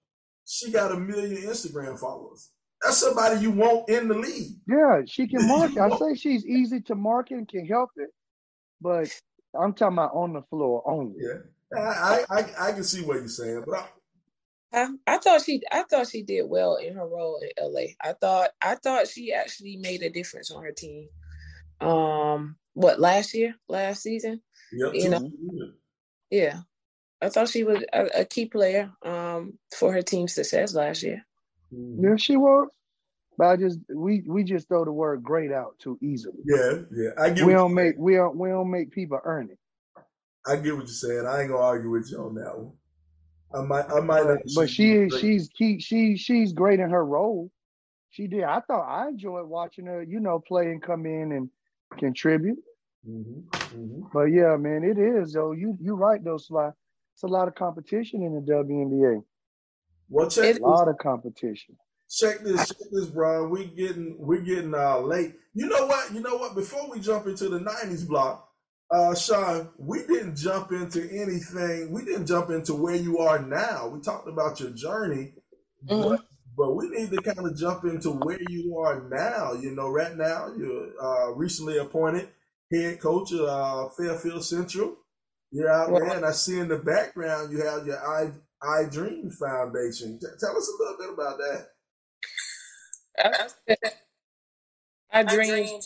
she 0.46 0.72
got 0.72 0.92
a 0.92 1.00
million 1.00 1.44
Instagram 1.44 2.00
followers. 2.00 2.52
That's 2.82 2.98
somebody 2.98 3.42
you 3.42 3.52
want 3.52 3.90
in 3.90 4.08
the 4.08 4.16
league. 4.16 4.58
Yeah, 4.68 5.02
she 5.06 5.28
can 5.28 5.48
market. 5.48 5.80
I 5.80 5.98
say 5.98 6.16
she's 6.16 6.46
easy 6.46 6.82
to 6.82 6.96
market 6.96 7.38
and 7.38 7.48
can 7.48 7.66
help 7.66 7.92
it, 7.98 8.10
but 8.82 9.10
I'm 9.60 9.74
talking 9.74 9.98
about 9.98 10.14
on 10.14 10.34
the 10.34 10.42
floor 10.44 10.84
only. 10.86 11.16
Yeah, 11.20 11.40
I 11.78 12.26
I, 12.30 12.68
I, 12.68 12.72
can 12.72 12.84
see 12.84 13.02
what 13.02 13.18
you're 13.18 13.28
saying, 13.28 13.64
but. 13.66 13.80
I, 13.80 13.86
I, 14.72 14.88
I 15.08 15.18
thought 15.18 15.42
she 15.42 15.62
I 15.72 15.84
thought 15.84 16.08
she 16.08 16.22
did 16.22 16.44
well 16.48 16.76
in 16.76 16.96
her 16.96 17.08
role 17.08 17.42
in 17.42 17.50
LA. 17.62 17.94
I 18.04 18.14
thought 18.14 18.52
I 18.62 18.76
thought 18.76 19.08
she 19.08 19.34
actually 19.34 19.78
made 19.78 20.04
a 20.04 20.10
difference 20.10 20.52
on 20.52 20.64
her 20.64 20.72
team. 20.72 21.10
Um 21.82 22.56
what 22.74 23.00
last 23.00 23.34
year, 23.34 23.56
last 23.68 24.04
season? 24.04 24.42
Yep, 24.72 24.92
you 24.94 25.10
know. 25.10 25.32
Yeah. 26.30 26.60
I 27.22 27.30
thought 27.30 27.50
she 27.50 27.64
was 27.64 27.84
a, 27.92 28.22
a, 28.22 28.26
key 28.26 28.46
player 28.46 28.92
um 29.04 29.58
for 29.76 29.92
her 29.92 30.04
team's 30.04 30.36
success 30.36 30.76
last 30.76 31.02
year. 31.02 31.26
Mm-hmm. 31.74 32.06
Yeah, 32.06 32.16
she 32.16 32.38
was. 32.38 32.70
But 33.38 33.48
I 33.48 33.56
just 33.56 33.80
we 33.94 34.22
we 34.28 34.44
just 34.44 34.68
throw 34.68 34.84
the 34.84 34.92
word 34.92 35.24
great 35.24 35.52
out 35.52 35.80
too 35.80 35.98
easily. 36.02 36.40
Yeah, 36.44 36.82
yeah. 36.92 37.12
I 37.18 37.30
get 37.30 37.46
we 37.46 37.54
don't 37.54 37.74
make 37.74 37.96
we 37.98 38.16
don't 38.16 38.38
we 38.38 38.50
don't 38.50 38.70
make 38.70 38.92
people 38.92 39.20
earn 39.24 39.50
it. 39.50 39.58
I 40.46 40.58
get 40.58 40.76
what 40.76 40.88
you're 40.88 40.88
saying. 40.88 41.26
I 41.26 41.42
ain't 41.42 41.50
gonna 41.50 41.64
argue 41.64 41.90
with 41.90 42.12
you 42.12 42.18
on 42.20 42.36
that 42.36 42.58
one. 42.58 42.74
I 43.54 43.62
might 43.62 43.90
I 43.90 44.02
might 44.02 44.24
But, 44.24 44.42
but 44.56 44.70
she 44.70 44.94
is 44.94 45.18
she's 45.20 45.48
key 45.50 45.80
she 45.80 46.18
she's 46.18 46.52
great 46.52 46.80
in 46.80 46.90
her 46.90 47.06
role. 47.06 47.50
She 48.10 48.28
did. 48.28 48.44
I 48.44 48.60
thought 48.60 48.88
I 48.90 49.08
enjoyed 49.08 49.48
watching 49.48 49.86
her, 49.86 50.02
you 50.04 50.20
know, 50.20 50.40
play 50.40 50.66
and 50.66 50.82
come 50.82 51.06
in 51.06 51.32
and 51.32 51.50
contribute. 51.98 52.60
Mm-hmm. 53.08 53.40
Mm-hmm. 53.52 54.02
But 54.12 54.26
yeah, 54.26 54.58
man, 54.58 54.84
it 54.84 54.98
is 54.98 55.34
though. 55.34 55.54
You 55.54 55.78
you 55.80 55.96
right 55.96 56.24
though, 56.24 56.38
Sly. 56.38 56.72
It's 57.14 57.24
a 57.24 57.28
lot 57.28 57.48
of 57.48 57.56
competition 57.56 58.24
in 58.24 58.34
the 58.34 58.42
WNBA. 58.42 59.24
Well, 60.10 60.30
check 60.30 60.60
a 60.60 60.62
lot 60.62 60.88
of 60.88 60.98
competition. 60.98 61.78
Check 62.10 62.40
this, 62.40 62.68
check 62.68 62.78
this, 62.92 63.06
bro. 63.06 63.48
We 63.48 63.66
getting 63.66 64.16
we 64.20 64.42
getting 64.42 64.74
uh 64.74 65.00
late. 65.00 65.36
You 65.54 65.68
know 65.68 65.86
what? 65.86 66.14
You 66.14 66.22
know 66.22 66.38
what? 66.38 66.56
Before 66.56 66.90
we 66.90 67.00
jump 67.00 67.28
into 67.28 67.50
the 67.50 67.60
'90s 67.60 68.08
block, 68.08 68.50
uh, 68.92 69.14
Sean, 69.14 69.70
we 69.78 70.00
didn't 70.00 70.36
jump 70.36 70.72
into 70.72 71.02
anything. 71.12 71.92
We 71.92 72.04
didn't 72.04 72.26
jump 72.26 72.50
into 72.50 72.74
where 72.74 72.96
you 72.96 73.20
are 73.20 73.40
now. 73.40 73.88
We 73.88 74.02
talked 74.02 74.28
about 74.28 74.60
your 74.60 74.72
journey, 74.72 75.34
mm-hmm. 75.88 76.10
but, 76.10 76.22
but, 76.58 76.74
we 76.74 76.90
need 76.90 77.12
to 77.12 77.22
kind 77.22 77.48
of 77.48 77.56
jump 77.56 77.84
into 77.86 78.10
where 78.10 78.40
you 78.50 78.78
are 78.80 79.08
now. 79.08 79.54
You 79.54 79.76
know, 79.76 79.90
right 79.90 80.18
now 80.18 80.52
you're 80.58 80.90
uh, 81.00 81.32
recently 81.34 81.78
appointed 81.78 82.30
head 82.72 83.00
coach 83.00 83.32
of 83.32 83.42
uh, 83.42 83.90
Fairfield 83.90 84.44
Central. 84.44 84.96
You're 85.52 85.72
out 85.72 85.90
there, 85.90 86.16
and 86.16 86.26
I 86.26 86.32
see 86.32 86.60
in 86.60 86.68
the 86.68 86.78
background 86.78 87.52
you 87.52 87.64
have 87.64 87.86
your 87.86 87.98
I 88.62 88.80
I 88.80 88.84
Dream 88.90 89.30
Foundation. 89.30 90.20
T- 90.20 90.28
tell 90.40 90.58
us 90.58 90.70
a 90.70 90.84
little 90.84 90.98
bit 90.98 91.14
about 91.14 91.38
that. 91.38 91.68
I 95.12 95.24
dreamed 95.24 95.84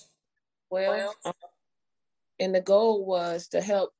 well, 0.70 1.16
um, 1.26 1.34
and 2.40 2.54
the 2.54 2.62
goal 2.62 3.06
was 3.06 3.48
to 3.50 3.62
help 3.62 3.92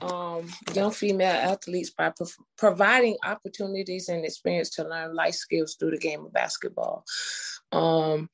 um, 0.00 0.48
young 0.74 0.90
female 0.90 1.34
athletes 1.34 1.90
by 1.90 2.10
pro- 2.10 2.26
providing 2.58 3.16
opportunities 3.24 4.08
and 4.08 4.24
experience 4.24 4.70
to 4.70 4.88
learn 4.88 5.14
life 5.14 5.34
skills 5.34 5.76
through 5.76 5.92
the 5.92 5.98
game 5.98 6.24
of 6.24 6.32
basketball, 6.32 7.04
um, 7.72 8.28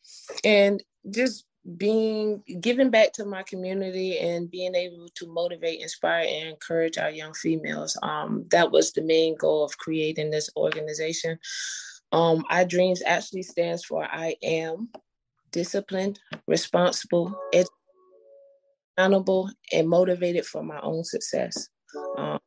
and 0.44 0.82
just 1.10 1.44
being 1.76 2.42
giving 2.60 2.90
back 2.90 3.12
to 3.12 3.24
my 3.24 3.42
community 3.42 4.18
and 4.18 4.50
being 4.50 4.74
able 4.74 5.08
to 5.14 5.26
motivate 5.26 5.80
inspire 5.80 6.26
and 6.28 6.48
encourage 6.48 6.98
our 6.98 7.10
young 7.10 7.34
females 7.34 7.96
um, 8.02 8.44
that 8.50 8.70
was 8.70 8.92
the 8.92 9.02
main 9.02 9.36
goal 9.36 9.64
of 9.64 9.76
creating 9.78 10.30
this 10.30 10.48
organization. 10.56 11.38
Um, 12.12 12.44
I 12.48 12.64
Dreams 12.64 13.02
actually 13.04 13.42
stands 13.42 13.84
for 13.84 14.04
i 14.04 14.34
am 14.42 14.88
disciplined 15.52 16.20
responsible 16.46 17.34
accountable 18.98 19.50
and 19.72 19.88
motivated 19.88 20.44
for 20.44 20.62
my 20.62 20.80
own 20.80 21.04
success. 21.04 21.68
Um, 22.16 22.38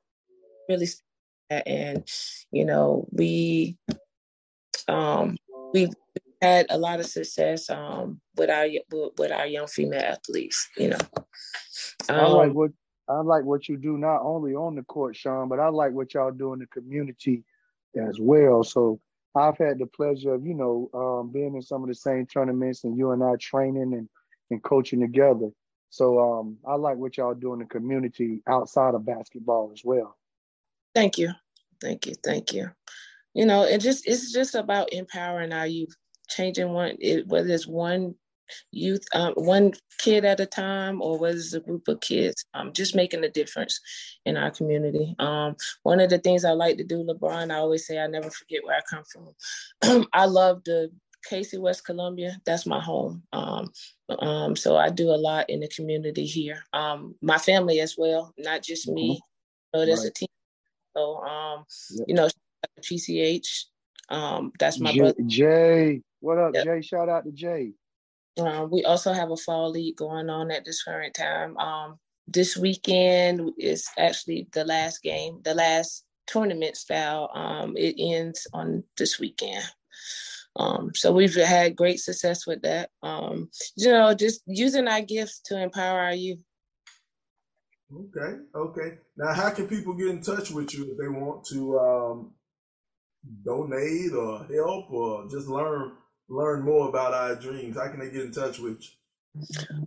really 0.69 0.87
and 1.49 2.07
you 2.51 2.65
know 2.65 3.07
we 3.11 3.77
um, 4.87 5.37
we 5.73 5.89
had 6.41 6.65
a 6.69 6.77
lot 6.77 6.99
of 6.99 7.05
success 7.05 7.69
um, 7.69 8.19
with 8.35 8.49
our 8.49 8.67
with 9.17 9.31
our 9.31 9.45
young 9.45 9.67
female 9.67 10.01
athletes. 10.01 10.67
You 10.75 10.89
know, 10.89 10.97
um, 12.09 12.15
I 12.19 12.27
like 12.27 12.53
what 12.53 12.71
I 13.07 13.21
like 13.21 13.43
what 13.43 13.69
you 13.69 13.77
do 13.77 13.97
not 13.97 14.21
only 14.21 14.55
on 14.55 14.75
the 14.75 14.83
court, 14.83 15.15
Sean, 15.15 15.47
but 15.47 15.59
I 15.59 15.69
like 15.69 15.91
what 15.91 16.13
y'all 16.13 16.31
do 16.31 16.53
in 16.53 16.59
the 16.59 16.67
community 16.67 17.43
as 17.95 18.19
well. 18.19 18.63
So 18.63 18.99
I've 19.35 19.57
had 19.57 19.79
the 19.79 19.85
pleasure 19.85 20.33
of 20.33 20.45
you 20.45 20.55
know 20.55 20.89
um, 20.93 21.31
being 21.31 21.55
in 21.55 21.61
some 21.61 21.83
of 21.83 21.89
the 21.89 21.95
same 21.95 22.25
tournaments, 22.25 22.83
and 22.83 22.97
you 22.97 23.11
and 23.11 23.23
I 23.23 23.35
training 23.39 23.93
and 23.93 24.09
and 24.49 24.63
coaching 24.63 24.99
together. 24.99 25.49
So 25.89 26.39
um, 26.39 26.57
I 26.65 26.75
like 26.75 26.97
what 26.97 27.17
y'all 27.17 27.33
do 27.33 27.53
in 27.53 27.59
the 27.59 27.65
community 27.65 28.41
outside 28.47 28.95
of 28.95 29.05
basketball 29.05 29.71
as 29.73 29.81
well. 29.83 30.17
Thank 30.95 31.17
you, 31.17 31.31
thank 31.81 32.07
you, 32.07 32.15
thank 32.23 32.53
you. 32.53 32.71
You 33.33 33.45
know, 33.45 33.63
it 33.63 33.79
just 33.79 34.07
it's 34.07 34.31
just 34.31 34.55
about 34.55 34.91
empowering 34.91 35.53
our 35.53 35.67
youth 35.67 35.95
changing 36.31 36.69
one, 36.69 36.95
it, 36.99 37.27
whether 37.27 37.49
it's 37.49 37.67
one 37.67 38.15
youth, 38.71 39.05
um, 39.13 39.33
one 39.35 39.73
kid 39.97 40.25
at 40.25 40.39
a 40.39 40.45
time, 40.45 41.01
or 41.01 41.17
whether 41.17 41.37
it's 41.37 41.53
a 41.53 41.59
group 41.59 41.87
of 41.87 42.01
kids, 42.01 42.45
um, 42.53 42.73
just 42.73 42.95
making 42.95 43.23
a 43.23 43.29
difference 43.29 43.79
in 44.25 44.37
our 44.37 44.51
community. 44.51 45.15
Um, 45.19 45.55
one 45.83 45.99
of 45.99 46.09
the 46.09 46.19
things 46.19 46.45
I 46.45 46.51
like 46.51 46.77
to 46.77 46.83
do, 46.83 47.03
LeBron, 47.03 47.51
I 47.51 47.57
always 47.57 47.85
say 47.85 47.99
I 47.99 48.07
never 48.07 48.29
forget 48.29 48.63
where 48.63 48.77
I 48.77 48.81
come 48.89 49.03
from. 49.11 50.07
I 50.13 50.25
love 50.25 50.63
the 50.65 50.91
Cayce, 51.29 51.53
West 51.57 51.85
Columbia. 51.85 52.37
That's 52.45 52.65
my 52.65 52.79
home. 52.79 53.23
Um, 53.31 53.71
um, 54.19 54.55
so 54.55 54.75
I 54.75 54.89
do 54.89 55.09
a 55.09 55.15
lot 55.15 55.49
in 55.49 55.59
the 55.59 55.67
community 55.67 56.25
here. 56.25 56.63
Um, 56.73 57.15
my 57.21 57.37
family 57.37 57.79
as 57.79 57.95
well, 57.97 58.33
not 58.37 58.63
just 58.63 58.87
me. 58.87 59.13
Mm-hmm. 59.13 59.79
So 59.79 59.85
there's 59.85 59.99
right. 59.99 60.09
a 60.09 60.13
team. 60.13 60.27
So 60.95 61.17
um, 61.23 61.65
yep. 61.91 62.05
you 62.07 62.15
know, 62.15 62.29
PCH. 62.81 63.65
Um, 64.09 64.51
that's 64.59 64.79
my 64.79 64.91
J- 64.91 64.99
brother. 64.99 65.23
Jay. 65.25 66.01
What 66.21 66.37
up, 66.37 66.53
yep. 66.53 66.65
Jay? 66.65 66.81
Shout 66.81 67.09
out 67.09 67.25
to 67.25 67.31
Jay. 67.31 67.73
Um, 68.39 68.69
we 68.69 68.83
also 68.83 69.11
have 69.11 69.31
a 69.31 69.37
fall 69.37 69.71
league 69.71 69.97
going 69.97 70.29
on 70.29 70.51
at 70.51 70.63
this 70.63 70.83
current 70.83 71.15
time. 71.15 71.57
Um, 71.57 71.99
this 72.27 72.55
weekend 72.55 73.51
is 73.57 73.87
actually 73.97 74.47
the 74.53 74.63
last 74.63 75.01
game, 75.01 75.41
the 75.43 75.55
last 75.55 76.05
tournament 76.27 76.77
style. 76.77 77.29
Um, 77.33 77.75
it 77.75 77.95
ends 77.97 78.45
on 78.53 78.83
this 78.97 79.19
weekend. 79.19 79.65
Um, 80.55 80.91
so 80.93 81.11
we've 81.11 81.35
had 81.35 81.75
great 81.75 81.99
success 81.99 82.45
with 82.45 82.61
that. 82.61 82.91
Um, 83.01 83.49
you 83.75 83.89
know, 83.89 84.13
just 84.13 84.43
using 84.45 84.87
our 84.87 85.01
gifts 85.01 85.39
to 85.45 85.59
empower 85.59 85.99
our 86.01 86.13
youth. 86.13 86.43
Okay, 87.93 88.37
okay. 88.55 88.97
Now, 89.17 89.33
how 89.33 89.49
can 89.49 89.67
people 89.67 89.95
get 89.95 90.07
in 90.07 90.21
touch 90.21 90.51
with 90.51 90.73
you 90.73 90.91
if 90.91 90.97
they 90.99 91.09
want 91.09 91.45
to 91.45 91.79
um, 91.79 92.31
donate 93.43 94.13
or 94.13 94.45
help 94.45 94.91
or 94.91 95.27
just 95.27 95.47
learn 95.47 95.93
learn 96.31 96.63
more 96.63 96.89
about 96.89 97.13
our 97.13 97.35
dreams? 97.35 97.77
How 97.77 97.89
can 97.89 97.99
they 97.99 98.09
get 98.09 98.25
in 98.25 98.31
touch 98.31 98.59
with 98.59 98.81
you? 98.81 98.89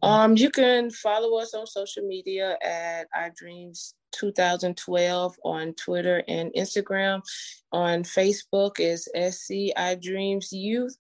Um, 0.03 0.37
you 0.37 0.51
can 0.51 0.91
follow 0.91 1.39
us 1.39 1.55
on 1.55 1.67
social 1.67 2.07
media 2.07 2.57
at 2.63 3.09
I 3.15 3.31
Dreams 3.37 3.95
2012 4.13 5.37
on 5.45 5.75
Twitter 5.75 6.23
and 6.29 6.51
Instagram. 6.57 7.21
On 7.73 8.03
Facebook 8.03 8.79
is 8.79 9.09
SC 9.15 9.73
I 9.77 9.97
Dreams 10.01 10.53
Youth. 10.53 10.97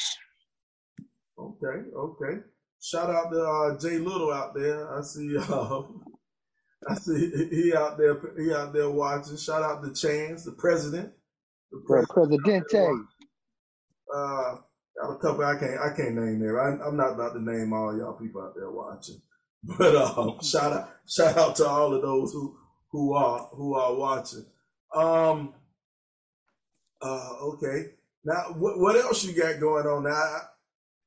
Okay, 1.37 1.83
okay. 1.95 2.39
Shout 2.81 3.09
out 3.09 3.31
to 3.31 3.41
uh, 3.41 3.77
Jay 3.79 3.97
Little 3.97 4.33
out 4.33 4.53
there. 4.55 4.97
I 4.97 5.01
see. 5.01 5.37
Uh, 5.37 5.81
I 6.89 6.95
see 6.95 7.47
he 7.51 7.75
out 7.75 7.97
there. 7.97 8.19
He 8.37 8.53
out 8.53 8.73
there 8.73 8.89
watching. 8.89 9.37
Shout 9.37 9.61
out 9.61 9.83
to 9.83 9.93
Chance, 9.93 10.45
the 10.45 10.53
president. 10.53 11.11
The 11.71 11.83
president. 11.85 12.09
Presidente. 12.09 13.05
Uh, 14.13 14.55
got 15.01 15.11
a 15.11 15.17
couple. 15.17 15.45
I 15.45 15.57
can't. 15.57 15.79
I 15.79 15.95
can't 15.95 16.15
name 16.15 16.39
there. 16.39 16.61
I, 16.61 16.87
am 16.87 16.97
not 16.97 17.13
about 17.13 17.33
to 17.33 17.41
name 17.41 17.73
all 17.73 17.97
y'all 17.97 18.13
people 18.13 18.41
out 18.41 18.55
there 18.55 18.69
watching. 18.69 19.21
But 19.77 19.95
uh, 19.95 20.41
shout 20.41 20.73
out, 20.73 20.89
shout 21.07 21.37
out 21.37 21.55
to 21.57 21.67
all 21.67 21.93
of 21.93 22.01
those 22.01 22.33
who 22.33 22.57
who 22.91 23.13
are 23.13 23.47
who 23.53 23.75
are 23.75 23.93
watching. 23.93 24.45
Um. 24.95 25.53
Uh. 26.99 27.33
Okay. 27.43 27.91
Now, 28.23 28.55
what 28.57 28.79
what 28.79 28.95
else 28.95 29.23
you 29.23 29.39
got 29.39 29.59
going 29.59 29.85
on 29.85 30.03
now? 30.03 30.37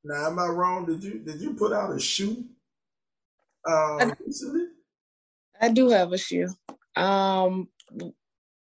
Now, 0.05 0.27
am 0.27 0.39
I 0.39 0.45
wrong? 0.45 0.85
Did 0.85 1.03
you 1.03 1.19
did 1.19 1.41
you 1.41 1.53
put 1.53 1.73
out 1.73 1.93
a 1.93 1.99
shoe? 1.99 2.45
Uh, 3.69 4.11
recently? 4.25 4.67
I 5.59 5.69
do 5.69 5.89
have 5.89 6.13
a 6.13 6.17
shoe. 6.17 6.47
Um, 6.95 7.67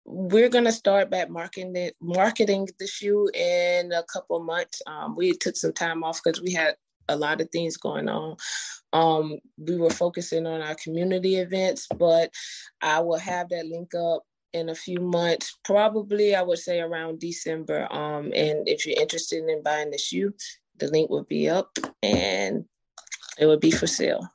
we're 0.08 0.50
gonna 0.50 0.72
start 0.72 1.12
back 1.12 1.30
marketing 1.30 1.92
marketing 2.02 2.68
the 2.80 2.88
shoe 2.88 3.30
in 3.34 3.92
a 3.92 4.04
couple 4.04 4.42
months. 4.42 4.82
Um, 4.88 5.16
we 5.16 5.34
took 5.34 5.58
some 5.58 5.74
time 5.74 6.04
off 6.04 6.22
because 6.24 6.42
we 6.42 6.54
had 6.54 6.76
a 7.10 7.16
lot 7.16 7.42
of 7.42 7.50
things 7.52 7.78
going 7.78 8.08
on. 8.08 8.38
Um, 8.94 9.38
we 9.58 9.78
were 9.78 9.90
focusing 9.90 10.48
on 10.48 10.62
our 10.62 10.76
community 10.76 11.36
events, 11.36 11.88
but 11.98 12.32
I 12.82 13.02
will 13.02 13.18
have 13.18 13.50
that 13.50 13.68
link 13.68 13.94
up 13.94 14.24
in 14.54 14.70
a 14.70 14.76
few 14.76 15.00
months, 15.00 15.58
probably 15.66 16.36
I 16.36 16.42
would 16.42 16.60
say 16.60 16.80
around 16.80 17.20
December. 17.20 17.92
Um, 17.92 18.32
and 18.34 18.68
if 18.68 18.86
you're 18.86 19.00
interested 19.00 19.48
in 19.48 19.62
buying 19.62 19.92
the 19.92 19.98
shoe, 19.98 20.34
the 20.78 20.88
link 20.88 21.10
will 21.10 21.26
be 21.26 21.50
up 21.50 21.78
and 22.02 22.66
it 23.38 23.46
will 23.46 23.60
be 23.60 23.72
for 23.72 23.88
sale. 23.88 24.28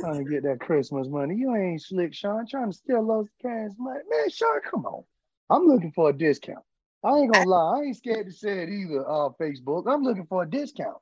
Trying 0.00 0.24
to 0.24 0.30
get 0.30 0.44
that 0.44 0.60
Christmas 0.60 1.08
money. 1.08 1.34
You 1.34 1.54
ain't 1.54 1.82
slick, 1.82 2.14
Sean. 2.14 2.46
Trying 2.46 2.70
to 2.70 2.76
steal 2.76 3.06
those 3.06 3.28
cash 3.42 3.70
money. 3.78 4.00
Man, 4.08 4.30
Sean, 4.30 4.60
come 4.70 4.86
on. 4.86 5.04
I'm 5.50 5.66
looking 5.66 5.92
for 5.92 6.10
a 6.10 6.12
discount. 6.12 6.64
I 7.04 7.18
ain't 7.18 7.32
gonna 7.32 7.48
lie, 7.48 7.78
I 7.78 7.82
ain't 7.82 7.96
scared 7.96 8.26
to 8.26 8.32
say 8.32 8.62
it 8.62 8.70
either, 8.70 9.06
uh, 9.06 9.28
Facebook. 9.40 9.84
I'm 9.86 10.02
looking 10.02 10.26
for 10.26 10.42
a 10.42 10.50
discount. 10.50 10.96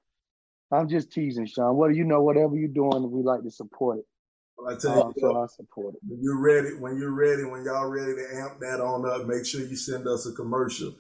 I'm 0.73 0.89
just 0.89 1.13
teasing, 1.13 1.47
Sean. 1.47 1.77
What 1.77 1.91
do 1.91 1.97
you 1.97 2.05
know? 2.05 2.23
Whatever 2.23 2.57
you're 2.57 2.69
doing, 2.69 3.11
we 3.11 3.23
like 3.23 3.43
to 3.43 3.51
support 3.51 3.99
it. 3.99 4.07
Well, 4.57 4.75
I 4.75 4.79
tell 4.79 4.97
you, 4.97 5.03
uh, 5.03 5.13
so 5.19 5.43
I 5.43 5.47
support 5.47 5.95
it. 5.95 6.01
When 6.07 6.21
you're 6.23 6.41
ready, 6.41 6.75
when 6.81 6.99
you're 6.99 7.13
ready, 7.13 7.45
when 7.45 7.65
y'all 7.65 7.87
ready 7.87 8.15
to 8.15 8.37
amp 8.37 8.59
that 8.61 8.81
on 8.81 9.07
up, 9.07 9.27
make 9.27 9.45
sure 9.45 9.61
you 9.61 9.77
send 9.77 10.09
us 10.09 10.27
a 10.27 10.33
commercial, 10.33 10.95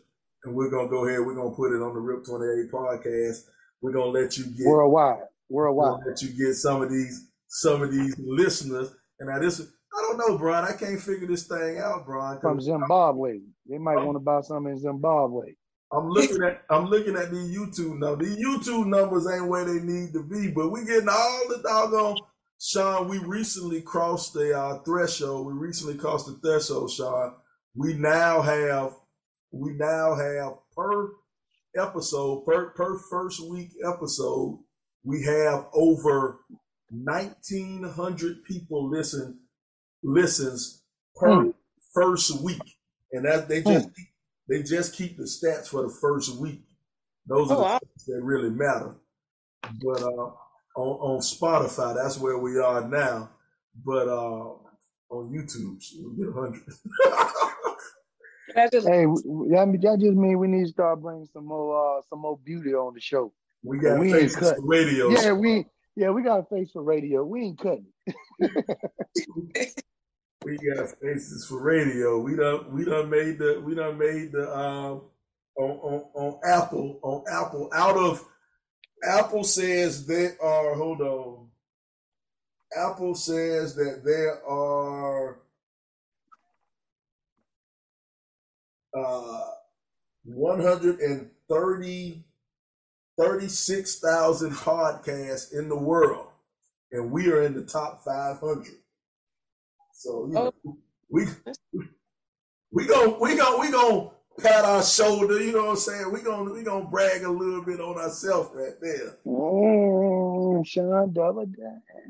and 0.44 0.54
we're 0.54 0.70
gonna 0.70 0.88
go 0.88 1.06
ahead. 1.06 1.20
We're 1.20 1.34
gonna 1.34 1.56
put 1.56 1.72
it 1.74 1.82
on 1.82 1.94
the 1.94 2.00
Rip 2.00 2.24
28 2.24 2.70
podcast. 2.70 3.44
We're 3.80 3.92
gonna 3.92 4.10
let 4.10 4.36
you 4.36 4.44
get 4.44 4.66
worldwide, 4.66 5.22
worldwide. 5.48 6.00
Let 6.06 6.22
you 6.22 6.28
get 6.28 6.54
some 6.54 6.82
of 6.82 6.90
these, 6.90 7.30
some 7.48 7.82
of 7.82 7.90
these 7.90 8.14
listeners. 8.18 8.94
And 9.20 9.30
now 9.30 9.38
this, 9.38 9.62
I 9.94 10.02
don't 10.02 10.18
know, 10.18 10.38
Brian. 10.38 10.64
I 10.64 10.72
can't 10.72 11.00
figure 11.00 11.26
this 11.26 11.46
thing 11.46 11.78
out, 11.78 12.06
Brian. 12.06 12.40
From 12.40 12.60
Zimbabwe, 12.60 13.40
they 13.68 13.78
might 13.78 14.04
want 14.04 14.16
to 14.16 14.20
buy 14.20 14.40
something 14.40 14.72
in 14.72 14.78
Zimbabwe. 14.78 15.54
I'm 15.92 16.08
looking 16.08 16.42
at 16.42 16.62
I'm 16.70 16.86
looking 16.86 17.16
at 17.16 17.30
these 17.30 17.56
YouTube 17.56 17.98
numbers. 17.98 18.28
These 18.28 18.44
YouTube 18.44 18.86
numbers 18.86 19.26
ain't 19.30 19.48
where 19.48 19.64
they 19.64 19.80
need 19.84 20.14
to 20.14 20.22
be, 20.22 20.48
but 20.48 20.70
we 20.70 20.84
getting 20.84 21.08
all 21.08 21.42
the 21.48 21.60
doggone 21.62 22.16
Sean. 22.58 23.08
We 23.08 23.18
recently 23.18 23.82
crossed 23.82 24.32
the 24.32 24.58
uh, 24.58 24.78
threshold. 24.84 25.46
We 25.46 25.52
recently 25.52 25.96
crossed 25.96 26.26
the 26.26 26.38
threshold, 26.42 26.90
Sean. 26.90 27.34
We 27.74 27.92
now 27.94 28.40
have 28.40 28.94
we 29.50 29.74
now 29.74 30.14
have 30.14 30.54
per 30.74 31.10
episode 31.76 32.44
per 32.44 32.70
per 32.70 32.98
first 32.98 33.46
week 33.48 33.70
episode, 33.86 34.58
we 35.04 35.24
have 35.24 35.66
over 35.72 36.40
1900 36.90 38.44
people 38.44 38.88
listen 38.88 39.40
listens 40.02 40.82
per 41.16 41.28
mm. 41.28 41.54
first 41.94 42.40
week, 42.42 42.76
and 43.12 43.24
that 43.24 43.48
they 43.48 43.62
just 43.62 43.88
mm. 43.88 43.94
they 44.48 44.62
just 44.62 44.94
keep 44.94 45.16
the 45.16 45.24
stats 45.24 45.68
for 45.68 45.82
the 45.82 45.94
first 46.00 46.36
week. 46.36 46.62
Those 47.26 47.50
are 47.50 47.54
oh, 47.54 47.56
the 47.56 47.62
wow. 47.62 47.80
that 48.08 48.22
really 48.22 48.50
matter. 48.50 48.96
But 49.84 50.02
uh, 50.02 50.30
on 50.76 51.16
on 51.16 51.20
Spotify, 51.20 51.94
that's 51.94 52.18
where 52.18 52.38
we 52.38 52.58
are 52.58 52.86
now. 52.86 53.30
But 53.84 54.08
uh, 54.08 54.54
on 55.10 55.30
YouTube, 55.32 55.82
we 56.16 56.24
get 56.24 56.34
hundred. 56.34 56.62
hey, 58.54 58.68
that, 58.72 59.78
that 59.82 59.98
just 60.00 60.16
mean 60.16 60.38
we 60.38 60.48
need 60.48 60.64
to 60.64 60.72
start 60.72 61.00
bringing 61.00 61.28
some 61.32 61.46
more 61.46 61.98
uh, 61.98 62.02
some 62.08 62.20
more 62.20 62.38
beauty 62.44 62.74
on 62.74 62.94
the 62.94 63.00
show. 63.00 63.32
We 63.62 63.78
got 63.78 63.98
we 63.98 64.10
faces 64.12 64.52
for 64.52 64.66
radio. 64.66 65.10
Yeah, 65.10 65.32
we 65.32 65.66
yeah 65.94 66.10
we 66.10 66.22
got 66.22 66.40
a 66.40 66.44
face 66.44 66.70
for 66.72 66.82
radio. 66.82 67.24
We 67.24 67.42
ain't 67.42 67.58
cutting. 67.58 67.86
we 70.44 70.56
got 70.58 70.88
faces 71.00 71.46
for 71.48 71.60
radio. 71.60 72.20
We 72.20 72.36
done 72.36 72.72
we 72.72 72.84
done 72.84 73.10
made 73.10 73.38
the 73.38 73.60
we 73.64 73.74
done 73.74 73.98
made 73.98 74.32
the 74.32 74.56
um 74.56 75.02
on, 75.56 75.70
on, 75.70 76.04
on 76.14 76.40
Apple 76.44 77.00
on 77.02 77.24
Apple 77.30 77.70
out 77.74 77.96
of 77.96 78.24
Apple 79.04 79.44
says 79.44 80.06
they 80.06 80.30
are 80.42 80.74
hold 80.74 81.00
on. 81.00 81.48
Apple 82.76 83.14
says 83.14 83.74
that 83.74 84.02
there 84.04 84.44
are 84.46 85.38
uh 88.96 89.50
130 90.24 92.24
36,000 93.18 94.52
podcasts 94.52 95.52
in 95.52 95.68
the 95.68 95.76
world 95.76 96.28
and 96.92 97.10
we 97.10 97.30
are 97.30 97.42
in 97.42 97.54
the 97.54 97.62
top 97.62 98.02
500. 98.04 98.66
So 100.02 100.26
you 100.26 100.32
know, 100.32 100.52
oh. 100.66 100.76
we 101.10 101.26
we 102.72 102.86
go 102.86 103.16
we 103.20 103.36
go 103.36 103.60
we 103.60 103.70
gonna 103.70 104.10
pat 104.40 104.64
our 104.64 104.82
shoulder. 104.82 105.40
You 105.40 105.52
know 105.52 105.66
what 105.66 105.70
I'm 105.70 105.76
saying? 105.76 106.12
We 106.12 106.22
gonna 106.22 106.52
we 106.52 106.64
gonna 106.64 106.86
brag 106.86 107.22
a 107.22 107.30
little 107.30 107.62
bit 107.62 107.80
on 107.80 107.98
ourselves 107.98 108.50
right 108.52 108.74
there. 108.80 109.18
Mm, 109.24 110.66
Sean 110.66 111.12
double. 111.12 111.46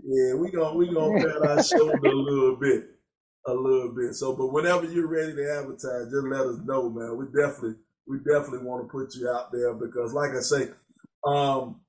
Yeah, 0.07 0.35
we 0.37 0.51
gonna 0.51 0.75
we 0.75 0.93
gonna 0.93 1.23
pat 1.23 1.51
our 1.51 1.63
shoulder 1.63 2.09
a 2.09 2.15
little 2.15 2.57
bit, 2.57 2.85
a 3.47 3.53
little 3.53 3.95
bit. 3.95 4.15
So, 4.15 4.35
but 4.37 4.47
whenever 4.47 4.87
you're 4.87 5.09
ready 5.09 5.35
to 5.35 5.59
advertise, 5.59 6.11
just 6.11 6.27
let 6.27 6.41
us 6.41 6.61
know, 6.65 6.89
man. 6.89 7.19
We 7.19 7.27
definitely 7.27 7.75
we 8.07 8.19
definitely 8.19 8.67
want 8.67 8.87
to 8.87 8.91
put 8.91 9.15
you 9.17 9.29
out 9.29 9.53
there 9.53 9.75
because, 9.75 10.15
like 10.15 10.31
I 10.31 10.41
say, 10.41 10.71
um, 11.27 11.83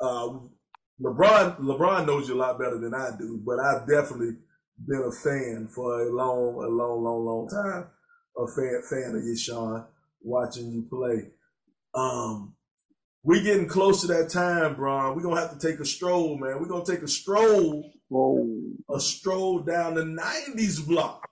uh, 0.00 0.30
LeBron 1.00 1.60
LeBron 1.60 2.06
knows 2.06 2.28
you 2.28 2.34
a 2.34 2.42
lot 2.42 2.58
better 2.58 2.80
than 2.80 2.92
I 2.92 3.10
do, 3.16 3.40
but 3.46 3.60
I've 3.60 3.86
definitely 3.86 4.38
been 4.78 5.02
a 5.02 5.12
fan 5.12 5.68
for 5.68 6.02
a 6.02 6.12
long, 6.12 6.54
a 6.54 6.68
long, 6.68 7.02
long, 7.02 7.24
long 7.24 7.48
time. 7.48 7.86
A 8.38 8.46
fan 8.46 8.82
fan 8.88 9.16
of 9.16 9.24
you, 9.24 9.36
Sean, 9.36 9.84
watching 10.22 10.70
you 10.70 10.82
play. 10.90 11.30
Um, 11.94 12.54
we 13.22 13.42
getting 13.42 13.66
close 13.66 14.02
to 14.02 14.06
that 14.08 14.28
time, 14.30 14.76
Brian. 14.76 15.16
We're 15.16 15.22
gonna 15.22 15.40
have 15.40 15.58
to 15.58 15.66
take 15.66 15.80
a 15.80 15.84
stroll, 15.86 16.38
man. 16.38 16.60
We're 16.60 16.68
gonna 16.68 16.84
take 16.84 17.02
a 17.02 17.08
stroll, 17.08 17.90
Whoa. 18.08 18.46
a 18.88 19.00
stroll 19.00 19.60
down 19.60 19.94
the 19.94 20.02
'90s 20.04 20.86
block, 20.86 21.26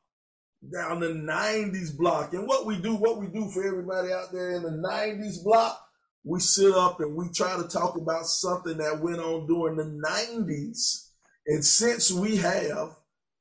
down 0.72 1.00
the 1.00 1.10
'90s 1.10 1.96
block. 1.96 2.32
And 2.32 2.48
what 2.48 2.64
we 2.64 2.78
do, 2.80 2.96
what 2.96 3.18
we 3.18 3.26
do 3.26 3.50
for 3.50 3.62
everybody 3.64 4.10
out 4.10 4.32
there 4.32 4.56
in 4.56 4.62
the 4.62 4.70
'90s 4.70 5.44
block, 5.44 5.86
we 6.24 6.40
sit 6.40 6.72
up 6.72 7.00
and 7.00 7.14
we 7.14 7.28
try 7.28 7.56
to 7.56 7.68
talk 7.68 7.96
about 7.96 8.26
something 8.26 8.78
that 8.78 9.00
went 9.00 9.20
on 9.20 9.46
during 9.46 9.76
the 9.76 9.84
'90s. 9.84 11.10
And 11.46 11.62
since 11.62 12.10
we 12.10 12.38
have 12.38 12.96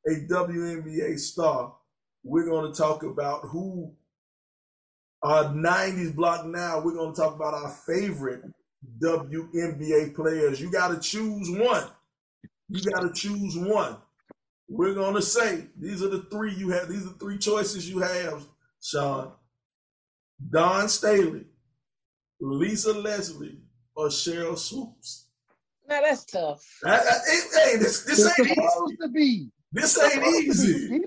a 0.07 0.11
WNBA 0.11 1.19
star, 1.19 1.75
we're 2.23 2.45
going 2.45 2.71
to 2.71 2.77
talk 2.77 3.03
about 3.03 3.41
who 3.43 3.93
our 5.21 5.45
90s 5.45 6.13
block 6.13 6.45
now. 6.45 6.81
We're 6.81 6.93
going 6.93 7.13
to 7.13 7.21
talk 7.21 7.35
about 7.35 7.53
our 7.53 7.69
favorite 7.69 8.43
WNBA 9.01 10.13
players. 10.13 10.59
You 10.59 10.71
got 10.71 10.89
to 10.89 10.99
choose 10.99 11.49
one. 11.49 11.87
You 12.69 12.81
got 12.91 13.01
to 13.01 13.13
choose 13.13 13.57
one. 13.57 13.97
We're 14.67 14.93
going 14.93 15.15
to 15.15 15.21
say 15.21 15.67
these 15.79 16.01
are 16.01 16.09
the 16.09 16.23
three 16.31 16.53
you 16.53 16.69
have. 16.69 16.89
These 16.89 17.05
are 17.05 17.09
the 17.09 17.19
three 17.19 17.37
choices 17.37 17.89
you 17.89 17.99
have, 17.99 18.43
Sean. 18.81 19.31
Dawn 20.49 20.89
Staley, 20.89 21.45
Lisa 22.39 22.93
Leslie, 22.93 23.59
or 23.95 24.07
Sheryl 24.07 24.57
Swoopes. 24.57 25.27
Now 25.87 26.01
that's 26.01 26.25
tough. 26.25 26.79
hey, 26.83 27.77
this, 27.77 28.03
this 28.03 28.25
ain't 28.39 28.49
supposed 28.49 28.93
easy. 28.93 28.97
to 29.01 29.07
be. 29.09 29.51
This 29.73 30.01
ain't 30.01 30.25
easy. 30.25 31.01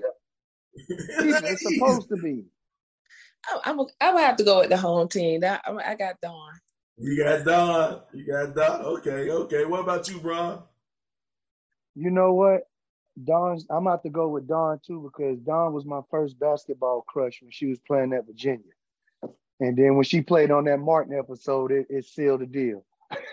it's 0.75 1.63
supposed 1.63 2.09
to 2.09 2.17
be. 2.17 2.43
Oh, 3.49 3.61
I'm, 3.63 3.79
I'm, 3.79 3.85
I'm 4.01 4.13
gonna 4.15 4.25
have 4.25 4.35
to 4.37 4.43
go 4.43 4.59
with 4.59 4.69
the 4.69 4.75
home 4.75 5.07
team. 5.07 5.41
I, 5.41 5.61
I 5.65 5.95
got 5.95 6.19
Dawn. 6.19 6.51
You 6.97 7.23
got 7.23 7.45
Dawn. 7.45 8.01
You 8.13 8.27
got 8.27 8.53
Dawn. 8.53 8.81
Okay, 8.81 9.29
okay. 9.29 9.63
What 9.63 9.79
about 9.81 10.09
you, 10.09 10.19
Bron? 10.19 10.63
You 11.95 12.09
know 12.09 12.33
what? 12.33 12.63
Dawn, 13.23 13.57
I'm 13.69 13.87
about 13.87 14.03
to 14.03 14.09
go 14.09 14.27
with 14.27 14.49
Dawn 14.49 14.81
too 14.85 15.01
because 15.01 15.39
Dawn 15.39 15.71
was 15.71 15.85
my 15.85 16.01
first 16.11 16.37
basketball 16.39 17.05
crush 17.07 17.41
when 17.41 17.51
she 17.51 17.67
was 17.67 17.79
playing 17.87 18.11
at 18.11 18.25
Virginia. 18.25 18.73
And 19.61 19.77
then 19.77 19.95
when 19.95 20.03
she 20.03 20.19
played 20.21 20.51
on 20.51 20.65
that 20.65 20.79
Martin 20.79 21.17
episode, 21.17 21.71
it, 21.71 21.87
it 21.89 22.05
sealed 22.05 22.41
the 22.41 22.47
deal. 22.47 22.83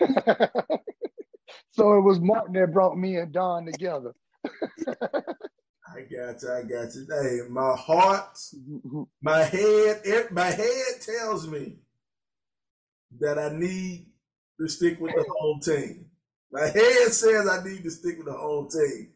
so 1.71 1.97
it 1.97 2.01
was 2.01 2.21
Martin 2.21 2.53
that 2.53 2.71
brought 2.71 2.97
me 2.97 3.17
and 3.17 3.33
Dawn 3.33 3.65
together. 3.65 4.13
I 5.95 6.01
got 6.01 6.41
you. 6.41 6.51
I 6.51 6.61
got 6.63 6.95
you. 6.95 7.07
Hey, 7.09 7.39
my 7.49 7.75
heart, 7.75 8.37
my 9.21 9.43
head, 9.43 10.31
my 10.31 10.51
head 10.51 11.01
tells 11.01 11.47
me 11.47 11.77
that 13.19 13.39
I 13.39 13.49
need 13.49 14.07
to 14.59 14.67
stick 14.67 14.99
with 14.99 15.13
the 15.15 15.25
home 15.39 15.59
team. 15.59 16.05
My 16.51 16.67
head 16.67 17.11
says 17.11 17.47
I 17.47 17.63
need 17.63 17.83
to 17.83 17.91
stick 17.91 18.17
with 18.17 18.27
the 18.27 18.33
home 18.33 18.69
team, 18.69 19.09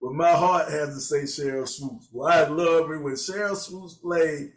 but 0.00 0.12
my 0.12 0.32
heart 0.32 0.70
has 0.70 0.94
to 0.94 1.00
say 1.00 1.22
Sheryl 1.22 1.68
Swoopes. 1.68 2.08
Well, 2.12 2.28
I 2.28 2.46
love 2.48 2.88
her 2.88 3.00
when 3.00 3.14
Sheryl 3.14 3.56
Swoopes 3.56 3.94
played. 3.94 4.52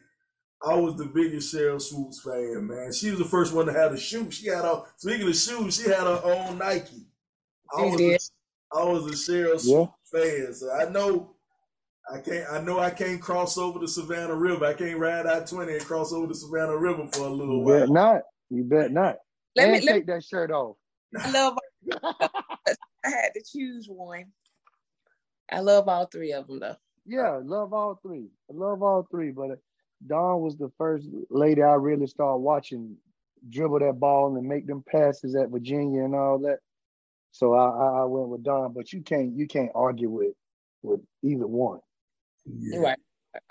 I 0.65 0.73
was 0.75 0.95
the 0.95 1.05
biggest 1.05 1.53
Sheryl 1.53 1.81
Swoopes 1.81 2.21
fan, 2.21 2.67
man. 2.67 2.91
She 2.91 3.11
was 3.11 3.19
the 3.19 3.25
first 3.25 3.53
one 3.53 3.67
to 3.67 3.73
have 3.73 3.91
the 3.91 3.97
shoe. 3.97 4.31
She 4.31 4.47
had 4.47 4.65
a 4.65 4.83
speaking 4.97 5.27
of 5.27 5.35
shoes, 5.35 5.77
she 5.77 5.89
had 5.89 5.99
her 5.99 6.21
own 6.23 6.57
Nike. 6.57 7.05
I 7.75 7.81
was, 7.81 8.01
a, 8.01 8.77
I 8.77 8.83
was 8.83 9.05
a 9.05 9.31
Sheryl 9.31 9.61
yeah. 9.63 9.85
Fan, 10.11 10.53
so 10.53 10.71
I 10.71 10.89
know 10.89 11.35
I 12.11 12.19
can't. 12.19 12.49
I 12.51 12.61
know 12.61 12.79
I 12.79 12.89
can't 12.89 13.21
cross 13.21 13.57
over 13.57 13.79
the 13.79 13.88
Savannah 13.88 14.35
River. 14.35 14.65
I 14.65 14.73
can't 14.73 14.99
ride 14.99 15.25
I 15.25 15.41
twenty 15.41 15.73
and 15.73 15.85
cross 15.85 16.13
over 16.13 16.27
the 16.27 16.35
Savannah 16.35 16.77
River 16.77 17.07
for 17.11 17.25
a 17.25 17.29
little 17.29 17.59
you 17.59 17.61
while. 17.61 17.79
Bet 17.79 17.89
not. 17.89 18.21
You 18.49 18.63
bet 18.63 18.91
not. 18.91 19.17
Let 19.55 19.65
and 19.65 19.73
me 19.73 19.79
take 19.79 20.07
let, 20.07 20.07
that 20.07 20.23
shirt 20.23 20.51
off. 20.51 20.77
I 21.19 21.31
love. 21.31 21.57
I 22.03 23.09
had 23.09 23.34
to 23.35 23.43
choose 23.43 23.88
one. 23.88 24.25
I 25.51 25.59
love 25.59 25.88
all 25.88 26.05
three 26.05 26.34
of 26.34 26.47
them 26.47 26.59
though. 26.59 26.75
Yeah, 27.05 27.39
love 27.43 27.73
all 27.73 27.99
three. 28.01 28.27
I 28.49 28.53
love 28.53 28.84
all 28.84 29.07
three. 29.09 29.31
But 29.31 29.51
uh, 29.51 29.55
Dawn 30.05 30.41
was 30.41 30.57
the 30.57 30.71
first 30.77 31.07
lady 31.29 31.63
I 31.63 31.73
really 31.73 32.07
started 32.07 32.39
watching 32.39 32.97
dribble 33.49 33.79
that 33.79 33.99
ball 33.99 34.35
and 34.35 34.47
make 34.47 34.67
them 34.67 34.84
passes 34.89 35.35
at 35.35 35.49
Virginia 35.49 36.03
and 36.03 36.15
all 36.15 36.39
that. 36.39 36.59
So 37.31 37.53
I, 37.53 38.01
I 38.01 38.03
went 38.05 38.29
with 38.29 38.43
Dawn, 38.43 38.73
But 38.73 38.91
you 38.93 39.01
can't 39.01 39.35
you 39.35 39.47
can't 39.47 39.71
argue 39.75 40.09
with 40.09 40.33
with 40.81 41.01
either 41.23 41.47
one. 41.47 41.79
Yeah. 42.45 42.79
Right. 42.79 42.99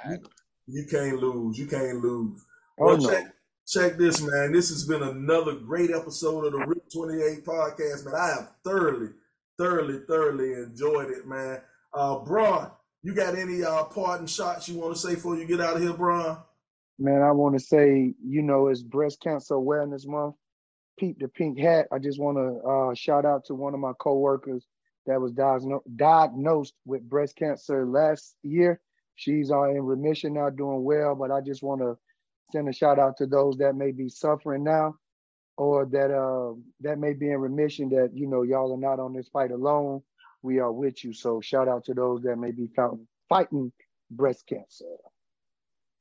You, 0.09 0.19
you, 0.67 0.87
can't 0.87 1.19
lose. 1.21 1.59
You 1.59 1.67
can't 1.67 2.01
lose. 2.01 2.45
Oh, 2.81 2.87
well, 2.87 2.97
no. 2.97 3.11
check, 3.11 3.25
check 3.67 3.97
this, 3.99 4.21
man. 4.21 4.53
This 4.53 4.71
has 4.71 4.85
been 4.85 5.03
another 5.03 5.55
great 5.55 5.91
episode 5.91 6.47
of 6.47 6.53
the 6.53 6.59
RIP 6.59 6.91
28 6.93 7.45
podcast, 7.45 8.05
man. 8.05 8.15
I 8.15 8.29
have 8.29 8.53
thoroughly, 8.65 9.11
thoroughly, 9.59 10.01
thoroughly 10.09 10.55
enjoyed 10.55 11.11
it, 11.11 11.27
man. 11.27 11.61
Uh, 11.93 12.19
Bron, 12.21 12.71
you 13.03 13.15
got 13.15 13.37
any 13.37 13.63
uh, 13.63 13.85
parting 13.85 14.27
shots 14.27 14.69
you 14.69 14.79
want 14.79 14.95
to 14.95 15.01
say 15.01 15.15
before 15.15 15.37
you 15.37 15.47
get 15.47 15.61
out 15.61 15.77
of 15.77 15.83
here, 15.83 15.93
Bron? 15.93 16.39
Man, 16.99 17.23
I 17.23 17.31
want 17.33 17.55
to 17.59 17.65
say, 17.65 18.15
you 18.25 18.43
know, 18.43 18.69
it's 18.69 18.83
Breast 18.83 19.21
Cancer 19.23 19.55
Awareness 19.55 20.07
Month. 20.07 20.37
Peep 20.99 21.19
the 21.19 21.29
Pink 21.29 21.59
Hat. 21.59 21.87
I 21.93 21.99
just 21.99 22.19
want 22.19 22.39
to 22.39 22.69
uh, 22.69 22.95
shout 22.95 23.25
out 23.25 23.45
to 23.47 23.55
one 23.55 23.75
of 23.75 23.81
my 23.81 23.93
coworkers 23.99 24.67
that 25.07 25.21
was 25.21 25.33
diagnosed 25.33 26.75
with 26.85 27.09
breast 27.09 27.37
cancer 27.37 27.87
last 27.87 28.35
year. 28.43 28.81
She's 29.15 29.51
uh, 29.51 29.71
in 29.71 29.83
remission 29.83 30.35
now, 30.35 30.51
doing 30.51 30.83
well. 30.85 31.15
But 31.15 31.31
I 31.31 31.41
just 31.41 31.63
want 31.63 31.81
to 31.81 31.97
send 32.53 32.69
a 32.69 32.73
shout 32.73 32.99
out 32.99 33.17
to 33.19 33.27
those 33.27 33.57
that 33.59 33.75
may 33.75 33.93
be 33.93 34.09
suffering 34.09 34.65
now, 34.65 34.97
or 35.57 35.87
that 35.87 36.11
uh, 36.13 36.55
that 36.81 36.99
may 36.99 37.13
be 37.13 37.31
in 37.31 37.39
remission. 37.39 37.89
That 37.91 38.11
you 38.15 38.27
know, 38.27 38.43
y'all 38.43 38.73
are 38.73 38.79
not 38.79 39.01
on 39.01 39.15
this 39.15 39.29
fight 39.29 39.53
alone. 39.53 40.03
We 40.43 40.59
are 40.59 40.73
with 40.73 41.03
you. 41.05 41.13
So 41.13 41.41
shout 41.41 41.69
out 41.69 41.85
to 41.87 41.95
those 41.95 42.23
that 42.23 42.37
may 42.37 42.51
be 42.51 42.69
fighting, 42.75 43.07
fighting 43.29 43.73
breast 44.11 44.47
cancer. 44.47 44.85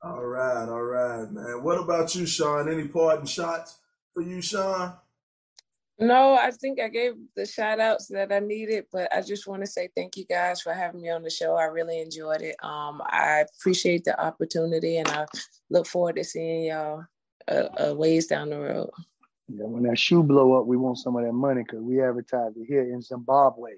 All 0.01 0.25
right, 0.25 0.67
all 0.67 0.83
right, 0.83 1.31
man. 1.31 1.63
What 1.63 1.79
about 1.79 2.13
you, 2.15 2.25
Sean? 2.25 2.71
Any 2.71 2.87
parting 2.87 3.25
shots 3.25 3.79
for 4.15 4.23
you, 4.23 4.41
Sean? 4.41 4.93
No, 5.97 6.33
I 6.33 6.51
think 6.51 6.81
I 6.81 6.89
gave 6.89 7.13
the 7.35 7.45
shout 7.45 7.79
outs 7.79 8.07
that 8.07 8.31
I 8.31 8.39
needed, 8.39 8.85
but 8.91 9.13
I 9.15 9.21
just 9.21 9.47
want 9.47 9.61
to 9.61 9.67
say 9.67 9.89
thank 9.95 10.17
you 10.17 10.25
guys 10.25 10.61
for 10.61 10.73
having 10.73 11.01
me 11.01 11.09
on 11.09 11.21
the 11.21 11.29
show. 11.29 11.55
I 11.55 11.65
really 11.65 12.01
enjoyed 12.01 12.41
it. 12.41 12.55
Um, 12.61 13.01
I 13.05 13.45
appreciate 13.59 14.03
the 14.03 14.19
opportunity 14.19 14.97
and 14.97 15.07
I 15.07 15.25
look 15.69 15.87
forward 15.87 16.17
to 16.17 16.23
seeing 16.23 16.65
y'all 16.65 17.05
a, 17.47 17.69
a 17.77 17.93
ways 17.93 18.27
down 18.27 18.49
the 18.49 18.59
road. 18.59 18.89
Yeah, 19.47 19.65
when 19.65 19.83
that 19.83 19.97
shoe 19.97 20.23
blow 20.23 20.59
up, 20.59 20.65
we 20.65 20.75
want 20.75 20.97
some 20.97 21.15
of 21.15 21.23
that 21.23 21.31
money 21.31 21.63
because 21.63 21.81
we 21.81 22.01
advertise 22.01 22.51
it 22.57 22.65
here 22.67 22.81
in 22.81 23.01
Zimbabwe. 23.01 23.75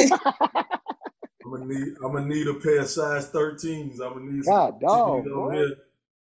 I'm 0.00 1.50
gonna 1.50 1.66
need 1.66 1.94
I'm 2.02 2.12
gonna 2.12 2.26
need 2.26 2.46
a 2.46 2.54
pair 2.54 2.80
of 2.80 2.88
size 2.88 3.28
13s. 3.30 4.00
I'm 4.00 4.14
gonna 4.14 4.32
need 4.32 4.44
God 4.44 4.80
dog. 4.80 5.26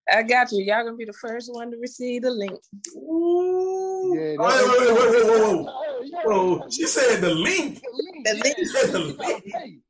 I 0.10 0.24
got 0.24 0.52
you. 0.52 0.64
Y'all 0.64 0.84
gonna 0.84 0.96
be 0.96 1.06
the 1.06 1.14
first 1.14 1.54
one 1.54 1.72
to 1.72 1.78
receive 1.78 2.24
the 2.24 2.32
link. 2.32 2.60
Ooh. 2.96 4.14
Yeah, 4.16 4.36
oh, 4.40 4.46
wait, 4.46 4.80
wait, 4.80 4.94
wait, 4.98 5.12
wait, 5.12 5.26
wait, 5.26 5.66
wait, 5.66 6.26
whoa. 6.26 6.70
She 6.70 6.86
said 6.86 7.22
the 7.22 7.34
link. 7.34 7.82
The 8.24 8.34
link. 8.34 8.58
She 8.58 8.66
said 8.66 8.92
the 8.92 9.00
link. 9.00 9.84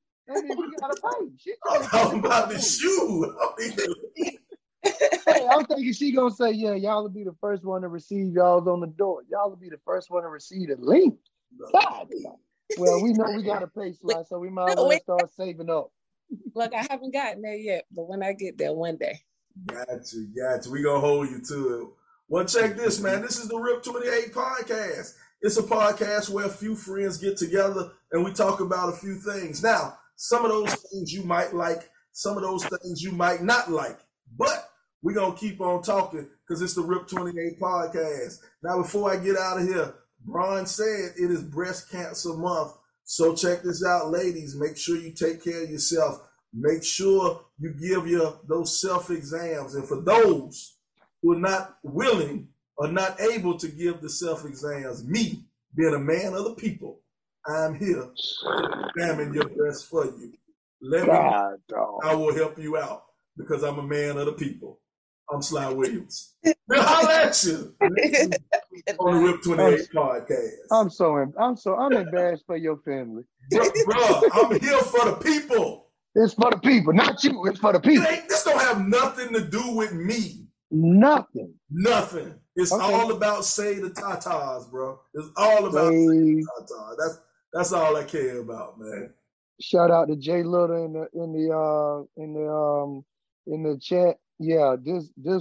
I'm 1.69 1.83
talking 1.87 2.19
about 2.19 2.49
the 2.49 2.59
shoe. 2.59 3.35
hey, 4.83 5.47
I'm 5.49 5.65
thinking 5.65 5.93
she 5.93 6.11
gonna 6.11 6.33
say, 6.33 6.51
yeah, 6.51 6.73
y'all 6.73 7.03
will 7.03 7.09
be 7.09 7.23
the 7.23 7.35
first 7.41 7.63
one 7.63 7.81
to 7.81 7.87
receive 7.87 8.33
y'all's 8.33 8.67
on 8.67 8.79
the 8.79 8.87
door. 8.87 9.23
Y'all 9.29 9.49
will 9.49 9.57
be 9.57 9.69
the 9.69 9.79
first 9.85 10.09
one 10.09 10.23
to 10.23 10.29
receive 10.29 10.69
the 10.69 10.75
link. 10.77 11.15
God. 11.73 12.07
Well, 12.77 13.01
we 13.01 13.13
know 13.13 13.25
we 13.35 13.43
got 13.43 13.63
a 13.63 13.67
pay 13.67 13.93
slot, 13.93 14.27
so 14.27 14.39
we 14.39 14.49
might 14.49 14.71
as 14.71 14.77
well 14.77 14.99
start 14.99 15.33
saving 15.33 15.69
up. 15.69 15.91
Look, 16.55 16.73
I 16.73 16.85
haven't 16.89 17.13
gotten 17.13 17.41
there 17.41 17.55
yet, 17.55 17.85
but 17.91 18.07
when 18.07 18.23
I 18.23 18.33
get 18.33 18.57
there 18.57 18.73
one 18.73 18.97
day. 18.97 19.19
Got 19.65 20.13
you, 20.13 20.27
got 20.35 20.65
you. 20.65 20.71
We 20.71 20.81
gonna 20.83 20.99
hold 20.99 21.29
you 21.29 21.41
to 21.49 21.81
it. 21.81 21.87
Well, 22.27 22.45
check 22.45 22.77
this, 22.77 22.99
man. 22.99 23.21
This 23.21 23.37
is 23.37 23.47
the 23.47 23.57
RIP 23.57 23.83
28 23.83 24.33
podcast. 24.33 25.13
It's 25.41 25.57
a 25.57 25.63
podcast 25.63 26.29
where 26.29 26.45
a 26.45 26.49
few 26.49 26.75
friends 26.75 27.17
get 27.17 27.37
together 27.37 27.91
and 28.11 28.23
we 28.23 28.31
talk 28.31 28.59
about 28.61 28.93
a 28.93 28.97
few 28.97 29.15
things. 29.15 29.61
Now, 29.61 29.97
some 30.15 30.45
of 30.45 30.51
those 30.51 30.73
things 30.75 31.11
you 31.11 31.23
might 31.23 31.53
like, 31.53 31.89
some 32.13 32.37
of 32.37 32.43
those 32.43 32.65
things 32.65 33.01
you 33.01 33.11
might 33.11 33.41
not 33.41 33.69
like, 33.69 33.99
but 34.37 34.69
we're 35.01 35.15
gonna 35.15 35.35
keep 35.35 35.59
on 35.59 35.81
talking 35.81 36.27
because 36.47 36.61
it's 36.61 36.75
the 36.75 36.81
RIP 36.81 37.07
28 37.07 37.59
podcast. 37.59 38.39
Now, 38.63 38.77
before 38.81 39.11
I 39.11 39.17
get 39.17 39.37
out 39.37 39.59
of 39.59 39.67
here, 39.67 39.93
Bron 40.23 40.65
said 40.65 41.13
it 41.17 41.31
is 41.31 41.41
breast 41.41 41.91
cancer 41.91 42.33
month. 42.33 42.73
So 43.03 43.35
check 43.35 43.63
this 43.63 43.83
out, 43.83 44.11
ladies. 44.11 44.55
Make 44.55 44.77
sure 44.77 44.95
you 44.95 45.11
take 45.11 45.43
care 45.43 45.63
of 45.63 45.69
yourself. 45.69 46.21
Make 46.53 46.83
sure 46.83 47.45
you 47.59 47.73
give 47.73 48.07
your 48.07 48.39
those 48.47 48.79
self 48.79 49.09
exams. 49.09 49.75
And 49.75 49.87
for 49.87 50.01
those 50.01 50.77
who 51.21 51.33
are 51.33 51.39
not 51.39 51.77
willing 51.83 52.49
or 52.77 52.87
not 52.87 53.21
able 53.21 53.57
to 53.57 53.67
give 53.67 54.01
the 54.01 54.09
self 54.09 54.45
exams, 54.45 55.05
me 55.05 55.45
being 55.75 55.93
a 55.93 55.99
man 55.99 56.33
of 56.33 56.43
the 56.43 56.55
people, 56.55 57.01
I'm 57.47 57.75
here 57.75 58.09
to 58.43 58.91
examine 58.95 59.33
your 59.33 59.47
breast 59.49 59.87
for 59.87 60.05
you. 60.05 60.33
Let 60.81 61.05
God, 61.05 61.53
me, 61.53 61.75
I 62.03 62.15
will 62.15 62.35
help 62.35 62.57
you 62.57 62.77
out 62.77 63.03
because 63.37 63.63
I'm 63.63 63.79
a 63.79 63.83
man 63.83 64.17
of 64.17 64.25
the 64.25 64.33
people. 64.33 64.79
I'm 65.31 65.41
Sly 65.41 65.69
Williams. 65.69 66.35
Now 66.67 66.83
holla 66.83 67.25
at 67.25 67.43
you 67.43 67.75
on 67.81 67.91
the 67.93 69.27
RIP 69.27 69.41
28 69.43 69.59
I'm, 69.59 69.85
podcast. 69.93 70.49
I'm 70.71 70.89
so 70.89 71.17
I'm 71.37 71.57
so 71.57 71.75
I'm 71.75 71.91
embarrassed 71.91 72.45
for 72.45 72.55
your 72.55 72.77
family. 72.77 73.23
Bro, 73.49 73.69
bro, 73.85 74.21
I'm 74.33 74.59
here 74.59 74.77
for 74.79 75.05
the 75.05 75.19
people. 75.21 75.80
It's 76.13 76.33
for 76.33 76.51
the 76.51 76.57
people, 76.57 76.93
not 76.93 77.23
you. 77.23 77.45
It's 77.47 77.59
for 77.59 77.73
the 77.73 77.79
people. 77.79 78.03
this 78.03 78.43
don't 78.43 78.59
have 78.59 78.85
nothing 78.85 79.33
to 79.33 79.41
do 79.41 79.71
with 79.71 79.93
me. 79.93 80.47
Nothing. 80.69 81.53
Nothing. 81.69 82.35
It's 82.55 82.71
okay. 82.71 82.83
all 82.83 83.11
about 83.11 83.45
say 83.45 83.75
the 83.75 83.89
tatas, 83.89 84.69
bro. 84.69 84.99
It's 85.13 85.29
all 85.37 85.67
about 85.67 85.91
say 85.91 86.07
the 86.07 86.45
tatas. 86.59 86.95
That's 86.97 87.19
that's 87.53 87.73
all 87.73 87.95
I 87.95 88.03
care 88.03 88.39
about, 88.39 88.79
man. 88.79 89.13
Shout 89.61 89.91
out 89.91 90.07
to 90.07 90.15
Jay 90.15 90.43
Little 90.43 90.85
in 90.85 90.93
the 90.93 91.07
in 91.13 91.31
the 91.33 91.55
uh 91.55 92.21
in 92.21 92.33
the 92.33 92.51
um 92.51 93.05
in 93.47 93.63
the 93.63 93.77
chat. 93.79 94.17
Yeah, 94.39 94.75
this 94.83 95.09
this 95.15 95.39